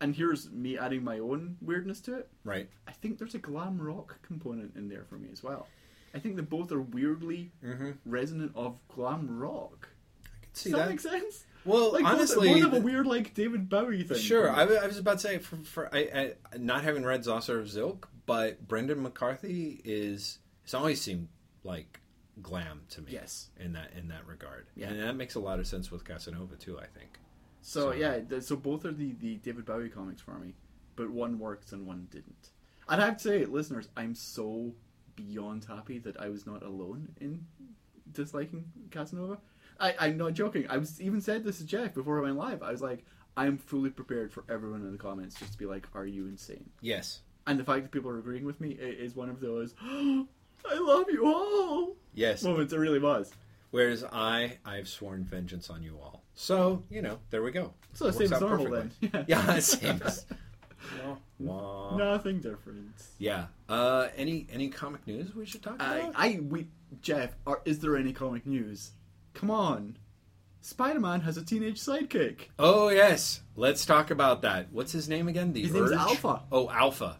And 0.00 0.14
here's 0.14 0.50
me 0.50 0.78
adding 0.78 1.02
my 1.02 1.18
own 1.18 1.56
weirdness 1.60 2.00
to 2.02 2.14
it. 2.14 2.28
Right. 2.44 2.68
I 2.86 2.92
think 2.92 3.18
there's 3.18 3.34
a 3.34 3.38
glam 3.38 3.80
rock 3.80 4.20
component 4.22 4.76
in 4.76 4.88
there 4.88 5.04
for 5.08 5.16
me 5.16 5.28
as 5.32 5.42
well. 5.42 5.66
I 6.14 6.20
think 6.20 6.36
that 6.36 6.48
both 6.48 6.70
are 6.70 6.80
weirdly 6.80 7.50
Mm-hmm. 7.64 7.90
resonant 8.06 8.52
of 8.54 8.76
glam 8.88 9.38
rock. 9.38 9.88
I 10.26 10.28
can 10.46 10.54
see 10.54 10.70
Does 10.70 10.78
that, 10.78 10.84
that. 10.84 10.90
make 10.90 11.00
sense? 11.00 11.44
Well, 11.64 11.92
Like 11.92 12.04
honestly, 12.04 12.48
both 12.52 12.62
have 12.62 12.74
a 12.74 12.80
weird 12.80 13.06
like 13.08 13.34
David 13.34 13.68
Bowie 13.68 14.04
thing. 14.04 14.18
Sure, 14.18 14.48
I, 14.48 14.62
I 14.62 14.86
was 14.86 14.98
about 14.98 15.14
to 15.14 15.18
say 15.28 15.38
for, 15.38 15.56
for 15.56 15.92
I, 15.92 16.32
I, 16.52 16.56
not 16.58 16.84
having 16.84 17.04
read 17.04 17.22
Zaucer 17.24 17.58
of 17.58 17.66
Zilk, 17.66 18.04
but 18.26 18.66
Brendan 18.66 19.02
McCarthy 19.02 19.80
is 19.84 20.38
it's 20.64 20.74
always 20.74 21.00
seemed 21.00 21.28
like 21.62 22.00
glam 22.42 22.82
to 22.90 23.00
me. 23.02 23.12
Yes. 23.12 23.50
in 23.58 23.72
that 23.74 23.92
in 23.96 24.08
that 24.08 24.26
regard, 24.26 24.66
Yeah. 24.74 24.88
and 24.88 25.00
that 25.00 25.14
makes 25.16 25.34
a 25.34 25.40
lot 25.40 25.58
of 25.60 25.66
sense 25.66 25.90
with 25.90 26.04
Casanova 26.04 26.56
too. 26.56 26.78
I 26.78 26.86
think. 26.86 27.18
So, 27.62 27.90
So- 27.90 27.92
yeah, 27.92 28.18
th- 28.20 28.42
so 28.42 28.56
both 28.56 28.84
are 28.84 28.92
the, 28.92 29.12
the 29.20 29.36
David 29.36 29.64
Bowie 29.64 29.88
comics 29.88 30.20
for 30.20 30.38
me, 30.38 30.54
but 30.96 31.08
one 31.10 31.38
worked 31.38 31.72
and 31.72 31.86
one 31.86 32.08
didn't. 32.10 32.50
And 32.88 33.00
I 33.00 33.06
have 33.06 33.16
to 33.16 33.22
say, 33.22 33.44
listeners, 33.46 33.88
I'm 33.96 34.14
so 34.14 34.74
beyond 35.16 35.64
happy 35.64 35.98
that 36.00 36.18
I 36.20 36.28
was 36.28 36.44
not 36.46 36.62
alone 36.62 37.08
in 37.20 37.46
disliking 38.12 38.64
Casanova. 38.90 39.38
I, 39.80 39.94
I'm 39.98 40.16
not 40.18 40.34
joking. 40.34 40.66
I 40.68 40.76
was 40.76 41.00
even 41.00 41.20
said 41.20 41.44
this 41.44 41.58
to 41.58 41.64
Jeff 41.66 41.94
before 41.94 42.18
I 42.18 42.22
went 42.22 42.36
live. 42.36 42.62
I 42.62 42.70
was 42.70 42.82
like, 42.82 43.04
I'm 43.36 43.58
fully 43.58 43.90
prepared 43.90 44.32
for 44.32 44.44
everyone 44.48 44.82
in 44.82 44.92
the 44.92 44.98
comments 44.98 45.38
just 45.38 45.52
to 45.52 45.58
be 45.58 45.66
like, 45.66 45.88
"Are 45.94 46.06
you 46.06 46.26
insane?" 46.28 46.70
Yes. 46.80 47.20
And 47.46 47.58
the 47.60 47.64
fact 47.64 47.82
that 47.82 47.90
people 47.92 48.10
are 48.10 48.18
agreeing 48.18 48.44
with 48.44 48.60
me 48.60 48.70
is 48.70 49.14
one 49.14 49.28
of 49.28 49.40
those, 49.40 49.74
"I 49.82 50.24
love 50.78 51.06
you 51.10 51.26
all" 51.26 51.96
Yes. 52.14 52.42
moments. 52.42 52.72
It 52.72 52.78
really 52.78 52.98
was. 52.98 53.32
Whereas 53.70 54.04
I, 54.12 54.58
I've 54.64 54.88
sworn 54.88 55.24
vengeance 55.24 55.68
on 55.68 55.82
you 55.82 55.98
all. 56.00 56.22
So 56.34 56.82
you 56.90 57.02
know, 57.02 57.18
there 57.30 57.42
we 57.42 57.50
go. 57.50 57.72
So 57.92 58.06
Works 58.06 58.18
same 58.18 58.32
as 58.32 58.40
normal 58.40 58.66
perfectly. 58.66 59.08
then. 59.08 59.24
Yeah, 59.28 59.58
same. 59.58 60.00
as- 60.04 60.26
Wah, 61.02 61.16
wah. 61.38 61.96
Nothing 61.96 62.40
different. 62.40 62.92
Yeah. 63.18 63.46
Uh, 63.70 64.08
any 64.16 64.46
any 64.52 64.68
comic 64.68 65.06
news 65.06 65.34
we 65.34 65.46
should 65.46 65.62
talk 65.62 65.76
I, 65.80 65.96
about? 65.98 66.12
I, 66.14 66.40
we, 66.42 66.66
Jeff, 67.00 67.34
are, 67.46 67.62
is 67.64 67.78
there 67.78 67.96
any 67.96 68.12
comic 68.12 68.44
news? 68.46 68.92
Come 69.32 69.50
on. 69.50 69.96
Spider 70.60 71.00
Man 71.00 71.20
has 71.22 71.36
a 71.38 71.44
teenage 71.44 71.80
sidekick. 71.80 72.48
Oh 72.58 72.90
yes, 72.90 73.40
let's 73.56 73.84
talk 73.86 74.10
about 74.10 74.42
that. 74.42 74.70
What's 74.72 74.92
his 74.92 75.08
name 75.08 75.26
again? 75.28 75.52
The 75.54 75.62
His 75.62 75.74
Urge? 75.74 75.90
name's 75.90 76.02
Alpha. 76.02 76.42
Oh, 76.52 76.68
Alpha. 76.70 77.18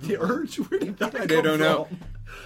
The. 0.08 0.20
Urge? 0.20 0.56
Where 0.56 0.80
did 0.80 0.98
that 0.98 1.14
I 1.14 1.26
come 1.26 1.42
don't 1.42 1.58
know. 1.58 1.84
from? 1.84 1.98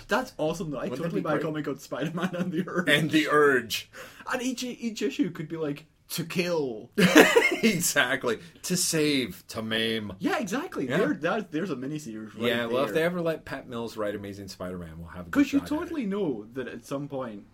That's 0.08 0.32
awesome, 0.38 0.70
though. 0.70 0.78
I 0.78 0.84
Wouldn't 0.88 0.96
that 0.98 1.02
totally 1.04 1.20
be 1.20 1.24
buy 1.24 1.30
a 1.30 1.34
great? 1.34 1.44
comic 1.44 1.64
called 1.66 1.80
Spider 1.80 2.10
Man 2.14 2.34
and 2.36 2.50
the 2.52 2.64
Urge. 2.66 2.88
And 2.88 3.10
the 3.10 3.28
Urge. 3.28 3.90
And 4.32 4.40
each, 4.42 4.64
each 4.64 5.02
issue 5.02 5.30
could 5.30 5.48
be 5.48 5.56
like, 5.56 5.86
to 6.10 6.24
kill. 6.24 6.90
exactly. 7.62 8.38
To 8.64 8.76
save, 8.76 9.44
to 9.48 9.62
maim. 9.62 10.12
yeah, 10.18 10.38
exactly. 10.38 10.88
Yeah. 10.88 10.98
There, 10.98 11.14
that, 11.14 11.52
there's 11.52 11.70
a 11.70 11.76
miniseries 11.76 12.34
right 12.34 12.42
yeah, 12.48 12.66
well, 12.66 12.84
if 12.84 12.92
they 12.94 13.02
ever 13.02 13.20
let 13.20 13.44
Pat 13.44 13.68
Mills 13.68 13.96
write 13.96 14.14
Amazing 14.14 14.48
Spider-Man, 14.48 14.98
we'll 14.98 15.08
have 15.08 15.26
a 15.26 15.30
good 15.30 15.40
Because 15.40 15.52
you 15.52 15.58
shot 15.60 15.66
at 15.66 15.72
it. 15.72 15.78
totally 15.80 16.06
know 16.06 16.46
that 16.54 16.68
at 16.68 16.84
some 16.84 17.08
point, 17.08 17.44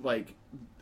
like, 0.00 0.34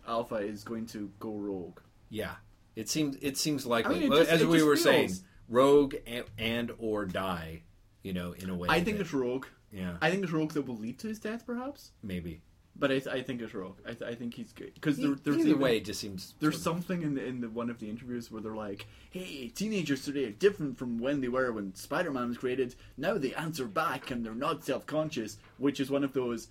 Alpha 0.07 0.37
is 0.37 0.65
going 0.65 0.87
to 0.89 1.11
go 1.21 1.33
rogue. 1.33 1.81
Yeah, 2.11 2.35
it 2.77 2.89
seems 2.89 3.17
it 3.23 3.37
seems 3.39 3.65
likely. 3.67 4.01
Mean, 4.01 4.13
it 4.13 4.17
just- 4.19 4.31
As 4.31 4.43
it 4.43 4.49
we 4.49 4.59
just 4.59 4.67
were 4.67 4.77
saying, 4.77 5.09
feels- 5.09 5.25
rogue 5.49 5.95
and, 6.07 6.25
and 6.39 6.73
or 6.79 7.05
die. 7.07 7.63
You 8.05 8.13
know, 8.13 8.33
in 8.33 8.49
a 8.51 8.55
way. 8.55 8.69
I 8.71 8.81
think 8.85 8.99
that- 8.99 9.05
it's 9.05 9.13
rogue. 9.13 9.47
Yeah, 9.73 9.97
I 10.01 10.11
think 10.13 10.23
it's 10.23 10.33
rogue 10.33 10.53
that 10.53 10.63
will 10.69 10.77
lead 10.77 11.01
to 11.01 11.09
his 11.09 11.19
death, 11.19 11.45
perhaps. 11.45 11.91
maybe. 12.03 12.43
But 12.77 12.91
I, 12.91 13.01
I 13.09 13.23
think 13.23 13.41
it's 13.41 13.55
Rogue. 13.55 13.79
I, 13.87 13.93
th- 13.95 14.11
I 14.11 14.17
think 14.17 14.35
he's 14.35 14.53
good 14.53 14.75
because 14.75 14.97
there, 14.97 15.15
there's 15.15 15.37
Either 15.37 15.51
even- 15.51 15.61
way, 15.61 15.77
it 15.77 15.85
just 15.85 16.01
seems 16.01 16.35
There's 16.41 16.61
something 16.61 17.03
in 17.03 17.15
the, 17.15 17.25
in 17.25 17.41
the 17.41 17.49
one 17.49 17.71
of 17.71 17.79
the 17.79 17.89
interviews 17.89 18.33
where 18.33 18.43
they're 18.43 18.53
like, 18.57 18.87
"Hey, 19.11 19.47
teenagers 19.55 20.05
today 20.05 20.25
are 20.25 20.31
different 20.33 20.77
from 20.77 20.99
when 20.99 21.21
they 21.21 21.29
were 21.29 21.53
when 21.53 21.73
Spider-Man 21.77 22.29
was 22.31 22.39
created. 22.39 22.75
Now 22.97 23.17
they 23.17 23.33
answer 23.35 23.67
back 23.67 24.11
and 24.11 24.27
they're 24.27 24.35
not 24.35 24.65
self-conscious." 24.65 25.39
Which 25.59 25.79
is 25.79 25.89
one 25.89 26.03
of 26.03 26.15
those. 26.15 26.49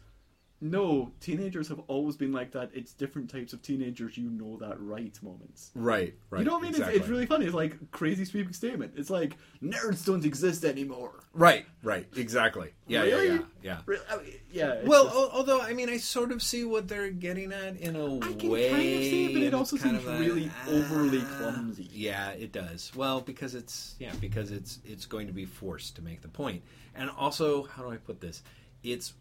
No, 0.63 1.11
teenagers 1.19 1.67
have 1.67 1.79
always 1.87 2.15
been 2.15 2.31
like 2.31 2.51
that. 2.53 2.71
It's 2.73 2.93
different 2.93 3.29
types 3.29 3.51
of 3.51 3.61
teenagers. 3.61 4.17
You 4.17 4.29
know 4.29 4.57
that 4.61 4.79
right 4.79 5.17
moments. 5.21 5.71
right, 5.75 6.13
right. 6.29 6.39
you 6.39 6.45
know 6.45 6.53
what 6.53 6.59
I 6.59 6.61
mean? 6.61 6.69
Exactly. 6.71 6.93
It's, 6.95 7.01
it's 7.01 7.09
really 7.09 7.25
funny. 7.25 7.45
It's 7.45 7.53
like 7.53 7.91
crazy 7.91 8.23
sweeping 8.23 8.53
statement. 8.53 8.93
It's 8.95 9.09
like 9.09 9.35
nerds 9.61 10.05
don't 10.05 10.23
exist 10.23 10.63
anymore. 10.63 11.25
right, 11.33 11.65
right. 11.83 12.07
Exactly. 12.15 12.69
Yeah, 12.87 13.01
Really? 13.01 13.27
yeah, 13.27 13.33
yeah, 13.33 13.39
yeah. 13.61 13.77
Re- 13.85 13.97
I 14.09 14.17
mean, 14.17 14.33
yeah. 14.53 14.81
Well, 14.85 15.03
just- 15.05 15.15
although 15.33 15.61
I 15.61 15.73
mean, 15.73 15.89
I 15.89 15.97
sort 15.97 16.31
of 16.31 16.41
see 16.41 16.63
what 16.63 16.87
they're 16.87 17.11
getting 17.11 17.51
at 17.51 17.75
in 17.77 17.97
a 17.97 18.15
I 18.19 18.33
can 18.33 18.49
way, 18.49 18.69
kind 18.69 18.81
of 18.81 18.87
see 19.03 19.25
it, 19.25 19.33
but 19.33 19.41
it 19.43 19.53
also 19.53 19.75
seems 19.75 20.05
a- 20.05 20.17
really 20.17 20.49
overly 20.69 21.21
ah, 21.23 21.35
clumsy. 21.39 21.89
Yeah, 21.91 22.29
it 22.29 22.53
does. 22.53 22.91
Well, 22.95 23.19
because 23.19 23.53
it's 23.53 23.95
yeah, 23.99 24.13
because 24.21 24.51
it's 24.51 24.79
it's 24.85 25.05
going 25.05 25.27
to 25.27 25.33
be 25.33 25.43
forced 25.43 25.97
to 25.97 26.01
make 26.01 26.21
the 26.21 26.29
point, 26.29 26.63
and 26.95 27.09
also, 27.09 27.63
how 27.63 27.83
do 27.83 27.91
I 27.91 27.97
put 27.97 28.21
this? 28.21 28.43
It's 28.81 29.13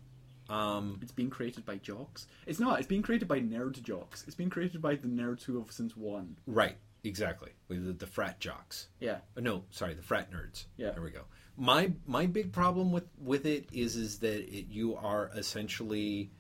um 0.49 0.99
It's 1.03 1.13
being 1.13 1.31
created 1.31 1.65
by 1.65 1.77
jocks. 1.77 2.27
It's 2.47 2.59
not. 2.61 2.79
It's 2.79 2.89
being 2.89 3.03
created 3.03 3.29
by 3.29 3.41
nerd 3.41 3.81
jocks. 3.83 4.25
It's 4.27 4.35
being 4.37 4.51
created 4.51 4.81
by 4.83 4.97
the 4.97 5.09
nerds 5.09 5.45
who 5.45 5.59
have 5.59 5.71
since 5.73 5.97
won. 5.97 6.37
right, 6.47 6.77
exactly. 7.05 7.51
With 7.69 7.87
the, 7.87 7.93
the 7.93 8.07
frat 8.07 8.41
jocks. 8.41 8.89
Yeah. 9.01 9.19
Uh, 9.37 9.41
No, 9.41 9.65
sorry, 9.71 9.95
the 9.95 10.03
frat 10.03 10.31
nerds. 10.33 10.67
Yeah. 10.77 10.91
There 10.91 11.03
we 11.03 11.11
go. 11.11 11.23
My 11.57 11.93
my 12.07 12.27
big 12.27 12.53
problem 12.53 12.93
with 12.93 13.05
with 13.19 13.47
it 13.47 13.69
is 13.73 13.97
is 13.97 14.19
that 14.21 14.41
it, 14.49 14.67
you 14.69 14.97
are 14.97 15.31
essentially 15.37 16.31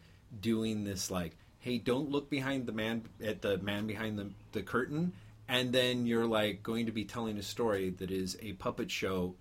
doing 0.41 0.85
this 0.85 1.11
like, 1.11 1.37
hey, 1.59 1.79
don't 1.79 2.11
look 2.11 2.31
behind 2.31 2.67
the 2.67 2.73
man 2.73 3.05
at 3.23 3.43
the 3.43 3.59
man 3.59 3.87
behind 3.87 4.19
the 4.19 4.31
the 4.53 4.63
curtain, 4.63 5.13
and 5.49 5.73
then 5.73 6.07
you're 6.07 6.27
like 6.27 6.63
going 6.63 6.87
to 6.87 6.93
be 6.93 7.05
telling 7.05 7.37
a 7.39 7.43
story 7.43 7.91
that 7.91 8.11
is 8.11 8.37
a 8.41 8.53
puppet 8.55 8.91
show 8.91 9.35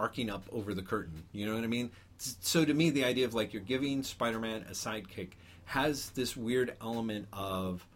arcing 0.00 0.30
up 0.30 0.44
over 0.50 0.74
the 0.74 0.82
curtain. 0.82 1.24
You 1.32 1.46
know 1.46 1.54
what 1.54 1.64
I 1.64 1.68
mean? 1.68 1.90
So 2.18 2.64
to 2.64 2.74
me, 2.74 2.90
the 2.90 3.04
idea 3.04 3.24
of 3.26 3.34
like 3.34 3.52
you're 3.52 3.62
giving 3.62 4.02
Spider-Man 4.02 4.66
a 4.68 4.72
sidekick 4.72 5.30
has 5.66 6.10
this 6.10 6.36
weird 6.36 6.74
element 6.82 7.28
of 7.32 7.86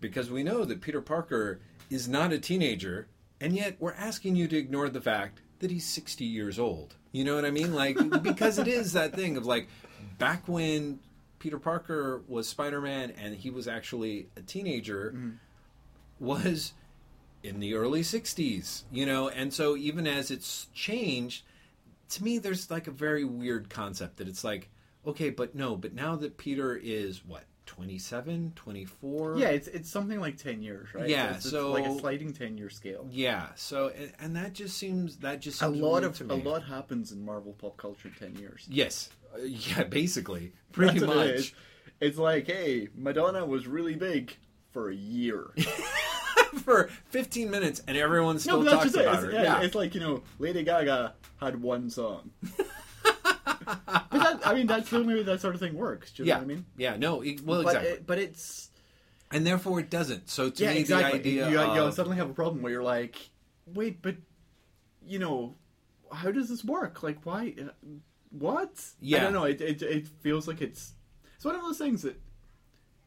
because 0.00 0.30
we 0.30 0.42
know 0.42 0.64
that 0.64 0.80
Peter 0.80 1.00
Parker 1.00 1.60
is 1.90 2.08
not 2.08 2.32
a 2.32 2.38
teenager, 2.38 3.08
and 3.40 3.54
yet 3.54 3.76
we're 3.78 3.94
asking 3.94 4.36
you 4.36 4.46
to 4.48 4.56
ignore 4.56 4.88
the 4.88 5.00
fact 5.00 5.40
that 5.60 5.70
he's 5.70 5.86
60 5.86 6.24
years 6.24 6.58
old. 6.58 6.94
You 7.12 7.24
know 7.24 7.34
what 7.34 7.44
I 7.44 7.50
mean? 7.50 7.74
Like, 7.74 7.96
because 8.22 8.58
it 8.58 8.68
is 8.68 8.92
that 8.92 9.14
thing 9.14 9.36
of 9.36 9.46
like, 9.46 9.68
back 10.18 10.46
when 10.46 11.00
Peter 11.38 11.58
Parker 11.58 12.22
was 12.28 12.48
Spider 12.48 12.80
Man 12.80 13.12
and 13.12 13.34
he 13.34 13.50
was 13.50 13.66
actually 13.66 14.28
a 14.36 14.42
teenager, 14.42 15.12
mm-hmm. 15.16 15.30
was 16.20 16.72
in 17.42 17.60
the 17.60 17.74
early 17.74 18.02
60s, 18.02 18.82
you 18.90 19.06
know? 19.06 19.28
And 19.28 19.52
so 19.52 19.76
even 19.76 20.06
as 20.06 20.30
it's 20.30 20.66
changed, 20.74 21.44
to 22.10 22.24
me, 22.24 22.38
there's 22.38 22.70
like 22.70 22.86
a 22.86 22.90
very 22.92 23.24
weird 23.24 23.68
concept 23.70 24.16
that 24.18 24.28
it's 24.28 24.44
like, 24.44 24.70
okay, 25.06 25.30
but 25.30 25.54
no, 25.54 25.76
but 25.76 25.94
now 25.94 26.16
that 26.16 26.36
Peter 26.36 26.74
is 26.76 27.24
what, 27.24 27.44
27, 27.66 28.52
24? 28.56 29.36
Yeah, 29.38 29.48
it's 29.48 29.68
it's 29.68 29.90
something 29.90 30.18
like 30.20 30.38
ten 30.38 30.62
years, 30.62 30.88
right? 30.94 31.06
Yeah, 31.06 31.34
it's, 31.34 31.44
it's 31.44 31.50
so- 31.50 31.70
like 31.72 31.84
a 31.84 31.98
sliding 31.98 32.32
ten 32.32 32.56
year 32.56 32.70
scale. 32.70 33.06
Yeah, 33.10 33.48
so 33.56 33.92
and, 33.94 34.12
and 34.18 34.36
that 34.36 34.54
just 34.54 34.78
seems 34.78 35.18
that 35.18 35.40
just 35.40 35.60
A 35.60 35.68
lot 35.68 36.02
of 36.02 36.18
a 36.30 36.34
lot 36.34 36.64
happens 36.64 37.12
in 37.12 37.22
Marvel 37.24 37.52
pop 37.52 37.76
culture 37.76 38.08
in 38.08 38.14
ten 38.14 38.40
years. 38.40 38.66
Yes, 38.70 39.10
Uh, 39.34 39.42
yeah, 39.42 39.84
basically, 39.84 40.52
pretty 40.72 40.98
That's 40.98 41.14
what 41.14 41.26
it 41.26 41.36
much. 41.36 41.54
It's 42.00 42.16
like, 42.16 42.46
hey, 42.46 42.88
Madonna 42.94 43.44
was 43.44 43.66
really 43.66 43.96
big 43.96 44.34
for 44.72 44.88
a 44.88 44.94
year. 44.94 45.44
For 46.62 46.88
15 47.10 47.50
minutes, 47.50 47.82
and 47.86 47.96
everyone 47.96 48.38
still 48.38 48.62
no, 48.62 48.72
talks 48.72 48.84
just 48.84 48.96
it. 48.96 49.02
about 49.02 49.14
It's, 49.16 49.24
her. 49.24 49.32
yeah, 49.32 49.42
Yeah, 49.42 49.62
it's 49.62 49.74
like 49.74 49.94
you 49.94 50.00
know, 50.00 50.22
Lady 50.38 50.62
Gaga 50.62 51.14
had 51.40 51.60
one 51.62 51.90
song. 51.90 52.30
but 53.04 54.10
that, 54.12 54.40
I 54.44 54.54
mean, 54.54 54.66
that's 54.66 54.90
the 54.90 54.98
only 54.98 55.14
way 55.14 55.22
that 55.22 55.40
sort 55.40 55.54
of 55.54 55.60
thing 55.60 55.74
works. 55.74 56.12
Do 56.12 56.22
you 56.22 56.28
yeah, 56.28 56.34
know 56.34 56.40
what 56.40 56.44
I 56.44 56.48
mean? 56.54 56.64
yeah. 56.76 56.96
No, 56.96 57.20
it- 57.22 57.40
well, 57.44 57.62
but 57.62 57.68
exactly, 57.76 57.90
it, 57.92 58.06
but 58.06 58.18
it's 58.18 58.70
and 59.30 59.46
therefore 59.46 59.80
it 59.80 59.90
doesn't. 59.90 60.28
So 60.30 60.50
to 60.50 60.62
yeah, 60.64 60.72
me, 60.74 60.80
exactly. 60.80 61.18
the 61.18 61.42
idea 61.42 61.50
you, 61.50 61.60
of 61.60 61.76
you 61.76 61.92
suddenly 61.92 62.16
have 62.18 62.30
a 62.30 62.34
problem 62.34 62.62
where 62.62 62.72
you're 62.72 62.82
like, 62.82 63.16
wait, 63.66 64.00
but 64.02 64.16
you 65.06 65.18
know, 65.18 65.54
how 66.12 66.30
does 66.30 66.48
this 66.48 66.64
work? 66.64 67.02
Like, 67.02 67.24
why? 67.24 67.54
Uh, 67.60 67.68
what? 68.30 68.70
Yeah. 69.00 69.18
I 69.18 69.20
don't 69.22 69.32
know. 69.32 69.44
It, 69.44 69.60
it 69.60 69.82
it 69.82 70.08
feels 70.08 70.48
like 70.48 70.60
it's 70.60 70.92
it's 71.36 71.44
one 71.44 71.54
of 71.54 71.62
those 71.62 71.78
things 71.78 72.02
that 72.02 72.20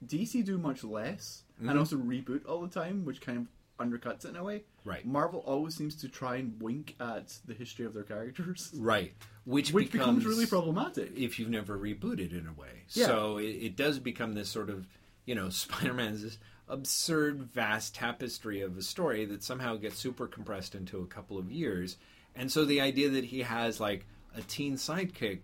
DC 0.05 0.43
do 0.45 0.57
much 0.57 0.83
less 0.83 1.43
Mm-hmm. 1.61 1.69
and 1.69 1.77
also 1.77 1.95
reboot 1.95 2.41
all 2.49 2.59
the 2.61 2.67
time, 2.67 3.05
which 3.05 3.21
kind 3.21 3.37
of 3.37 3.47
undercuts 3.87 4.25
it 4.25 4.29
in 4.29 4.35
a 4.35 4.43
way. 4.43 4.63
Right. 4.83 5.05
Marvel 5.05 5.41
always 5.45 5.75
seems 5.75 5.95
to 5.97 6.09
try 6.09 6.37
and 6.37 6.59
wink 6.59 6.95
at 6.99 7.37
the 7.45 7.53
history 7.53 7.85
of 7.85 7.93
their 7.93 8.01
characters, 8.01 8.71
right, 8.79 9.13
which, 9.45 9.71
which 9.71 9.91
becomes, 9.91 10.23
becomes 10.23 10.25
really 10.25 10.47
problematic. 10.47 11.11
if 11.15 11.37
you've 11.37 11.51
never 11.51 11.77
rebooted 11.77 12.31
in 12.31 12.47
a 12.47 12.59
way. 12.59 12.85
Yeah. 12.89 13.05
So 13.05 13.37
it, 13.37 13.43
it 13.43 13.75
does 13.75 13.99
become 13.99 14.33
this 14.33 14.49
sort 14.49 14.71
of, 14.71 14.87
you 15.27 15.35
know, 15.35 15.49
Spider-Man's 15.51 16.23
this 16.23 16.39
absurd, 16.67 17.43
vast 17.53 17.93
tapestry 17.93 18.61
of 18.61 18.75
a 18.75 18.81
story 18.81 19.25
that 19.25 19.43
somehow 19.43 19.75
gets 19.75 19.99
super 19.99 20.25
compressed 20.25 20.73
into 20.73 21.01
a 21.01 21.05
couple 21.05 21.37
of 21.37 21.51
years. 21.51 21.97
And 22.35 22.51
so 22.51 22.65
the 22.65 22.81
idea 22.81 23.09
that 23.09 23.25
he 23.25 23.41
has 23.41 23.79
like 23.79 24.07
a 24.35 24.41
teen 24.41 24.77
sidekick 24.77 25.43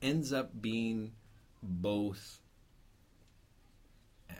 ends 0.00 0.32
up 0.32 0.60
being 0.60 1.12
both. 1.62 2.40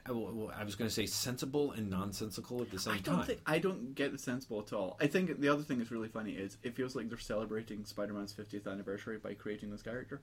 I 0.07 0.13
well, 0.13 0.51
I 0.57 0.65
was 0.65 0.75
going 0.75 0.89
to 0.89 0.95
say 0.95 1.07
sensible 1.07 1.73
and 1.73 1.89
nonsensical 1.89 2.61
at 2.63 2.71
the 2.71 2.79
same 2.79 2.95
I 2.95 2.99
don't 2.99 3.17
time. 3.17 3.27
think 3.27 3.41
I 3.47 3.59
don't 3.59 3.95
get 3.95 4.13
the 4.13 4.19
sensible 4.19 4.61
at 4.61 4.73
all. 4.73 4.97
I 5.01 5.07
think 5.07 5.41
the 5.41 5.49
other 5.49 5.63
thing 5.63 5.79
that's 5.79 5.91
really 5.91 6.09
funny 6.09 6.33
is 6.33 6.57
it 6.63 6.75
feels 6.75 6.97
like 6.97 7.09
they're 7.09 7.19
celebrating 7.19 7.85
Spider-Man's 7.85 8.33
50th 8.33 8.67
anniversary 8.67 9.19
by 9.19 9.35
creating 9.35 9.71
this 9.71 9.83
character 9.83 10.21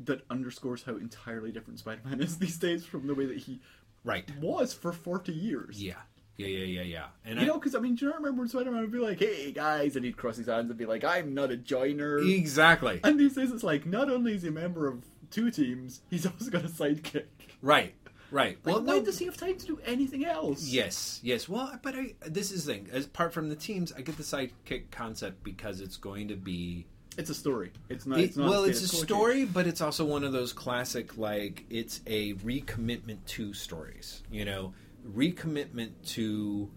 that 0.00 0.22
underscores 0.30 0.82
how 0.84 0.96
entirely 0.96 1.52
different 1.52 1.78
Spider-Man 1.78 2.20
is 2.20 2.38
these 2.38 2.56
days 2.58 2.84
from 2.84 3.06
the 3.06 3.14
way 3.14 3.26
that 3.26 3.38
he 3.38 3.60
right. 4.04 4.28
was 4.40 4.72
for 4.72 4.92
40 4.92 5.32
years. 5.32 5.82
Yeah. 5.82 5.94
Yeah, 6.36 6.46
yeah, 6.46 6.64
yeah, 6.64 6.82
yeah. 6.82 7.04
And 7.24 7.36
You 7.36 7.42
I, 7.42 7.46
know, 7.48 7.54
because 7.54 7.74
I 7.74 7.80
mean, 7.80 7.96
do 7.96 8.06
you 8.06 8.12
remember 8.12 8.38
when 8.40 8.48
Spider-Man 8.48 8.80
would 8.80 8.92
be 8.92 8.98
like, 8.98 9.18
"Hey 9.18 9.50
guys," 9.50 9.96
and 9.96 10.04
he'd 10.04 10.16
cross 10.16 10.36
his 10.36 10.46
hands 10.46 10.70
and 10.70 10.78
be 10.78 10.86
like, 10.86 11.02
"I'm 11.02 11.34
not 11.34 11.50
a 11.50 11.56
joiner." 11.56 12.18
exactly. 12.18 13.00
And 13.02 13.18
these 13.18 13.34
days, 13.34 13.50
it's 13.50 13.64
like 13.64 13.86
not 13.86 14.08
only 14.08 14.34
is 14.36 14.42
he 14.42 14.48
a 14.48 14.52
member 14.52 14.86
of 14.86 15.02
two 15.32 15.50
teams, 15.50 16.00
he's 16.08 16.26
also 16.26 16.48
got 16.48 16.64
a 16.64 16.68
sidekick. 16.68 17.24
Right. 17.60 17.92
Right. 18.30 18.58
Like, 18.64 18.74
well, 18.74 18.84
why 18.84 18.98
no, 18.98 19.04
does 19.04 19.18
he 19.18 19.24
have 19.24 19.36
time 19.36 19.56
to 19.56 19.66
do 19.66 19.80
anything 19.86 20.24
else? 20.24 20.66
Yes, 20.66 21.20
yes. 21.22 21.48
Well, 21.48 21.78
but 21.82 21.94
I, 21.94 22.14
this 22.26 22.50
is 22.52 22.64
the 22.64 22.74
thing. 22.74 22.88
As 22.92 23.06
apart 23.06 23.32
from 23.32 23.48
the 23.48 23.56
teams, 23.56 23.92
I 23.92 24.02
get 24.02 24.16
the 24.16 24.22
sidekick 24.22 24.90
concept 24.90 25.42
because 25.42 25.80
it's 25.80 25.96
going 25.96 26.28
to 26.28 26.36
be. 26.36 26.86
It's 27.16 27.30
a 27.30 27.34
story. 27.34 27.72
It's 27.88 28.06
not. 28.06 28.18
It- 28.20 28.24
it's 28.24 28.36
not 28.36 28.50
well, 28.50 28.64
a 28.64 28.68
it's 28.68 28.82
a 28.82 28.88
story, 28.88 29.44
but 29.44 29.66
it's 29.66 29.80
also 29.80 30.04
one 30.04 30.24
of 30.24 30.32
those 30.32 30.52
classic, 30.52 31.16
like 31.16 31.64
it's 31.70 32.00
a 32.06 32.34
recommitment 32.34 33.24
to 33.28 33.54
stories. 33.54 34.22
You 34.30 34.44
know, 34.44 34.74
recommitment 35.10 35.92
to 36.08 36.70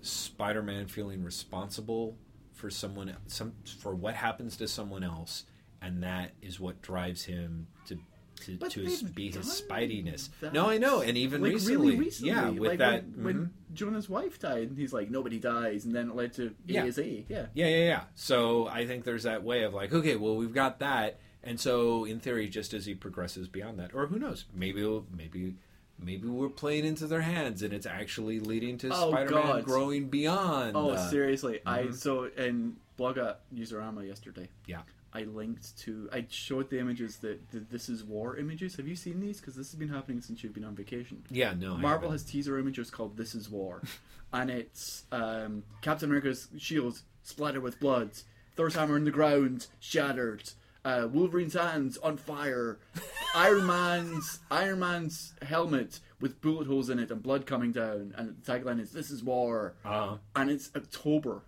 Spider-Man 0.00 0.86
feeling 0.86 1.24
responsible 1.24 2.16
for 2.52 2.70
someone, 2.70 3.14
some 3.26 3.52
for 3.80 3.94
what 3.94 4.14
happens 4.14 4.56
to 4.58 4.68
someone 4.68 5.02
else, 5.02 5.44
and 5.82 6.02
that 6.02 6.32
is 6.40 6.58
what 6.60 6.80
drives 6.82 7.24
him 7.24 7.66
to. 7.86 7.98
To, 8.40 8.56
But 8.56 8.70
to 8.72 8.80
his, 8.80 9.02
be 9.02 9.26
his 9.26 9.34
done 9.36 9.44
spidiness. 9.44 10.30
that. 10.40 10.52
No, 10.52 10.70
I 10.70 10.78
know, 10.78 11.00
and 11.00 11.16
even 11.16 11.42
like 11.42 11.52
recently, 11.52 11.86
really 11.88 11.98
recently, 11.98 12.32
yeah, 12.32 12.48
with 12.50 12.68
like 12.70 12.78
that, 12.78 13.04
when, 13.16 13.24
when 13.24 13.34
mhm. 13.46 13.50
Jonah's 13.74 14.08
wife 14.08 14.38
died, 14.38 14.68
and 14.68 14.78
he's 14.78 14.92
like, 14.92 15.10
nobody 15.10 15.38
dies, 15.38 15.84
and 15.84 15.94
then 15.94 16.10
it 16.10 16.14
led 16.16 16.32
to 16.34 16.54
Yeah. 16.66 16.84
Yeah, 16.84 17.24
Yeah, 17.28 17.46
yeah, 17.54 17.66
yeah. 17.68 18.00
So 18.14 18.66
I 18.68 18.86
think 18.86 19.04
there's 19.04 19.24
that 19.24 19.42
way 19.42 19.64
of 19.64 19.74
like, 19.74 19.92
okay, 19.92 20.16
well, 20.16 20.36
we've 20.36 20.54
got 20.54 20.78
that, 20.80 21.18
and 21.42 21.58
so 21.60 22.04
in 22.04 22.20
theory, 22.20 22.48
just 22.48 22.72
as 22.74 22.86
he 22.86 22.94
progresses 22.94 23.48
beyond 23.48 23.78
that, 23.80 23.94
or 23.94 24.06
who 24.06 24.18
knows, 24.18 24.44
maybe, 24.54 24.82
we'll- 24.82 25.06
maybe, 25.14 25.56
maybe 25.98 26.28
we're 26.28 26.48
playing 26.48 26.84
into 26.84 27.06
their 27.06 27.22
hands, 27.22 27.62
and 27.62 27.72
it's 27.72 27.86
actually 27.86 28.38
leading 28.40 28.78
to 28.78 28.90
Oh, 28.92 29.10
Spider-Man 29.10 29.42
God. 29.46 29.64
growing 29.64 30.08
beyond. 30.08 30.76
Oh, 30.76 30.90
uh, 30.90 31.10
seriously. 31.10 31.60
I 31.66 31.90
so 31.90 32.24
in 32.36 32.76
Blogger 32.98 33.36
Userama 33.54 34.06
yesterday. 34.06 34.48
Yeah. 34.66 34.82
I 35.12 35.22
linked 35.22 35.78
to. 35.80 36.08
I 36.12 36.26
showed 36.28 36.70
the 36.70 36.78
images 36.78 37.16
that 37.18 37.50
the 37.50 37.60
This 37.60 37.88
Is 37.88 38.04
War 38.04 38.36
images. 38.36 38.76
Have 38.76 38.86
you 38.86 38.96
seen 38.96 39.20
these? 39.20 39.40
Because 39.40 39.54
this 39.54 39.70
has 39.70 39.78
been 39.78 39.88
happening 39.88 40.20
since 40.20 40.42
you've 40.42 40.54
been 40.54 40.64
on 40.64 40.74
vacation. 40.76 41.22
Yeah, 41.30 41.54
no. 41.58 41.76
Marvel 41.76 42.10
has 42.10 42.22
teaser 42.22 42.58
images 42.58 42.90
called 42.90 43.16
This 43.16 43.34
Is 43.34 43.48
War, 43.48 43.82
and 44.32 44.50
it's 44.50 45.04
um, 45.10 45.62
Captain 45.80 46.08
America's 46.08 46.48
shield 46.58 47.00
splattered 47.22 47.62
with 47.62 47.80
blood, 47.80 48.10
Thor's 48.56 48.74
hammer 48.74 48.96
in 48.96 49.04
the 49.04 49.10
ground 49.10 49.66
shattered, 49.80 50.50
uh, 50.84 51.08
Wolverine's 51.10 51.54
hands 51.54 51.96
on 51.98 52.16
fire, 52.16 52.78
Iron 53.34 53.66
Man's 53.66 54.40
Iron 54.50 54.80
Man's 54.80 55.34
helmet 55.42 56.00
with 56.20 56.40
bullet 56.40 56.66
holes 56.66 56.90
in 56.90 56.98
it 56.98 57.10
and 57.10 57.22
blood 57.22 57.46
coming 57.46 57.72
down, 57.72 58.14
and 58.16 58.36
the 58.42 58.52
tagline 58.52 58.80
is 58.80 58.92
"This 58.92 59.10
is 59.10 59.22
War." 59.22 59.74
Uh, 59.84 60.16
and 60.36 60.50
it's 60.50 60.70
October. 60.76 61.42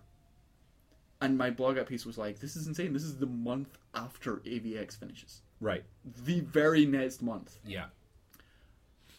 And 1.21 1.37
my 1.37 1.51
blog 1.51 1.77
up 1.77 1.87
piece 1.87 2.05
was 2.05 2.17
like, 2.17 2.39
"This 2.39 2.55
is 2.55 2.67
insane. 2.67 2.93
This 2.93 3.03
is 3.03 3.17
the 3.17 3.27
month 3.27 3.77
after 3.93 4.37
AVX 4.37 4.95
finishes, 4.97 5.41
right. 5.59 5.83
the 6.25 6.39
very 6.39 6.85
next 6.85 7.21
month. 7.21 7.59
Yeah. 7.65 7.85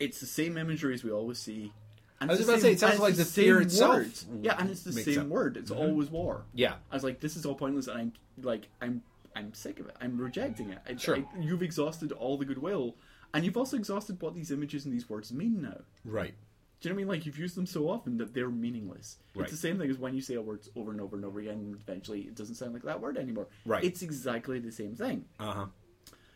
It's 0.01 0.19
the 0.21 0.27
same 0.27 0.59
imagery 0.59 0.95
as 0.95 1.05
we 1.05 1.11
always 1.13 1.39
see." 1.39 1.73
And 2.21 2.31
I 2.31 2.35
was 2.35 2.43
about 2.45 2.55
to 2.57 2.61
say, 2.61 2.73
it 2.73 2.81
sounds 2.81 3.01
like 3.01 3.15
the 3.17 3.25
same 3.25 3.45
fear 3.45 3.61
itself 3.61 3.95
word. 3.97 4.45
Yeah, 4.45 4.57
and 4.59 4.71
it's 4.71 4.83
the 4.85 4.93
same 4.93 5.21
up. 5.23 5.27
word. 5.27 5.57
It's 5.57 5.71
Mhm. 5.73 5.77
always 5.79 6.09
war. 6.09 6.45
Yeah. 6.55 6.77
I 6.91 6.95
was 6.95 7.03
like, 7.03 7.19
"This 7.21 7.37
is 7.37 7.45
all 7.47 7.55
pointless," 7.57 7.89
and 7.89 7.99
I'm 7.99 8.13
like, 8.45 8.69
"I'm 8.81 9.03
I'm 9.35 9.55
sick 9.55 9.81
of 9.81 9.87
it. 9.87 9.97
I'm 9.99 10.19
rejecting 10.19 10.69
it. 10.69 10.79
I, 10.87 10.95
Sure. 10.97 11.17
I- 11.17 11.27
you've 11.41 11.63
exhausted 11.63 12.13
all 12.13 12.37
the 12.37 12.45
goodwill, 12.45 12.97
and 13.33 13.47
you've 13.47 13.57
also 13.57 13.79
exhausted 13.79 14.21
what 14.21 14.35
these 14.35 14.51
images 14.51 14.85
and 14.85 14.93
these 14.93 15.09
words 15.09 15.33
mean 15.33 15.63
now." 15.63 15.81
Right. 16.05 16.35
Do 16.83 16.89
you 16.89 16.95
know 16.95 16.97
what 16.97 17.03
I 17.03 17.05
mean? 17.05 17.09
Like 17.09 17.27
you've 17.27 17.39
used 17.39 17.57
them 17.57 17.65
so 17.65 17.89
often 17.89 18.17
that 18.19 18.35
they're 18.35 18.51
meaningless. 18.51 19.19
Right. 19.37 19.45
It's 19.45 19.53
the 19.53 19.57
same 19.57 19.79
thing 19.79 19.89
as 19.89 19.99
when 19.99 20.15
you 20.15 20.21
say 20.21 20.35
a 20.35 20.43
word 20.43 20.61
over 20.75 20.91
and 20.91 21.01
over 21.01 21.15
and 21.15 21.25
over 21.25 21.39
again, 21.39 21.55
and 21.55 21.77
eventually 21.77 22.23
it 22.23 22.35
doesn't 22.35 22.57
sound 22.57 22.75
like 22.75 22.83
that 22.83 23.01
word 23.01 23.17
anymore. 23.17 23.47
Right. 23.65 23.85
It's 23.85 24.03
exactly 24.03 24.59
the 24.59 24.73
same 24.73 24.97
thing. 24.97 25.27
Uh 25.39 25.53
huh. 25.53 25.67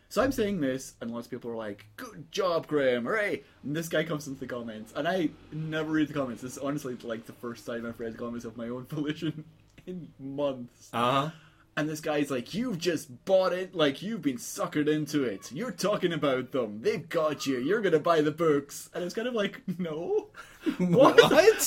So 0.09 0.23
I'm 0.23 0.31
saying 0.31 0.61
this, 0.61 0.95
and 1.01 1.11
lots 1.11 1.27
of 1.27 1.33
people 1.33 1.51
are 1.51 1.57
like, 1.57 1.87
"Good 1.97 2.31
job, 2.31 2.69
Graeme! 2.69 3.05
Hooray!" 3.05 3.43
And 3.65 3.75
this 3.75 3.89
guy 3.89 4.05
comes 4.05 4.29
into 4.29 4.39
the 4.39 4.47
comments, 4.47 4.93
and 4.95 5.09
I 5.09 5.31
never 5.51 5.91
read 5.91 6.07
the 6.07 6.15
comments. 6.15 6.43
This 6.43 6.53
is 6.53 6.59
honestly 6.59 6.97
like 7.03 7.27
the 7.27 7.33
first 7.33 7.67
time 7.67 7.85
I've 7.85 7.99
read 7.99 8.15
the 8.15 8.19
comments 8.19 8.45
of 8.45 8.57
my 8.57 8.69
own 8.69 8.85
volition 8.89 9.45
in 9.85 10.09
months. 10.21 10.91
Uh 10.93 11.11
huh. 11.11 11.31
And 11.79 11.89
this 11.89 12.01
guy's 12.01 12.31
like, 12.31 12.55
"You've 12.55 12.79
just 12.79 13.25
bought 13.27 13.53
it, 13.53 13.75
like 13.75 14.01
you've 14.01 14.23
been 14.23 14.39
suckered 14.39 14.89
into 14.89 15.25
it. 15.25 15.53
You're 15.53 15.71
talking 15.73 16.13
about 16.13 16.53
them. 16.53 16.81
They've 16.81 17.07
got 17.07 17.47
you. 17.47 17.59
You're 17.59 17.83
gonna 17.83 17.99
buy 18.01 18.23
the 18.23 18.31
books." 18.31 18.89
And 18.95 19.05
it's 19.05 19.15
kind 19.15 19.29
of 19.29 19.35
like, 19.35 19.61
"No, 19.79 20.31
What? 20.79 21.21
How 21.21 21.29
did 21.29 21.59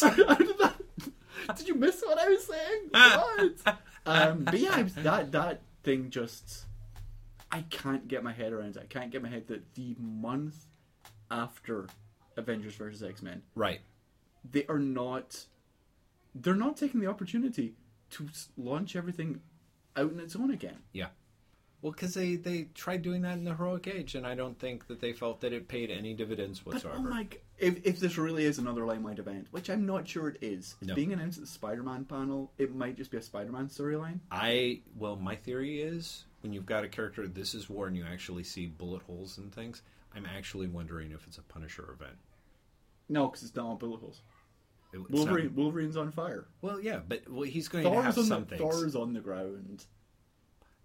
that? 0.60 0.76
Did 1.56 1.68
you 1.68 1.76
miss 1.76 2.02
what 2.02 2.20
I 2.20 2.28
was 2.28 2.46
saying? 2.46 2.90
What? 3.66 3.78
um, 4.06 4.44
but 4.44 4.60
yeah, 4.60 4.84
that 4.98 5.32
that 5.32 5.62
thing 5.84 6.10
just 6.10 6.66
I 7.52 7.62
can't 7.70 8.08
get 8.08 8.24
my 8.24 8.34
head 8.34 8.52
around 8.52 8.76
it. 8.76 8.84
I 8.84 8.86
can't 8.86 9.12
get 9.12 9.24
my 9.24 9.30
head 9.30 9.48
that 9.48 9.74
the 9.76 9.96
month 10.00 10.66
after 11.32 11.88
Avengers 12.36 12.76
versus 12.76 13.02
X 13.02 13.22
Men, 13.22 13.42
right. 13.56 13.80
they 14.50 14.66
are 14.68 14.80
not 14.80 15.46
they're 16.36 16.56
not 16.56 16.78
taking 16.78 17.00
the 17.00 17.08
opportunity 17.08 17.76
to 18.12 18.28
launch 18.58 18.96
everything 18.96 19.40
out 20.00 20.12
on 20.14 20.20
its 20.20 20.36
own 20.36 20.52
again. 20.52 20.78
Yeah. 20.94 21.08
Well, 21.82 21.94
because 21.94 22.14
they, 22.14 22.36
they 22.36 22.64
tried 22.76 23.04
doing 23.04 23.22
that 23.22 23.38
in 23.38 23.46
the 23.46 23.56
heroic 23.56 23.88
age, 23.88 24.14
and 24.16 24.28
I 24.28 24.36
don't 24.36 24.60
think 24.60 24.88
that 24.88 25.00
they 25.00 25.14
felt 25.14 25.40
that 25.42 25.54
it 25.54 25.70
paid 25.70 25.90
any 25.90 26.14
dividends 26.14 26.60
oh 26.66 26.72
whatsoever. 26.72 26.98
But 26.98 27.04
whatsoever. 27.06 27.30
oh 27.32 27.32
my! 27.32 27.38
If 27.58 27.86
if 27.86 28.00
this 28.02 28.18
really 28.18 28.44
is 28.44 28.58
another 28.60 28.86
Limelight 28.86 29.18
event, 29.20 29.48
which 29.52 29.70
I'm 29.70 29.86
not 29.86 30.06
sure 30.06 30.28
it 30.28 30.40
is, 30.42 30.76
No. 30.82 30.94
being 30.94 31.14
announced 31.14 31.38
at 31.38 31.46
the 31.46 31.50
Spider-Man 31.50 32.04
panel, 32.06 32.52
it 32.58 32.76
might 32.76 32.98
just 32.98 33.12
be 33.12 33.18
a 33.18 33.22
Spider-Man 33.22 33.68
storyline. 33.70 34.20
I 34.30 34.82
well, 34.98 35.16
my 35.16 35.36
theory 35.38 35.82
is 35.82 36.26
when 36.42 36.52
you've 36.52 36.66
got 36.66 36.84
a 36.84 36.90
character, 36.90 37.28
this 37.30 37.54
is 37.56 37.70
war, 37.70 37.88
and 37.88 37.96
you 37.96 38.04
actually 38.06 38.44
see 38.44 38.66
bullet 38.66 39.02
holes 39.04 39.38
and 39.38 39.54
things. 39.54 39.82
I'm 40.14 40.26
actually 40.26 40.68
wondering 40.68 41.12
if 41.12 41.26
it's 41.28 41.38
a 41.38 41.44
Punisher 41.44 41.90
event. 41.94 42.18
No, 43.08 43.28
because 43.28 43.44
it's 43.44 43.56
not 43.56 43.68
on 43.68 43.78
bullet 43.78 44.00
holes. 44.02 44.22
It- 44.92 45.10
Wolverine, 45.12 45.54
Wolverine's 45.56 45.98
on 45.98 46.12
fire. 46.12 46.48
well, 46.62 46.80
yeah, 46.80 47.00
but 47.08 47.30
well, 47.30 47.44
he's 47.44 47.68
going 47.68 47.84
to 47.84 48.02
have 48.02 48.18
on 48.18 48.26
some 48.26 48.42
the 48.42 48.58
things. 48.58 48.62
Thor's 48.62 48.96
on 48.96 49.14
the 49.14 49.20
ground. 49.20 49.86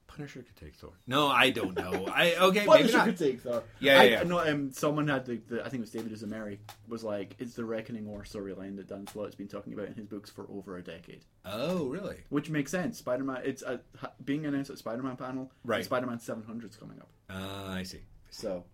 Punisher 0.07 0.43
could 0.43 0.55
take 0.57 0.77
Thor. 0.77 0.93
No, 1.09 1.27
I 1.27 1.51
don't 1.51 1.75
know. 1.77 2.07
I 2.15 2.35
okay, 2.37 2.61
maybe 2.61 2.67
Punisher 2.67 2.99
not. 2.99 3.07
could 3.07 3.19
take 3.19 3.41
Thor. 3.41 3.65
Yeah, 3.81 3.99
I, 3.99 4.05
yeah, 4.05 4.11
yeah. 4.11 4.23
No, 4.23 4.39
um, 4.39 4.71
someone 4.71 5.09
had 5.09 5.27
the, 5.27 5.41
the 5.49 5.61
I 5.61 5.65
think 5.65 5.75
it 5.75 5.81
was 5.81 5.91
David 5.91 6.13
Uzumeri 6.13 6.59
was 6.87 7.03
like, 7.03 7.35
it's 7.41 7.55
the 7.55 7.65
Reckoning 7.65 8.07
War 8.07 8.23
storyline 8.23 8.77
that 8.77 8.87
Dan 8.87 9.09
Slott's 9.09 9.35
been 9.35 9.49
talking 9.49 9.73
about 9.73 9.89
in 9.89 9.95
his 9.95 10.07
books 10.07 10.31
for 10.31 10.47
over 10.51 10.77
a 10.77 10.83
decade. 10.85 11.25
Oh, 11.45 11.87
really? 11.87 12.19
Which 12.29 12.49
makes 12.49 12.71
sense. 12.71 12.99
Spider-Man, 12.99 13.41
it's 13.45 13.63
a, 13.63 13.81
being 14.25 14.47
announced 14.47 14.71
at 14.71 14.79
Spider-Man 14.79 15.17
panel. 15.17 15.51
Right. 15.65 15.85
Spider-Man 15.85 16.19
700's 16.19 16.77
coming 16.77 17.01
up. 17.01 17.09
Uh, 17.29 17.73
I 17.73 17.83
see. 17.83 18.03
So 18.31 18.65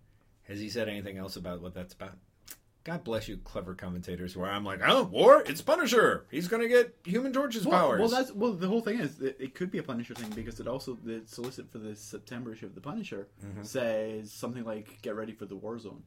Has 0.43 0.61
he 0.61 0.68
said 0.68 0.89
anything 0.91 1.16
else 1.16 1.37
about 1.37 1.62
what 1.62 1.72
that's 1.72 1.95
about? 1.95 2.18
God 2.85 3.05
bless 3.05 3.28
you, 3.28 3.37
clever 3.37 3.74
commentators. 3.74 4.37
Where 4.37 4.51
I'm 4.51 4.64
like, 4.64 4.81
oh, 4.87 5.05
war, 5.05 5.43
it's 5.47 5.61
Punisher. 5.61 6.26
He's 6.31 6.49
going 6.49 6.62
to 6.62 6.68
get 6.68 6.95
Human 7.05 7.33
Torch's 7.33 7.66
well, 7.66 7.78
powers. 7.78 8.01
well, 8.01 8.09
that's 8.09 8.33
well. 8.33 8.53
The 8.55 8.68
whole 8.68 8.81
thing 8.81 8.99
is 9.01 9.16
that 9.18 9.39
it 9.41 9.55
could 9.55 9.70
be 9.70 9.78
a 9.78 9.83
Punisher 9.83 10.14
thing 10.14 10.31
because 10.31 10.61
it 10.61 10.66
also 10.66 10.97
the 11.05 11.22
solicit 11.26 11.70
for 11.70 11.78
the 11.78 11.95
September 11.95 12.53
issue 12.53 12.66
of 12.66 12.74
the 12.74 12.81
Punisher 12.81 13.28
Mm-hmm. 13.45 13.62
says 13.64 14.33
something 14.33 14.64
like 14.64 15.03
"Get 15.03 15.14
ready 15.14 15.33
for 15.33 15.45
the 15.45 15.57
war 15.57 15.78
zone." 15.78 16.03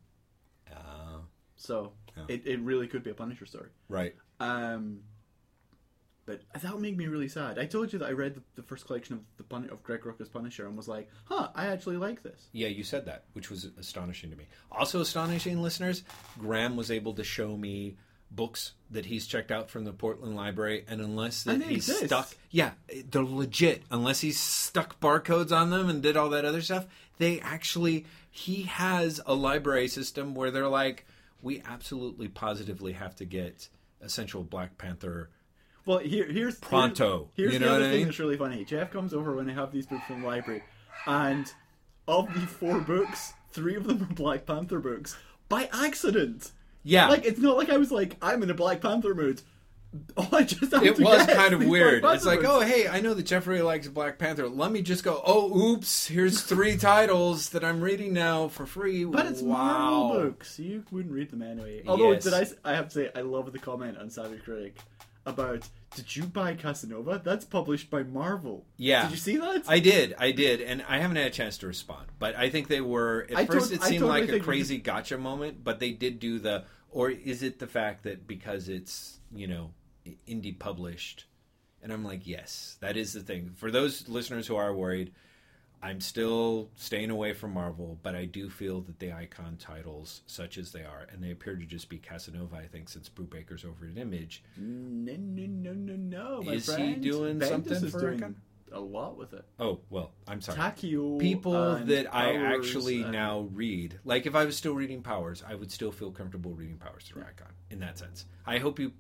Uh, 0.72 1.20
So 1.56 1.94
Yeah. 2.18 2.24
it, 2.28 2.48
it 2.48 2.60
really 2.62 2.88
could 2.88 3.04
be 3.04 3.12
a 3.12 3.14
Punisher 3.14 3.46
story. 3.46 3.70
right. 3.88 4.16
Um, 4.40 5.02
but 6.26 6.42
that 6.62 6.80
made 6.80 6.98
me 6.98 7.08
really 7.08 7.28
sad. 7.28 7.60
I 7.60 7.66
told 7.66 7.92
you 7.94 8.00
that 8.00 8.08
I 8.08 8.12
read 8.12 8.36
the, 8.36 8.42
the 8.56 8.64
first 8.64 8.86
collection 8.88 9.16
of 9.16 9.22
the 9.38 9.44
Pun- 9.44 9.70
of 9.70 9.84
Greg 9.84 10.02
Rucka's 10.02 10.30
Punisher 10.30 10.66
and 10.68 10.78
was 10.78 10.88
like, 10.88 11.10
"Huh, 11.26 11.50
I 11.56 11.68
actually 11.68 11.98
like 11.98 12.24
this." 12.24 12.48
Yeah, 12.52 12.68
you 12.70 12.84
said 12.84 13.06
that, 13.06 13.26
which 13.34 13.50
was 13.50 13.70
astonishing 13.78 14.30
to 14.32 14.36
me. 14.38 14.46
Also 14.72 15.02
astonishing, 15.02 15.62
listeners, 15.62 16.04
Graeme 16.40 16.76
was 16.76 16.90
able 16.92 17.14
to 17.16 17.24
show 17.24 17.58
me 17.58 17.98
books 18.32 18.74
that 18.90 19.06
he's 19.06 19.28
checked 19.28 19.52
out 19.52 19.70
from 19.70 19.84
the 19.84 19.94
Portland 19.94 20.36
Library, 20.36 20.86
and 20.88 21.02
unless 21.02 21.44
that 21.44 21.56
And 21.56 21.64
he's 21.66 21.88
exist. 21.90 22.06
stuck, 22.06 22.30
yeah, 22.50 22.72
they're 23.12 23.24
legit. 23.24 23.84
Unless 23.92 24.22
he's 24.22 24.40
stuck 24.40 25.00
barcodes 25.00 25.52
on 25.56 25.70
them 25.70 25.88
and 25.90 26.02
did 26.02 26.18
all 26.18 26.30
that 26.30 26.44
other 26.46 26.62
stuff, 26.62 26.88
they 27.20 27.40
actually 27.42 28.06
he 28.32 28.64
has 28.64 29.22
a 29.28 29.36
library 29.36 29.88
system 29.88 30.34
where 30.34 30.50
they're 30.50 30.68
like, 30.68 31.06
we 31.44 31.62
absolutely 31.68 32.28
positively 32.28 32.94
have 32.94 33.16
to 33.18 33.26
get 33.26 33.70
Essential 34.02 34.44
Black 34.44 34.78
Panther. 34.80 35.30
Well, 35.86 36.00
here, 36.00 36.26
here's 36.26 36.56
Pronto, 36.60 37.30
Here's, 37.36 37.54
you 37.54 37.60
the 37.60 37.66
other 37.70 37.80
what 37.80 37.82
I 37.82 37.90
thing 37.90 37.98
mean? 38.00 38.06
that's 38.08 38.20
really 38.20 38.38
funny. 38.38 38.64
Jeff 38.66 38.92
comes 38.92 39.14
over 39.14 39.36
when 39.36 39.50
I 39.50 39.54
have 39.54 39.72
these 39.72 39.86
books 39.86 40.06
from 40.08 40.22
the 40.22 40.28
library, 40.28 40.64
and 41.06 41.52
of 42.08 42.34
the 42.34 42.42
four 42.42 42.80
books, 42.80 43.34
three 43.52 43.76
of 43.76 43.86
them 43.86 44.02
are 44.04 44.14
Black 44.14 44.46
Panther 44.46 44.80
books 44.80 45.18
by 45.50 45.70
accident. 45.74 46.52
Yeah, 46.84 47.08
Like 47.08 47.26
it's 47.26 47.40
not 47.40 47.58
like 47.58 47.70
I 47.70 47.78
was 47.78 47.92
like, 47.92 48.18
I'm 48.22 48.44
in 48.44 48.50
a 48.50 48.54
Black 48.54 48.82
Panther 48.82 49.14
mood. 49.16 49.42
Oh, 50.18 50.28
I 50.32 50.42
just 50.44 50.72
have 50.74 50.84
it 50.84 50.98
was 51.00 51.28
kind 51.28 51.54
of 51.54 51.64
weird. 51.68 52.04
It's 52.04 52.26
like, 52.26 52.44
oh, 52.44 52.62
hey, 52.62 52.88
I 52.88 53.00
know 53.00 53.14
that 53.14 53.28
Jeff 53.28 53.46
really 53.46 53.62
likes 53.62 53.88
Black 53.88 54.18
Panther. 54.18 54.50
Let 54.50 54.72
me 54.72 54.82
just 54.82 55.04
go. 55.04 55.22
Oh, 55.24 55.56
oops! 55.56 56.08
Here's 56.08 56.42
three 56.42 56.78
titles 56.78 57.50
that 57.50 57.64
I'm 57.64 57.80
reading 57.80 58.12
now 58.12 58.48
for 58.48 58.66
free. 58.66 59.06
But 59.06 59.28
it's 59.28 59.42
wow. 59.44 59.56
Marvel 60.08 60.10
books. 60.32 60.58
You 60.58 60.84
wouldn't 60.90 61.14
read 61.14 61.30
them 61.30 61.44
anyway. 61.44 61.84
Although, 61.86 62.12
Yes. 62.14 62.24
did 62.24 62.34
I 62.66 62.74
have 62.74 62.88
to 62.88 62.92
say, 62.94 63.12
I 63.16 63.22
love 63.22 63.52
the 63.54 63.60
comment 63.60 64.00
on 64.00 64.10
Savage 64.10 64.44
Critic 64.44 64.78
about 65.26 65.70
did 65.96 66.16
you 66.16 66.24
buy 66.24 66.56
Casanova? 66.56 67.22
That's 67.24 67.46
published 67.46 67.90
by 67.90 68.04
Marvel. 68.04 68.66
Yeah. 68.78 69.04
Did 69.04 69.12
you 69.12 69.18
see 69.18 69.38
that? 69.38 69.64
I 69.68 69.80
did, 69.80 70.16
I 70.18 70.32
did, 70.32 70.62
and 70.62 70.84
I 70.88 71.00
haven't 71.00 71.18
had 71.18 71.28
a 71.28 71.32
chance 71.32 71.58
to 71.60 71.68
respond. 71.68 72.08
But 72.20 72.36
I 72.36 72.50
think 72.50 72.68
they 72.68 72.82
were 72.82 73.28
at 73.30 73.38
I 73.38 73.46
first. 73.46 73.72
it 73.72 73.84
seemed 73.84 74.06
like 74.06 74.30
a 74.30 74.40
crazy 74.40 74.78
gotcha 74.78 75.18
moment, 75.18 75.64
but 75.64 75.80
they 75.80 75.92
did 75.92 76.20
do 76.20 76.40
the. 76.40 76.66
Or 76.90 77.10
is 77.10 77.44
it 77.44 77.60
the 77.60 77.68
fact 77.68 78.04
that 78.04 78.28
because 78.28 78.70
it's 78.70 79.20
you 79.34 79.48
know 79.48 79.72
indie 80.28 80.58
published, 80.58 81.26
and 81.82 81.92
I'm 81.92 82.04
like, 82.04 82.26
yes, 82.26 82.78
that 82.82 82.98
is 82.98 83.14
the 83.14 83.22
thing. 83.22 83.52
For 83.56 83.72
those 83.72 84.08
listeners 84.08 84.48
who 84.48 84.56
are 84.56 84.74
worried, 84.74 85.14
I'm 85.84 86.00
still 86.00 86.70
staying 86.76 87.10
away 87.10 87.34
from 87.34 87.54
Marvel, 87.54 88.00
but 88.04 88.16
I 88.16 88.24
do 88.26 88.50
feel 88.50 88.80
that 88.82 89.00
the 89.00 89.12
icon 89.12 89.58
titles, 89.60 90.22
such 90.28 90.58
as 90.58 90.72
they 90.72 90.84
are, 90.84 91.08
and 91.12 91.22
they 91.22 91.32
appear 91.32 91.56
to 91.58 91.66
just 91.66 91.90
be 91.90 91.98
Casanova, 91.98 92.56
I 92.56 92.68
think, 92.68 92.88
since 92.88 93.10
Brubaker's 93.10 93.66
over 93.66 93.86
at 93.86 93.98
Image. 93.98 94.44
No, 94.58 95.14
no, 95.18 95.46
no, 95.46 95.74
no, 95.74 95.96
no. 95.96 96.42
My 96.42 96.54
Is 96.54 96.68
he 96.68 96.74
friend. 96.74 97.04
doing 97.04 97.38
Bendis 97.40 97.50
something 97.50 97.74
is 97.86 97.92
for 97.92 98.00
doing 98.00 98.16
Icon? 98.24 98.36
a 98.72 98.80
lot 98.80 99.18
with 99.18 99.34
it. 99.34 99.44
Oh 99.60 99.82
well, 99.90 100.14
I'm 100.28 100.42
sorry. 100.42 100.58
Takio. 100.58 101.20
people 101.20 101.76
that 101.86 102.16
I 102.16 102.34
actually 102.38 103.02
and- 103.04 103.12
now 103.12 103.42
read. 103.54 104.00
Like 104.06 104.26
if 104.26 104.34
I 104.36 104.46
was 104.46 104.56
still 104.58 104.74
reading 104.74 105.04
Powers, 105.04 105.44
I 105.48 105.54
would 105.54 105.72
still 105.72 105.92
feel 105.92 106.10
comfortable 106.12 106.54
reading 106.54 106.78
Powers 106.78 107.04
through 107.04 107.22
Icon 107.24 107.52
in 107.70 107.80
that 107.82 108.00
sense. 108.00 108.26
I 108.48 108.58
hope 108.58 108.80
you 108.80 108.94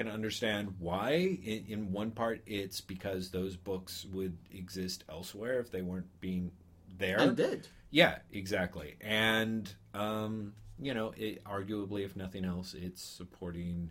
can 0.00 0.08
understand 0.08 0.74
why. 0.78 1.38
In, 1.44 1.64
in 1.68 1.92
one 1.92 2.10
part, 2.10 2.40
it's 2.46 2.80
because 2.80 3.30
those 3.30 3.54
books 3.56 4.06
would 4.12 4.38
exist 4.50 5.04
elsewhere 5.10 5.60
if 5.60 5.70
they 5.70 5.82
weren't 5.82 6.08
being 6.22 6.52
there. 6.98 7.20
I 7.20 7.26
did. 7.26 7.68
Yeah, 7.90 8.18
exactly. 8.32 8.96
And 9.02 9.70
um, 9.92 10.54
you 10.80 10.94
know, 10.94 11.12
it, 11.18 11.44
arguably, 11.44 12.06
if 12.06 12.16
nothing 12.16 12.46
else, 12.46 12.72
it's 12.72 13.02
supporting 13.02 13.90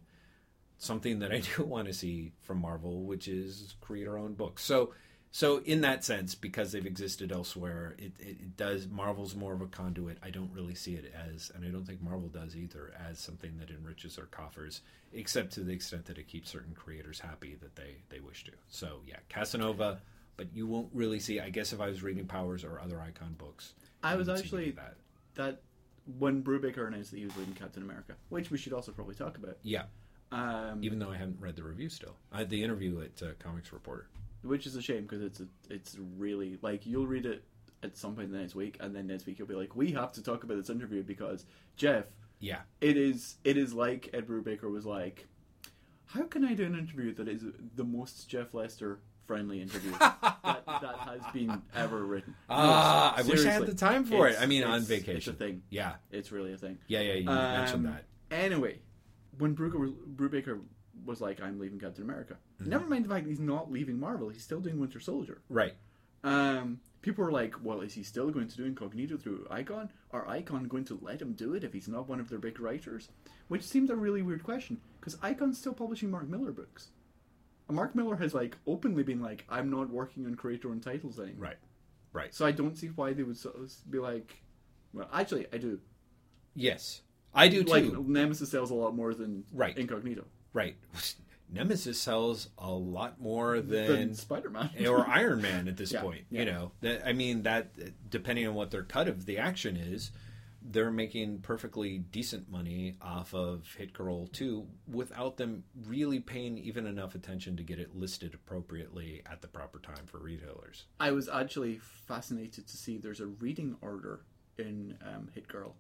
something 0.80 1.20
that 1.20 1.32
I 1.32 1.42
do 1.58 1.64
want 1.64 1.88
to 1.88 1.94
see 1.94 2.32
from 2.42 2.60
Marvel, 2.60 3.04
which 3.04 3.28
is 3.28 3.76
create 3.80 4.08
our 4.08 4.18
own 4.18 4.34
books. 4.34 4.64
So, 4.64 4.94
so 5.32 5.62
in 5.64 5.82
that 5.82 6.04
sense, 6.04 6.34
because 6.36 6.72
they've 6.72 6.86
existed 6.86 7.32
elsewhere, 7.32 7.96
it, 7.98 8.14
it, 8.20 8.28
it 8.30 8.58
does. 8.58 8.88
Marvel's 8.88 9.36
more 9.36 9.54
of 9.54 9.62
a 9.62 9.68
conduit. 9.68 10.18
I 10.24 10.30
don't 10.30 10.52
really 10.54 10.76
see 10.76 10.96
it 10.96 11.14
as, 11.34 11.52
and 11.54 11.64
I 11.64 11.70
don't 11.70 11.86
think 11.86 12.02
Marvel 12.02 12.30
does 12.30 12.56
either, 12.56 12.94
as 13.10 13.20
something 13.20 13.58
that 13.60 13.70
enriches 13.70 14.16
their 14.16 14.26
coffers, 14.26 14.82
except 15.14 15.54
to 15.54 15.62
the 15.62 15.72
extent 15.74 16.06
that 16.06 16.18
it 16.18 16.28
keeps 16.28 16.50
certain 16.50 16.74
creators 16.74 17.20
happy 17.20 17.56
that 17.62 17.76
they 17.76 17.98
they 18.10 18.20
wish 18.20 18.44
to. 18.46 18.52
So, 18.70 19.02
yeah, 19.08 19.18
Casanova. 19.30 20.02
But 20.38 20.48
you 20.54 20.68
won't 20.68 20.88
really 20.94 21.20
see. 21.20 21.42
I 21.42 21.50
guess 21.50 21.74
if 21.74 21.82
I 21.82 21.88
was 21.88 22.02
reading 22.02 22.26
Powers 22.26 22.64
or 22.64 22.80
other 22.80 23.02
Icon 23.02 23.36
books, 23.38 23.74
I 24.02 24.14
you 24.14 24.20
was 24.20 24.30
actually 24.30 24.72
that. 24.72 24.96
that 25.36 25.62
when 26.18 26.42
Brubaker 26.42 26.88
announced 26.88 27.12
that 27.12 27.18
he 27.18 27.26
was 27.26 27.36
leading 27.36 27.56
Captain 27.56 27.84
America, 27.84 28.14
which 28.30 28.50
we 28.50 28.58
should 28.58 28.72
also 28.72 28.94
probably 28.94 29.16
talk 29.16 29.38
about. 29.38 29.58
Yeah, 29.64 29.84
Um, 30.32 30.80
even 30.82 30.98
though 30.98 31.12
I 31.12 31.18
haven't 31.18 31.42
read 31.42 31.58
the 31.58 31.64
review 31.64 31.90
still. 31.90 32.16
I 32.32 32.38
had 32.40 32.50
the 32.50 32.64
interview 32.64 33.02
at 33.02 33.22
uh, 33.22 33.32
Comics 33.38 33.74
Reporter. 33.74 34.08
Which 34.44 34.66
is 34.66 34.76
a 34.76 34.82
shame 34.82 35.02
because 35.04 35.22
it's 35.22 35.40
a, 35.40 35.48
it's 35.70 35.98
really 36.18 36.58
like 36.62 36.86
you'll 36.86 37.08
read 37.08 37.26
it 37.26 37.44
at 37.84 37.98
some 37.98 38.14
point 38.16 38.28
in 38.28 38.32
the 38.34 38.40
next 38.40 38.56
week, 38.56 38.78
and 38.80 38.96
then 38.96 39.08
next 39.08 39.26
week 39.26 39.40
you'll 39.40 39.48
be 39.48 39.56
like, 39.56 39.76
we 39.76 39.92
have 39.92 40.12
to 40.14 40.24
talk 40.24 40.44
about 40.44 40.58
this 40.58 40.70
interview 40.70 41.02
because 41.04 41.46
Jeff, 41.78 42.06
Yeah, 42.40 42.60
it 42.82 42.98
is 42.98 43.38
it 43.44 43.58
is 43.58 43.74
like 43.74 44.10
Ed 44.14 44.28
Brubaker 44.28 44.70
was 44.72 44.86
like, 44.86 45.28
how 46.08 46.24
can 46.24 46.44
I 46.44 46.54
do 46.54 46.66
an 46.66 46.78
interview 46.78 47.14
that 47.16 47.28
is 47.28 47.44
the 47.76 47.84
most 47.84 48.28
Jeff 48.30 48.54
Lester 48.54 49.00
friendly 49.28 49.62
interview 49.62 49.92
that, 50.00 50.64
that 50.66 50.96
has 51.06 51.22
been 51.34 51.62
ever 51.76 52.04
written? 52.06 52.34
No, 52.50 52.56
Ah, 52.56 53.14
I 53.16 53.22
wish 53.22 53.46
I 53.46 53.52
had 53.52 53.66
the 53.68 53.76
time 53.76 54.04
for 54.04 54.28
it. 54.28 54.36
I 54.40 54.46
mean, 54.46 54.64
on 54.64 54.82
vacation. 54.82 55.16
It's 55.18 55.28
a 55.28 55.34
thing. 55.34 55.62
Yeah, 55.70 55.94
It's 56.12 56.32
really 56.32 56.52
a 56.54 56.58
thing. 56.58 56.78
yeah, 56.88 57.02
yeah. 57.02 57.14
You 57.14 57.26
mentioned 57.26 57.86
Um, 57.88 57.94
that. 57.94 58.06
Anyway, 58.36 58.80
when 59.38 59.56
Brubaker, 59.56 59.94
Brubaker 60.16 60.60
was 61.06 61.22
like, 61.22 61.42
"I'm 61.42 61.60
leaving 61.60 61.80
Captain 61.80 62.04
America," 62.04 62.38
Mm-hmm. 62.62 62.70
never 62.70 62.86
mind 62.88 63.06
the 63.06 63.10
fact 63.10 63.28
he's 63.28 63.40
not 63.40 63.72
leaving 63.72 64.00
Marvel; 64.00 64.30
he's 64.30 64.44
still 64.44 64.60
doing 64.62 64.80
Winter 64.80 65.00
Soldier. 65.00 65.42
Right. 65.50 65.74
Um, 66.24 66.80
people 67.02 67.24
were 67.24 67.32
like, 67.32 67.56
"Well, 67.64 67.82
is 67.82 67.94
he 67.94 68.04
still 68.04 68.30
going 68.30 68.48
to 68.50 68.58
do 68.58 68.66
Incognito 68.66 69.18
through 69.18 69.48
Icon? 69.50 69.90
Are 70.12 70.28
Icon 70.28 70.68
going 70.68 70.86
to 70.86 71.00
let 71.02 71.22
him 71.22 71.34
do 71.34 71.54
it 71.54 71.64
if 71.64 71.72
he's 71.74 71.88
not 71.88 72.10
one 72.10 72.20
of 72.20 72.30
their 72.30 72.40
big 72.40 72.60
writers?" 72.60 73.10
Which 73.48 73.64
seemed 73.64 73.90
a 73.90 73.96
really 73.96 74.22
weird 74.22 74.44
question 74.44 74.80
because 75.00 75.18
Icon's 75.24 75.58
still 75.58 75.74
publishing 75.74 76.12
Mark 76.12 76.28
Millar 76.28 76.52
books. 76.52 76.90
And 77.68 77.76
Mark 77.76 77.96
Millar 77.96 78.16
has 78.18 78.34
like 78.34 78.58
openly 78.68 79.04
been 79.04 79.22
like, 79.22 79.46
"I'm 79.50 79.70
not 79.70 79.90
working 79.90 80.26
on 80.26 80.36
creator-owned 80.36 80.84
titles 80.84 81.20
anymore." 81.20 81.44
Right. 81.50 81.58
Right. 82.12 82.34
So 82.34 82.46
I 82.46 82.52
don't 82.52 82.76
see 82.78 82.88
why 82.88 83.14
they 83.14 83.24
would 83.24 83.38
sort 83.38 83.56
of 83.56 83.72
be 83.90 84.00
like, 84.00 84.42
"Well, 84.94 85.08
actually, 85.14 85.46
I 85.54 85.58
do." 85.58 85.80
Yes, 86.56 87.02
I 87.34 87.48
do 87.48 87.64
too. 87.64 87.70
Like 87.72 88.08
Nemesis 88.08 88.50
sells 88.52 88.72
a 88.72 88.76
lot 88.76 88.96
more 88.96 89.14
than 89.14 89.46
Right. 89.54 89.78
Incognito. 89.78 90.26
Right. 90.54 90.76
Nemesis 91.52 92.00
sells 92.00 92.50
a 92.60 92.70
lot 92.72 93.20
more 93.20 93.60
Than 93.60 93.88
than 93.88 94.14
Spider 94.14 94.50
Man. 94.52 94.70
or 94.88 95.08
Iron 95.08 95.42
Man 95.44 95.68
at 95.68 95.78
this 95.78 95.92
Yeah, 95.92 96.02
point. 96.02 96.26
yeah. 96.30 96.40
You 96.42 96.46
know, 96.46 96.72
that, 96.82 97.08
I 97.08 97.14
mean 97.14 97.44
that 97.44 97.72
depending 98.10 98.48
on 98.48 98.54
what 98.54 98.70
their 98.72 98.84
cut 98.84 99.08
of 99.08 99.26
the 99.26 99.40
action 99.40 99.76
is, 99.76 100.12
they're 100.62 100.92
making 100.92 101.40
perfectly 101.40 101.98
decent 101.98 102.52
money 102.52 102.98
off 103.02 103.34
of 103.34 103.64
Hit 103.78 103.94
Girl 103.94 104.28
2 104.28 104.68
without 104.92 105.38
them 105.38 105.64
really 105.88 106.20
paying 106.20 106.58
even 106.60 106.86
enough 106.86 107.16
attention 107.16 107.56
to 107.58 107.64
get 107.64 107.80
it 107.80 107.96
listed 107.96 108.34
appropriately 108.36 109.24
at 109.26 109.42
the 109.42 109.48
proper 109.48 109.80
time 109.80 110.06
for 110.06 110.20
retailers. 110.20 110.86
I 111.00 111.12
was 111.12 111.30
actually 111.30 111.80
fascinated 112.06 112.68
to 112.68 112.78
see 112.78 112.98
there's 112.98 113.22
a 113.22 113.26
reading 113.28 113.78
order 113.82 114.20
in 114.60 114.98
um, 115.04 115.30
Hit 115.34 115.48
Girl 115.48 115.76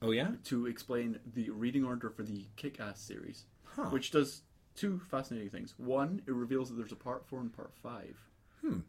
Oh 0.00 0.10
yeah, 0.10 0.32
to 0.44 0.66
explain 0.66 1.18
the 1.34 1.50
reading 1.50 1.84
order 1.84 2.10
for 2.10 2.22
the 2.22 2.44
Kick 2.56 2.80
Ass 2.80 3.00
series, 3.00 3.44
Huh. 3.76 3.84
which 3.90 4.10
does 4.10 4.42
two 4.74 5.00
fascinating 5.10 5.50
things. 5.50 5.74
One, 5.78 6.22
it 6.26 6.32
reveals 6.32 6.68
that 6.70 6.76
there's 6.76 6.92
a 6.92 6.96
part 6.96 7.26
four 7.26 7.40
and 7.40 7.52
part 7.52 7.72
five, 7.82 8.16
Hmm. 8.60 8.80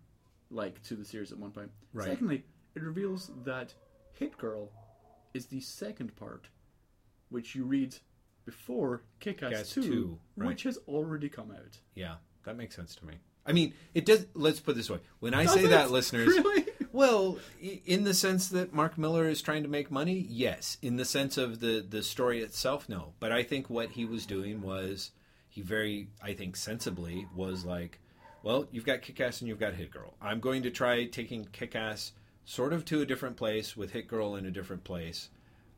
like 0.50 0.82
to 0.84 0.96
the 0.96 1.06
series 1.06 1.32
at 1.32 1.38
one 1.38 1.52
point. 1.52 1.72
Right. 1.94 2.08
Secondly, 2.10 2.44
it 2.76 2.82
reveals 2.84 3.32
that 3.46 3.74
Hit 4.14 4.38
Girl 4.38 4.72
is 5.34 5.48
the 5.48 5.60
second 5.62 6.16
part, 6.16 6.48
which 7.30 7.56
you 7.56 7.66
read 7.66 7.96
before 8.46 9.04
Kick 9.20 9.42
Ass 9.42 9.72
2, 9.72 9.82
2, 9.84 10.20
right. 10.38 10.48
which 10.50 10.64
has 10.64 10.78
already 10.88 11.30
come 11.30 11.52
out. 11.52 11.80
yeah, 11.96 12.16
that 12.44 12.56
makes 12.58 12.76
sense 12.76 12.94
to 12.96 13.06
me. 13.06 13.16
I 13.46 13.52
mean, 13.52 13.74
it 13.94 14.06
does. 14.06 14.26
Let's 14.34 14.60
put 14.62 14.72
it 14.72 14.76
this 14.76 14.90
way: 14.90 15.00
when 15.20 15.34
I 15.34 15.44
Does 15.44 15.54
say 15.56 15.66
it? 15.66 15.70
that, 15.70 15.92
listeners, 15.92 16.28
Really? 16.38 16.63
Well, 16.94 17.40
in 17.60 18.04
the 18.04 18.14
sense 18.14 18.48
that 18.50 18.72
Mark 18.72 19.00
Millar 19.00 19.28
is 19.28 19.42
trying 19.42 19.64
to 19.64 19.70
make 19.70 19.90
money, 19.90 20.28
yes. 20.30 20.78
In 20.84 20.96
the 20.96 21.06
sense 21.06 21.38
of 21.40 21.60
the 21.60 21.84
the 21.88 22.04
story 22.04 22.42
itself, 22.42 22.88
no. 22.88 23.14
But 23.20 23.32
I 23.32 23.42
think 23.42 23.68
what 23.68 23.90
he 23.90 24.06
was 24.06 24.28
doing 24.28 24.62
was 24.62 25.10
he 25.50 25.62
very, 25.62 26.08
I 26.22 26.34
think, 26.34 26.56
sensibly 26.56 27.28
was 27.36 27.66
like, 27.66 28.00
well, 28.44 28.68
you've 28.72 28.86
got 28.86 29.02
Kick-Ass 29.02 29.42
and 29.42 29.48
you've 29.48 29.60
got 29.60 29.74
Hit 29.74 29.90
Girl. 29.90 30.14
I'm 30.22 30.40
going 30.40 30.62
to 30.64 30.70
try 30.70 31.06
taking 31.06 31.46
Kick-Ass 31.46 32.12
sort 32.46 32.74
of 32.74 32.86
to 32.86 33.02
a 33.02 33.06
different 33.08 33.38
place 33.38 33.76
with 33.76 33.92
Hit 33.92 34.08
Girl 34.08 34.36
in 34.36 34.46
a 34.46 34.52
different 34.52 34.84
place, 34.84 35.30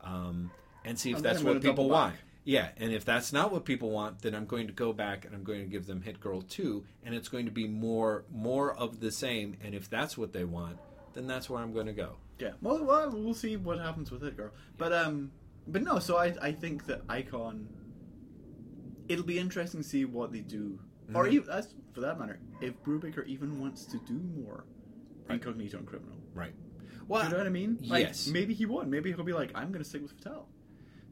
um, 0.02 0.52
and 0.84 1.00
see 1.00 1.12
if 1.12 1.18
then 1.18 1.24
that's 1.24 1.44
what 1.44 1.62
people 1.62 1.88
want. 1.88 2.16
back. 2.16 2.22
Yeah, 2.44 2.70
and 2.78 2.92
if 2.92 3.06
that's 3.06 3.32
not 3.34 3.52
what 3.52 3.64
people 3.66 3.90
want, 3.90 4.22
then 4.22 4.36
I'm 4.36 4.46
going 4.46 4.68
to 4.68 4.74
go 4.74 4.94
back 4.94 5.26
and 5.26 5.34
I'm 5.34 5.44
going 5.44 5.62
to 5.62 5.68
give 5.68 5.88
them 5.88 6.02
Hit 6.02 6.20
Girl 6.20 6.42
2 6.42 6.84
and 7.04 7.16
it's 7.16 7.28
going 7.28 7.46
to 7.46 7.52
be 7.52 7.68
more 7.68 8.24
more 8.32 8.72
of 8.76 9.00
the 9.00 9.12
same 9.12 9.58
and 9.64 9.74
if 9.74 9.90
that's 9.90 10.16
what 10.16 10.32
they 10.32 10.44
want, 10.44 10.78
then 11.16 11.26
that's 11.26 11.50
where 11.50 11.60
I'm 11.62 11.74
going 11.74 11.88
to 11.88 11.94
go. 11.94 12.18
Yeah. 12.38 12.52
Well, 12.62 12.84
well, 12.84 13.10
we'll 13.12 13.34
see 13.34 13.56
what 13.58 13.80
happens 13.80 14.12
with 14.12 14.22
Hit 14.22 14.38
Girl. 14.38 14.52
But 14.78 14.94
um, 14.94 15.32
but 15.68 15.82
no. 15.82 15.98
So 16.00 16.18
I 16.18 16.36
I 16.42 16.52
think 16.52 16.86
that 16.86 17.02
Icon. 17.10 17.68
It'll 19.08 19.24
be 19.26 19.38
interesting 19.40 19.82
to 19.84 19.88
see 19.88 20.04
what 20.06 20.32
they 20.32 20.40
do, 20.40 20.80
or 21.14 21.26
Mhm. 21.26 21.32
even 21.34 21.50
as 21.52 21.74
for 21.94 22.02
that 22.02 22.20
matter, 22.20 22.40
if 22.60 22.74
Brubaker 22.84 23.26
even 23.28 23.60
wants 23.60 23.86
to 23.86 24.00
do 24.00 24.16
more 24.16 24.66
Right. 25.28 25.36
incognito 25.36 25.78
and 25.78 25.86
criminal. 25.88 26.18
Right. 26.34 26.54
Do 27.08 27.14
you 27.14 27.30
know 27.30 27.38
what 27.38 27.46
I 27.46 27.50
mean? 27.50 27.78
Like, 27.84 28.08
yes. 28.08 28.28
Maybe 28.28 28.56
he 28.56 28.66
won't. 28.66 28.90
Maybe 28.90 29.12
he'll 29.14 29.24
be 29.24 29.32
like, 29.32 29.52
I'm 29.54 29.72
going 29.72 29.84
to 29.84 29.88
stick 29.88 30.02
with 30.02 30.12
Fatal. 30.14 30.50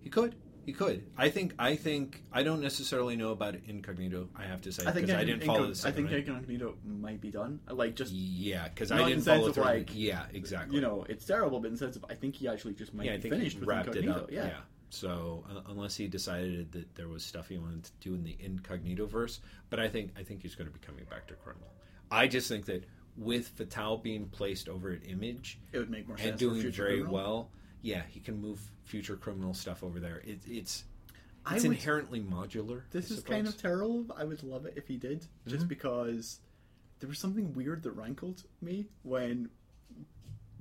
he 0.01 0.09
could. 0.09 0.35
He 0.65 0.73
could. 0.73 1.03
I 1.17 1.29
think 1.29 1.53
I 1.59 1.75
think 1.75 2.21
I 2.31 2.43
don't 2.43 2.61
necessarily 2.61 3.15
know 3.15 3.31
about 3.31 3.55
Incognito, 3.67 4.29
I 4.35 4.43
have 4.43 4.61
to 4.61 4.71
say, 4.71 4.83
I 4.85 4.91
think 4.91 5.07
because 5.07 5.19
I, 5.19 5.23
Incog- 5.23 5.25
didn't 5.27 5.43
follow 5.45 5.73
the 5.73 5.87
I 5.87 5.91
think 5.91 6.07
one. 6.09 6.17
incognito 6.19 6.75
might 6.85 7.19
be 7.21 7.31
done. 7.31 7.59
Like 7.69 7.95
just 7.95 8.13
Yeah, 8.13 8.67
because 8.69 8.91
I 8.91 9.07
didn't 9.09 9.23
follow 9.23 9.51
through. 9.51 9.63
like, 9.63 9.89
yeah, 9.93 10.25
exactly. 10.33 10.75
you 10.75 10.81
know, 10.81 11.05
it's 11.09 11.25
terrible, 11.25 11.59
but 11.59 11.67
in 11.67 11.73
the 11.73 11.79
sense 11.79 11.95
of 11.95 12.05
I 12.09 12.15
think 12.15 12.35
he 12.35 12.47
actually 12.47 12.73
just 12.73 12.93
might 12.93 13.05
yeah, 13.05 13.13
I 13.13 13.15
be 13.17 13.21
think 13.23 13.33
finished 13.35 13.57
he 13.57 13.65
with 13.65 13.69
incognito. 13.77 14.11
up. 14.11 14.31
Yeah. 14.31 14.57
So 14.89 15.43
uh, 15.49 15.61
unless 15.69 15.95
he 15.95 16.07
decided 16.07 16.71
that 16.73 16.93
there 16.95 17.07
was 17.07 17.23
stuff 17.23 17.49
he 17.49 17.57
wanted 17.57 17.83
to 17.85 17.91
do 17.99 18.13
in 18.13 18.23
the 18.23 18.37
Incognito 18.39 19.07
verse, 19.07 19.39
but 19.71 19.79
I 19.79 19.89
think 19.89 20.11
I 20.17 20.21
think 20.23 20.43
he's 20.43 20.53
going 20.55 20.69
to 20.71 20.73
be 20.73 20.85
coming 20.85 21.05
back 21.09 21.25
to 21.27 21.33
Criminal. 21.33 21.67
I 22.11 22.27
just 22.27 22.47
think 22.47 22.65
that 22.67 22.85
with 23.17 23.47
Fatal 23.47 23.97
being 23.97 24.27
placed 24.27 24.69
over 24.69 24.91
at 24.91 24.99
Image 25.07 25.59
it 25.71 25.79
would 25.79 25.89
make 25.89 26.07
more 26.07 26.17
sense. 26.17 26.29
and 26.29 26.39
doing 26.39 26.61
very 26.71 26.97
criminal. 27.01 27.11
well, 27.13 27.49
yeah, 27.83 28.01
he 28.09 28.19
can 28.19 28.41
move 28.41 28.59
future 28.83 29.15
criminal 29.15 29.53
stuff 29.53 29.83
over 29.83 29.99
there. 29.99 30.21
It, 30.25 30.39
it's 30.47 30.85
it's 31.51 31.63
would- 31.63 31.73
inherently 31.73 32.19
modular. 32.21 32.81
This 32.89 33.11
is 33.11 33.21
kind 33.21 33.47
of 33.47 33.55
terrible. 33.61 34.07
I 34.17 34.23
would 34.23 34.41
love 34.41 34.65
it 34.65 34.73
if 34.75 34.87
he 34.87 34.97
did, 34.97 35.27
just 35.45 35.65
Mhm. 35.65 35.69
because 35.69 36.39
there 36.99 37.09
was 37.09 37.19
something 37.19 37.53
weird 37.53 37.83
that 37.83 37.91
rankled 37.91 38.43
me 38.61 38.87
when 39.03 39.49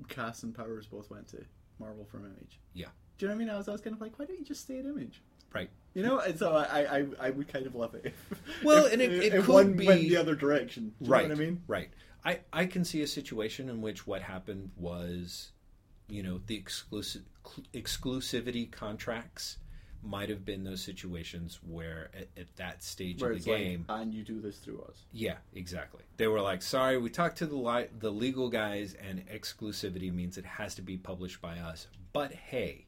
Cass 0.09 0.43
and 0.43 0.53
Powers 0.53 0.85
both 0.85 1.09
went 1.09 1.27
to 1.29 1.43
Marvel 1.79 2.05
from 2.05 2.25
Image. 2.25 2.59
Yeah. 2.73 2.87
Do 3.17 3.25
you 3.25 3.29
know 3.29 3.35
what 3.35 3.41
I 3.41 3.45
mean? 3.45 3.49
I 3.53 3.57
was, 3.57 3.69
I 3.69 3.71
was 3.71 3.81
kind 3.81 3.95
of 3.95 4.01
like, 4.01 4.19
why 4.19 4.25
don't 4.25 4.37
you 4.37 4.45
just 4.45 4.61
stay 4.61 4.79
at 4.79 4.85
Image? 4.85 5.21
right. 5.53 5.69
You 5.93 6.01
know, 6.01 6.17
and 6.17 6.37
so 6.39 6.55
I, 6.55 6.97
I, 6.97 7.05
I 7.19 7.29
would 7.29 7.47
kind 7.47 7.67
of 7.67 7.75
love 7.75 7.93
it. 7.93 8.05
If, 8.07 8.63
Well, 8.63 8.87
if- 8.87 8.93
and 8.93 9.01
it- 9.03 9.11
it 9.13 9.33
if 9.35 9.45
could 9.45 9.53
one 9.53 9.73
be- 9.73 9.85
went 9.85 10.01
the 10.01 10.17
other 10.17 10.33
direction. 10.35 10.95
Do 10.99 11.05
you 11.05 11.11
right. 11.11 11.27
know 11.27 11.35
what 11.35 11.41
I 11.41 11.45
mean? 11.45 11.61
Right. 11.67 11.89
I, 12.25 12.39
I 12.51 12.65
can 12.65 12.83
see 12.83 13.03
a 13.03 13.07
situation 13.07 13.69
in 13.69 13.79
which 13.81 14.07
what 14.07 14.23
happened 14.23 14.71
was, 14.75 15.51
you 16.07 16.23
know, 16.23 16.39
the 16.45 16.55
exclusive 16.55 17.23
exclusivity 17.73 18.71
contracts 18.71 19.57
might 20.01 20.27
have 20.29 20.43
been 20.43 20.65
those 20.65 20.81
situations 20.81 21.59
where 21.65 22.09
at, 22.13 22.27
at 22.37 22.55
that 22.57 22.83
stage 22.83 23.21
Where 23.21 23.31
of 23.31 23.43
the 23.43 23.49
game, 23.49 23.85
like, 23.87 24.01
and 24.01 24.13
you 24.13 24.23
do 24.23 24.41
this 24.41 24.57
through 24.57 24.81
us. 24.81 24.97
yeah, 25.13 25.37
exactly. 25.53 26.01
They 26.17 26.27
were 26.27 26.41
like, 26.41 26.61
"Sorry, 26.61 26.97
we 26.97 27.09
talked 27.09 27.37
to 27.37 27.45
the 27.45 27.55
li- 27.55 27.87
the 27.99 28.11
legal 28.11 28.49
guys, 28.49 28.95
and 28.95 29.25
exclusivity 29.27 30.13
means 30.13 30.37
it 30.37 30.45
has 30.45 30.75
to 30.75 30.81
be 30.81 30.97
published 30.97 31.41
by 31.41 31.57
us." 31.59 31.87
But 32.11 32.33
hey, 32.33 32.87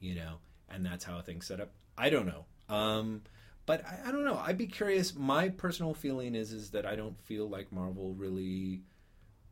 you 0.00 0.14
know, 0.14 0.36
and 0.70 0.84
that's 0.84 1.04
how 1.04 1.20
things 1.20 1.46
set 1.46 1.60
up. 1.60 1.70
I 1.98 2.08
don't 2.10 2.26
know, 2.26 2.46
um, 2.74 3.22
but 3.66 3.84
I, 3.84 4.08
I 4.08 4.12
don't 4.12 4.24
know. 4.24 4.38
I'd 4.42 4.56
be 4.58 4.66
curious. 4.68 5.14
My 5.14 5.50
personal 5.50 5.92
feeling 5.92 6.34
is 6.34 6.52
is 6.52 6.70
that 6.70 6.86
I 6.86 6.96
don't 6.96 7.20
feel 7.24 7.46
like 7.48 7.70
Marvel 7.72 8.14
really 8.14 8.80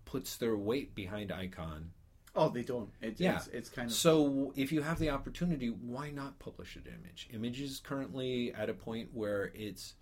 puts 0.06 0.36
their 0.36 0.56
weight 0.56 0.94
behind 0.94 1.30
Icon. 1.30 1.90
Oh, 2.36 2.48
they 2.50 2.62
don't. 2.62 2.90
It's, 3.00 3.20
Yeah. 3.20 3.36
it's, 3.36 3.46
it's 3.48 3.68
kind 3.70 3.90
of. 3.90 3.96
So 3.96 4.52
if 4.56 4.70
you 4.70 4.82
have 4.82 4.98
the 4.98 5.10
opportunity, 5.10 5.68
why 5.68 6.10
not 6.10 6.38
publish 6.38 6.76
it? 6.76 6.86
Image. 6.86 7.28
Image 7.32 7.60
is 7.60 7.80
currently 7.80 8.52
at 8.54 8.68
a 8.68 8.74
point 8.74 9.08
where 9.12 9.50
it's 9.54 9.94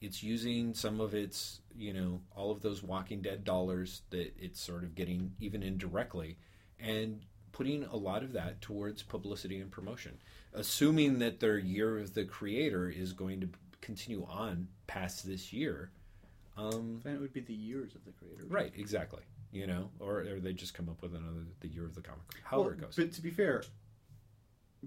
it's 0.00 0.22
using 0.22 0.74
some 0.74 1.00
of 1.00 1.14
its 1.14 1.60
you 1.76 1.92
know 1.92 2.20
all 2.34 2.50
of 2.50 2.62
those 2.62 2.82
Walking 2.82 3.22
Dead 3.22 3.44
dollars 3.44 4.02
that 4.10 4.32
it's 4.38 4.60
sort 4.60 4.82
of 4.84 4.94
getting 4.94 5.32
even 5.38 5.62
indirectly, 5.62 6.38
and 6.80 7.20
putting 7.52 7.84
a 7.84 7.96
lot 7.96 8.22
of 8.22 8.32
that 8.32 8.60
towards 8.62 9.02
publicity 9.02 9.60
and 9.60 9.70
promotion, 9.70 10.18
assuming 10.54 11.18
that 11.18 11.38
their 11.40 11.58
year 11.58 11.98
of 11.98 12.14
the 12.14 12.24
creator 12.24 12.88
is 12.88 13.12
going 13.12 13.40
to 13.42 13.48
continue 13.82 14.26
on 14.28 14.68
past 14.86 15.26
this 15.26 15.52
year. 15.52 15.90
Um, 16.56 17.00
then 17.02 17.14
it 17.14 17.20
would 17.20 17.32
be 17.32 17.40
the 17.40 17.54
years 17.54 17.94
of 17.94 18.04
the 18.04 18.12
creator. 18.12 18.44
right, 18.48 18.72
exactly. 18.76 19.22
You 19.52 19.66
know, 19.66 19.90
or, 20.00 20.20
or 20.20 20.40
they 20.40 20.54
just 20.54 20.72
come 20.74 20.88
up 20.88 21.02
with 21.02 21.14
another 21.14 21.44
the 21.60 21.68
year 21.68 21.84
of 21.84 21.94
the 21.94 22.00
comic. 22.00 22.22
However 22.42 22.70
Well, 22.70 22.78
it 22.78 22.80
goes. 22.80 22.96
But 22.96 23.12
to 23.12 23.20
be 23.20 23.30
fair, 23.30 23.62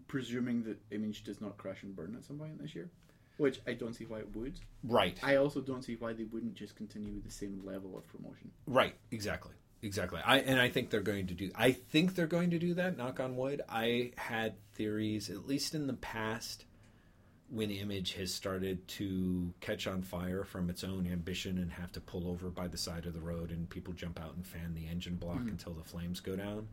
presuming 0.07 0.63
that 0.63 0.77
Image 0.91 1.23
does 1.23 1.39
not 1.41 1.57
crash 1.57 1.83
and 1.83 1.95
burn 1.95 2.15
at 2.17 2.25
some 2.25 2.37
point 2.37 2.59
this 2.61 2.75
year, 2.75 2.89
which 3.37 3.61
I 3.67 3.73
don't 3.73 3.93
see 3.93 4.05
why 4.05 4.19
it 4.19 4.35
would. 4.35 4.59
right. 4.83 5.17
I 5.23 5.35
also 5.37 5.61
don't 5.61 5.83
see 5.83 5.95
why 5.95 6.13
they 6.13 6.23
wouldn't 6.23 6.55
just 6.55 6.75
continue 6.75 7.13
with 7.13 7.23
the 7.23 7.31
same 7.31 7.61
level 7.63 7.97
of 7.97 8.07
promotion. 8.09 8.51
Right, 8.65 8.95
exactly. 9.11 9.53
Exactly. 9.81 10.19
I 10.25 10.39
and 10.39 10.59
I 10.59 10.69
think 10.69 10.89
they're 10.89 11.01
going 11.01 11.27
to 11.27 11.35
do 11.35 11.51
I 11.53 11.71
think 11.71 12.15
they're 12.15 12.25
going 12.25 12.49
to 12.49 12.57
do 12.59 12.73
that, 12.73 12.97
knock 12.97 13.19
on 13.19 13.35
wood. 13.35 13.61
I 13.69 14.13
had 14.17 14.55
theories 14.73 15.29
at 15.29 15.45
least 15.45 15.75
in 15.75 15.85
the 15.85 15.93
past 15.93 16.65
when 17.49 17.69
Image 17.69 18.13
has 18.13 18.33
started 18.33 18.87
to 18.87 19.53
catch 19.61 19.87
on 19.87 20.01
fire 20.01 20.43
from 20.43 20.69
its 20.69 20.83
own 20.83 21.07
ambition 21.11 21.59
and 21.59 21.71
have 21.71 21.91
to 21.91 22.01
pull 22.01 22.27
over 22.27 22.49
by 22.49 22.67
the 22.67 22.77
side 22.77 23.05
of 23.05 23.13
the 23.13 23.21
road 23.21 23.51
and 23.51 23.69
people 23.69 23.93
jump 23.93 24.19
out 24.19 24.35
and 24.35 24.45
fan 24.45 24.73
the 24.73 24.87
engine 24.87 25.15
block 25.15 25.37
mm-hmm. 25.37 25.49
until 25.49 25.73
the 25.73 25.83
flames 25.83 26.19
go 26.19 26.35
down 26.35 26.67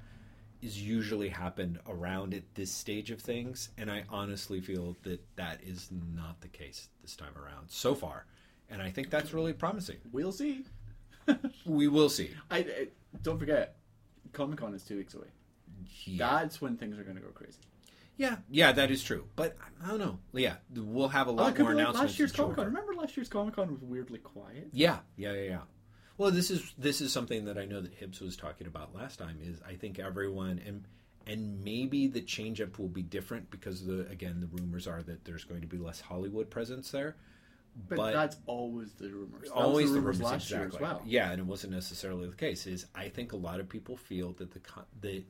is 0.63 0.81
usually 0.81 1.29
happened 1.29 1.79
around 1.89 2.33
at 2.33 2.43
this 2.55 2.71
stage 2.71 3.11
of 3.11 3.21
things 3.21 3.69
and 3.77 3.91
I 3.91 4.05
honestly 4.09 4.61
feel 4.61 4.97
that 5.03 5.21
that 5.37 5.61
is 5.63 5.89
not 6.17 6.41
the 6.41 6.49
case 6.49 6.89
this 7.03 7.17
time 7.17 7.37
around 7.37 7.69
so 7.69 7.95
far. 7.95 8.25
And 8.71 8.81
I 8.81 8.91
think 8.91 9.11
that's 9.11 9.35
really 9.35 9.53
promising. 9.53 9.99
We'll 10.11 10.33
see. 10.33 10.65
We 11.65 11.87
will 11.87 12.09
see. 12.09 12.31
I, 12.51 12.59
I 12.59 12.89
don't 13.23 13.39
forget, 13.39 13.77
Comic 14.33 14.59
Con 14.59 14.75
is 14.75 14.83
two 14.83 14.97
weeks 14.97 15.15
away. 15.15 15.29
Yeah. 16.05 16.41
That's 16.41 16.61
when 16.61 16.77
things 16.77 16.99
are 16.99 17.05
going 17.05 17.15
to 17.17 17.23
go 17.23 17.29
crazy. 17.29 17.59
Yeah, 18.17 18.37
yeah, 18.51 18.73
that 18.73 18.91
is 18.91 19.03
true. 19.03 19.27
But 19.37 19.57
I 19.83 19.89
don't 19.89 19.99
know. 19.99 20.19
Yeah, 20.33 20.57
we'll 20.75 21.09
have 21.09 21.29
a 21.29 21.31
Oh, 21.31 21.35
lot 21.35 21.59
more 21.59 21.73
announcements. 21.73 22.13
last 22.13 22.19
year's 22.19 22.33
Comic 22.33 22.57
Con. 22.57 22.67
Remember 22.67 22.95
last 22.95 23.17
year's 23.17 23.29
Comic 23.29 23.55
Con 23.57 23.71
was 23.73 23.81
weirdly 23.83 24.19
quiet. 24.19 24.69
Yeah, 24.73 24.99
yeah, 25.17 25.33
yeah, 25.33 25.43
yeah. 25.43 25.61
Well, 26.19 26.31
this 26.31 26.51
is 26.51 26.73
this 26.79 27.01
is 27.01 27.13
something 27.13 27.47
that 27.47 27.57
I 27.59 27.65
know 27.65 27.81
that 27.81 27.95
Hibbs 27.95 28.21
was 28.21 28.37
talking 28.37 28.67
about 28.67 28.95
last 28.95 29.19
time. 29.19 29.39
Is 29.43 29.61
I 29.67 29.75
think 29.75 29.99
everyone 29.99 30.61
and 30.65 30.85
and 31.27 31.65
maybe 31.65 32.07
the 32.07 32.21
change 32.21 32.61
up 32.61 32.79
will 32.79 32.89
be 32.89 33.03
different 33.03 33.51
because 33.51 33.85
the 33.87 34.07
again 34.09 34.41
the 34.41 34.47
rumors 34.47 34.87
are 34.87 35.03
that 35.03 35.25
there's 35.25 35.45
going 35.45 35.63
to 35.63 35.67
be 35.67 35.79
less 35.79 36.01
Hollywood 36.01 36.51
presence 36.51 36.91
there. 36.91 37.17
But, 37.89 37.97
But- 37.97 38.13
that's 38.13 38.37
always 38.47 38.93
the 38.93 39.09
rumors. 39.09 39.49
That 39.49 39.55
Always 39.55 39.91
the 39.91 39.97
rumors 40.01 40.19
rumors 40.19 40.33
last 40.33 40.51
year 40.51 40.67
as 40.67 40.79
well. 40.79 41.01
Yeah, 41.07 41.31
and 41.31 41.41
it 41.41 41.47
wasn't 41.47 41.73
necessarily 41.73 42.29
the 42.29 42.37
case. 42.37 42.67
Is 42.67 42.85
I 42.95 43.09
think 43.09 43.33
a 43.33 43.37
lot 43.37 43.59
of 43.61 43.69
people 43.71 43.97
feel 43.97 44.33
that 44.35 44.53
the 44.53 44.61
the 45.01 45.25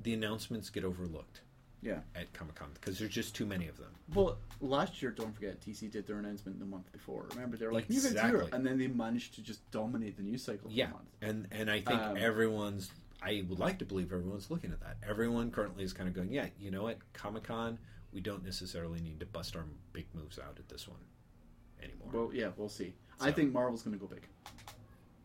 the 0.00 0.14
announcements 0.14 0.70
get 0.70 0.84
overlooked. 0.84 1.40
Yeah. 1.86 2.00
at 2.14 2.32
Comic 2.32 2.56
Con 2.56 2.68
because 2.74 2.98
there's 2.98 3.10
just 3.12 3.34
too 3.36 3.46
many 3.46 3.68
of 3.68 3.76
them. 3.78 3.90
Well, 4.14 4.38
last 4.60 5.00
year, 5.00 5.10
don't 5.12 5.34
forget, 5.34 5.60
DC 5.60 5.90
did 5.90 6.06
their 6.06 6.18
announcement 6.18 6.58
the 6.58 6.66
month 6.66 6.90
before. 6.92 7.26
Remember, 7.34 7.56
they 7.56 7.66
were 7.66 7.72
like, 7.72 7.88
New 7.88 8.00
52, 8.00 8.18
Exactly. 8.26 8.48
and 8.52 8.66
then 8.66 8.78
they 8.78 8.88
managed 8.88 9.34
to 9.36 9.42
just 9.42 9.68
dominate 9.70 10.16
the 10.16 10.22
news 10.22 10.42
cycle 10.42 10.68
for 10.68 10.74
Yeah, 10.76 10.90
and 11.22 11.46
and 11.52 11.70
I 11.70 11.80
think 11.80 12.00
Um, 12.00 12.16
everyone's. 12.16 12.90
I 13.22 13.44
would 13.48 13.58
like 13.58 13.78
to 13.78 13.84
believe 13.86 14.12
everyone's 14.12 14.50
looking 14.50 14.72
at 14.72 14.80
that. 14.80 14.96
Everyone 15.08 15.50
currently 15.50 15.84
is 15.84 15.92
kind 15.92 16.08
of 16.08 16.14
going, 16.14 16.30
yeah, 16.30 16.48
you 16.60 16.70
know 16.70 16.82
what, 16.82 16.98
Comic 17.14 17.44
Con, 17.44 17.78
we 18.12 18.20
don't 18.20 18.44
necessarily 18.44 19.00
need 19.00 19.20
to 19.20 19.26
bust 19.26 19.56
our 19.56 19.64
big 19.92 20.06
moves 20.14 20.38
out 20.38 20.56
at 20.58 20.68
this 20.68 20.86
one 20.86 21.00
anymore. 21.82 22.08
Well, 22.12 22.30
yeah, 22.34 22.50
we'll 22.56 22.68
see. 22.68 22.94
I 23.20 23.30
think 23.32 23.52
Marvel's 23.52 23.82
going 23.82 23.98
to 23.98 24.00
go 24.04 24.06
big. 24.12 24.26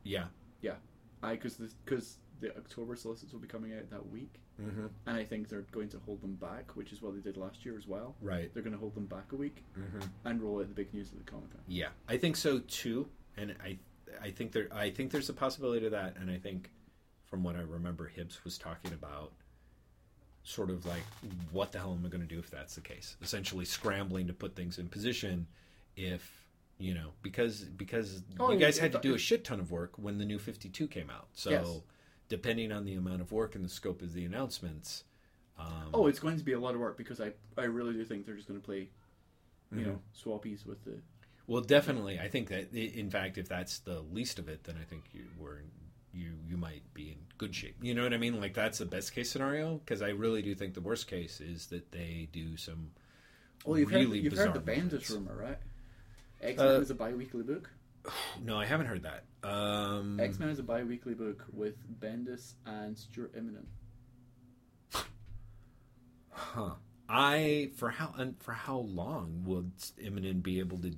Yeah. 0.03 0.25
Yeah, 0.61 0.75
I 1.23 1.33
because 1.35 1.55
because 1.85 2.17
the 2.39 2.55
October 2.55 2.95
solicits 2.95 3.33
will 3.33 3.39
be 3.39 3.47
coming 3.47 3.73
out 3.73 3.89
that 3.89 4.07
week, 4.09 4.35
hmm 4.61 4.85
and 5.07 5.17
I 5.17 5.23
think 5.23 5.49
they're 5.49 5.65
going 5.71 5.89
to 5.89 5.99
hold 6.05 6.21
them 6.21 6.35
back, 6.35 6.75
which 6.75 6.91
is 6.93 7.01
what 7.01 7.13
they 7.15 7.19
did 7.21 7.37
last 7.37 7.65
year 7.65 7.75
as 7.77 7.87
well. 7.87 8.15
right, 8.21 8.53
They're 8.53 8.63
going 8.63 8.73
to 8.73 8.79
hold 8.79 8.95
them 8.95 9.05
back 9.07 9.31
a 9.31 9.35
week 9.35 9.63
hmm 9.75 9.99
and 10.25 10.41
roll 10.41 10.59
out 10.59 10.67
the 10.67 10.73
big 10.75 10.93
news 10.93 11.11
at 11.11 11.17
the 11.25 11.29
Comic 11.31 11.51
Con. 11.51 11.61
yeah, 11.67 11.89
I 12.07 12.17
think 12.17 12.35
so 12.35 12.59
too. 12.59 13.07
And 13.37 13.55
I, 13.63 13.77
I 14.21 14.29
think 14.31 14.51
there, 14.51 14.67
I 14.73 14.89
think 14.89 15.11
there's 15.11 15.29
a 15.29 15.33
possibility 15.33 15.85
of 15.85 15.91
that. 15.93 16.17
And 16.17 16.29
I 16.29 16.37
think, 16.37 16.69
from 17.25 17.43
what 17.43 17.55
I 17.55 17.61
remember, 17.61 18.07
Hibbs 18.07 18.43
was 18.43 18.57
talking 18.57 18.91
about, 18.93 19.31
sort 20.43 20.69
of 20.69 20.85
like, 20.85 21.03
what 21.51 21.71
the 21.71 21.79
hell 21.79 21.93
am 21.97 22.05
I 22.05 22.09
going 22.09 22.21
to 22.21 22.27
do 22.27 22.39
if 22.39 22.49
that's 22.51 22.75
the 22.75 22.81
case? 22.81 23.15
Essentially, 23.21 23.63
scrambling 23.65 24.27
to 24.27 24.33
put 24.33 24.55
things 24.55 24.79
in 24.79 24.87
position, 24.89 25.47
if 25.95 26.45
you 26.77 26.93
know, 26.93 27.11
because 27.21 27.61
because 27.61 28.23
Oh, 28.39 28.51
you 28.51 28.59
guys 28.59 28.77
had 28.79 28.91
to 28.93 28.99
do 28.99 29.13
a 29.13 29.17
shit 29.17 29.43
ton 29.43 29.59
of 29.59 29.71
work 29.71 29.91
when 29.97 30.17
the 30.17 30.25
new 30.25 30.39
Fifty 30.39 30.67
Two 30.67 30.87
came 30.87 31.09
out. 31.09 31.27
So, 31.33 31.49
Yes. 31.51 31.67
Depending 32.31 32.71
on 32.71 32.85
the 32.85 32.95
amount 32.95 33.21
of 33.21 33.31
work 33.31 33.55
and 33.55 33.63
the 33.65 33.69
scope 33.69 34.01
of 34.01 34.13
the 34.13 34.25
announcements, 34.25 35.03
um, 35.59 35.91
Oh, 35.93 36.07
it's 36.07 36.19
going 36.19 36.37
to 36.37 36.43
be 36.43 36.53
a 36.53 36.59
lot 36.59 36.73
of 36.73 36.79
work 36.79 36.97
because 36.97 37.19
I 37.21 37.33
I 37.57 37.65
really 37.65 37.93
do 37.93 38.03
think 38.05 38.25
they're 38.25 38.35
just 38.35 38.47
going 38.47 38.59
to 38.59 38.65
play, 38.65 38.89
you 39.71 39.81
Mhm. 39.81 39.85
know, 39.85 40.01
swappies 40.15 40.65
with 40.65 40.83
the. 40.85 41.01
Well, 41.47 41.61
definitely. 41.61 42.19
I 42.19 42.29
think 42.29 42.47
that, 42.49 42.73
in 42.73 43.09
fact, 43.09 43.37
if 43.37 43.49
that's 43.49 43.79
the 43.79 43.99
least 44.01 44.39
of 44.39 44.47
it, 44.47 44.63
then 44.63 44.77
I 44.81 44.85
think 44.85 45.03
you 45.13 45.25
were 45.37 45.61
you 46.13 46.31
you 46.47 46.57
might 46.57 46.83
be 46.93 47.09
in 47.11 47.17
good 47.37 47.53
shape. 47.55 47.75
You 47.81 47.93
know 47.93 48.03
what 48.03 48.13
I 48.13 48.17
mean? 48.17 48.39
Like 48.39 48.53
that's 48.53 48.77
the 48.79 48.85
best 48.85 49.13
case 49.13 49.29
scenario 49.31 49.77
because 49.79 50.01
I 50.01 50.09
really 50.09 50.41
do 50.41 50.55
think 50.55 50.73
the 50.73 50.81
worst 50.81 51.07
case 51.07 51.41
is 51.41 51.67
that 51.67 51.91
they 51.91 52.29
do 52.31 52.57
some 52.57 52.91
Well, 53.65 53.77
you've 53.79 53.91
really 53.91 54.05
heard 54.17 54.23
you've 54.23 54.33
heard 54.37 54.53
the 54.53 54.59
movements. 54.59 55.09
rumor, 55.09 55.35
right? 55.35 55.57
X 56.41 56.57
Men 56.57 56.67
Uh, 56.67 56.79
is 56.79 56.89
a 56.89 56.95
bi-weekly 56.95 57.43
book. 57.43 57.69
No, 58.43 58.57
I 58.57 58.65
haven't 58.65 58.87
heard 58.87 59.03
that. 59.03 59.23
Um, 59.47 60.19
X 60.19 60.39
Men 60.39 60.49
is 60.49 60.57
a 60.59 60.63
bi-weekly 60.63 61.13
book 61.13 61.45
with 61.53 61.75
Bendis 61.99 62.53
and 62.65 62.97
Stuart 62.97 63.35
Immonen. 63.35 63.65
huh? 66.31 66.71
I 67.07 67.71
for 67.75 67.89
how 67.89 68.13
and 68.17 68.41
for 68.41 68.53
how 68.53 68.77
long 68.77 69.43
would 69.45 69.71
Immonen 70.01 70.41
be 70.41 70.59
able 70.59 70.77
to 70.79 70.91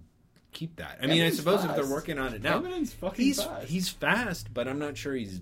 keep 0.51 0.75
that? 0.77 0.99
I 1.01 1.07
mean, 1.07 1.21
I 1.21 1.27
Immonen's 1.29 1.37
suppose 1.37 1.65
if 1.65 1.75
they're 1.75 1.87
working 1.89 2.19
on 2.19 2.33
it 2.33 2.43
now, 2.43 2.59
Immonen's 2.61 2.93
fucking 2.93 3.25
he's 3.25 3.43
fast. 3.43 3.67
he's 3.67 3.89
fast, 3.89 4.53
but 4.53 4.67
I'm 4.67 4.79
not 4.79 4.95
sure 4.95 5.13
he's 5.15 5.41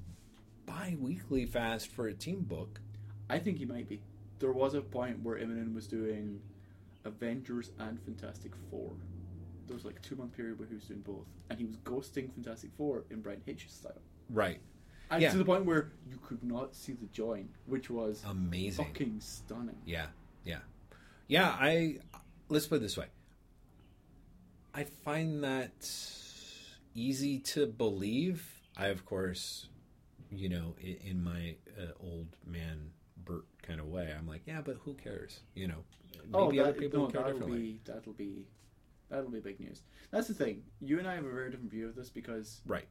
bi-weekly 0.65 1.45
fast 1.45 1.87
for 1.87 2.07
a 2.07 2.13
team 2.13 2.41
book. 2.41 2.79
I 3.29 3.39
think 3.39 3.57
he 3.57 3.65
might 3.65 3.87
be. 3.89 4.01
There 4.39 4.51
was 4.51 4.73
a 4.73 4.81
point 4.81 5.21
where 5.21 5.37
Immonen 5.37 5.75
was 5.75 5.87
doing 5.87 6.39
Avengers 7.05 7.71
and 7.79 8.01
Fantastic 8.01 8.51
Four. 8.69 8.91
There 9.71 9.77
was 9.77 9.85
like 9.85 9.95
a 9.95 10.01
two 10.01 10.17
month 10.17 10.35
period 10.35 10.59
where 10.59 10.67
he 10.67 10.75
was 10.75 10.83
doing 10.83 10.99
both, 10.99 11.25
and 11.49 11.57
he 11.57 11.63
was 11.63 11.77
ghosting 11.77 12.29
Fantastic 12.33 12.71
Four 12.77 13.05
in 13.09 13.21
Bryan 13.21 13.41
Hitch's 13.45 13.71
style. 13.71 14.01
Right. 14.29 14.59
And 15.09 15.21
Yeah. 15.21 15.31
to 15.31 15.37
the 15.37 15.45
point 15.45 15.63
where 15.63 15.93
you 16.05 16.17
could 16.17 16.43
not 16.43 16.75
see 16.75 16.91
the 16.91 17.05
join, 17.05 17.47
which 17.67 17.89
was 17.89 18.21
Amazing. 18.25 18.83
fucking 18.83 19.21
stunning. 19.21 19.77
Yeah, 19.85 20.07
yeah, 20.43 20.59
yeah. 21.29 21.55
I 21.57 21.99
let's 22.49 22.67
put 22.67 22.75
it 22.75 22.79
this 22.79 22.97
way. 22.97 23.05
I 24.73 24.83
find 24.83 25.41
that 25.45 25.89
easy 26.93 27.39
to 27.39 27.65
believe. 27.65 28.45
I, 28.75 28.87
of 28.87 29.05
course, 29.05 29.69
you 30.29 30.49
know, 30.49 30.75
in, 30.81 31.23
my 31.23 31.55
uh, 31.79 31.93
old 32.01 32.35
man 32.45 32.91
Bert 33.23 33.45
kind 33.61 33.79
of 33.79 33.87
way, 33.87 34.13
I'm 34.17 34.27
like, 34.27 34.41
yeah, 34.45 34.59
but 34.59 34.75
who 34.83 34.95
cares? 34.95 35.39
You 35.55 35.69
know, 35.69 35.83
maybe 36.25 36.59
oh, 36.59 36.63
other 36.63 36.73
people 36.73 37.03
no, 37.03 37.07
care 37.07 37.23
differently. 37.31 37.57
be 37.57 37.81
that'll 37.85 38.11
be 38.11 38.47
that'll 39.11 39.29
be 39.29 39.39
big 39.39 39.59
news. 39.59 39.81
That's 40.09 40.27
the 40.27 40.33
thing. 40.33 40.63
You 40.79 40.97
and 40.97 41.07
I 41.07 41.13
have 41.15 41.25
a 41.25 41.29
very 41.31 41.51
different 41.51 41.69
view 41.71 41.87
of 41.87 41.95
this 41.95 42.09
because, 42.09 42.61
Right. 42.65 42.87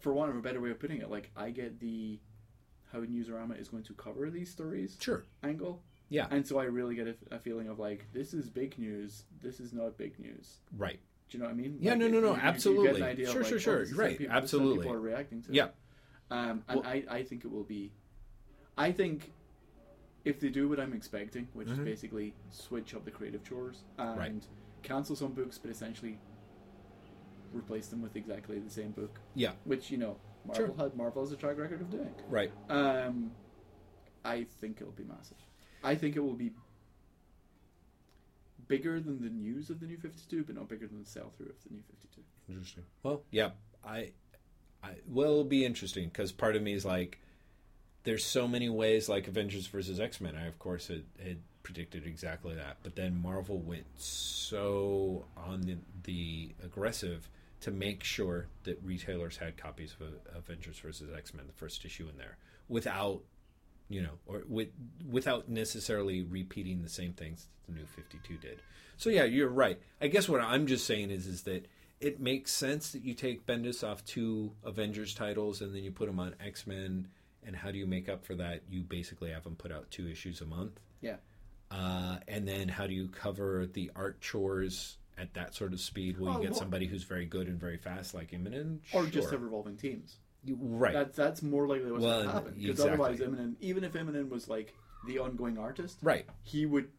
for 0.00 0.12
want 0.12 0.30
of 0.30 0.36
a 0.36 0.40
better 0.40 0.60
way 0.60 0.70
of 0.70 0.78
putting 0.80 0.98
it, 1.00 1.10
like 1.10 1.30
I 1.36 1.50
get 1.50 1.78
the 1.80 2.18
how 2.92 3.00
Newsarama 3.00 3.60
is 3.60 3.68
going 3.68 3.82
to 3.84 3.92
cover 3.94 4.30
these 4.30 4.50
stories 4.50 4.96
Sure. 5.00 5.24
angle. 5.42 5.82
Yeah. 6.08 6.26
And 6.30 6.46
so 6.46 6.58
I 6.58 6.64
really 6.64 6.94
get 6.94 7.06
a, 7.06 7.16
a 7.32 7.38
feeling 7.38 7.68
of 7.68 7.78
like, 7.78 8.06
this 8.14 8.32
is 8.32 8.48
big 8.48 8.78
news. 8.78 9.24
This 9.42 9.60
is 9.60 9.74
not 9.74 9.98
big 9.98 10.18
news. 10.18 10.60
Right. 10.76 10.98
Do 11.28 11.36
you 11.36 11.42
know 11.42 11.50
what 11.50 11.54
I 11.54 11.56
mean? 11.56 11.76
Yeah, 11.80 11.90
Like, 11.90 11.98
no, 12.00 12.08
no, 12.08 12.14
you- 12.16 12.20
no, 12.22 12.28
you- 12.28 12.32
you 12.32 12.36
get 12.36 12.42
an 12.44 12.48
absolutely. 12.48 13.02
idea 13.02 13.26
of, 13.26 13.32
Sure, 13.32 13.42
like, 13.42 13.48
sure, 13.50 13.56
oh, 13.58 13.60
sure. 13.60 13.78
this 13.80 13.90
is 13.90 13.94
Right, 13.96 14.04
how 14.06 14.08
people, 14.10 14.18
this 14.18 14.26
is 14.26 14.30
how 14.32 14.38
absolutely. 14.38 14.78
people 14.84 14.92
are 14.96 15.00
reacting 15.00 15.42
to. 15.42 15.48
it. 15.50 15.54
Yeah. 15.54 15.68
Um, 16.30 16.64
and 16.68 16.80
Well- 16.80 16.86
I, 16.86 17.04
I 17.10 17.22
think 17.24 17.44
it 17.44 17.48
will 17.50 17.64
be. 17.64 17.92
I 18.78 18.92
think 18.92 19.30
if 20.28 20.38
they 20.40 20.50
do 20.50 20.68
what 20.68 20.78
I'm 20.78 20.92
expecting, 20.92 21.48
which 21.54 21.68
Mhm. 21.68 21.72
is 21.72 21.78
basically 21.78 22.34
switch 22.50 22.94
up 22.94 23.04
the 23.06 23.10
creative 23.10 23.42
chores 23.42 23.84
and 23.96 24.18
Right. 24.18 24.48
cancel 24.82 25.16
some 25.16 25.32
books, 25.32 25.56
but 25.58 25.70
essentially 25.70 26.20
replace 27.54 27.88
them 27.88 28.02
with 28.02 28.14
exactly 28.14 28.58
the 28.58 28.68
same 28.68 28.90
book, 28.92 29.20
Yeah. 29.34 29.54
which 29.64 29.90
you 29.90 29.96
know 29.96 30.20
Marvel 30.44 30.74
had 30.76 30.94
Marvel 30.94 31.22
has 31.22 31.32
a 31.32 31.36
track 31.36 31.56
record 31.56 31.80
of 31.80 31.90
doing. 31.90 32.14
Right. 32.28 32.52
Um, 32.68 33.34
I 34.22 34.44
think 34.44 34.82
it'll 34.82 34.92
be 34.92 35.04
massive. 35.04 35.38
I 35.82 35.94
think 35.94 36.14
it 36.16 36.20
will 36.20 36.34
be 36.36 36.52
bigger 38.66 39.00
than 39.00 39.22
the 39.22 39.30
news 39.30 39.70
of 39.70 39.80
the 39.80 39.86
New 39.86 39.96
Fifty 39.96 40.24
Two, 40.28 40.44
but 40.44 40.54
not 40.56 40.68
bigger 40.68 40.86
than 40.86 40.98
the 41.00 41.06
sell 41.08 41.30
through 41.30 41.48
of 41.48 41.62
the 41.64 41.70
New 41.70 41.82
Fifty 41.82 42.08
Two. 42.14 42.22
Interesting. 42.50 42.84
Well, 43.02 43.24
yeah, 43.30 43.52
I, 43.82 44.12
I 44.82 44.96
it'll 45.10 45.44
be 45.44 45.64
interesting 45.64 46.08
because 46.08 46.32
part 46.32 46.54
of 46.54 46.62
me 46.62 46.74
is 46.74 46.84
like, 46.84 47.18
there's 48.04 48.24
so 48.24 48.48
many 48.48 48.68
ways 48.68 49.08
like 49.08 49.28
Avengers 49.28 49.66
versus 49.66 50.00
X 50.00 50.20
Men. 50.20 50.36
I 50.36 50.46
of 50.46 50.58
course 50.58 50.88
had, 50.88 51.04
had 51.22 51.38
predicted 51.62 52.06
exactly 52.06 52.54
that, 52.54 52.78
but 52.82 52.96
then 52.96 53.20
Marvel 53.20 53.58
went 53.58 53.86
so 53.96 55.26
on 55.36 55.62
the, 55.62 55.76
the 56.04 56.54
aggressive 56.64 57.28
to 57.60 57.70
make 57.70 58.04
sure 58.04 58.46
that 58.64 58.78
retailers 58.84 59.36
had 59.36 59.56
copies 59.56 59.94
of 60.00 60.08
Avengers 60.34 60.78
versus 60.78 61.10
X 61.14 61.34
Men, 61.34 61.46
the 61.46 61.52
first 61.52 61.84
issue 61.84 62.08
in 62.08 62.16
there, 62.16 62.36
without 62.68 63.20
you 63.88 64.02
know, 64.02 64.18
or 64.26 64.42
with 64.48 64.68
without 65.10 65.48
necessarily 65.48 66.22
repeating 66.22 66.82
the 66.82 66.88
same 66.88 67.12
things 67.12 67.46
that 67.66 67.72
the 67.72 67.80
new 67.80 67.86
52 67.86 68.36
did. 68.36 68.60
So 68.96 69.10
yeah, 69.10 69.24
you're 69.24 69.48
right. 69.48 69.80
I 70.00 70.08
guess 70.08 70.28
what 70.28 70.40
I'm 70.40 70.66
just 70.66 70.86
saying 70.86 71.10
is 71.10 71.26
is 71.26 71.42
that 71.42 71.66
it 72.00 72.20
makes 72.20 72.52
sense 72.52 72.92
that 72.92 73.02
you 73.02 73.14
take 73.14 73.46
Bendis 73.46 73.86
off 73.86 74.04
two 74.04 74.52
Avengers 74.64 75.14
titles 75.14 75.60
and 75.60 75.74
then 75.74 75.82
you 75.82 75.90
put 75.90 76.08
him 76.08 76.20
on 76.20 76.34
X-Men 76.44 77.08
and 77.48 77.56
how 77.56 77.72
do 77.72 77.78
you 77.78 77.86
make 77.86 78.08
up 78.08 78.24
for 78.24 78.34
that? 78.36 78.60
You 78.70 78.82
basically 78.82 79.30
have 79.30 79.42
them 79.42 79.56
put 79.56 79.72
out 79.72 79.90
two 79.90 80.06
issues 80.06 80.40
a 80.42 80.44
month. 80.46 80.78
Yeah. 81.00 81.16
Uh, 81.70 82.18
and 82.28 82.46
then 82.46 82.68
how 82.68 82.86
do 82.86 82.92
you 82.94 83.08
cover 83.08 83.66
the 83.66 83.90
art 83.96 84.20
chores 84.20 84.98
at 85.16 85.32
that 85.34 85.54
sort 85.54 85.72
of 85.72 85.80
speed? 85.80 86.18
Will 86.18 86.28
Oh, 86.28 86.32
you 86.36 86.42
get 86.42 86.50
well- 86.52 86.60
somebody 86.60 86.86
who's 86.86 87.04
very 87.04 87.24
good 87.24 87.48
and 87.48 87.58
very 87.58 87.78
fast 87.78 88.14
like 88.14 88.30
Immonen? 88.32 88.80
Or 88.92 89.04
just 89.04 89.14
Sure. 89.24 89.32
have 89.32 89.42
revolving 89.42 89.76
teams. 89.78 90.18
You- 90.44 90.58
right. 90.60 90.92
That's 90.92 91.16
that's 91.16 91.42
more 91.42 91.66
likely 91.66 91.90
what's 91.90 92.04
Well, 92.04 92.18
going 92.18 92.26
to 92.28 92.32
happen. 92.32 92.54
Because 92.54 92.70
exactly. 92.80 92.92
otherwise, 92.92 93.18
Immonen, 93.20 93.54
even 93.60 93.82
if 93.82 93.94
Immonen 93.94 94.28
was 94.28 94.46
like 94.48 94.74
the 95.06 95.18
ongoing 95.18 95.56
artist, 95.58 95.98
right. 96.02 96.26
he 96.42 96.66
would 96.66 96.90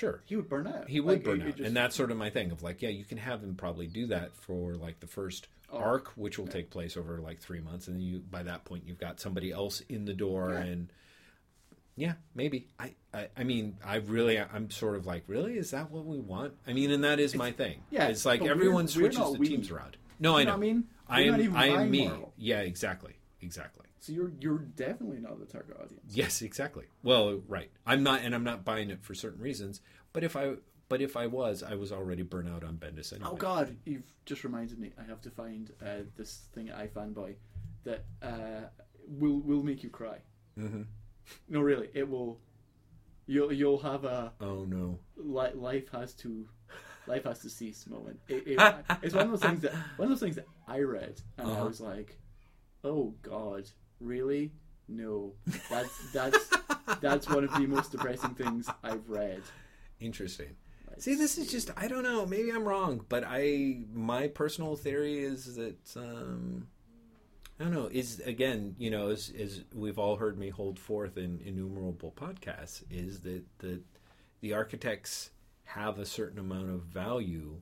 Sure. 0.00 0.22
he 0.24 0.34
would 0.36 0.48
burn 0.48 0.66
out. 0.66 0.88
He 0.88 0.98
would 1.00 1.12
Like, 1.16 1.24
burn 1.24 1.42
out, 1.42 1.56
just- 1.56 1.60
and 1.66 1.76
that's 1.76 1.94
sort 1.94 2.10
of 2.10 2.16
my 2.16 2.30
thing 2.30 2.50
of 2.50 2.62
like, 2.62 2.80
yeah, 2.80 2.88
you 2.88 3.04
can 3.04 3.18
have 3.18 3.42
him 3.42 3.54
probably 3.54 3.86
do 3.86 4.06
that 4.08 4.34
for 4.34 4.74
like 4.76 5.00
the 5.00 5.06
first 5.06 5.46
Arc. 5.70 5.84
arc, 5.84 6.08
which 6.16 6.38
will 6.38 6.46
Yeah. 6.46 6.52
take 6.52 6.70
place 6.70 6.96
over 6.96 7.18
like 7.20 7.38
three 7.40 7.60
months, 7.60 7.86
and 7.86 7.96
then 7.96 8.02
you 8.02 8.18
by 8.20 8.42
that 8.44 8.64
point 8.64 8.84
you've 8.86 8.98
got 8.98 9.20
somebody 9.20 9.52
else 9.52 9.80
in 9.88 10.06
the 10.06 10.14
door, 10.14 10.52
Yeah. 10.54 10.60
and 10.62 10.92
yeah, 11.96 12.14
maybe. 12.34 12.66
I, 12.78 12.94
I, 13.12 13.28
I 13.36 13.44
mean, 13.44 13.76
I 13.84 13.96
really, 13.96 14.38
I'm 14.40 14.70
sort 14.70 14.96
of 14.96 15.04
like, 15.06 15.24
really, 15.26 15.58
is 15.58 15.70
that 15.72 15.90
what 15.90 16.06
we 16.06 16.18
want? 16.18 16.54
I 16.66 16.72
mean, 16.72 16.90
and 16.90 17.04
that 17.04 17.20
is 17.20 17.34
my 17.34 17.52
thing. 17.52 17.82
yeah, 17.90 18.06
it's 18.08 18.24
like 18.24 18.40
we're- 18.40 18.50
everyone 18.52 18.84
we're 18.84 18.88
switches 18.88 19.18
the 19.18 19.38
we. 19.38 19.48
teams 19.48 19.70
around. 19.70 19.96
No, 20.18 20.32
You 20.32 20.36
I 20.38 20.44
know 20.44 20.50
know. 20.52 20.56
what 20.56 20.64
I 20.64 20.66
mean? 20.72 20.84
I 21.08 21.20
We're 21.22 21.30
not 21.32 21.40
am, 21.40 21.56
I 21.56 21.66
am 21.66 21.90
me. 21.90 22.08
Marvel. 22.08 22.32
Yeah, 22.38 22.60
exactly, 22.60 23.14
exactly. 23.42 23.86
So 24.00 24.12
you're 24.12 24.32
you're 24.40 24.58
definitely 24.58 25.20
not 25.20 25.38
the 25.38 25.46
target 25.46 25.76
audience. 25.76 26.12
Yes, 26.14 26.42
exactly. 26.42 26.86
Well, 27.02 27.42
right. 27.46 27.70
I'm 27.86 28.02
not, 28.02 28.22
and 28.22 28.34
I'm 28.34 28.44
not 28.44 28.64
buying 28.64 28.90
it 28.90 29.02
for 29.04 29.14
certain 29.14 29.40
reasons. 29.42 29.80
But 30.14 30.24
if 30.24 30.36
I, 30.36 30.54
but 30.88 31.02
if 31.02 31.16
I 31.16 31.26
was, 31.26 31.62
I 31.62 31.74
was 31.74 31.92
already 31.92 32.22
burnt 32.22 32.48
out 32.48 32.64
on 32.64 32.76
Bendis 32.78 33.12
anyway. 33.12 33.30
Oh 33.30 33.36
God, 33.36 33.76
you've 33.84 34.10
just 34.24 34.42
reminded 34.42 34.78
me. 34.78 34.92
I 34.98 35.04
have 35.08 35.20
to 35.22 35.30
find 35.30 35.70
uh, 35.84 36.04
this 36.16 36.46
thing 36.54 36.70
I 36.72 36.86
fanboy 36.86 37.34
that 37.84 38.04
uh, 38.22 38.68
will 39.06 39.40
will 39.40 39.62
make 39.62 39.82
you 39.82 39.90
cry. 39.90 40.18
hmm 40.56 40.82
No, 41.48 41.60
really, 41.60 41.90
it 41.92 42.08
will. 42.08 42.40
You'll 43.26 43.52
you'll 43.52 43.78
have 43.80 44.04
a 44.04 44.32
Oh 44.40 44.64
no. 44.64 44.98
li- 45.16 45.52
life 45.54 45.90
has 45.92 46.14
to 46.14 46.48
life 47.06 47.24
has 47.24 47.40
to 47.40 47.50
cease 47.50 47.86
moment. 47.86 48.18
It, 48.28 48.46
it, 48.58 48.74
it's 49.02 49.14
one 49.14 49.26
of 49.26 49.30
those 49.30 49.42
things 49.42 49.60
that 49.60 49.72
one 49.96 50.06
of 50.06 50.10
those 50.10 50.20
things 50.20 50.36
that 50.36 50.46
I 50.66 50.80
read 50.80 51.20
and 51.36 51.48
I 51.48 51.52
Uh-huh. 51.52 51.66
was 51.66 51.80
like, 51.80 52.18
oh 52.82 53.14
God, 53.22 53.68
really? 54.00 54.52
No, 54.88 55.32
that's 55.70 56.12
that's 56.12 56.50
That's 57.00 57.28
one 57.28 57.44
of 57.44 57.52
the 57.54 57.66
most 57.66 57.92
depressing 57.92 58.34
things 58.34 58.68
I've 58.82 59.08
read. 59.08 59.42
Interesting. 60.00 60.56
See, 60.98 61.14
this 61.14 61.38
is 61.38 61.50
just 61.50 61.70
I 61.76 61.86
don't 61.88 62.02
know. 62.02 62.26
Maybe 62.26 62.50
I'm 62.50 62.64
wrong, 62.64 63.04
but 63.08 63.24
I 63.26 63.84
my 63.92 64.28
personal 64.28 64.76
theory 64.76 65.20
is 65.20 65.54
that 65.56 65.96
um, 65.96 66.66
I 67.58 67.64
don't 67.64 67.72
know. 67.72 67.88
Is 67.92 68.20
again, 68.20 68.74
you 68.78 68.90
know, 68.90 69.10
as, 69.10 69.32
as 69.38 69.62
we've 69.72 69.98
all 69.98 70.16
heard 70.16 70.38
me 70.38 70.48
hold 70.50 70.78
forth 70.78 71.16
in 71.16 71.40
innumerable 71.44 72.12
podcasts, 72.16 72.82
is 72.90 73.20
that 73.20 73.44
the 73.58 73.80
the 74.40 74.52
architects 74.52 75.30
have 75.64 75.98
a 75.98 76.04
certain 76.06 76.38
amount 76.40 76.70
of 76.70 76.82
value, 76.82 77.60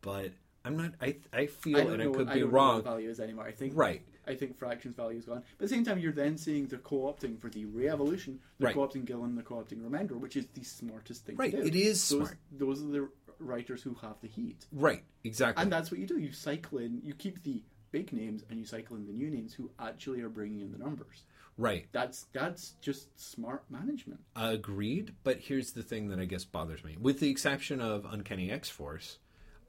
but 0.00 0.30
I'm 0.64 0.76
not. 0.76 0.92
I 1.02 1.16
I 1.32 1.46
feel, 1.46 1.76
I 1.78 1.80
and 1.80 2.00
I 2.02 2.06
could 2.06 2.28
I 2.28 2.34
be 2.34 2.40
don't 2.40 2.40
know 2.40 2.46
what 2.46 2.52
wrong. 2.52 2.82
value 2.84 3.10
is 3.10 3.18
anymore. 3.20 3.44
I 3.46 3.52
think 3.52 3.72
Right. 3.76 4.02
I 4.26 4.34
think 4.34 4.58
Fraction's 4.58 4.96
value 4.96 5.18
is 5.18 5.24
gone. 5.24 5.42
But 5.58 5.64
at 5.64 5.68
the 5.70 5.74
same 5.74 5.84
time, 5.84 5.98
you're 5.98 6.12
then 6.12 6.36
seeing 6.38 6.66
they're 6.66 6.78
co-opting 6.78 7.38
for 7.40 7.50
the 7.50 7.64
re-evolution. 7.66 8.40
They're 8.58 8.66
Right. 8.66 8.74
co-opting 8.74 9.04
Gillen. 9.04 9.34
They're 9.34 9.44
co-opting 9.44 9.82
Remender, 9.82 10.12
which 10.18 10.36
is 10.36 10.46
the 10.54 10.64
smartest 10.64 11.24
thing 11.26 11.36
Right, 11.36 11.50
to 11.50 11.56
do. 11.58 11.62
Right. 11.64 11.74
It 11.74 11.78
is 11.78 12.08
those, 12.08 12.18
smart. 12.18 12.38
Those 12.52 12.82
are 12.82 12.86
the 12.88 13.08
writers 13.38 13.82
who 13.82 13.94
have 13.94 14.20
the 14.20 14.28
heat, 14.28 14.66
Right. 14.72 15.02
Exactly. 15.24 15.62
and 15.62 15.70
that's 15.72 15.90
what 15.90 16.00
you 16.00 16.06
do. 16.06 16.18
You 16.18 16.32
cycle 16.32 16.78
in. 16.78 17.00
You 17.04 17.14
keep 17.14 17.42
the 17.42 17.62
big 17.90 18.12
names, 18.12 18.42
and 18.48 18.58
you 18.58 18.64
cycle 18.64 18.96
in 18.96 19.06
the 19.06 19.12
new 19.12 19.30
names 19.30 19.54
who 19.54 19.70
actually 19.78 20.20
are 20.22 20.28
bringing 20.28 20.60
in 20.60 20.72
the 20.72 20.78
numbers. 20.78 21.24
right. 21.56 21.86
That's 21.92 22.24
that's 22.32 22.72
just 22.80 23.16
smart 23.20 23.62
management. 23.70 24.20
Agreed, 24.34 25.14
but 25.22 25.38
here's 25.38 25.72
the 25.72 25.82
thing 25.84 26.08
that 26.08 26.18
I 26.18 26.24
guess 26.24 26.44
bothers 26.44 26.82
me. 26.82 26.96
With 27.00 27.20
the 27.20 27.30
exception 27.30 27.80
of 27.80 28.04
Uncanny 28.04 28.50
X 28.50 28.68
Force, 28.68 29.18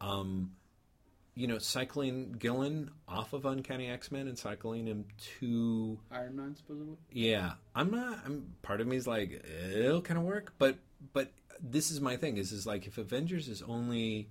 um, 0.02 0.56
you 1.36 1.48
know, 1.48 1.58
cycling 1.58 2.36
Gillen 2.40 2.92
off 3.08 3.34
of 3.34 3.46
Uncanny 3.46 3.90
X 3.90 4.12
Men 4.12 4.28
and 4.28 4.38
cycling 4.38 4.88
him 4.88 5.06
to 5.40 6.00
Iron 6.12 6.36
Man, 6.38 6.56
supposedly. 6.56 6.96
yeah, 7.12 7.54
I'm 7.76 7.92
not. 7.92 8.20
I'm 8.26 8.56
part 8.62 8.82
of 8.82 8.88
me 8.88 8.96
is 8.96 9.06
like 9.06 9.46
it'll 9.70 10.02
kind 10.02 10.18
of 10.18 10.24
work, 10.24 10.54
but 10.58 10.78
but 11.14 11.32
this 11.62 11.92
is 11.92 12.00
my 12.00 12.16
thing. 12.16 12.38
Is 12.38 12.52
is 12.52 12.66
like 12.66 12.88
if 12.88 12.98
Avengers 12.98 13.48
is 13.50 13.62
only 13.62 14.30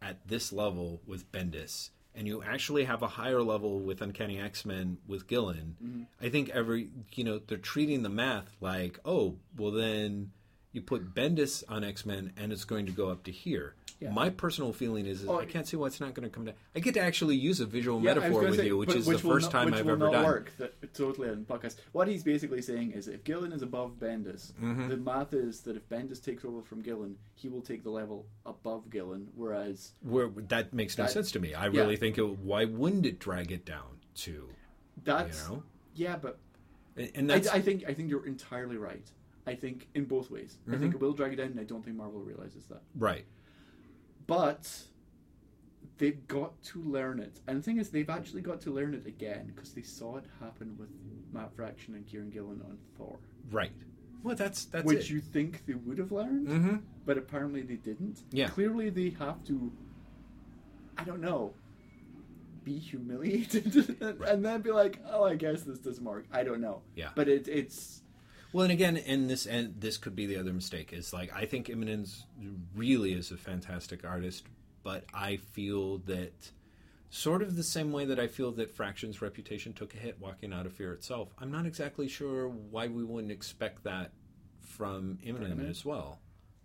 at 0.00 0.26
this 0.26 0.52
level 0.52 1.00
with 1.06 1.30
Bendis, 1.30 1.90
and 2.14 2.26
you 2.26 2.42
actually 2.42 2.84
have 2.84 3.02
a 3.02 3.08
higher 3.08 3.42
level 3.42 3.78
with 3.78 4.02
Uncanny 4.02 4.40
X 4.40 4.64
Men 4.64 4.98
with 5.06 5.28
Gillen, 5.28 5.76
mm-hmm. 5.82 6.02
I 6.20 6.28
think 6.28 6.50
every 6.50 6.90
you 7.12 7.22
know 7.22 7.38
they're 7.38 7.56
treating 7.56 8.02
the 8.02 8.08
math 8.08 8.56
like 8.60 8.98
oh 9.04 9.36
well 9.56 9.70
then 9.70 10.32
you 10.72 10.80
put 10.80 11.14
Bendis 11.14 11.62
on 11.68 11.84
X 11.84 12.04
Men 12.04 12.32
and 12.36 12.52
it's 12.52 12.64
going 12.64 12.86
to 12.86 12.92
go 12.92 13.10
up 13.10 13.22
to 13.24 13.30
here. 13.30 13.74
Yeah. 14.02 14.10
My 14.10 14.30
personal 14.30 14.72
feeling 14.72 15.06
is, 15.06 15.22
is 15.22 15.28
Oh, 15.28 15.38
I 15.38 15.44
can't 15.46 15.66
see 15.66 15.76
why 15.76 15.86
it's 15.86 16.00
not 16.00 16.12
going 16.14 16.28
to 16.28 16.34
come 16.34 16.44
down. 16.44 16.54
I 16.74 16.80
get 16.80 16.94
to 16.94 17.00
actually 17.00 17.36
use 17.36 17.60
a 17.60 17.66
visual 17.66 18.00
Yeah, 18.02 18.14
metaphor 18.14 18.42
with 18.42 18.56
say, 18.56 18.66
you, 18.66 18.76
which 18.76 18.94
is 18.94 19.06
which 19.06 19.22
the 19.22 19.28
first 19.28 19.44
not- 19.46 19.52
time 19.52 19.66
which 19.66 19.74
I've 19.76 19.84
will 19.84 19.92
ever 19.92 20.04
not 20.06 20.12
done. 20.12 20.24
work 20.24 20.52
that, 20.58 20.94
totally 20.94 21.28
on 21.30 21.44
podcast. 21.44 21.76
What 21.92 22.08
he's 22.08 22.24
basically 22.24 22.62
saying 22.62 22.92
is, 22.92 23.06
if 23.08 23.22
Gillen 23.24 23.52
is 23.52 23.62
above 23.62 23.92
Bendis, 24.00 24.52
Mm-hmm. 24.54 24.88
the 24.88 24.96
math 24.96 25.32
is 25.34 25.60
that 25.60 25.76
if 25.76 25.88
Bendis 25.88 26.22
takes 26.24 26.44
over 26.44 26.62
from 26.62 26.82
Gillen, 26.82 27.16
he 27.34 27.48
will 27.48 27.62
take 27.62 27.84
the 27.84 27.90
level 27.90 28.26
above 28.44 28.90
Gillen. 28.90 29.28
Whereas 29.36 29.92
where 30.02 30.28
that 30.48 30.72
makes 30.74 30.98
no 30.98 31.04
That- 31.04 31.12
sense 31.12 31.30
to 31.32 31.38
me. 31.40 31.54
I 31.54 31.68
yeah. 31.68 31.80
really 31.80 31.96
think 31.96 32.18
it, 32.18 32.38
why 32.38 32.64
wouldn't 32.64 33.06
it 33.06 33.18
drag 33.18 33.52
it 33.52 33.64
down 33.64 33.98
to 34.16 34.48
that's 35.04 35.48
you 35.48 35.56
know? 35.56 35.62
yeah, 35.94 36.16
but 36.16 36.38
And, 36.96 37.30
I, 37.32 37.36
that's 37.36 37.48
I 37.48 37.60
think 37.60 37.84
I 37.88 37.94
think 37.94 38.10
you're 38.10 38.26
entirely 38.26 38.76
right. 38.76 39.06
I 39.46 39.54
think 39.56 39.88
in 39.94 40.04
both 40.04 40.30
ways. 40.30 40.56
I 40.66 40.70
Mm-hmm. 40.70 40.80
think 40.80 40.94
it 40.94 41.00
will 41.00 41.12
drag 41.14 41.32
it 41.32 41.36
down, 41.36 41.48
and 41.48 41.58
I 41.60 41.64
don't 41.64 41.84
think 41.84 41.96
Marvel 41.96 42.20
realizes 42.20 42.64
that. 42.66 42.82
right. 42.96 43.24
But 44.26 44.70
they've 45.98 46.26
got 46.26 46.60
to 46.64 46.82
learn 46.82 47.20
it. 47.20 47.40
And 47.46 47.58
the 47.58 47.62
thing 47.62 47.78
is, 47.78 47.90
they've 47.90 48.10
actually 48.10 48.42
got 48.42 48.60
to 48.62 48.70
learn 48.70 48.94
it 48.94 49.06
again 49.06 49.52
because 49.54 49.72
they 49.72 49.82
saw 49.82 50.16
it 50.16 50.24
happen 50.40 50.76
with 50.78 50.88
Matt 51.32 51.54
Fraction 51.54 51.94
and 51.94 52.06
Kieron 52.06 52.32
Gillen 52.32 52.60
on 52.64 52.78
Thor, 52.96 53.18
Right. 53.50 53.72
Well, 54.22 54.36
that's 54.36 54.66
that's 54.66 54.84
which 54.84 55.06
it. 55.06 55.10
you 55.10 55.20
think 55.20 55.66
they 55.66 55.74
would 55.74 55.98
have 55.98 56.12
learned, 56.12 56.46
mm-hmm. 56.46 56.76
but 57.04 57.18
apparently 57.18 57.62
they 57.62 57.74
didn't. 57.74 58.20
Yeah. 58.30 58.48
Clearly, 58.48 58.88
they 58.88 59.10
have 59.18 59.42
to. 59.46 59.72
I 60.96 61.02
don't 61.02 61.20
know. 61.20 61.54
Be 62.62 62.78
humiliated 62.78 64.00
and 64.00 64.44
then 64.44 64.60
be 64.60 64.70
like, 64.70 65.00
"Oh, 65.10 65.24
I 65.24 65.34
guess 65.34 65.62
this 65.62 65.78
doesn't 65.78 66.04
work." 66.04 66.26
I 66.32 66.44
don't 66.44 66.60
know. 66.60 66.82
Yeah. 66.94 67.08
But 67.16 67.28
it, 67.28 67.48
it's 67.48 68.02
Well, 68.52 68.64
and 68.64 68.72
again, 68.72 68.96
and 68.98 69.30
this 69.30 69.46
and 69.46 69.80
this 69.80 69.96
could 69.96 70.14
be 70.14 70.26
the 70.26 70.36
other 70.36 70.52
mistake 70.52 70.92
is 70.92 71.12
like 71.12 71.34
I 71.34 71.46
think 71.46 71.68
Immonen's 71.68 72.26
really 72.74 73.14
is 73.14 73.30
a 73.30 73.36
fantastic 73.36 74.04
artist, 74.04 74.44
but 74.82 75.04
I 75.14 75.36
feel 75.36 75.98
that 75.98 76.50
sort 77.08 77.42
of 77.42 77.56
the 77.56 77.62
same 77.62 77.92
way 77.92 78.04
that 78.06 78.18
I 78.18 78.26
feel 78.26 78.52
that 78.52 78.70
Fraction's 78.70 79.22
reputation 79.22 79.72
took 79.72 79.94
a 79.94 79.98
hit 79.98 80.18
walking 80.20 80.52
out 80.52 80.66
of 80.66 80.72
Fear 80.72 80.92
itself. 80.92 81.34
I'm 81.38 81.50
not 81.50 81.66
exactly 81.66 82.08
sure 82.08 82.48
why 82.48 82.88
we 82.88 83.04
wouldn't 83.04 83.32
expect 83.32 83.84
that 83.84 84.12
from 84.60 85.18
Immonen? 85.24 85.68
as 85.68 85.84
well. 85.84 86.20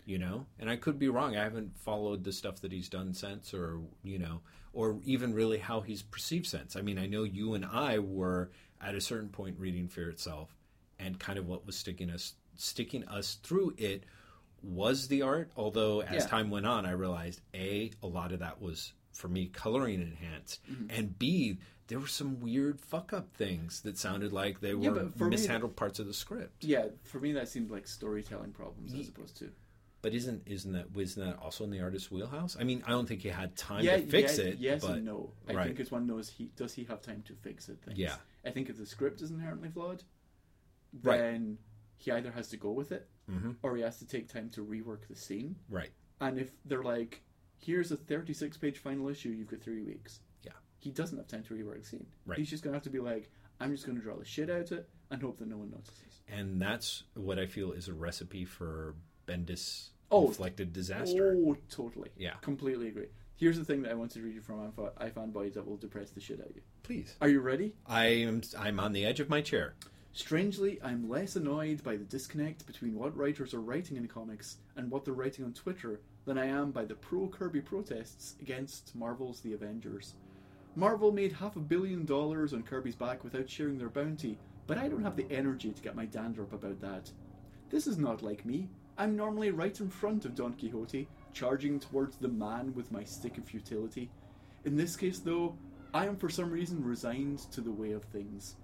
You 0.05 0.17
know, 0.17 0.45
and 0.57 0.69
I 0.69 0.77
could 0.77 0.97
be 0.97 1.09
wrong. 1.09 1.35
I 1.35 1.43
haven't 1.43 1.77
followed 1.77 2.23
the 2.23 2.31
stuff 2.31 2.61
that 2.61 2.71
he's 2.71 2.87
done 2.87 3.13
since, 3.13 3.53
or 3.53 3.81
you 4.03 4.17
know, 4.17 4.39
or 4.71 4.99
even 5.03 5.33
really 5.33 5.57
how 5.57 5.81
he's 5.81 6.01
perceived 6.01 6.47
since. 6.47 6.77
I 6.77 6.81
mean, 6.81 6.97
I 6.97 7.07
know 7.07 7.23
you 7.23 7.53
and 7.53 7.65
I 7.65 7.99
were 7.99 8.51
at 8.81 8.95
a 8.95 9.01
certain 9.01 9.27
point 9.27 9.59
reading 9.59 9.89
Fear 9.89 10.09
itself, 10.09 10.55
and 10.99 11.19
kind 11.19 11.37
of 11.39 11.47
what 11.47 11.65
was 11.65 11.75
sticking 11.77 12.09
us 12.09 12.33
sticking 12.55 13.07
us 13.07 13.35
through 13.43 13.73
it 13.77 14.03
was 14.63 15.07
the 15.07 15.21
art. 15.21 15.51
Although 15.55 16.01
as 16.01 16.23
Yeah. 16.23 16.27
time 16.27 16.49
went 16.49 16.65
on, 16.65 16.85
I 16.85 16.91
realized 16.91 17.41
a 17.53 17.91
a 18.01 18.07
lot 18.07 18.31
of 18.31 18.39
that 18.39 18.61
was 18.61 18.93
for 19.11 19.27
me 19.27 19.47
coloring 19.47 20.01
enhanced, 20.01 20.59
Mm-hmm. 20.71 20.87
and 20.89 21.17
b 21.19 21.59
there 21.87 21.99
were 21.99 22.07
some 22.07 22.41
weird 22.41 22.81
fuck 22.81 23.13
up 23.13 23.33
things 23.37 23.81
that 23.81 23.97
sounded 23.97 24.33
like 24.33 24.59
they 24.59 24.73
Yeah, 24.73 24.89
were 24.89 25.09
for 25.11 25.23
me- 25.25 25.29
mishandled 25.31 25.75
parts 25.77 25.99
of 25.99 26.05
the 26.07 26.13
script. 26.13 26.63
yeah. 26.65 26.87
For 27.03 27.19
me, 27.19 27.31
that 27.33 27.47
seemed 27.47 27.71
like 27.71 27.87
storytelling 27.87 28.51
problems 28.51 28.93
as 28.93 29.07
opposed 29.07 29.37
to 29.37 29.51
But 30.01 30.13
isn't 30.13 30.43
isn't 30.47 30.73
that 30.73 30.87
isn't 30.99 31.23
that 31.25 31.37
also 31.39 31.63
in 31.63 31.69
the 31.71 31.79
artist's 31.81 32.11
wheelhouse? 32.11 32.57
I 32.59 32.63
mean, 32.63 32.83
I 32.85 32.89
don't 32.91 33.07
think 33.07 33.21
he 33.21 33.29
had 33.29 33.55
time 33.55 33.83
yeah, 33.85 33.97
to 33.97 34.05
fix 34.05 34.37
yeah, 34.37 34.45
it. 34.45 34.57
Yes 34.59 34.81
but 34.81 34.97
and 34.97 35.05
no. 35.05 35.31
I 35.47 35.53
right. 35.53 35.67
think 35.67 35.79
it's 35.79 35.91
one 35.91 36.05
knows. 36.07 36.27
He 36.29 36.49
does 36.55 36.73
he 36.73 36.83
have 36.85 37.01
time 37.01 37.21
to 37.27 37.33
fix 37.35 37.69
it? 37.69 37.79
Things. 37.83 37.97
Yeah. 37.97 38.17
I 38.45 38.51
think 38.51 38.69
if 38.69 38.77
the 38.77 38.85
script 38.85 39.21
is 39.21 39.31
inherently 39.31 39.69
flawed, 39.69 40.03
Right. 41.03 41.17
then 41.17 41.57
he 41.97 42.11
either 42.11 42.31
has 42.31 42.49
to 42.49 42.57
go 42.57 42.71
with 42.71 42.91
it, 42.91 43.07
Mhm. 43.29 43.57
or 43.63 43.75
he 43.75 43.81
has 43.83 43.99
to 43.99 44.05
take 44.07 44.27
time 44.29 44.49
to 44.51 44.65
rework 44.65 45.07
the 45.07 45.15
scene. 45.15 45.55
right, 45.69 45.91
And 46.19 46.39
if 46.39 46.51
they're 46.65 46.83
like, 46.83 47.21
"Here's 47.59 47.91
a 47.91 47.97
36 47.97 48.57
page 48.57 48.77
final 48.79 49.07
issue. 49.09 49.29
You've 49.29 49.49
got 49.49 49.61
three 49.61 49.81
weeks." 49.83 50.19
Yeah. 50.43 50.53
He 50.79 50.91
doesn't 50.91 51.17
have 51.17 51.27
time 51.27 51.43
to 51.43 51.53
rework 51.53 51.79
the 51.79 51.85
scene. 51.85 52.07
Right. 52.25 52.37
He's 52.39 52.49
just 52.49 52.63
gonna 52.63 52.75
have 52.75 52.83
to 52.83 52.89
be 52.89 52.99
like, 52.99 53.29
"I'm 53.59 53.71
just 53.71 53.85
gonna 53.85 53.99
draw 53.99 54.15
the 54.17 54.25
shit 54.25 54.49
out 54.49 54.71
of 54.71 54.79
it 54.79 54.89
and 55.11 55.21
hope 55.21 55.37
that 55.39 55.47
no 55.47 55.57
one 55.57 55.71
notices." 55.71 56.21
and 56.29 56.61
that's 56.61 57.03
what 57.13 57.39
I 57.39 57.45
feel 57.47 57.71
is 57.71 57.87
a 57.87 57.93
recipe 57.93 58.43
for 58.45 58.95
Bendis 59.27 59.91
Oh. 60.11 60.27
inflected 60.27 60.73
disaster. 60.73 61.35
Oh, 61.37 61.55
totally. 61.69 62.09
Yeah. 62.17 62.35
Completely 62.41 62.87
agree. 62.89 63.09
Here's 63.37 63.57
the 63.57 63.63
thing 63.65 63.81
that 63.83 63.91
I 63.91 63.93
want 63.95 64.11
to 64.11 64.21
read 64.21 64.35
you 64.35 64.41
from 64.41 64.71
iFan- 64.71 64.93
iFanboys 64.95 65.53
that 65.53 65.65
will 65.65 65.77
depress 65.77 66.11
the 66.11 66.19
shit 66.19 66.39
out 66.41 66.49
of 66.49 66.55
you. 66.55 66.61
Please, 66.83 67.15
Are 67.21 67.29
you 67.29 67.39
ready? 67.41 67.75
I 67.85 68.05
am 68.07 68.41
I'm 68.57 68.79
on 68.79 68.93
the 68.93 69.05
edge 69.05 69.19
of 69.19 69.29
my 69.29 69.41
chair. 69.41 69.75
Strangely, 70.17 70.79
I'm 70.83 71.07
less 71.07 71.35
annoyed 71.35 71.83
by 71.83 71.95
the 71.95 72.03
disconnect 72.03 72.65
between 72.65 72.95
what 72.95 73.15
writers 73.15 73.53
are 73.53 73.61
writing 73.61 73.97
in 73.97 74.07
comics 74.07 74.57
and 74.75 74.89
what 74.89 75.05
they're 75.05 75.13
writing 75.13 75.45
on 75.45 75.53
Twitter 75.53 75.99
than 76.25 76.39
I 76.39 76.47
am 76.47 76.71
by 76.71 76.85
the 76.85 76.95
pro 76.95 77.27
Kirby 77.27 77.61
protests 77.61 78.33
against 78.41 78.95
Marvel's 78.95 79.41
The 79.41 79.53
Avengers. 79.53 80.15
Marvel 80.75 81.11
made 81.11 81.33
half 81.33 81.55
a 81.55 81.59
billion 81.59 82.03
dollars 82.03 82.51
on 82.51 82.63
Kirby's 82.63 82.95
back 82.95 83.23
without 83.23 83.47
sharing 83.47 83.77
their 83.77 83.91
bounty, 83.91 84.39
but 84.65 84.79
I 84.79 84.87
don't 84.87 85.03
have 85.03 85.15
the 85.15 85.31
energy 85.31 85.71
to 85.71 85.83
get 85.83 85.95
my 85.95 86.05
dander 86.05 86.41
up 86.41 86.53
about 86.53 86.81
that. 86.81 87.11
This 87.69 87.85
is 87.85 87.99
not 87.99 88.23
like 88.23 88.43
me. 88.43 88.69
I'm 88.97 89.15
normally 89.15 89.51
right 89.51 89.79
in 89.79 89.87
front 89.87 90.25
of 90.25 90.33
Don 90.33 90.53
Quixote, 90.53 91.07
charging 91.31 91.79
towards 91.79 92.17
the 92.17 92.27
man 92.27 92.73
with 92.73 92.91
my 92.91 93.03
stick 93.03 93.37
of 93.37 93.45
futility. 93.45 94.09
In 94.65 94.77
this 94.77 94.95
case, 94.95 95.19
though, 95.19 95.55
I 95.93 96.07
am 96.07 96.15
for 96.15 96.27
some 96.27 96.49
reason 96.49 96.83
resigned 96.83 97.37
to 97.51 97.61
the 97.61 97.71
way 97.71 97.91
of 97.91 98.03
things. 98.05 98.55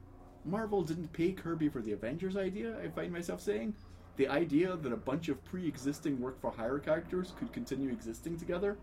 Marvel 0.45 0.81
didn't 0.83 1.13
pay 1.13 1.31
Kirby 1.31 1.69
for 1.69 1.81
the 1.81 1.93
Avengers 1.93 2.35
idea, 2.35 2.75
I 2.83 2.89
find 2.89 3.11
myself 3.11 3.41
saying. 3.41 3.73
The 4.17 4.27
idea 4.27 4.75
that 4.75 4.91
a 4.93 4.97
bunch 4.97 5.29
of 5.29 5.43
pre 5.43 5.67
existing 5.67 6.19
work 6.21 6.39
for 6.39 6.51
hire 6.51 6.79
characters 6.79 7.33
could 7.39 7.51
continue 7.51 7.89
existing 7.89 8.37
together. 8.37 8.77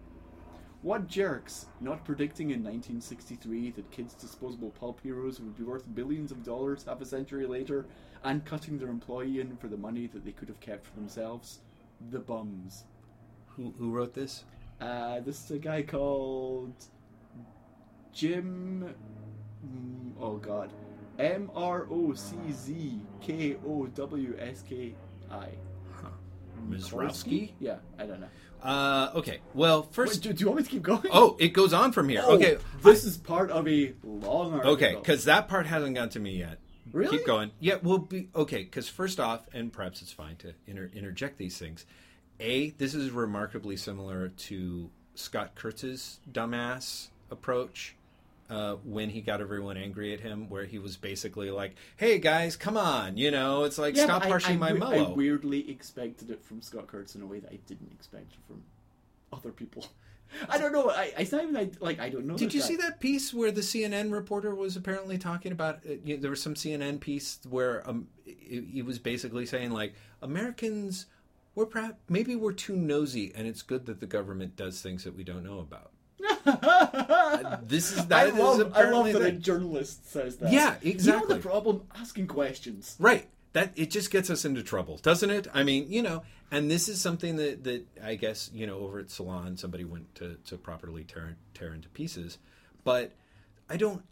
What 0.82 1.06
jerks, 1.06 1.66
not 1.80 2.06
predicting 2.06 2.50
in 2.50 2.64
1963 2.64 3.72
that 3.72 3.90
kids' 3.90 4.14
disposable 4.14 4.70
pulp 4.70 5.00
heroes 5.02 5.38
would 5.38 5.56
be 5.56 5.62
worth 5.62 5.94
billions 5.94 6.32
of 6.32 6.42
dollars 6.42 6.84
half 6.84 7.02
a 7.02 7.04
century 7.04 7.46
later, 7.46 7.84
and 8.24 8.44
cutting 8.46 8.78
their 8.78 8.88
employee 8.88 9.40
in 9.40 9.56
for 9.58 9.68
the 9.68 9.76
money 9.76 10.06
that 10.06 10.24
they 10.24 10.32
could 10.32 10.48
have 10.48 10.60
kept 10.60 10.86
for 10.86 10.94
themselves? 10.94 11.58
The 12.10 12.18
bums. 12.18 12.84
Who 13.48 13.74
who 13.78 13.90
wrote 13.90 14.14
this? 14.14 14.44
Uh, 14.80 15.20
this 15.20 15.44
is 15.44 15.50
a 15.50 15.58
guy 15.58 15.82
called 15.82 16.72
Jim. 18.12 18.94
mm, 19.66 20.12
Oh 20.18 20.38
God, 20.38 20.72
M 21.20 21.50
R 21.54 21.86
O 21.90 22.14
C 22.14 22.36
Z 22.50 23.00
K 23.20 23.56
O 23.66 23.86
W 23.86 24.36
S 24.38 24.62
K 24.68 24.94
I. 25.30 25.48
Mizrowski? 26.68 27.52
Yeah, 27.58 27.76
I 27.98 28.06
don't 28.06 28.20
know. 28.20 28.28
Uh, 28.62 29.10
okay. 29.14 29.40
Well, 29.54 29.82
Wait, 29.82 29.94
first. 29.94 30.22
do, 30.22 30.32
do 30.32 30.40
you 30.40 30.46
want 30.46 30.58
me 30.58 30.64
to 30.64 30.70
keep 30.70 30.82
going? 30.82 31.02
Oh, 31.10 31.36
it 31.38 31.48
goes 31.48 31.72
on 31.72 31.92
from 31.92 32.08
here. 32.08 32.22
Oh, 32.24 32.34
okay. 32.34 32.58
this 32.82 33.04
is 33.04 33.16
part 33.16 33.50
of 33.50 33.66
a 33.66 33.94
long 34.04 34.52
article. 34.52 34.72
Okay, 34.72 34.94
because 34.94 35.24
that 35.24 35.48
part 35.48 35.66
hasn't 35.66 35.94
gotten 35.94 36.10
to 36.10 36.20
me 36.20 36.38
yet. 36.38 36.58
Really? 36.92 37.18
Keep 37.18 37.26
going. 37.26 37.50
Yeah, 37.60 37.76
we'll 37.82 37.98
be 37.98 38.28
okay. 38.34 38.64
Because 38.64 38.88
first 38.88 39.20
off, 39.20 39.46
and 39.54 39.72
perhaps 39.72 40.02
it's 40.02 40.12
fine 40.12 40.36
to 40.36 40.54
inter- 40.66 40.90
interject 40.94 41.38
these 41.38 41.56
things. 41.56 41.86
A, 42.40 42.70
this 42.70 42.94
is 42.94 43.10
remarkably 43.10 43.76
similar 43.76 44.28
to 44.28 44.90
Scott 45.14 45.54
Kurtz's 45.54 46.20
dumbass 46.30 47.08
approach 47.30 47.94
uh, 48.50 48.74
when 48.84 49.08
he 49.08 49.20
got 49.20 49.40
everyone 49.40 49.76
angry 49.76 50.12
at 50.12 50.20
him, 50.20 50.48
where 50.48 50.64
he 50.64 50.78
was 50.78 50.96
basically 50.96 51.50
like, 51.50 51.76
"Hey 51.96 52.18
guys, 52.18 52.56
come 52.56 52.76
on, 52.76 53.16
you 53.16 53.30
know, 53.30 53.64
it's 53.64 53.78
like 53.78 53.96
Yeah, 53.96 54.04
stop 54.04 54.24
harshing 54.24 54.58
my 54.58 54.72
we- 54.72 54.78
mellow." 54.78 55.12
I 55.12 55.14
weirdly 55.14 55.70
expected 55.70 56.30
it 56.30 56.44
from 56.44 56.60
Scott 56.60 56.86
Kurtz 56.88 57.14
in 57.14 57.22
a 57.22 57.26
way 57.26 57.38
that 57.40 57.52
I 57.52 57.58
didn't 57.66 57.92
expect 57.92 58.34
from 58.46 58.62
other 59.32 59.52
people. 59.52 59.86
I 60.48 60.58
don't 60.58 60.72
know. 60.72 60.90
I, 60.90 61.12
it's 61.18 61.32
not 61.32 61.42
even 61.42 61.76
like, 61.80 61.98
I 61.98 62.08
don't 62.08 62.24
know. 62.24 62.36
Did 62.36 62.54
you 62.54 62.60
guy. 62.60 62.66
see 62.66 62.76
that 62.76 63.00
piece 63.00 63.34
where 63.34 63.50
the 63.50 63.62
CNN 63.62 64.12
reporter 64.12 64.54
was 64.54 64.76
apparently 64.76 65.18
talking 65.18 65.50
about? 65.50 65.80
Uh, 65.84 65.94
you 66.04 66.14
know, 66.16 66.20
there 66.22 66.30
was 66.30 66.40
some 66.42 66.54
CNN 66.54 67.00
piece 67.00 67.40
where 67.48 67.88
um, 67.88 68.06
he 68.24 68.60
he 68.72 68.82
was 68.82 68.98
basically 68.98 69.44
saying 69.46 69.70
like 69.72 69.94
Americans, 70.22 71.06
we're 71.54 71.66
perhaps 71.66 71.96
maybe 72.08 72.36
we're 72.36 72.52
too 72.52 72.76
nosy, 72.76 73.32
and 73.34 73.46
it's 73.48 73.62
good 73.62 73.86
that 73.86 73.98
the 74.00 74.06
government 74.06 74.54
does 74.56 74.80
things 74.80 75.02
that 75.04 75.16
we 75.16 75.24
don't 75.24 75.42
know 75.42 75.58
about. 75.58 75.90
This 77.62 77.92
is 77.92 78.06
that 78.06 78.18
I 78.18 78.24
is 78.26 78.34
love, 78.34 78.40
I 78.40 78.44
love 78.44 78.60
apparently 78.60 79.12
that 79.12 79.22
a 79.22 79.32
journalist 79.32 80.10
says 80.10 80.36
that. 80.38 80.52
Yeah, 80.52 80.74
exactly. 80.82 81.22
You 81.22 81.28
know 81.28 81.34
the 81.34 81.48
problem? 81.48 81.82
Asking 81.94 82.26
questions. 82.26 82.96
Right. 82.98 83.28
That 83.52 83.72
it 83.76 83.90
just 83.90 84.10
gets 84.10 84.30
us 84.30 84.44
into 84.44 84.62
trouble, 84.62 84.98
doesn't 84.98 85.30
it? 85.30 85.48
I 85.52 85.62
mean, 85.62 85.86
you 85.90 86.02
know, 86.02 86.22
and 86.50 86.70
this 86.70 86.88
is 86.88 87.00
something 87.00 87.36
that, 87.36 87.64
that 87.64 87.84
I 88.02 88.14
guess 88.14 88.50
you 88.52 88.66
know 88.66 88.78
over 88.78 88.98
at 88.98 89.10
Salon 89.10 89.56
somebody 89.56 89.84
went 89.84 90.14
to, 90.16 90.36
to 90.46 90.56
properly 90.56 91.04
tear 91.04 91.36
tear 91.54 91.74
into 91.74 91.88
pieces, 91.88 92.38
but 92.84 93.12
I 93.68 93.76
don't. 93.76 94.02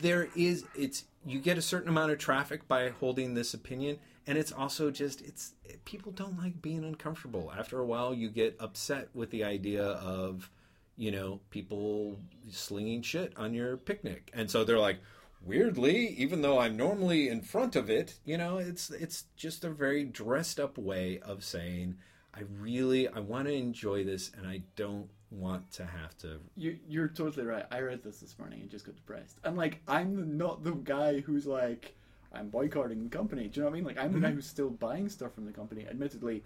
There 0.00 0.28
is 0.34 0.64
it's 0.74 1.04
you 1.26 1.38
get 1.38 1.58
a 1.58 1.62
certain 1.62 1.88
amount 1.88 2.12
of 2.12 2.18
traffic 2.18 2.66
by 2.66 2.90
holding 2.90 3.34
this 3.34 3.52
opinion, 3.52 3.98
and 4.26 4.38
it's 4.38 4.52
also 4.52 4.90
just 4.90 5.20
it's 5.20 5.52
people 5.84 6.12
don't 6.12 6.38
like 6.38 6.62
being 6.62 6.84
uncomfortable. 6.84 7.52
After 7.56 7.78
a 7.78 7.84
while, 7.84 8.14
you 8.14 8.30
get 8.30 8.56
upset 8.58 9.08
with 9.14 9.30
the 9.30 9.44
idea 9.44 9.84
of 9.84 10.50
you 10.96 11.10
know 11.10 11.40
people 11.50 12.18
slinging 12.50 13.02
shit 13.02 13.32
on 13.36 13.54
your 13.54 13.76
picnic, 13.76 14.30
and 14.34 14.50
so 14.50 14.64
they're 14.64 14.78
like 14.78 14.98
weirdly 15.46 16.06
even 16.16 16.40
though 16.40 16.58
i'm 16.58 16.74
normally 16.74 17.28
in 17.28 17.42
front 17.42 17.76
of 17.76 17.90
it 17.90 18.14
you 18.24 18.38
know 18.38 18.56
it's 18.56 18.88
it's 18.90 19.24
just 19.36 19.62
a 19.62 19.68
very 19.68 20.02
dressed 20.02 20.58
up 20.58 20.78
way 20.78 21.18
of 21.20 21.44
saying 21.44 21.94
i 22.32 22.40
really 22.58 23.06
i 23.08 23.18
want 23.20 23.46
to 23.46 23.52
enjoy 23.52 24.02
this 24.02 24.30
and 24.38 24.46
i 24.46 24.62
don't 24.74 25.10
want 25.30 25.70
to 25.70 25.84
have 25.84 26.16
to 26.16 26.40
You, 26.56 26.78
you're 26.88 27.08
totally 27.08 27.44
right. 27.44 27.66
I 27.70 27.80
read 27.80 28.02
this 28.02 28.20
this 28.20 28.38
morning 28.38 28.60
and 28.62 28.70
just 28.70 28.86
got 28.86 28.94
depressed. 28.94 29.36
And 29.44 29.56
like, 29.56 29.80
I'm 29.88 30.38
not 30.38 30.62
the 30.62 30.70
guy 30.70 31.20
who's 31.20 31.44
like, 31.44 31.96
I'm 32.32 32.50
boycotting 32.50 33.02
the 33.02 33.08
company. 33.10 33.48
Do 33.48 33.58
you 33.58 33.64
know 33.64 33.70
what 33.70 33.74
I 33.74 33.78
mean? 33.78 33.84
Like, 33.84 33.98
I'm 33.98 34.12
the 34.12 34.20
guy 34.20 34.28
Mm-hmm. 34.28 34.36
who's 34.36 34.46
still 34.46 34.70
buying 34.70 35.08
stuff 35.08 35.34
from 35.34 35.44
the 35.44 35.50
company. 35.50 35.86
Admittedly, 35.90 36.44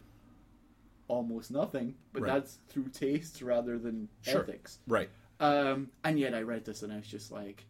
almost 1.08 1.50
nothing, 1.50 1.94
but 2.12 2.22
Right. 2.22 2.34
that's 2.34 2.58
through 2.68 2.88
taste 2.88 3.42
rather 3.42 3.78
than 3.78 4.08
Sure. 4.22 4.42
ethics. 4.42 4.78
right 4.86 5.08
Um, 5.40 5.90
and 6.04 6.18
yet 6.18 6.34
I 6.34 6.42
read 6.42 6.64
this 6.64 6.82
and 6.82 6.92
I 6.92 6.96
was 6.96 7.06
just 7.06 7.30
like, 7.32 7.64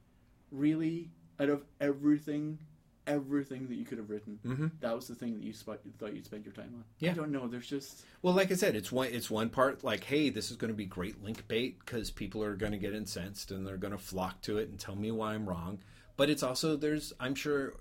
really? 0.51 1.11
Out 1.41 1.51
of 1.51 1.65
everything, 1.81 2.59
everything 3.07 3.69
that 3.69 3.77
you 3.77 3.85
could 3.85 3.99
have 3.99 4.11
written, 4.11 4.39
Mhm. 4.45 4.73
that 4.81 4.95
was 4.95 5.07
the 5.07 5.15
thing 5.15 5.35
that 5.35 5.43
you 5.43 5.53
sp- 5.53 5.81
thought 5.99 6.15
you'd 6.15 6.25
spend 6.27 6.45
your 6.45 6.53
time 6.55 6.73
on. 6.75 6.85
Yeah. 6.99 7.13
I 7.13 7.15
don't 7.15 7.31
know. 7.31 7.47
There's 7.49 7.67
just 7.69 8.05
well 8.23 8.35
like 8.35 8.51
i 8.51 8.55
said 8.55 8.75
it's 8.75 8.91
one 8.91 9.09
it's 9.09 9.31
one 9.31 9.49
part 9.49 9.85
like 9.85 10.03
hey 10.05 10.29
this 10.29 10.51
is 10.51 10.57
going 10.57 10.71
to 10.71 10.77
be 10.77 10.85
great 10.85 11.23
link 11.23 11.47
bait 11.47 11.79
because 11.79 12.11
people 12.11 12.43
are 12.43 12.57
going 12.57 12.73
to 12.73 12.79
get 12.79 12.93
incensed 12.93 13.51
and 13.53 13.65
they're 13.67 13.77
going 13.77 13.93
to 13.93 13.99
flock 13.99 14.43
to 14.43 14.59
it 14.59 14.69
and 14.69 14.79
tell 14.81 14.97
me 14.97 15.11
why 15.13 15.35
i'm 15.35 15.49
wrong 15.49 15.79
but 16.17 16.29
it's 16.29 16.43
also 16.43 16.75
there's 16.77 17.13
i'm 17.21 17.35
sure 17.37 17.75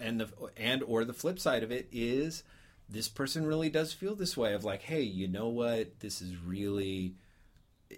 and 0.00 0.18
the 0.20 0.28
and 0.56 0.82
or 0.84 1.04
the 1.04 1.12
flip 1.12 1.38
side 1.38 1.62
of 1.62 1.70
it 1.70 1.86
is 1.92 2.42
this 2.88 3.08
person 3.08 3.46
really 3.46 3.70
does 3.70 3.92
feel 3.92 4.14
this 4.14 4.36
way 4.36 4.52
of 4.52 4.64
like 4.64 4.82
hey 4.82 5.02
you 5.02 5.26
know 5.26 5.48
what 5.48 6.00
this 6.00 6.20
is 6.20 6.36
really 6.36 7.14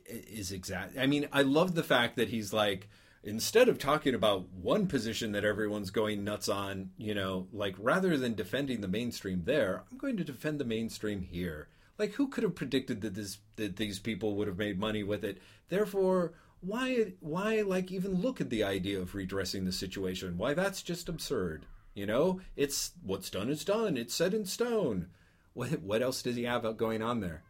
is 0.06 0.52
exact. 0.52 0.98
I 0.98 1.06
mean, 1.06 1.28
I 1.32 1.42
love 1.42 1.74
the 1.74 1.82
fact 1.82 2.16
that 2.16 2.28
he's 2.28 2.52
like, 2.52 2.88
instead 3.22 3.68
of 3.68 3.78
talking 3.78 4.14
about 4.14 4.48
one 4.50 4.86
position 4.86 5.32
that 5.32 5.44
everyone's 5.44 5.90
going 5.90 6.24
nuts 6.24 6.48
on, 6.48 6.90
you 6.96 7.14
know, 7.14 7.48
like 7.52 7.74
rather 7.78 8.16
than 8.16 8.34
defending 8.34 8.80
the 8.80 8.88
mainstream 8.88 9.42
there, 9.44 9.82
I'm 9.90 9.98
going 9.98 10.16
to 10.16 10.24
defend 10.24 10.58
the 10.58 10.64
mainstream 10.64 11.22
here. 11.22 11.68
Like, 11.98 12.12
who 12.12 12.28
could 12.28 12.44
have 12.44 12.54
predicted 12.54 13.00
that 13.02 13.14
this 13.14 13.38
that 13.56 13.76
these 13.76 13.98
people 13.98 14.34
would 14.36 14.48
have 14.48 14.58
made 14.58 14.78
money 14.78 15.02
with 15.02 15.24
it? 15.24 15.38
Therefore, 15.68 16.34
why 16.60 17.12
why 17.20 17.62
like 17.62 17.90
even 17.90 18.20
look 18.20 18.40
at 18.40 18.50
the 18.50 18.64
idea 18.64 19.00
of 19.00 19.14
redressing 19.14 19.64
the 19.64 19.72
situation? 19.72 20.36
Why 20.36 20.52
that's 20.52 20.82
just 20.82 21.08
absurd. 21.08 21.64
You 21.97 22.05
know, 22.05 22.40
it's 22.56 22.93
what's 23.02 23.31
done 23.31 23.48
is 23.48 23.64
done. 23.64 23.97
It's 23.97 24.14
set 24.14 24.35
in 24.35 24.44
stone. 24.44 25.06
What 25.55 25.81
what 25.81 26.02
else 26.02 26.20
does 26.20 26.36
he 26.36 26.44
have 26.44 26.77
going 26.77 27.01
on 27.01 27.20
there? 27.20 27.43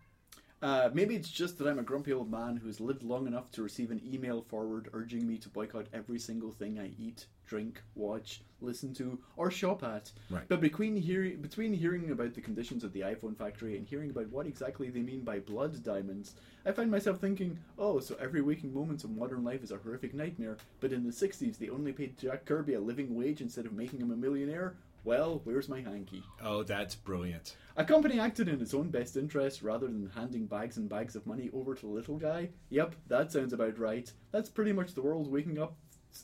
Uh, 0.62 0.88
maybe 0.94 1.14
it's 1.14 1.28
just 1.28 1.58
that 1.58 1.66
I'm 1.66 1.78
a 1.78 1.82
grumpy 1.82 2.14
old 2.14 2.30
man 2.30 2.56
who's 2.56 2.80
lived 2.80 3.02
long 3.02 3.26
enough 3.26 3.50
to 3.52 3.62
receive 3.62 3.90
an 3.90 4.00
email 4.10 4.40
forward 4.40 4.88
urging 4.94 5.26
me 5.26 5.36
to 5.38 5.50
boycott 5.50 5.86
every 5.92 6.18
single 6.18 6.50
thing 6.50 6.78
I 6.78 6.92
eat, 6.98 7.26
drink, 7.46 7.82
watch, 7.94 8.40
listen 8.62 8.94
to, 8.94 9.18
or 9.36 9.50
shop 9.50 9.82
at. 9.84 10.10
Right. 10.30 10.44
But 10.48 10.62
between 10.62 10.96
hearing 10.96 11.42
between 11.42 11.74
hearing 11.74 12.10
about 12.10 12.32
the 12.32 12.40
conditions 12.40 12.84
of 12.84 12.94
the 12.94 13.02
iPhone 13.02 13.36
factory 13.36 13.76
and 13.76 13.86
hearing 13.86 14.08
about 14.08 14.30
what 14.30 14.46
exactly 14.46 14.88
they 14.88 15.02
mean 15.02 15.20
by 15.20 15.40
blood 15.40 15.84
diamonds, 15.84 16.36
I 16.64 16.72
find 16.72 16.90
myself 16.90 17.20
thinking, 17.20 17.58
oh, 17.78 18.00
so 18.00 18.16
every 18.18 18.40
waking 18.40 18.72
moment 18.72 19.04
of 19.04 19.10
modern 19.10 19.44
life 19.44 19.62
is 19.62 19.72
a 19.72 19.76
horrific 19.76 20.14
nightmare. 20.14 20.56
But 20.80 20.92
in 20.92 21.04
the 21.04 21.12
'60s, 21.12 21.58
they 21.58 21.68
only 21.68 21.92
paid 21.92 22.18
Jack 22.18 22.46
Kirby 22.46 22.74
a 22.74 22.80
living 22.80 23.14
wage 23.14 23.42
instead 23.42 23.66
of 23.66 23.74
making 23.74 24.00
him 24.00 24.10
a 24.10 24.16
millionaire. 24.16 24.74
Well, 25.06 25.40
where's 25.44 25.68
my 25.68 25.82
hanky? 25.82 26.24
Oh, 26.42 26.64
that's 26.64 26.96
brilliant. 26.96 27.54
A 27.76 27.84
company 27.84 28.18
acted 28.18 28.48
in 28.48 28.60
its 28.60 28.74
own 28.74 28.90
best 28.90 29.16
interest 29.16 29.62
rather 29.62 29.86
than 29.86 30.10
handing 30.16 30.46
bags 30.46 30.78
and 30.78 30.88
bags 30.88 31.14
of 31.14 31.28
money 31.28 31.48
over 31.52 31.76
to 31.76 31.80
the 31.80 31.92
little 31.92 32.16
guy? 32.16 32.48
Yep, 32.70 32.96
that 33.06 33.30
sounds 33.30 33.52
about 33.52 33.78
right. 33.78 34.12
That's 34.32 34.48
pretty 34.48 34.72
much 34.72 34.94
the 34.94 35.02
world 35.02 35.30
waking 35.30 35.60
up 35.60 35.76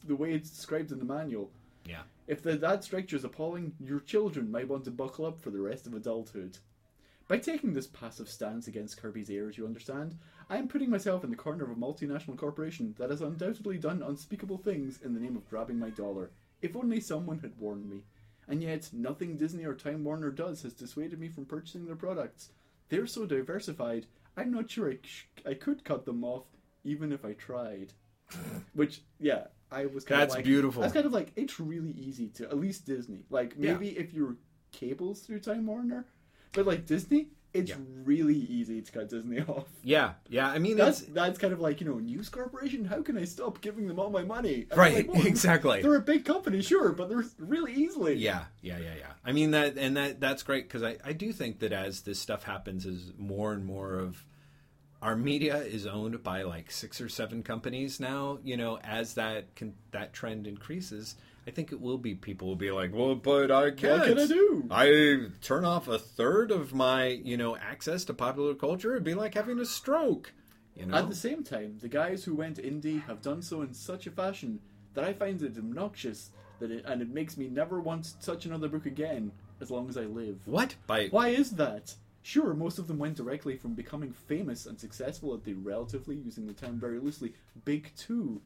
the 0.04 0.16
way 0.16 0.32
it's 0.32 0.50
described 0.50 0.90
in 0.90 0.98
the 0.98 1.04
manual. 1.04 1.52
Yeah. 1.88 2.00
If 2.26 2.42
the, 2.42 2.56
that 2.56 2.82
structure 2.82 3.14
is 3.14 3.22
appalling, 3.22 3.72
your 3.78 4.00
children 4.00 4.50
might 4.50 4.66
want 4.66 4.82
to 4.86 4.90
buckle 4.90 5.26
up 5.26 5.40
for 5.40 5.50
the 5.50 5.60
rest 5.60 5.86
of 5.86 5.94
adulthood. 5.94 6.58
By 7.28 7.38
taking 7.38 7.74
this 7.74 7.86
passive 7.86 8.28
stance 8.28 8.66
against 8.66 9.00
Kirby's 9.00 9.30
heirs, 9.30 9.56
you 9.56 9.64
understand, 9.64 10.16
I 10.50 10.56
am 10.56 10.66
putting 10.66 10.90
myself 10.90 11.22
in 11.22 11.30
the 11.30 11.36
corner 11.36 11.62
of 11.62 11.70
a 11.70 11.76
multinational 11.76 12.36
corporation 12.36 12.96
that 12.98 13.10
has 13.10 13.20
undoubtedly 13.20 13.78
done 13.78 14.02
unspeakable 14.02 14.58
things 14.58 14.98
in 15.04 15.14
the 15.14 15.20
name 15.20 15.36
of 15.36 15.48
grabbing 15.48 15.78
my 15.78 15.90
dollar. 15.90 16.32
If 16.62 16.74
only 16.74 16.98
someone 16.98 17.38
had 17.38 17.56
warned 17.60 17.88
me. 17.88 18.02
And 18.48 18.62
yet, 18.62 18.90
nothing 18.92 19.36
Disney 19.36 19.64
or 19.64 19.74
Time 19.74 20.04
Warner 20.04 20.30
does 20.30 20.62
has 20.62 20.72
dissuaded 20.74 21.18
me 21.20 21.28
from 21.28 21.44
purchasing 21.46 21.86
their 21.86 21.96
products. 21.96 22.50
They're 22.88 23.06
so 23.06 23.24
diversified, 23.26 24.06
I'm 24.36 24.50
not 24.52 24.70
sure 24.70 24.90
I, 24.90 24.98
sh- 25.02 25.26
I 25.46 25.54
could 25.54 25.84
cut 25.84 26.04
them 26.04 26.24
off, 26.24 26.44
even 26.84 27.12
if 27.12 27.24
I 27.24 27.32
tried. 27.34 27.92
Which, 28.74 29.02
yeah, 29.20 29.46
I 29.70 29.86
was 29.86 30.04
kind 30.04 30.20
That's 30.22 30.34
of 30.34 30.38
like, 30.38 30.44
beautiful. 30.44 30.82
Was 30.82 30.92
kind 30.92 31.06
of 31.06 31.12
like, 31.12 31.32
it's 31.36 31.60
really 31.60 31.92
easy 31.92 32.28
to, 32.30 32.44
at 32.44 32.58
least 32.58 32.86
Disney. 32.86 33.24
Like, 33.30 33.54
Yeah. 33.58 33.72
maybe 33.74 33.90
if 33.90 34.12
you're 34.12 34.36
cables 34.72 35.20
through 35.20 35.40
Time 35.40 35.66
Warner, 35.66 36.06
but 36.52 36.66
like 36.66 36.84
Disney, 36.86 37.28
it's 37.54 37.70
Yeah. 37.70 37.76
really 38.04 38.34
easy 38.36 38.80
to 38.80 38.92
cut 38.92 39.08
Disney 39.10 39.40
off. 39.48 39.66
Yeah, 39.82 40.14
yeah. 40.28 40.48
I 40.48 40.58
mean, 40.58 40.76
That's 40.76 41.02
it's 41.02 41.10
that's 41.12 41.38
kind 41.38 41.52
of 41.52 41.60
like 41.60 41.80
you 41.80 41.86
know 41.86 41.98
News 41.98 42.28
Corporation. 42.28 42.84
How 42.84 43.02
can 43.02 43.18
I 43.18 43.24
stop 43.24 43.60
giving 43.60 43.86
them 43.88 43.98
all 43.98 44.10
my 44.10 44.22
money? 44.22 44.66
I'm 44.72 44.78
right. 44.78 44.94
like, 44.94 45.12
well, 45.12 45.26
exactly. 45.26 45.82
They're 45.82 45.96
a 45.96 46.00
big 46.00 46.24
company, 46.24 46.62
sure, 46.62 46.92
but 46.92 47.08
they're 47.08 47.24
really 47.38 47.72
easily. 47.74 48.14
Yeah, 48.14 48.44
yeah, 48.62 48.78
yeah, 48.78 48.94
yeah. 48.98 49.12
I 49.24 49.32
mean 49.32 49.50
that, 49.52 49.76
and 49.76 49.96
that 49.96 50.20
that's 50.20 50.42
great 50.42 50.64
because 50.68 50.82
I 50.82 50.96
I 51.04 51.12
do 51.12 51.32
think 51.32 51.58
that 51.60 51.72
as 51.72 52.02
this 52.02 52.18
stuff 52.18 52.44
happens, 52.44 52.86
as 52.86 53.12
more 53.18 53.52
and 53.52 53.64
more 53.64 53.94
of 53.94 54.24
our 55.02 55.16
media 55.16 55.56
is 55.58 55.84
owned 55.86 56.22
by 56.22 56.42
like 56.42 56.70
six 56.70 57.00
or 57.00 57.08
seven 57.08 57.42
companies 57.42 57.98
now. 58.00 58.38
You 58.42 58.56
know, 58.56 58.78
as 58.82 59.14
that 59.14 59.54
can, 59.56 59.74
that 59.90 60.12
trend 60.12 60.46
increases, 60.46 61.16
I 61.46 61.50
think 61.50 61.72
it 61.72 61.80
will 61.80 61.98
be 61.98 62.14
people 62.14 62.48
will 62.48 62.56
be 62.56 62.70
like, 62.70 62.94
well, 62.94 63.14
but 63.14 63.50
I 63.50 63.70
can't. 63.70 64.00
What 64.00 64.08
can 64.08 64.18
I 64.18 64.26
do? 64.26 64.64
I 64.70 65.26
turn 65.40 65.64
off 65.64 65.88
a 65.88 65.98
third 65.98 66.50
of 66.50 66.72
my 66.72 67.06
you 67.06 67.36
know 67.36 67.56
access 67.56 68.04
to 68.04 68.14
popular 68.14 68.54
culture. 68.54 68.92
It'd 68.92 69.04
be 69.04 69.14
like 69.14 69.34
having 69.34 69.58
a 69.58 69.66
stroke. 69.66 70.32
You 70.76 70.86
know. 70.86 70.96
At 70.96 71.08
the 71.08 71.16
same 71.16 71.44
time, 71.44 71.78
the 71.80 71.88
guys 71.88 72.24
who 72.24 72.34
went 72.34 72.56
indie 72.56 73.04
have 73.06 73.20
done 73.20 73.42
so 73.42 73.60
in 73.62 73.74
such 73.74 74.06
a 74.06 74.10
fashion 74.10 74.60
that 74.94 75.04
I 75.04 75.12
find 75.12 75.42
it 75.42 75.58
obnoxious 75.58 76.30
that 76.60 76.70
it, 76.70 76.84
and 76.86 77.02
it 77.02 77.10
makes 77.10 77.36
me 77.36 77.48
never 77.48 77.80
want 77.80 78.06
such 78.20 78.46
another 78.46 78.68
book 78.68 78.86
again 78.86 79.32
as 79.60 79.70
long 79.70 79.88
as 79.88 79.96
I 79.96 80.02
live. 80.02 80.38
what 80.44 80.76
by 80.86 81.08
Why 81.08 81.28
is 81.28 81.52
that? 81.52 81.94
Sure, 82.22 82.54
most 82.54 82.78
of 82.78 82.86
them 82.86 82.98
went 82.98 83.16
directly 83.16 83.56
from 83.56 83.74
becoming 83.74 84.12
famous 84.12 84.66
and 84.66 84.78
successful 84.78 85.34
at 85.34 85.42
the 85.42 85.54
relatively, 85.54 86.14
using 86.14 86.46
the 86.46 86.52
term 86.52 86.78
very 86.78 87.00
loosely, 87.00 87.34
big 87.64 87.90
two, 87.96 88.40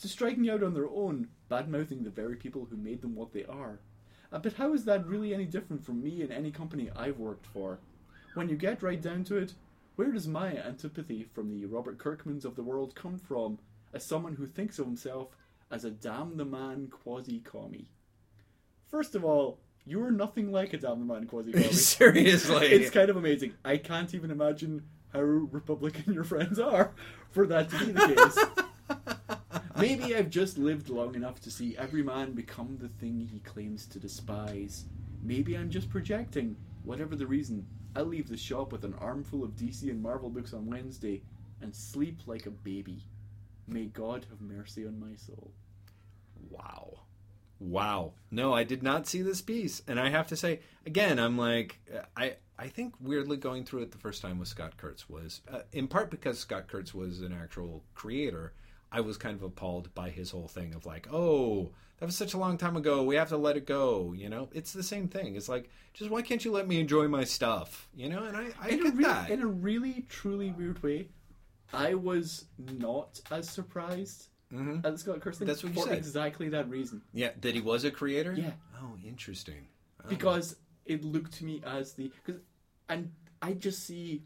to 0.00 0.08
striking 0.08 0.48
out 0.50 0.62
on 0.62 0.74
their 0.74 0.88
own, 0.88 1.28
bad 1.48 1.68
mouthing 1.68 2.02
the 2.02 2.10
very 2.10 2.36
people 2.36 2.66
who 2.70 2.76
made 2.76 3.02
them 3.02 3.14
what 3.14 3.32
they 3.32 3.44
are. 3.44 3.80
Uh, 4.32 4.38
but 4.38 4.54
how 4.54 4.72
is 4.72 4.84
that 4.84 5.06
really 5.06 5.34
any 5.34 5.44
different 5.44 5.84
from 5.84 6.02
me 6.02 6.22
and 6.22 6.32
any 6.32 6.50
company 6.50 6.90
I've 6.96 7.18
worked 7.18 7.46
for? 7.46 7.78
When 8.34 8.48
you 8.48 8.56
get 8.56 8.82
right 8.82 9.00
down 9.00 9.24
to 9.24 9.36
it, 9.36 9.54
where 9.96 10.10
does 10.10 10.26
my 10.26 10.56
antipathy 10.56 11.24
from 11.34 11.50
the 11.50 11.66
Robert 11.66 11.98
Kirkmans 11.98 12.44
of 12.44 12.56
the 12.56 12.62
world 12.62 12.94
come 12.94 13.18
from 13.18 13.58
as 13.92 14.04
someone 14.04 14.34
who 14.34 14.46
thinks 14.46 14.78
of 14.78 14.86
himself 14.86 15.36
as 15.70 15.84
a 15.84 15.90
damn 15.90 16.38
the 16.38 16.44
man 16.46 16.88
quasi 16.90 17.40
commie? 17.40 17.88
First 18.88 19.14
of 19.14 19.24
all, 19.24 19.58
you 19.84 20.02
are 20.02 20.10
nothing 20.10 20.50
like 20.50 20.72
a 20.72 20.78
damn 20.78 21.06
the 21.06 21.12
man 21.14 21.26
quasi 21.28 21.52
Bobby. 21.52 21.72
Seriously. 21.72 22.68
it's 22.68 22.90
kind 22.90 23.10
of 23.10 23.16
amazing. 23.16 23.54
I 23.64 23.76
can't 23.76 24.14
even 24.14 24.30
imagine 24.30 24.82
how 25.12 25.20
Republican 25.20 26.14
your 26.14 26.24
friends 26.24 26.58
are 26.58 26.92
for 27.30 27.46
that 27.48 27.68
to 27.70 27.78
be 27.78 27.92
the 27.92 28.14
case. 28.14 28.64
Maybe 29.82 30.16
I've 30.16 30.30
just 30.30 30.58
lived 30.58 30.88
long 30.88 31.14
enough 31.14 31.40
to 31.40 31.50
see 31.50 31.76
every 31.76 32.02
man 32.02 32.32
become 32.32 32.78
the 32.80 32.88
thing 32.88 33.28
he 33.30 33.40
claims 33.40 33.86
to 33.86 33.98
despise. 33.98 34.84
Maybe 35.22 35.56
I'm 35.56 35.70
just 35.70 35.90
projecting. 35.90 36.56
Whatever 36.84 37.16
the 37.16 37.26
reason, 37.26 37.66
I'll 37.94 38.04
leave 38.04 38.28
the 38.28 38.36
shop 38.36 38.72
with 38.72 38.84
an 38.84 38.94
armful 38.98 39.44
of 39.44 39.56
DC 39.56 39.90
and 39.90 40.02
Marvel 40.02 40.30
books 40.30 40.52
on 40.52 40.66
Wednesday 40.66 41.22
and 41.60 41.74
sleep 41.74 42.20
like 42.26 42.46
a 42.46 42.50
baby. 42.50 43.02
May 43.66 43.86
God 43.86 44.26
have 44.30 44.40
mercy 44.40 44.86
on 44.86 44.98
my 44.98 45.16
soul. 45.16 45.52
Wow. 46.50 47.00
Wow. 47.58 48.14
No, 48.30 48.52
I 48.52 48.64
did 48.64 48.82
not 48.82 49.06
see 49.06 49.22
this 49.22 49.40
piece. 49.40 49.82
And 49.86 50.00
I 50.00 50.10
have 50.10 50.26
to 50.28 50.36
say, 50.36 50.60
again, 50.84 51.18
I'm 51.18 51.38
like, 51.38 51.78
I, 52.16 52.36
I 52.58 52.68
think 52.68 52.94
weirdly 53.00 53.36
going 53.36 53.64
through 53.64 53.82
it 53.82 53.92
the 53.92 53.98
first 53.98 54.22
time 54.22 54.38
with 54.38 54.48
Scott 54.48 54.76
Kurtz 54.76 55.08
was, 55.08 55.40
uh, 55.50 55.60
in 55.72 55.86
part 55.86 56.10
because 56.10 56.38
Scott 56.38 56.66
Kurtz 56.68 56.92
was 56.92 57.20
an 57.20 57.32
actual 57.32 57.84
creator, 57.94 58.52
I 58.92 59.00
was 59.00 59.16
kind 59.16 59.34
of 59.34 59.42
appalled 59.42 59.94
by 59.94 60.10
his 60.10 60.30
whole 60.30 60.48
thing 60.48 60.74
of 60.74 60.84
like, 60.86 61.08
oh, 61.10 61.70
that 61.98 62.06
was 62.06 62.16
such 62.16 62.34
a 62.34 62.38
long 62.38 62.58
time 62.58 62.76
ago. 62.76 63.02
We 63.02 63.14
have 63.16 63.30
to 63.30 63.36
let 63.36 63.56
it 63.56 63.66
go. 63.66 64.12
You 64.12 64.28
know, 64.28 64.48
it's 64.52 64.72
the 64.72 64.82
same 64.82 65.08
thing. 65.08 65.34
It's 65.34 65.48
like, 65.48 65.70
just 65.94 66.10
why 66.10 66.22
can't 66.22 66.44
you 66.44 66.52
let 66.52 66.68
me 66.68 66.78
enjoy 66.78 67.08
my 67.08 67.24
stuff? 67.24 67.88
You 67.94 68.08
know, 68.10 68.22
and 68.24 68.36
I, 68.36 68.48
I 68.60 68.68
in 68.68 68.82
get 68.82 68.92
a, 68.92 68.96
re- 68.96 69.04
that. 69.04 69.30
in 69.30 69.40
a 69.42 69.46
really, 69.46 70.04
truly 70.08 70.50
weird 70.50 70.82
way, 70.82 71.08
I 71.72 71.94
was 71.94 72.44
not 72.58 73.20
as 73.30 73.48
surprised 73.48 74.28
Mhm. 74.52 74.84
at 74.84 74.98
Scott 74.98 75.22
thing 75.34 75.46
That's 75.48 75.64
what 75.64 75.74
you 75.74 75.80
for 75.80 75.88
said. 75.88 75.96
exactly 75.96 76.50
that 76.50 76.68
reason. 76.68 77.00
Yeah, 77.14 77.30
that 77.40 77.54
he 77.54 77.62
was 77.62 77.84
a 77.84 77.90
creator. 77.90 78.34
Yeah. 78.36 78.50
Oh, 78.82 78.96
interesting. 79.06 79.68
Oh. 80.04 80.08
because 80.10 80.56
it 80.84 81.04
looked 81.04 81.32
to 81.34 81.44
me 81.46 81.62
as 81.64 81.94
the 81.94 82.10
cause, 82.26 82.40
and 82.90 83.12
I 83.40 83.52
just 83.54 83.86
see 83.86 84.24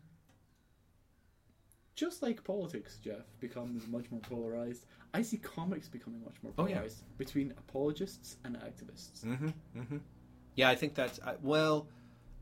just 1.96 2.22
like 2.22 2.44
politics, 2.44 2.98
Jeff 3.02 3.24
becomes 3.40 3.86
much 3.88 4.10
more 4.10 4.20
polarized. 4.20 4.86
I 5.14 5.22
see 5.22 5.38
comics 5.38 5.88
becoming 5.88 6.22
much 6.22 6.34
more 6.42 6.52
Oh, 6.58 6.66
yeah. 6.66 6.74
polarized 6.74 7.02
between 7.18 7.52
apologists 7.58 8.36
and 8.44 8.56
activists. 8.56 9.24
Mm-hmm. 9.24 9.48
Mm-hmm. 9.80 9.96
Yeah, 10.54 10.68
I 10.68 10.74
think 10.76 10.94
that's 10.94 11.18
I, 11.24 11.34
well. 11.42 11.88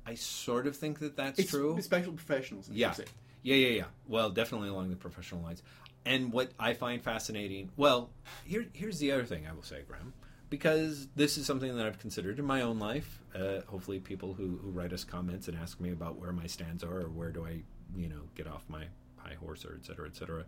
I 0.06 0.16
sort 0.16 0.66
of 0.66 0.76
think 0.76 0.98
that 0.98 1.16
that's 1.16 1.38
It's 1.38 1.48
true. 1.50 1.80
Special 1.80 2.12
professionals, 2.12 2.68
I 2.70 2.74
Yeah. 2.74 2.90
say. 2.92 3.04
Yeah, 3.42 3.56
yeah, 3.56 3.68
yeah. 3.68 3.84
Well, 4.06 4.28
definitely 4.30 4.68
along 4.68 4.90
the 4.90 4.96
professional 4.96 5.40
lines. 5.40 5.62
And 6.04 6.30
what 6.30 6.50
I 6.58 6.74
find 6.74 7.02
fascinating, 7.02 7.70
well, 7.76 8.10
here, 8.44 8.66
here's 8.74 8.98
the 8.98 9.12
other 9.12 9.24
thing 9.24 9.46
I 9.46 9.52
will 9.54 9.62
say, 9.62 9.80
Graeme, 9.88 10.12
because 10.50 11.08
this 11.16 11.38
is 11.38 11.46
something 11.46 11.74
that 11.76 11.86
I've 11.86 11.98
considered 11.98 12.38
in 12.38 12.44
my 12.44 12.60
own 12.60 12.78
life. 12.78 13.22
Uh, 13.34 13.60
hopefully, 13.66 13.98
people 14.00 14.34
who, 14.34 14.58
who 14.62 14.70
write 14.70 14.92
us 14.92 15.04
comments 15.04 15.48
and 15.48 15.56
ask 15.56 15.80
me 15.80 15.90
about 15.90 16.18
where 16.18 16.32
my 16.32 16.46
stands 16.46 16.84
are 16.84 17.00
or 17.00 17.08
where 17.08 17.30
do 17.30 17.46
I, 17.46 17.62
you 17.96 18.08
know, 18.10 18.20
get 18.34 18.46
off 18.46 18.64
my 18.68 18.84
high 19.24 19.36
horse 19.40 19.64
or 19.64 19.74
et 19.80 19.86
cetera, 19.86 20.06
et 20.06 20.16
cetera, 20.16 20.44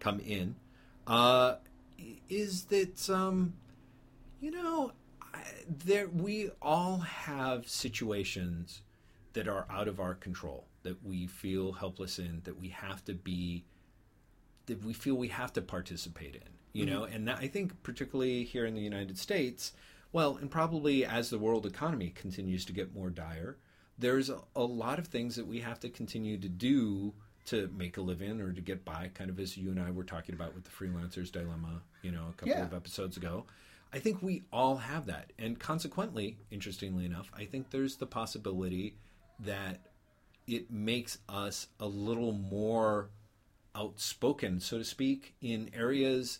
come 0.00 0.20
in. 0.20 0.56
Uh, 1.06 1.56
is 2.28 2.64
that 2.64 3.08
um, 3.08 3.54
you 4.40 4.50
know, 4.50 4.92
I, 5.34 5.40
there 5.68 6.08
we 6.08 6.50
all 6.60 6.98
have 6.98 7.68
situations 7.68 8.82
that 9.32 9.48
are 9.48 9.66
out 9.70 9.86
of 9.86 10.00
our 10.00 10.14
control 10.14 10.66
that 10.82 11.04
we 11.04 11.26
feel 11.26 11.72
helpless 11.72 12.18
in 12.18 12.40
that 12.44 12.58
we 12.58 12.68
have 12.68 13.04
to 13.04 13.12
be 13.12 13.64
that 14.66 14.82
we 14.84 14.92
feel 14.92 15.14
we 15.14 15.28
have 15.28 15.52
to 15.52 15.60
participate 15.60 16.34
in 16.34 16.48
you 16.72 16.86
know 16.86 17.04
and 17.04 17.28
that, 17.28 17.38
i 17.38 17.48
think 17.48 17.82
particularly 17.82 18.44
here 18.44 18.64
in 18.64 18.74
the 18.74 18.80
united 18.80 19.18
states 19.18 19.72
well 20.12 20.36
and 20.40 20.50
probably 20.50 21.04
as 21.04 21.28
the 21.28 21.38
world 21.38 21.66
economy 21.66 22.10
continues 22.10 22.64
to 22.64 22.72
get 22.72 22.94
more 22.94 23.10
dire 23.10 23.58
there's 23.98 24.30
a, 24.30 24.38
a 24.54 24.62
lot 24.62 24.98
of 24.98 25.06
things 25.08 25.36
that 25.36 25.46
we 25.46 25.60
have 25.60 25.80
to 25.80 25.88
continue 25.88 26.38
to 26.38 26.48
do 26.48 27.12
to 27.46 27.68
make 27.76 27.96
a 27.96 28.00
living 28.00 28.40
or 28.40 28.52
to 28.52 28.60
get 28.60 28.84
by 28.84 29.10
kind 29.14 29.30
of 29.30 29.38
as 29.40 29.56
you 29.56 29.70
and 29.70 29.80
i 29.80 29.90
were 29.90 30.04
talking 30.04 30.34
about 30.34 30.54
with 30.54 30.64
the 30.64 30.70
freelancers 30.70 31.30
dilemma 31.32 31.80
you 32.02 32.10
know 32.10 32.26
a 32.30 32.32
couple 32.32 32.48
Yeah. 32.50 32.64
of 32.64 32.74
episodes 32.74 33.16
ago 33.16 33.44
i 33.92 33.98
think 33.98 34.22
we 34.22 34.44
all 34.52 34.76
have 34.76 35.06
that 35.06 35.32
and 35.38 35.58
consequently 35.58 36.38
interestingly 36.50 37.04
enough 37.04 37.30
i 37.34 37.44
think 37.44 37.70
there's 37.70 37.96
the 37.96 38.06
possibility 38.06 38.96
that 39.40 39.80
it 40.46 40.70
makes 40.70 41.18
us 41.28 41.66
a 41.80 41.86
little 41.86 42.30
more 42.32 43.10
outspoken, 43.74 44.60
so 44.60 44.78
to 44.78 44.84
speak, 44.84 45.34
in 45.40 45.70
areas 45.74 46.38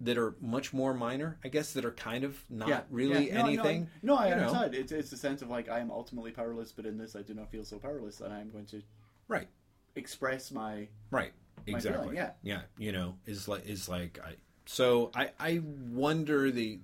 that 0.00 0.16
are 0.16 0.34
much 0.40 0.72
more 0.72 0.94
minor, 0.94 1.38
I 1.44 1.48
guess, 1.48 1.72
that 1.74 1.84
are 1.84 1.90
kind 1.90 2.24
of 2.24 2.42
not 2.48 2.86
really 2.90 3.28
yeah. 3.28 3.34
No, 3.34 3.40
no, 3.42 3.48
anything. 3.48 3.88
No, 4.02 4.16
I 4.16 4.28
you 4.30 4.36
know. 4.36 4.42
understand. 4.42 4.74
It's, 4.74 4.92
it's 4.92 5.12
a 5.12 5.16
sense 5.16 5.42
of 5.42 5.50
like 5.50 5.68
I 5.68 5.80
am 5.80 5.90
ultimately 5.90 6.30
powerless, 6.30 6.72
but 6.72 6.86
in 6.86 6.96
this 6.96 7.14
I 7.16 7.22
do 7.22 7.34
not 7.34 7.50
feel 7.50 7.64
so 7.64 7.78
powerless, 7.78 8.20
and 8.20 8.32
I'm 8.32 8.50
going 8.50 8.66
to 8.66 8.82
Right, 9.28 9.48
express 9.96 10.50
my 10.50 10.88
right, 11.10 11.32
My 11.66 11.76
exactly. 11.76 12.02
feeling, 12.02 12.16
yeah. 12.16 12.30
yeah, 12.42 12.60
you 12.78 12.92
know, 12.92 13.14
is 13.26 13.48
like 13.48 13.66
is 13.66 13.88
like 13.88 14.18
I. 14.24 14.34
So 14.66 15.10
I 15.14 15.30
I 15.38 15.60
wonder 15.90 16.50
the. 16.50 16.80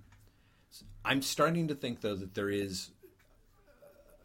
I'm 1.05 1.23
starting 1.23 1.69
to 1.69 1.74
think 1.74 2.01
though 2.01 2.16
that 2.16 2.35
there 2.35 2.51
is 2.51 2.91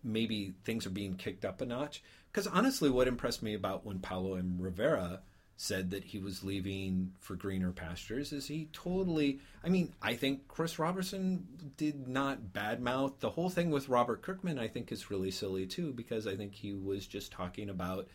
maybe 0.04 0.54
things 0.64 0.86
are 0.86 0.92
being 0.92 1.16
kicked 1.16 1.46
up 1.46 1.62
a 1.62 1.66
notch. 1.66 2.04
Because 2.32 2.48
honestly, 2.48 2.90
what 2.90 3.08
impressed 3.08 3.44
me 3.44 3.54
about 3.54 3.86
when 3.86 4.00
Paolo 4.00 4.36
M. 4.36 4.58
Rivera 4.60 5.22
said 5.58 5.92
that 5.92 6.04
he 6.06 6.18
was 6.18 6.44
leaving 6.44 7.12
for 7.20 7.36
greener 7.36 7.72
pastures 7.72 8.34
is 8.34 8.48
he 8.48 8.68
totally. 8.74 9.40
I 9.64 9.70
mean, 9.70 9.94
I 10.02 10.16
think 10.16 10.48
Chris 10.48 10.80
Roberson 10.80 11.46
did 11.78 12.08
not 12.08 12.54
badmouth 12.54 13.20
the 13.20 13.30
whole 13.30 13.50
thing 13.50 13.70
with 13.70 13.90
Robert 13.90 14.24
Kirkman. 14.24 14.58
I 14.58 14.68
think 14.68 14.92
is 14.92 15.12
really 15.12 15.30
silly 15.30 15.68
too 15.68 15.94
because 15.94 16.26
I 16.26 16.36
think 16.36 16.56
he 16.56 16.74
was 16.74 17.06
just 17.06 17.32
talking 17.32 17.70
about 17.70 18.08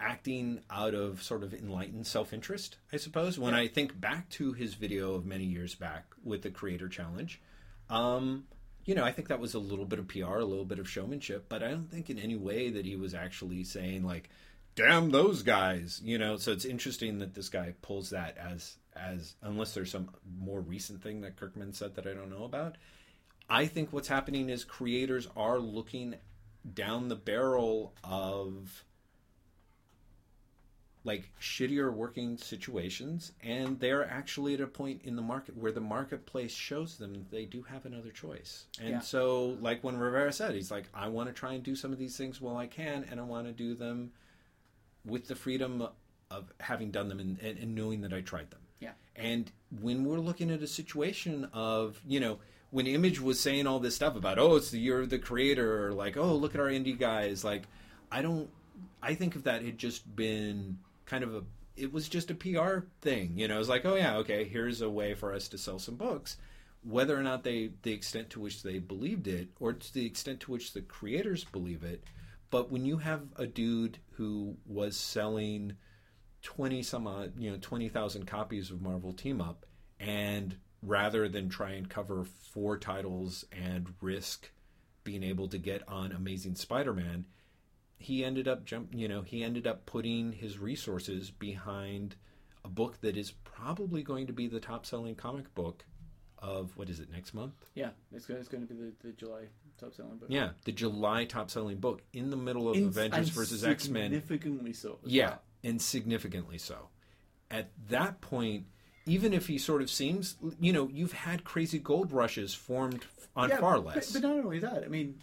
acting 0.00 0.60
out 0.70 0.94
of 0.94 1.22
sort 1.22 1.42
of 1.42 1.54
enlightened 1.54 2.06
self-interest 2.06 2.76
i 2.92 2.96
suppose 2.96 3.38
when 3.38 3.54
i 3.54 3.66
think 3.66 3.98
back 4.00 4.28
to 4.28 4.52
his 4.52 4.74
video 4.74 5.14
of 5.14 5.24
many 5.24 5.44
years 5.44 5.74
back 5.74 6.06
with 6.22 6.42
the 6.42 6.50
creator 6.50 6.88
challenge. 6.88 7.40
Um, 7.88 8.44
you 8.84 8.94
know 8.94 9.04
i 9.04 9.12
think 9.12 9.28
that 9.28 9.40
was 9.40 9.54
a 9.54 9.58
little 9.58 9.84
bit 9.84 9.98
of 9.98 10.08
pr 10.08 10.24
a 10.24 10.44
little 10.44 10.64
bit 10.64 10.78
of 10.78 10.88
showmanship 10.88 11.46
but 11.48 11.62
i 11.62 11.68
don't 11.68 11.90
think 11.90 12.10
in 12.10 12.18
any 12.18 12.36
way 12.36 12.70
that 12.70 12.84
he 12.84 12.96
was 12.96 13.14
actually 13.14 13.64
saying 13.64 14.04
like 14.04 14.30
damn 14.74 15.10
those 15.10 15.42
guys 15.42 16.00
you 16.04 16.18
know? 16.18 16.36
So 16.36 16.52
it's 16.52 16.64
interesting 16.64 17.18
that 17.20 17.34
this 17.34 17.48
guy 17.48 17.74
pulls 17.82 18.10
that 18.10 18.36
as 18.36 18.76
as 18.96 19.34
unless 19.42 19.74
there's 19.74 19.90
some 19.90 20.10
more 20.38 20.60
recent 20.60 21.02
thing 21.02 21.20
that 21.22 21.36
kirkman 21.36 21.72
said 21.72 21.94
that 21.94 22.06
i 22.06 22.12
don't 22.12 22.30
know 22.30 22.44
about. 22.44 22.76
I 23.48 23.66
think 23.66 23.92
what's 23.92 24.08
happening 24.08 24.48
is 24.48 24.64
creators 24.64 25.28
are 25.36 25.58
looking 25.58 26.14
down 26.72 27.08
the 27.08 27.16
barrel 27.16 27.92
of 28.02 28.84
like 31.06 31.30
shittier 31.40 31.92
working 31.92 32.36
situations 32.38 33.32
and 33.42 33.78
they're 33.78 34.08
actually 34.08 34.54
at 34.54 34.60
a 34.60 34.66
point 34.66 35.02
in 35.04 35.16
the 35.16 35.22
market 35.22 35.56
where 35.56 35.70
the 35.70 35.80
marketplace 35.80 36.54
shows 36.54 36.96
them 36.96 37.26
they 37.30 37.44
do 37.44 37.62
have 37.62 37.84
another 37.84 38.10
choice 38.10 38.64
and 38.80 38.88
Yeah. 38.90 39.00
so 39.00 39.56
like 39.60 39.84
when 39.84 39.96
rivera 39.98 40.32
said 40.32 40.54
he's 40.54 40.70
like 40.70 40.84
i 40.94 41.08
want 41.08 41.28
to 41.28 41.34
try 41.34 41.52
and 41.52 41.62
do 41.62 41.76
some 41.76 41.92
of 41.92 41.98
these 41.98 42.16
things 42.16 42.40
while 42.40 42.56
i 42.56 42.66
can 42.66 43.04
and 43.10 43.20
i 43.20 43.22
want 43.22 43.46
to 43.46 43.52
do 43.52 43.74
them 43.74 44.12
with 45.04 45.28
the 45.28 45.34
freedom 45.34 45.86
of 46.30 46.52
having 46.60 46.90
done 46.90 47.08
them 47.08 47.20
and, 47.20 47.38
and, 47.40 47.58
and 47.58 47.74
knowing 47.74 48.00
that 48.00 48.12
i 48.14 48.20
tried 48.22 48.50
them 48.50 48.60
Yeah. 48.80 48.92
and 49.14 49.52
when 49.82 50.04
we're 50.04 50.20
looking 50.20 50.50
at 50.50 50.62
a 50.62 50.66
situation 50.66 51.48
of 51.52 52.00
you 52.08 52.18
know 52.20 52.38
when 52.70 52.86
image 52.86 53.20
was 53.20 53.38
saying 53.38 53.66
all 53.66 53.78
this 53.78 53.94
stuff 53.94 54.16
about 54.16 54.38
oh 54.38 54.56
it's 54.56 54.70
the 54.70 54.80
year 54.80 55.00
of 55.00 55.10
the 55.10 55.18
creator 55.18 55.86
or 55.86 55.92
like 55.92 56.16
oh 56.16 56.34
look 56.34 56.54
at 56.54 56.60
our 56.60 56.68
indie 56.68 56.98
guys 56.98 57.44
like 57.44 57.64
i 58.10 58.22
don't 58.22 58.48
i 59.02 59.14
think 59.14 59.36
if 59.36 59.44
that 59.44 59.62
had 59.62 59.76
just 59.78 60.16
been 60.16 60.78
kind 61.06 61.24
of 61.24 61.34
a 61.34 61.42
it 61.76 61.92
was 61.92 62.08
just 62.08 62.30
a 62.30 62.34
pr 62.34 62.86
thing 63.00 63.32
you 63.36 63.48
know 63.48 63.58
it's 63.58 63.68
like 63.68 63.84
oh 63.84 63.96
yeah 63.96 64.16
okay 64.16 64.44
here's 64.44 64.80
a 64.80 64.88
way 64.88 65.14
for 65.14 65.32
us 65.34 65.48
to 65.48 65.58
sell 65.58 65.78
some 65.78 65.96
books. 65.96 66.36
Whether 66.82 67.18
or 67.18 67.22
not 67.22 67.44
they 67.44 67.70
the 67.82 67.92
extent 67.92 68.28
to 68.30 68.40
which 68.40 68.62
they 68.62 68.78
believed 68.78 69.26
it 69.26 69.48
or 69.58 69.72
to 69.72 69.94
the 69.94 70.04
extent 70.04 70.40
to 70.40 70.52
which 70.52 70.74
the 70.74 70.82
creators 70.82 71.44
believe 71.44 71.82
it 71.82 72.04
but 72.50 72.70
when 72.70 72.84
you 72.84 72.98
have 72.98 73.22
a 73.36 73.46
dude 73.46 73.98
who 74.12 74.56
was 74.66 74.96
selling 74.96 75.76
20 76.42 76.82
some 76.84 77.06
odd, 77.06 77.32
you 77.36 77.50
know, 77.50 77.58
20,000 77.60 78.26
copies 78.26 78.70
of 78.70 78.80
Marvel 78.80 79.12
Team 79.12 79.40
Up 79.40 79.66
and 79.98 80.56
rather 80.82 81.28
than 81.28 81.48
try 81.48 81.72
and 81.72 81.88
cover 81.88 82.24
four 82.24 82.78
titles 82.78 83.44
and 83.50 83.94
risk 84.00 84.50
being 85.02 85.24
able 85.24 85.48
to 85.48 85.58
get 85.58 85.82
on 85.88 86.12
Amazing 86.12 86.54
Spider-Man, 86.54 87.24
he 87.98 88.24
ended 88.24 88.48
up 88.48 88.64
jump, 88.64 88.90
you 88.94 89.08
know, 89.08 89.22
he 89.22 89.42
ended 89.42 89.66
up 89.66 89.86
putting 89.86 90.32
his 90.32 90.58
resources 90.58 91.30
behind 91.30 92.16
a 92.64 92.68
book 92.68 93.00
that 93.00 93.16
is 93.16 93.32
probably 93.44 94.02
going 94.02 94.26
to 94.26 94.32
be 94.32 94.46
the 94.46 94.60
top-selling 94.60 95.14
comic 95.14 95.54
book 95.54 95.84
of 96.38 96.76
what 96.76 96.88
is 96.90 97.00
it 97.00 97.10
next 97.10 97.32
month? 97.34 97.54
Yeah, 97.74 97.90
it's 98.12 98.26
going, 98.26 98.40
it's 98.40 98.48
going 98.48 98.66
to 98.66 98.72
be 98.74 98.78
the, 98.78 98.92
the 99.02 99.12
July 99.12 99.44
top 99.78 99.94
selling 99.94 100.16
book. 100.18 100.28
Yeah, 100.30 100.50
the 100.64 100.72
July 100.72 101.24
top-selling 101.24 101.78
book 101.78 102.02
in 102.12 102.30
the 102.30 102.36
middle 102.36 102.68
of 102.68 102.76
In- 102.76 102.84
Avengers 102.88 103.30
versus 103.30 103.64
X-Men. 103.64 104.10
Significantly 104.12 104.72
so. 104.74 104.98
Yeah, 105.04 105.26
well. 105.28 105.42
and 105.62 105.80
significantly 105.80 106.58
so. 106.58 106.88
At 107.50 107.70
that 107.88 108.20
point, 108.20 108.66
even 109.06 109.32
if 109.32 109.46
he 109.46 109.56
sort 109.58 109.80
of 109.80 109.90
seems, 109.90 110.36
you 110.60 110.72
know, 110.72 110.88
you've 110.92 111.12
had 111.12 111.44
crazy 111.44 111.78
gold 111.78 112.12
rushes 112.12 112.52
formed 112.54 113.04
on 113.36 113.48
Yeah, 113.48 113.58
far 113.58 113.76
but- 113.76 113.96
less. 113.96 114.12
But, 114.12 114.22
not 114.22 114.32
only 114.32 114.58
that, 114.58 114.82
I 114.84 114.88
mean, 114.88 115.18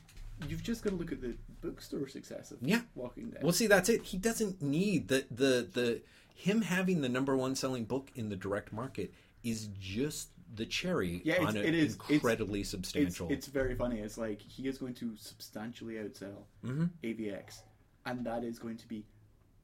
you've 0.48 0.64
just 0.64 0.84
got 0.84 0.91
to 0.91 0.95
look 0.95 1.11
at 1.11 1.22
the 1.22 1.35
bookstore 1.62 2.08
success 2.08 2.52
of 2.52 2.58
Yeah. 2.62 2.82
Walking 2.96 3.30
Dead. 3.30 3.44
Well, 3.44 3.52
see, 3.54 3.68
that's 3.68 3.90
it. 3.90 4.04
He 4.04 4.18
doesn't 4.18 4.62
need 4.62 5.08
the 5.08 5.26
the 5.32 5.68
the 5.72 6.02
him 6.36 6.62
having 6.64 7.02
the 7.02 7.10
number 7.10 7.36
one 7.38 7.56
selling 7.56 7.86
book 7.86 8.10
in 8.16 8.30
the 8.30 8.36
direct 8.36 8.74
market 8.74 9.14
is 9.44 9.70
just 9.80 10.30
the 10.56 10.66
cherry 10.66 11.22
Yeah, 11.24 11.36
it's- 11.36 11.48
on 11.50 11.58
an 11.58 11.66
it 11.66 11.76
is. 11.76 11.98
Incredibly 12.10 12.62
it's, 12.62 12.70
substantial. 12.70 13.32
it's 13.32 13.48
very 13.48 13.76
funny. 13.76 14.00
It's 14.00 14.18
like 14.18 14.42
he 14.42 14.68
is 14.68 14.78
going 14.78 14.96
to 14.96 15.16
substantially 15.18 15.96
outsell 15.96 16.44
Mm-hmm. 16.66 16.86
AVX, 17.04 17.62
and 18.06 18.26
that 18.26 18.44
is 18.44 18.60
going 18.60 18.78
to 18.78 18.88
be 18.88 19.06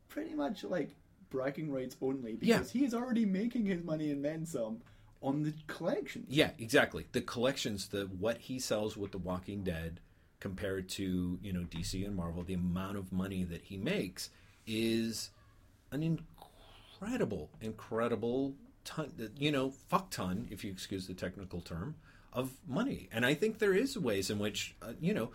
pretty 0.07 0.34
much 0.34 0.64
like 0.64 0.95
bragging 1.30 1.72
rights 1.72 1.98
only 2.02 2.34
because 2.36 2.72
he 2.72 2.86
is 2.86 2.94
already 2.94 3.26
making 3.26 3.65
his 3.65 3.84
money 3.84 4.11
and 4.11 4.24
then 4.24 4.45
some 4.45 4.82
on 5.22 5.44
the 5.44 5.53
collection. 5.68 6.26
Yeah, 6.30 6.52
exactly. 6.60 7.07
The 7.11 7.22
collections, 7.22 7.88
the 7.90 8.06
what 8.06 8.38
he 8.38 8.60
sells 8.60 8.95
with 8.95 9.11
The 9.11 9.18
Walking 9.18 9.64
Dead 9.64 9.99
compared 10.39 10.89
to, 10.89 11.39
you 11.41 11.53
know, 11.53 11.61
DC 11.61 12.05
and 12.05 12.15
Marvel, 12.15 12.43
the 12.43 12.53
amount 12.53 12.97
of 12.97 13.11
money 13.11 13.43
that 13.43 13.64
he 13.64 13.77
makes 13.77 14.30
is 14.65 15.31
an 15.91 16.03
incredible, 16.03 17.49
incredible 17.61 18.55
ton, 18.84 19.11
you 19.38 19.51
know, 19.51 19.72
fuck 19.72 20.09
ton, 20.11 20.47
if 20.51 20.64
you 20.64 20.72
excuse 20.72 21.07
the 21.07 21.14
technical 21.14 21.61
term, 21.61 21.95
of 22.34 22.51
money. 22.68 23.09
And 23.11 23.26
I 23.26 23.34
think 23.34 23.59
there 23.59 23.73
is 23.73 23.97
ways 23.97 24.30
in 24.30 24.39
which, 24.39 24.76
uh, 24.81 24.93
you 24.99 25.14
know, 25.14 25.31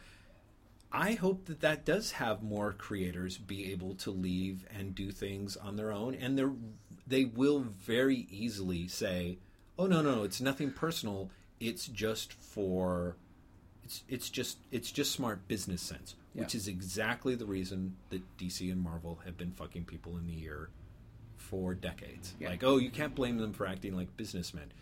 I 0.93 1.15
hope 1.15 1.47
that 1.47 1.61
that 1.61 1.87
does 1.87 2.13
have 2.13 2.43
more 2.43 2.73
creators 2.73 3.39
be 3.39 3.73
able 3.73 3.95
to 3.97 4.11
leave 4.11 4.67
and 4.71 4.95
do 4.95 5.11
things 5.11 5.57
on 5.57 5.77
their 5.77 5.91
own, 5.91 6.15
and 6.15 6.39
they 6.39 6.45
they 7.07 7.25
will 7.25 7.61
very 7.61 8.27
easily 8.31 8.89
say, 8.89 9.39
"Oh 9.79 9.87
no, 9.87 10.03
no, 10.03 10.17
no, 10.17 10.23
it's 10.23 10.41
nothing 10.41 10.71
personal. 10.71 11.31
It's 11.61 11.87
just 11.87 12.35
for, 12.35 13.17
it's 13.85 14.03
it's 14.09 14.31
just 14.31 14.59
it's 14.71 14.91
just 14.91 15.13
smart 15.13 15.47
business 15.49 15.83
sense." 15.83 16.15
Which 16.35 16.55
is 16.55 16.67
exactly 16.67 17.35
the 17.35 17.45
reason 17.45 17.97
that 18.09 18.23
DC 18.39 18.73
and 18.73 18.81
Marvel 18.81 19.19
have 19.27 19.37
been 19.37 19.51
fucking 19.51 19.85
people 19.85 20.17
in 20.17 20.27
the 20.27 20.43
ear 20.43 20.71
for 21.37 21.75
decades. 21.75 22.35
Yeah. 22.41 22.49
Like, 22.49 22.65
oh, 22.65 22.79
you 22.79 22.91
can't 22.91 23.15
blame 23.15 23.37
them 23.37 23.53
for 23.53 23.67
acting 23.67 23.95
like 23.95 24.17
businessmen. 24.17 24.73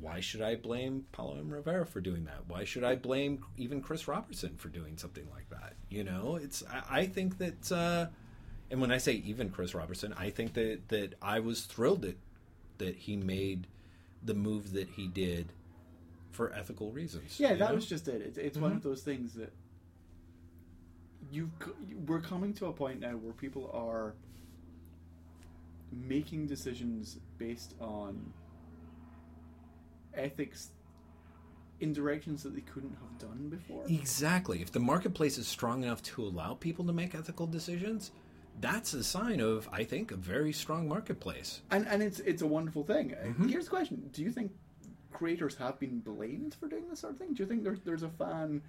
Why 0.00 0.20
should 0.20 0.42
I 0.42 0.54
blame 0.54 1.06
Paolo 1.10 1.38
M. 1.38 1.50
Rivera 1.50 1.84
for 1.84 2.00
doing 2.00 2.26
that? 2.26 2.42
Why 2.46 2.62
should 2.62 2.84
I 2.84 2.94
blame 2.94 3.44
even 3.56 3.80
Chris 3.80 4.06
Roberson 4.06 4.54
for 4.56 4.68
doing 4.68 4.96
something 4.96 5.26
like 5.32 5.50
that? 5.50 5.74
You 5.88 6.04
know, 6.04 6.38
it's 6.40 6.62
I, 6.70 7.00
I 7.00 7.06
think 7.06 7.38
that, 7.38 7.72
uh, 7.72 8.06
and 8.70 8.80
when 8.80 8.92
I 8.92 8.98
say 8.98 9.14
even 9.14 9.50
Chris 9.50 9.74
Roberson, 9.74 10.14
I 10.16 10.30
think 10.30 10.54
that 10.54 10.88
that 10.88 11.14
I 11.20 11.40
was 11.40 11.62
thrilled 11.62 12.02
that 12.02 12.18
that 12.78 12.96
he 12.96 13.16
made 13.16 13.66
the 14.22 14.34
move 14.34 14.72
that 14.72 14.90
he 14.90 15.08
did 15.08 15.48
for 16.34 16.52
ethical 16.52 16.90
reasons. 16.92 17.38
Yeah, 17.38 17.54
that 17.54 17.68
know? 17.70 17.74
was 17.74 17.86
just 17.86 18.08
it. 18.08 18.20
It's, 18.22 18.38
it's 18.38 18.58
one 18.58 18.72
of 18.72 18.82
those 18.82 19.02
things 19.02 19.34
that 19.34 19.52
you 21.30 21.50
we're 22.06 22.20
coming 22.20 22.52
to 22.54 22.66
a 22.66 22.72
point 22.72 23.00
now 23.00 23.12
where 23.12 23.32
people 23.32 23.70
are 23.72 24.14
making 25.92 26.46
decisions 26.46 27.18
based 27.38 27.74
on 27.80 28.32
ethics 30.14 30.70
in 31.80 31.92
directions 31.92 32.42
that 32.42 32.54
they 32.54 32.60
couldn't 32.60 32.96
have 33.00 33.18
done 33.18 33.48
before. 33.48 33.84
Exactly. 33.88 34.62
If 34.62 34.72
the 34.72 34.80
marketplace 34.80 35.38
is 35.38 35.46
strong 35.46 35.82
enough 35.82 36.02
to 36.04 36.22
allow 36.24 36.54
people 36.54 36.84
to 36.86 36.92
make 36.92 37.14
ethical 37.14 37.46
decisions, 37.46 38.12
that's 38.60 38.94
a 38.94 39.02
sign 39.02 39.40
of, 39.40 39.68
I 39.72 39.84
think, 39.84 40.12
a 40.12 40.16
very 40.16 40.52
strong 40.52 40.88
marketplace. 40.88 41.62
And 41.70 41.86
and 41.88 42.02
it's 42.02 42.20
it's 42.20 42.42
a 42.42 42.46
wonderful 42.46 42.84
thing. 42.84 43.10
Mm-hmm. 43.10 43.48
Here's 43.48 43.64
the 43.64 43.70
question: 43.70 44.08
Do 44.12 44.22
you 44.22 44.30
think 44.30 44.52
creators 45.14 45.54
have 45.56 45.80
been 45.80 46.00
blamed 46.00 46.54
for 46.54 46.68
doing 46.68 46.88
this 46.90 47.00
sort 47.00 47.14
of 47.14 47.18
thing? 47.18 47.32
Do 47.32 47.42
you 47.42 47.48
think 47.48 47.64
there's 47.64 47.80
there's 47.80 48.02
a 48.02 48.08
fan? 48.10 48.60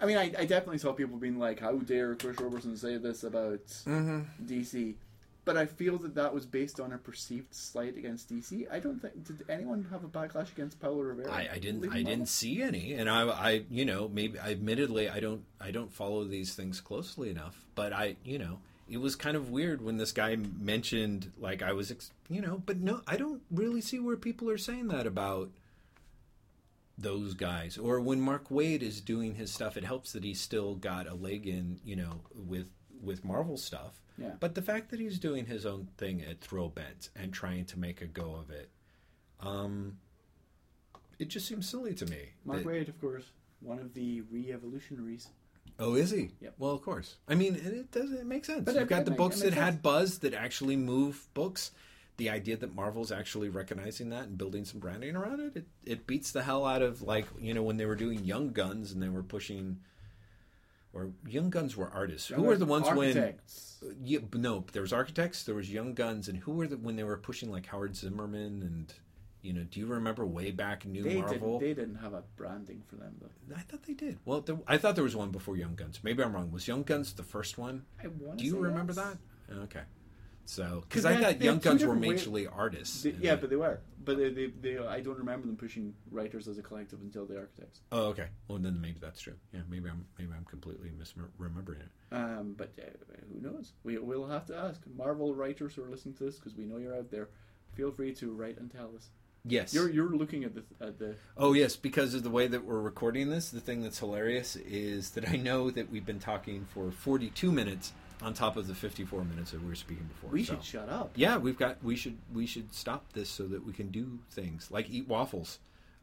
I 0.00 0.06
mean, 0.06 0.18
I, 0.18 0.24
I 0.38 0.44
definitely 0.44 0.78
saw 0.78 0.92
people 0.92 1.16
being 1.16 1.38
like, 1.38 1.60
"How 1.60 1.72
dare 1.78 2.14
Chris 2.16 2.38
Roberson 2.40 2.76
say 2.76 2.96
this 2.98 3.24
about 3.24 3.64
Mm-hmm. 3.86 4.20
DC?" 4.46 4.94
But 5.46 5.58
I 5.58 5.66
feel 5.66 5.98
that 5.98 6.14
that 6.14 6.32
was 6.32 6.46
based 6.46 6.80
on 6.80 6.92
a 6.92 6.96
perceived 6.98 7.54
slight 7.54 7.98
against 7.98 8.30
DC. 8.30 8.66
I 8.72 8.78
don't 8.80 8.98
think 9.00 9.24
did 9.26 9.44
anyone 9.50 9.86
have 9.90 10.02
a 10.02 10.08
backlash 10.08 10.50
against 10.50 10.80
Paolo 10.80 11.02
Rivera. 11.02 11.30
I, 11.30 11.48
I 11.54 11.58
didn't. 11.58 11.92
I 11.92 12.02
didn't 12.02 12.28
see 12.30 12.62
any, 12.62 12.94
and 12.94 13.10
I, 13.10 13.28
I, 13.28 13.62
you 13.70 13.84
know, 13.84 14.08
maybe, 14.08 14.38
admittedly, 14.38 15.08
I 15.10 15.20
don't, 15.20 15.44
I 15.60 15.70
don't 15.70 15.92
follow 15.92 16.24
these 16.24 16.54
things 16.54 16.80
closely 16.80 17.28
enough. 17.30 17.62
But 17.74 17.92
I, 17.92 18.16
you 18.24 18.38
know, 18.38 18.58
it 18.88 18.96
was 19.02 19.16
kind 19.16 19.36
of 19.36 19.50
weird 19.50 19.82
when 19.82 19.98
this 19.98 20.12
guy 20.12 20.34
mentioned, 20.60 21.30
like, 21.38 21.62
I 21.62 21.72
was, 21.74 21.90
ex- 21.90 22.10
you 22.30 22.40
know, 22.40 22.62
but 22.64 22.78
no, 22.78 23.02
I 23.06 23.18
don't 23.18 23.42
really 23.50 23.82
see 23.82 23.98
where 23.98 24.16
people 24.16 24.48
are 24.48 24.56
saying 24.58 24.88
that 24.88 25.06
about 25.06 25.50
those 26.96 27.34
guys. 27.34 27.76
Or 27.78 28.00
when 28.00 28.20
Mark 28.20 28.48
Waid 28.48 28.82
is 28.82 29.00
doing 29.00 29.34
his 29.34 29.52
stuff, 29.52 29.76
it 29.76 29.84
helps 29.84 30.12
that 30.12 30.24
he's 30.24 30.40
still 30.40 30.74
got 30.76 31.06
a 31.08 31.14
leg 31.14 31.46
in, 31.46 31.80
you 31.84 31.96
know, 31.96 32.20
with 32.34 32.68
with 33.02 33.24
Marvel 33.24 33.56
stuff. 33.56 34.00
Yeah. 34.16 34.32
But 34.40 34.54
the 34.54 34.62
fact 34.62 34.90
that 34.90 35.00
he's 35.00 35.18
doing 35.18 35.46
his 35.46 35.66
own 35.66 35.88
thing 35.98 36.22
at 36.22 36.40
Thrillbent 36.40 37.10
and 37.16 37.32
trying 37.34 37.64
to 37.66 37.78
make 37.78 38.00
a 38.00 38.06
go 38.06 38.34
of 38.34 38.50
it, 38.50 38.70
um, 39.40 39.98
it 41.18 41.28
just 41.28 41.46
seems 41.46 41.68
silly 41.68 41.94
to 41.94 42.06
me. 42.06 42.30
Mark 42.44 42.62
that- 42.62 42.68
Waid, 42.68 42.88
of 42.88 43.00
course, 43.00 43.24
one 43.60 43.78
of 43.78 43.92
the 43.94 44.22
re-evolutionaries. 44.30 45.28
Oh, 45.78 45.94
is 45.94 46.10
he? 46.12 46.30
Yep. 46.40 46.54
Well, 46.58 46.70
of 46.70 46.82
course. 46.82 47.16
I 47.26 47.34
mean, 47.34 47.56
it, 47.56 47.66
it 47.66 47.90
does. 47.90 48.12
It 48.12 48.26
makes 48.26 48.46
sense. 48.46 48.64
But 48.64 48.76
You've 48.76 48.88
got 48.88 49.04
the 49.04 49.10
books 49.10 49.40
that 49.40 49.46
makes 49.50 49.56
had 49.56 49.82
buzz 49.82 50.18
that 50.20 50.32
actually 50.32 50.76
move 50.76 51.26
books. 51.34 51.72
The 52.16 52.30
idea 52.30 52.56
that 52.56 52.74
Marvel's 52.74 53.10
actually 53.10 53.48
recognizing 53.48 54.10
that 54.10 54.24
and 54.24 54.38
building 54.38 54.64
some 54.64 54.78
branding 54.78 55.16
around 55.16 55.40
it, 55.40 55.56
it, 55.56 55.66
it 55.84 56.06
beats 56.06 56.30
the 56.30 56.42
hell 56.42 56.64
out 56.64 56.82
of 56.82 57.02
like 57.02 57.26
you 57.40 57.54
know 57.54 57.62
when 57.62 57.76
they 57.76 57.86
were 57.86 57.96
doing 57.96 58.24
Young 58.24 58.52
Guns 58.52 58.92
and 58.92 59.02
they 59.02 59.08
were 59.08 59.22
pushing, 59.22 59.80
or 60.92 61.10
Young 61.26 61.50
Guns 61.50 61.76
were 61.76 61.90
artists. 61.92 62.28
Who 62.28 62.42
were 62.42 62.56
the 62.56 62.66
ones 62.66 62.86
Architects. 62.86 63.78
when? 63.80 63.96
Yeah, 64.02 64.18
no, 64.32 64.64
there 64.72 64.82
was 64.82 64.92
architects, 64.92 65.42
there 65.42 65.54
was 65.54 65.72
Young 65.72 65.94
Guns, 65.94 66.28
and 66.28 66.38
who 66.38 66.52
were 66.52 66.68
the 66.68 66.76
when 66.76 66.96
they 66.96 67.04
were 67.04 67.16
pushing 67.16 67.50
like 67.50 67.66
Howard 67.66 67.96
Zimmerman 67.96 68.62
and 68.62 68.94
you 69.44 69.52
know? 69.52 69.62
Do 69.62 69.78
you 69.78 69.86
remember 69.86 70.24
way 70.24 70.50
back 70.50 70.86
New 70.86 71.02
They 71.02 71.16
Marvel? 71.20 71.58
didn't, 71.58 71.76
they 71.76 71.82
didn't 71.82 72.00
have 72.00 72.14
a 72.14 72.22
branding 72.34 72.82
for 72.86 72.96
them 72.96 73.14
though. 73.20 73.54
I 73.54 73.60
thought 73.60 73.82
they 73.84 73.92
did. 73.92 74.18
Well, 74.24 74.40
there, 74.40 74.56
I 74.66 74.78
thought 74.78 74.94
there 74.94 75.04
was 75.04 75.14
one 75.14 75.30
before 75.30 75.56
Young 75.56 75.74
Guns. 75.74 76.00
Maybe 76.02 76.22
I'm 76.22 76.32
wrong. 76.32 76.50
Was 76.50 76.66
Young 76.66 76.82
Guns 76.82 77.12
the 77.12 77.22
first 77.22 77.58
one? 77.58 77.84
I 78.02 78.06
Do 78.06 78.44
you 78.44 78.58
remember 78.58 78.94
yes. 78.96 79.04
that? 79.04 79.54
Okay. 79.64 79.82
So, 80.46 80.62
'Cause 80.64 80.82
because 80.88 81.04
I 81.06 81.16
thought 81.20 81.40
Young 81.40 81.58
Guns 81.58 81.84
were 81.84 81.94
majorly 81.94 82.48
artists. 82.52 83.02
They, 83.02 83.14
yeah, 83.20 83.36
but 83.36 83.50
they 83.50 83.56
were. 83.56 83.80
But 84.04 84.18
they, 84.18 84.28
they, 84.28 84.46
they, 84.60 84.78
I 84.78 85.00
don't 85.00 85.16
remember 85.16 85.46
them 85.46 85.56
pushing 85.56 85.94
writers 86.10 86.46
as 86.46 86.58
a 86.58 86.62
collective 86.62 87.00
until 87.00 87.24
the 87.24 87.38
architects. 87.38 87.80
oh, 87.90 88.08
okay. 88.08 88.26
Well, 88.48 88.58
then 88.58 88.78
maybe 88.80 88.98
that's 89.00 89.20
true. 89.22 89.32
Yeah, 89.52 89.60
maybe 89.70 89.88
I'm 89.88 90.04
maybe 90.18 90.30
I'm 90.36 90.44
completely 90.44 90.90
misremembering 90.90 91.80
it. 91.80 91.88
Um, 92.12 92.54
but 92.56 92.72
uh, 92.78 92.84
who 93.32 93.40
knows? 93.40 93.72
We, 93.82 93.96
we'll 93.98 94.26
have 94.28 94.44
to 94.46 94.56
ask 94.56 94.80
Marvel 94.96 95.34
writers 95.34 95.74
who 95.74 95.84
are 95.84 95.88
listening 95.88 96.14
to 96.16 96.24
this 96.24 96.36
because 96.36 96.54
we 96.54 96.64
know 96.64 96.76
you're 96.76 96.94
out 96.94 97.10
there. 97.10 97.28
Feel 97.72 97.90
free 97.90 98.12
to 98.16 98.30
write 98.32 98.58
and 98.58 98.70
tell 98.70 98.90
us. 98.94 99.08
Yes. 99.46 99.74
You're 99.74 99.90
you're 99.90 100.14
looking 100.14 100.44
at 100.44 100.54
the 100.54 100.62
at 100.80 100.98
the 100.98 101.16
Oh 101.36 101.52
yes, 101.54 101.74
because 101.76 102.14
of 102.14 102.22
the 102.22 102.30
way 102.30 102.46
that 102.46 102.64
we're 102.64 102.80
recording 102.80 103.28
this, 103.30 103.50
the 103.50 103.60
thing 103.60 103.82
that's 103.82 103.98
hilarious 103.98 104.56
is 104.56 105.10
that 105.12 105.28
I 105.28 105.36
know 105.36 105.70
that 105.70 105.90
we've 105.90 106.06
been 106.06 106.20
talking 106.20 106.66
for 106.72 106.90
42 106.90 107.50
minutes 107.52 107.92
on 108.22 108.34
top 108.34 108.56
of 108.56 108.66
the 108.66 108.74
54 108.74 109.24
minutes 109.24 109.50
that 109.52 109.60
we 109.62 109.68
were 109.68 109.74
speaking 109.74 110.04
before. 110.06 110.30
we 110.30 110.44
so- 110.44 110.54
should 110.54 110.64
shut 110.64 110.88
up. 110.88 111.12
Yeah, 111.16 111.36
we've 111.38 111.58
got 111.58 111.82
we 111.82 111.96
should 111.96 112.18
we 112.32 112.46
should 112.46 112.72
stop 112.74 113.12
this 113.12 113.28
so 113.28 113.46
that 113.48 113.64
we 113.66 113.72
can 113.72 113.88
do 113.90 114.18
things 114.30 114.70
like 114.70 114.88
eat 114.90 115.08
waffles. 115.08 115.58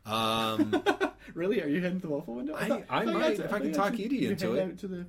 Um, 0.06 0.84
Really? 1.36 1.62
Are 1.62 1.68
you 1.68 1.82
heading 1.82 2.02
to 2.02 2.08
the 2.08 2.14
waffle 2.14 2.34
window? 2.36 2.56
I- 2.56 2.68
thought- 2.68 2.84
I 2.90 3.06
thought 3.06 3.14
might, 3.14 3.38
had 3.38 3.46
if 3.46 3.54
I 3.54 3.60
can 3.60 3.72
talk 3.74 3.96
to- 3.96 4.04
Edie 4.04 4.26
into 4.28 4.56
it. 4.56 4.80
to 4.80 4.88
the 4.88 5.06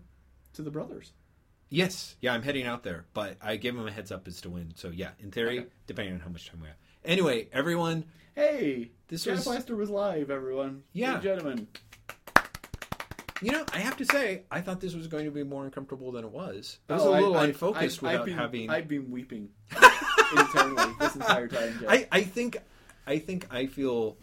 to 0.55 0.63
the 0.63 0.71
brothers. 0.71 1.13
yes, 1.71 2.17
yeah, 2.21 2.35
I'm 2.35 2.43
heading 2.43 2.67
out 2.67 2.83
there, 2.83 3.07
but 3.15 3.37
I 3.41 3.57
gave 3.57 3.75
him 3.75 3.87
a 3.87 3.91
heads 3.91 4.13
up 4.13 4.29
as 4.29 4.43
to 4.43 4.51
when. 4.51 4.75
So 4.77 4.91
yeah, 4.91 5.11
in 5.19 5.31
theory, 5.31 5.61
Okay. 5.61 5.69
depending 5.87 6.15
on 6.15 6.21
how 6.21 6.29
much 6.29 6.49
time 6.51 6.61
we 6.61 6.67
have. 6.69 6.77
Anyway, 7.05 7.49
everyone, 7.53 8.05
Hey, 8.35 8.91
This 9.09 9.27
was- 9.27 9.47
Lester 9.47 9.75
was 9.77 9.89
live. 9.91 10.31
Everyone, 10.31 10.85
Yeah. 10.93 11.19
Gentlemen. 11.21 11.67
You 13.43 13.51
know, 13.53 13.65
I 13.73 13.79
have 13.79 13.97
to 13.99 14.05
say, 14.05 14.43
I 14.51 14.61
thought 14.61 14.81
this 14.81 14.95
was 14.95 15.07
going 15.09 15.25
to 15.25 15.31
be 15.31 15.43
more 15.45 15.65
uncomfortable 15.65 16.13
than 16.13 16.25
it 16.25 16.31
was. 16.31 16.79
It 16.89 16.93
was 16.93 17.03
Oh, 17.03 17.13
a 17.13 17.17
I- 17.17 17.21
little 17.21 17.37
I- 17.37 17.45
unfocused 17.47 18.03
I- 18.03 18.07
I've 18.07 18.13
without 18.21 18.27
been- 18.27 18.39
having. 18.39 18.71
I've 18.71 18.89
been 18.89 19.11
weeping 19.11 19.49
internally 20.37 20.93
this 21.01 21.15
entire 21.17 21.49
time. 21.49 21.79
Jeff. 21.81 21.89
I, 21.91 22.09
I 22.13 22.23
think 22.23 22.57
I 23.07 23.19
think 23.19 23.47
I 23.51 23.67
feel 23.67 24.17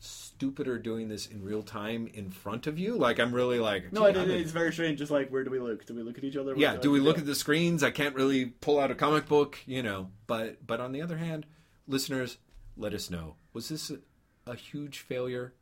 stupider 0.00 0.78
doing 0.78 1.08
this 1.08 1.26
in 1.26 1.42
real 1.42 1.62
time 1.62 2.08
in 2.12 2.30
front 2.30 2.66
of 2.66 2.78
you. 2.78 2.96
Like 2.96 3.18
I'm 3.20 3.34
really 3.34 3.58
like 3.58 3.92
no, 3.92 4.04
it, 4.06 4.16
it's 4.16 4.50
very 4.50 4.72
strange. 4.72 4.98
Just 4.98 5.10
like, 5.10 5.30
where 5.30 5.44
do 5.44 5.50
we 5.50 5.58
look? 5.58 5.86
Do 5.86 5.94
we 5.94 6.02
look 6.02 6.18
at 6.18 6.24
each 6.24 6.36
other? 6.36 6.54
yeah 6.56 6.76
do 6.76 6.90
we 6.90 7.00
look 7.00 7.18
at 7.18 7.26
the 7.26 7.34
screens 7.34 7.82
i 7.82 7.90
can't 7.90 8.14
really 8.14 8.46
pull 8.46 8.78
out 8.78 8.90
a 8.90 8.94
comic 8.94 9.26
book 9.28 9.58
you 9.66 9.82
know 9.82 10.10
but 10.26 10.66
but 10.66 10.80
on 10.80 10.92
the 10.92 11.00
other 11.00 11.16
hand 11.16 11.46
listeners 11.86 12.38
let 12.76 12.92
us 12.92 13.10
know 13.10 13.36
was 13.52 13.68
this 13.68 13.90
a, 13.90 13.98
a 14.50 14.54
huge 14.54 14.98
failure 14.98 15.54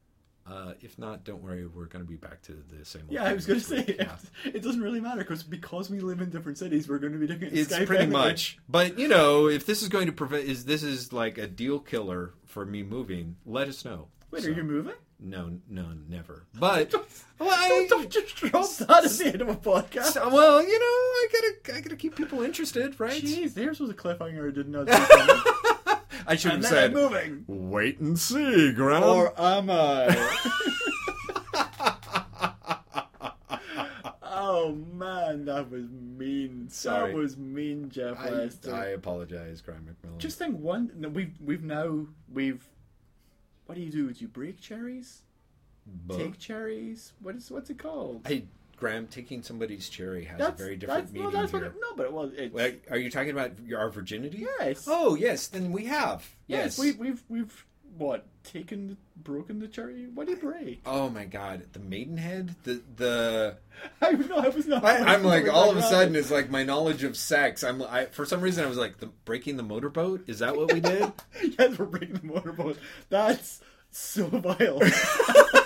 Uh, 0.44 0.72
if 0.80 0.98
not, 0.98 1.22
don't 1.24 1.40
worry. 1.42 1.66
We're 1.66 1.86
going 1.86 2.04
to 2.04 2.08
be 2.08 2.16
back 2.16 2.42
to 2.42 2.52
the 2.76 2.84
same. 2.84 3.02
Yeah, 3.08 3.24
I 3.24 3.32
was 3.32 3.46
going 3.46 3.60
to 3.60 3.64
say 3.64 3.76
location 3.76 4.00
it, 4.00 4.06
next 4.08 4.22
week. 4.44 4.54
it 4.56 4.62
doesn't 4.62 4.80
really 4.82 5.00
matter 5.00 5.18
because 5.20 5.42
because 5.44 5.88
we 5.88 6.00
live 6.00 6.20
in 6.20 6.30
different 6.30 6.58
cities, 6.58 6.88
we're 6.88 6.98
going 6.98 7.12
to 7.12 7.18
be 7.18 7.26
doing 7.28 7.42
it. 7.42 7.52
It's 7.52 7.72
Skype 7.72 7.86
pretty 7.86 8.04
anyway. 8.04 8.20
much. 8.20 8.58
But 8.68 8.98
you 8.98 9.06
know, 9.08 9.46
if 9.48 9.66
this 9.66 9.82
is 9.82 9.88
going 9.88 10.06
to 10.06 10.12
prevent, 10.12 10.44
is 10.44 10.64
this 10.64 10.82
is 10.82 11.12
like 11.12 11.38
a 11.38 11.46
deal 11.46 11.78
killer 11.78 12.34
for 12.46 12.66
me 12.66 12.82
moving? 12.82 13.36
Let 13.46 13.68
us 13.68 13.84
know. 13.84 14.08
Wait, 14.32 14.42
So- 14.42 14.48
are 14.48 14.52
you 14.52 14.64
moving? 14.64 14.94
No, 15.24 15.52
no, 15.68 15.86
never. 16.08 16.46
But 16.58 16.92
well, 16.92 17.50
Don't, 17.68 17.84
I, 17.84 17.86
don't 17.88 18.10
just 18.10 18.34
drop 18.34 18.68
that 18.78 19.04
at 19.04 19.10
the 19.12 19.26
end 19.26 19.40
of 19.42 19.48
a 19.48 19.54
podcast. 19.54 20.14
so- 20.14 20.28
well, 20.28 20.60
you 20.60 20.76
know, 20.76 20.84
I 20.84 21.26
gotta, 21.32 21.78
I 21.78 21.80
gotta 21.80 21.94
keep 21.96 22.16
people 22.16 22.42
interested, 22.42 22.98
right? 22.98 23.22
Jeez, 23.22 23.54
there's 23.54 23.78
was 23.78 23.90
a 23.90 23.94
cliffhanger 23.94 24.48
I 24.48 24.52
did 24.52 24.68
not. 24.68 24.88
I 26.26 26.36
should 26.36 26.52
have 26.52 26.64
said, 26.64 26.92
moving. 26.92 27.44
"Wait 27.46 27.98
and 27.98 28.18
see, 28.18 28.72
Graeme." 28.72 29.02
Or 29.02 29.38
am 29.40 29.70
I? 29.70 31.48
oh 34.22 34.76
man, 34.92 35.44
that 35.46 35.70
was 35.70 35.90
mean. 35.90 36.68
Sorry. 36.68 37.10
That 37.12 37.16
was 37.16 37.36
mean, 37.36 37.90
Jeff 37.90 38.18
I, 38.18 38.30
Lester. 38.30 38.74
I 38.74 38.86
apologize, 38.88 39.60
Graeme 39.60 39.88
McMillan. 39.88 40.18
Just 40.18 40.38
think 40.38 40.58
one. 40.58 40.90
We've 41.12 41.34
we've 41.40 41.64
now 41.64 42.06
we've. 42.32 42.66
What 43.66 43.76
do 43.76 43.80
you 43.80 43.90
do? 43.90 44.12
Do 44.12 44.20
you 44.20 44.28
break 44.28 44.60
cherries? 44.60 45.22
But- 46.06 46.18
Take 46.18 46.38
cherries? 46.38 47.12
What 47.20 47.36
is 47.36 47.50
what's 47.50 47.70
it 47.70 47.78
called? 47.78 48.22
Hey, 48.26 48.44
Graeme, 48.82 49.06
taking 49.06 49.44
somebody's 49.44 49.88
cherry 49.88 50.24
has 50.24 50.40
a 50.40 50.50
very 50.50 50.74
different 50.76 51.04
that's, 51.04 51.12
meaning 51.12 51.30
no, 51.30 51.40
that's 51.40 51.52
here. 51.52 51.60
what 51.60 51.74
no, 51.80 51.96
but 51.96 52.06
it 52.36 52.52
was. 52.52 52.72
Are 52.90 52.98
you 52.98 53.12
talking 53.12 53.30
about 53.30 53.52
your- 53.64 53.78
our 53.78 53.90
virginity? 53.90 54.44
yes. 54.58 54.86
Oh, 54.88 55.14
yes. 55.14 55.46
Then 55.46 55.70
we 55.70 55.84
have. 55.84 56.28
yes. 56.48 56.76
Yes. 56.76 56.78
We, 56.78 56.92
we've 56.92 57.22
we've 57.28 57.64
what 57.96 58.26
taken 58.42 58.88
the, 58.88 58.96
broken 59.22 59.60
the 59.60 59.68
cherry? 59.68 60.08
What 60.12 60.26
did 60.26 60.42
you 60.42 60.50
break? 60.50 60.80
Oh 60.84 61.08
my 61.10 61.26
God, 61.26 61.64
the 61.72 61.78
Maidenhead. 61.78 62.56
The 62.64 62.82
the. 62.96 63.56
I 64.02 64.10
no, 64.10 64.38
I 64.38 64.48
was 64.48 64.66
not. 64.66 64.84
I, 64.84 65.14
I'm 65.14 65.22
like 65.22 65.48
all 65.48 65.70
of 65.70 65.76
a 65.76 65.82
sudden 65.82 66.16
it's 66.16 66.32
like 66.32 66.50
my 66.50 66.64
knowledge 66.64 67.04
of 67.04 67.16
sex. 67.16 67.62
I'm 67.62 67.82
I, 67.82 68.06
for 68.06 68.26
some 68.26 68.40
reason 68.40 68.64
I 68.64 68.68
was 68.68 68.78
like 68.78 68.98
the 68.98 69.10
breaking 69.24 69.58
the 69.58 69.62
motorboat. 69.62 70.24
Is 70.26 70.40
that 70.40 70.56
what 70.56 70.72
we 70.72 70.80
did? 70.80 71.12
yes, 71.56 71.78
we're 71.78 71.84
breaking 71.84 72.16
the 72.16 72.26
motorboat. 72.26 72.78
That's 73.10 73.60
so 73.92 74.26
vile. 74.26 74.80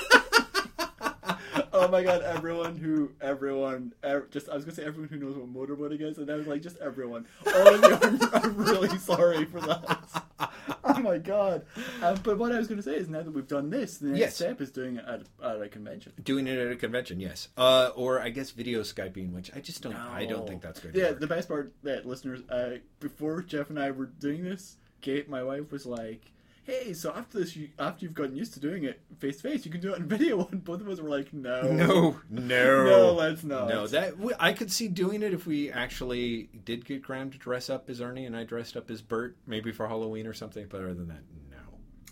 oh 1.76 1.88
my 1.88 2.02
god, 2.02 2.22
everyone 2.22 2.76
who, 2.76 3.10
everyone, 3.20 3.92
ev- 4.02 4.30
just, 4.30 4.48
I 4.48 4.54
was 4.54 4.64
gonna 4.64 4.74
say 4.74 4.84
everyone 4.84 5.08
who 5.08 5.16
knows 5.18 5.36
what 5.36 5.52
motorboating 5.52 6.00
is, 6.00 6.18
and 6.18 6.30
I 6.30 6.34
was 6.36 6.46
like, 6.46 6.62
just 6.62 6.76
everyone. 6.78 7.26
You, 7.44 7.52
I'm, 7.54 8.18
I'm 8.32 8.56
really 8.56 8.96
sorry 8.98 9.44
for 9.46 9.60
that. 9.60 10.22
Oh 10.88 11.00
my 11.00 11.18
god. 11.18 11.64
Um, 12.02 12.18
but 12.22 12.38
what 12.38 12.52
I 12.52 12.58
was 12.58 12.68
gonna 12.68 12.82
say 12.82 12.94
is 12.94 13.08
now 13.08 13.22
that 13.22 13.30
we've 13.30 13.46
done 13.46 13.70
this, 13.70 13.98
the 13.98 14.08
next 14.08 14.18
Yes. 14.20 14.34
step 14.36 14.60
is 14.60 14.70
doing 14.70 14.96
it 14.96 15.04
at, 15.06 15.22
at 15.42 15.60
a 15.60 15.68
convention. 15.68 16.12
Doing 16.22 16.46
it 16.46 16.58
at 16.58 16.70
a 16.72 16.76
convention, 16.76 17.20
yes. 17.20 17.48
Uh, 17.56 17.90
or 17.94 18.20
I 18.20 18.30
guess 18.30 18.50
video 18.50 18.80
skyping, 18.80 19.32
which 19.32 19.50
I 19.54 19.60
just 19.60 19.82
don't. 19.82 19.94
I 19.94 20.24
don't 20.26 20.46
think 20.48 20.62
that's 20.62 20.80
good. 20.80 20.94
Yeah, 20.94 21.12
the 21.12 21.26
best 21.26 21.48
part, 21.48 21.72
that 21.82 22.06
listeners, 22.06 22.40
uh, 22.50 22.76
before 23.00 23.42
Jeff 23.42 23.68
and 23.70 23.78
I 23.78 23.90
were 23.90 24.06
doing 24.06 24.42
this, 24.44 24.76
Kate, 25.00 25.28
my 25.28 25.42
wife, 25.42 25.70
was 25.72 25.86
like, 25.86 26.22
"Hey, 26.66 26.92
so 26.92 27.12
after 27.14 27.38
this, 27.38 27.54
you, 27.56 27.68
after 27.78 28.04
you've 28.04 28.14
gotten 28.14 28.34
used 28.36 28.52
to 28.54 28.60
doing 28.60 28.84
it 28.84 29.00
face 29.18 29.36
to 29.36 29.42
face, 29.48 29.64
you 29.64 29.70
can 29.70 29.80
do 29.80 29.92
it 29.94 29.98
in 29.98 30.06
video." 30.08 30.46
And 30.50 30.64
both 30.64 30.80
of 30.80 30.88
us 30.88 31.00
were 31.00 31.08
like, 31.08 31.32
"No, 31.32 31.62
No, 31.72 32.16
no, 32.28 32.84
no, 32.84 33.12
let's 33.14 33.44
not." 33.44 33.68
No, 33.68 33.86
that 33.86 34.14
I 34.40 34.52
could 34.52 34.70
see 34.72 34.88
doing 34.88 35.22
it 35.22 35.32
if 35.32 35.46
we 35.46 35.70
actually 35.70 36.48
did 36.64 36.84
get 36.84 37.02
Graeme 37.02 37.30
to 37.30 37.38
dress 37.38 37.70
up 37.70 37.88
as 37.88 38.00
Ernie 38.00 38.26
and 38.26 38.36
I 38.36 38.44
dressed 38.44 38.76
up 38.76 38.90
as 38.90 39.00
Bert, 39.02 39.36
maybe 39.46 39.72
for 39.72 39.86
Halloween 39.88 40.26
or 40.26 40.32
something. 40.34 40.66
But 40.68 40.80
other 40.82 40.94
than 40.94 41.08
that, 41.08 41.22
no. 41.50 41.56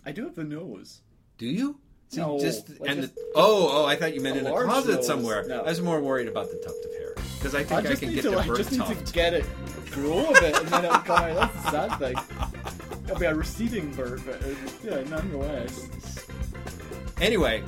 I 0.07 0.13
do 0.13 0.25
have 0.25 0.35
the 0.37 0.45
nose. 0.45 1.01
Do 1.39 1.47
you? 1.47 1.81
See, 2.11 2.21
No, 2.21 2.39
just 2.39 2.69
and 2.69 3.01
just- 3.03 3.15
the, 3.15 3.23
oh, 3.35 3.83
oh, 3.83 3.87
I 3.87 3.97
thought 3.97 4.15
you 4.15 4.21
meant 4.21 4.37
in 4.37 4.47
a 4.47 4.51
closet 4.51 4.97
nose. 4.97 5.07
somewhere. 5.07 5.45
No. 5.49 5.63
I 5.63 5.71
was 5.71 5.81
more 5.81 6.01
worried 6.01 6.29
about 6.29 6.51
the 6.51 6.57
tuft 6.59 6.85
of 6.85 6.93
hair 6.93 7.15
because 7.39 7.55
I 7.55 7.61
I 7.61 7.65
think 7.65 7.87
I, 7.87 7.89
just 7.89 8.03
can 8.03 8.15
get 8.15 8.23
to, 8.23 8.31
the 8.31 8.43
Bert 8.43 8.57
just 8.59 8.71
need 8.73 8.79
tuft. 8.79 9.07
to 9.07 9.13
get 9.13 9.35
it, 9.35 9.45
grow 9.91 10.27
a 10.31 10.33
bit, 10.41 10.55
and 10.59 10.69
then 10.69 10.85
it'll 10.85 10.99
come 10.99 11.19
out. 11.19 11.35
That's 11.53 11.65
the 11.65 11.71
sad 11.71 11.99
thing. 11.99 12.53
It'll 13.05 13.19
be 13.19 13.27
a 13.27 13.35
receding 13.35 13.93
bird, 13.93 14.23
but 14.25 14.43
uh, 14.43 14.47
yeah, 14.83 15.03
nonetheless. 15.09 15.89
Anyway, 17.21 17.63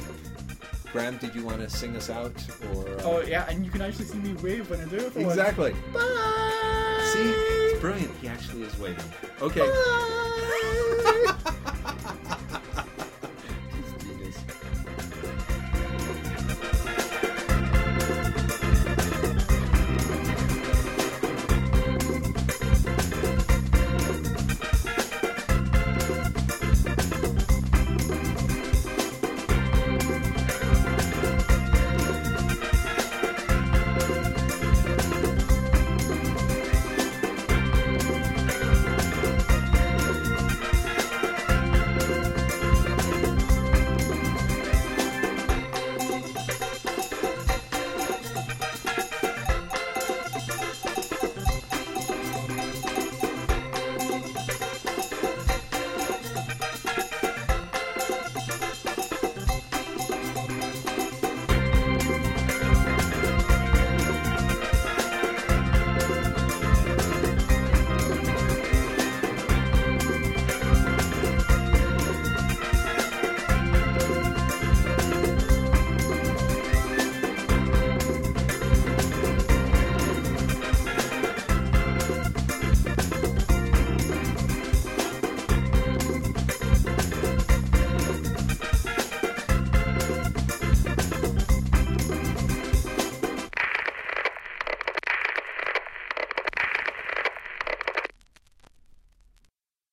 Graeme, 0.92 1.18
did 1.18 1.34
you 1.34 1.44
want 1.44 1.60
to 1.60 1.68
sing 1.68 1.94
us 1.96 2.08
out 2.10 2.32
or? 2.74 2.88
uh, 2.88 3.02
Oh 3.04 3.20
yeah, 3.20 3.46
and 3.48 3.64
you 3.64 3.70
can 3.70 3.82
actually 3.82 4.06
see 4.06 4.18
me 4.18 4.32
wave 4.42 4.70
when 4.70 4.80
I 4.80 4.84
do 4.86 4.96
it. 4.96 5.16
Exactly. 5.16 5.72
Bye. 5.92 7.10
See, 7.12 7.20
it's 7.22 7.80
brilliant. 7.80 8.10
He 8.20 8.28
actually 8.28 8.62
is 8.62 8.78
waving. 8.78 9.04
Okay. 9.42 9.60
Bye. 9.60 11.02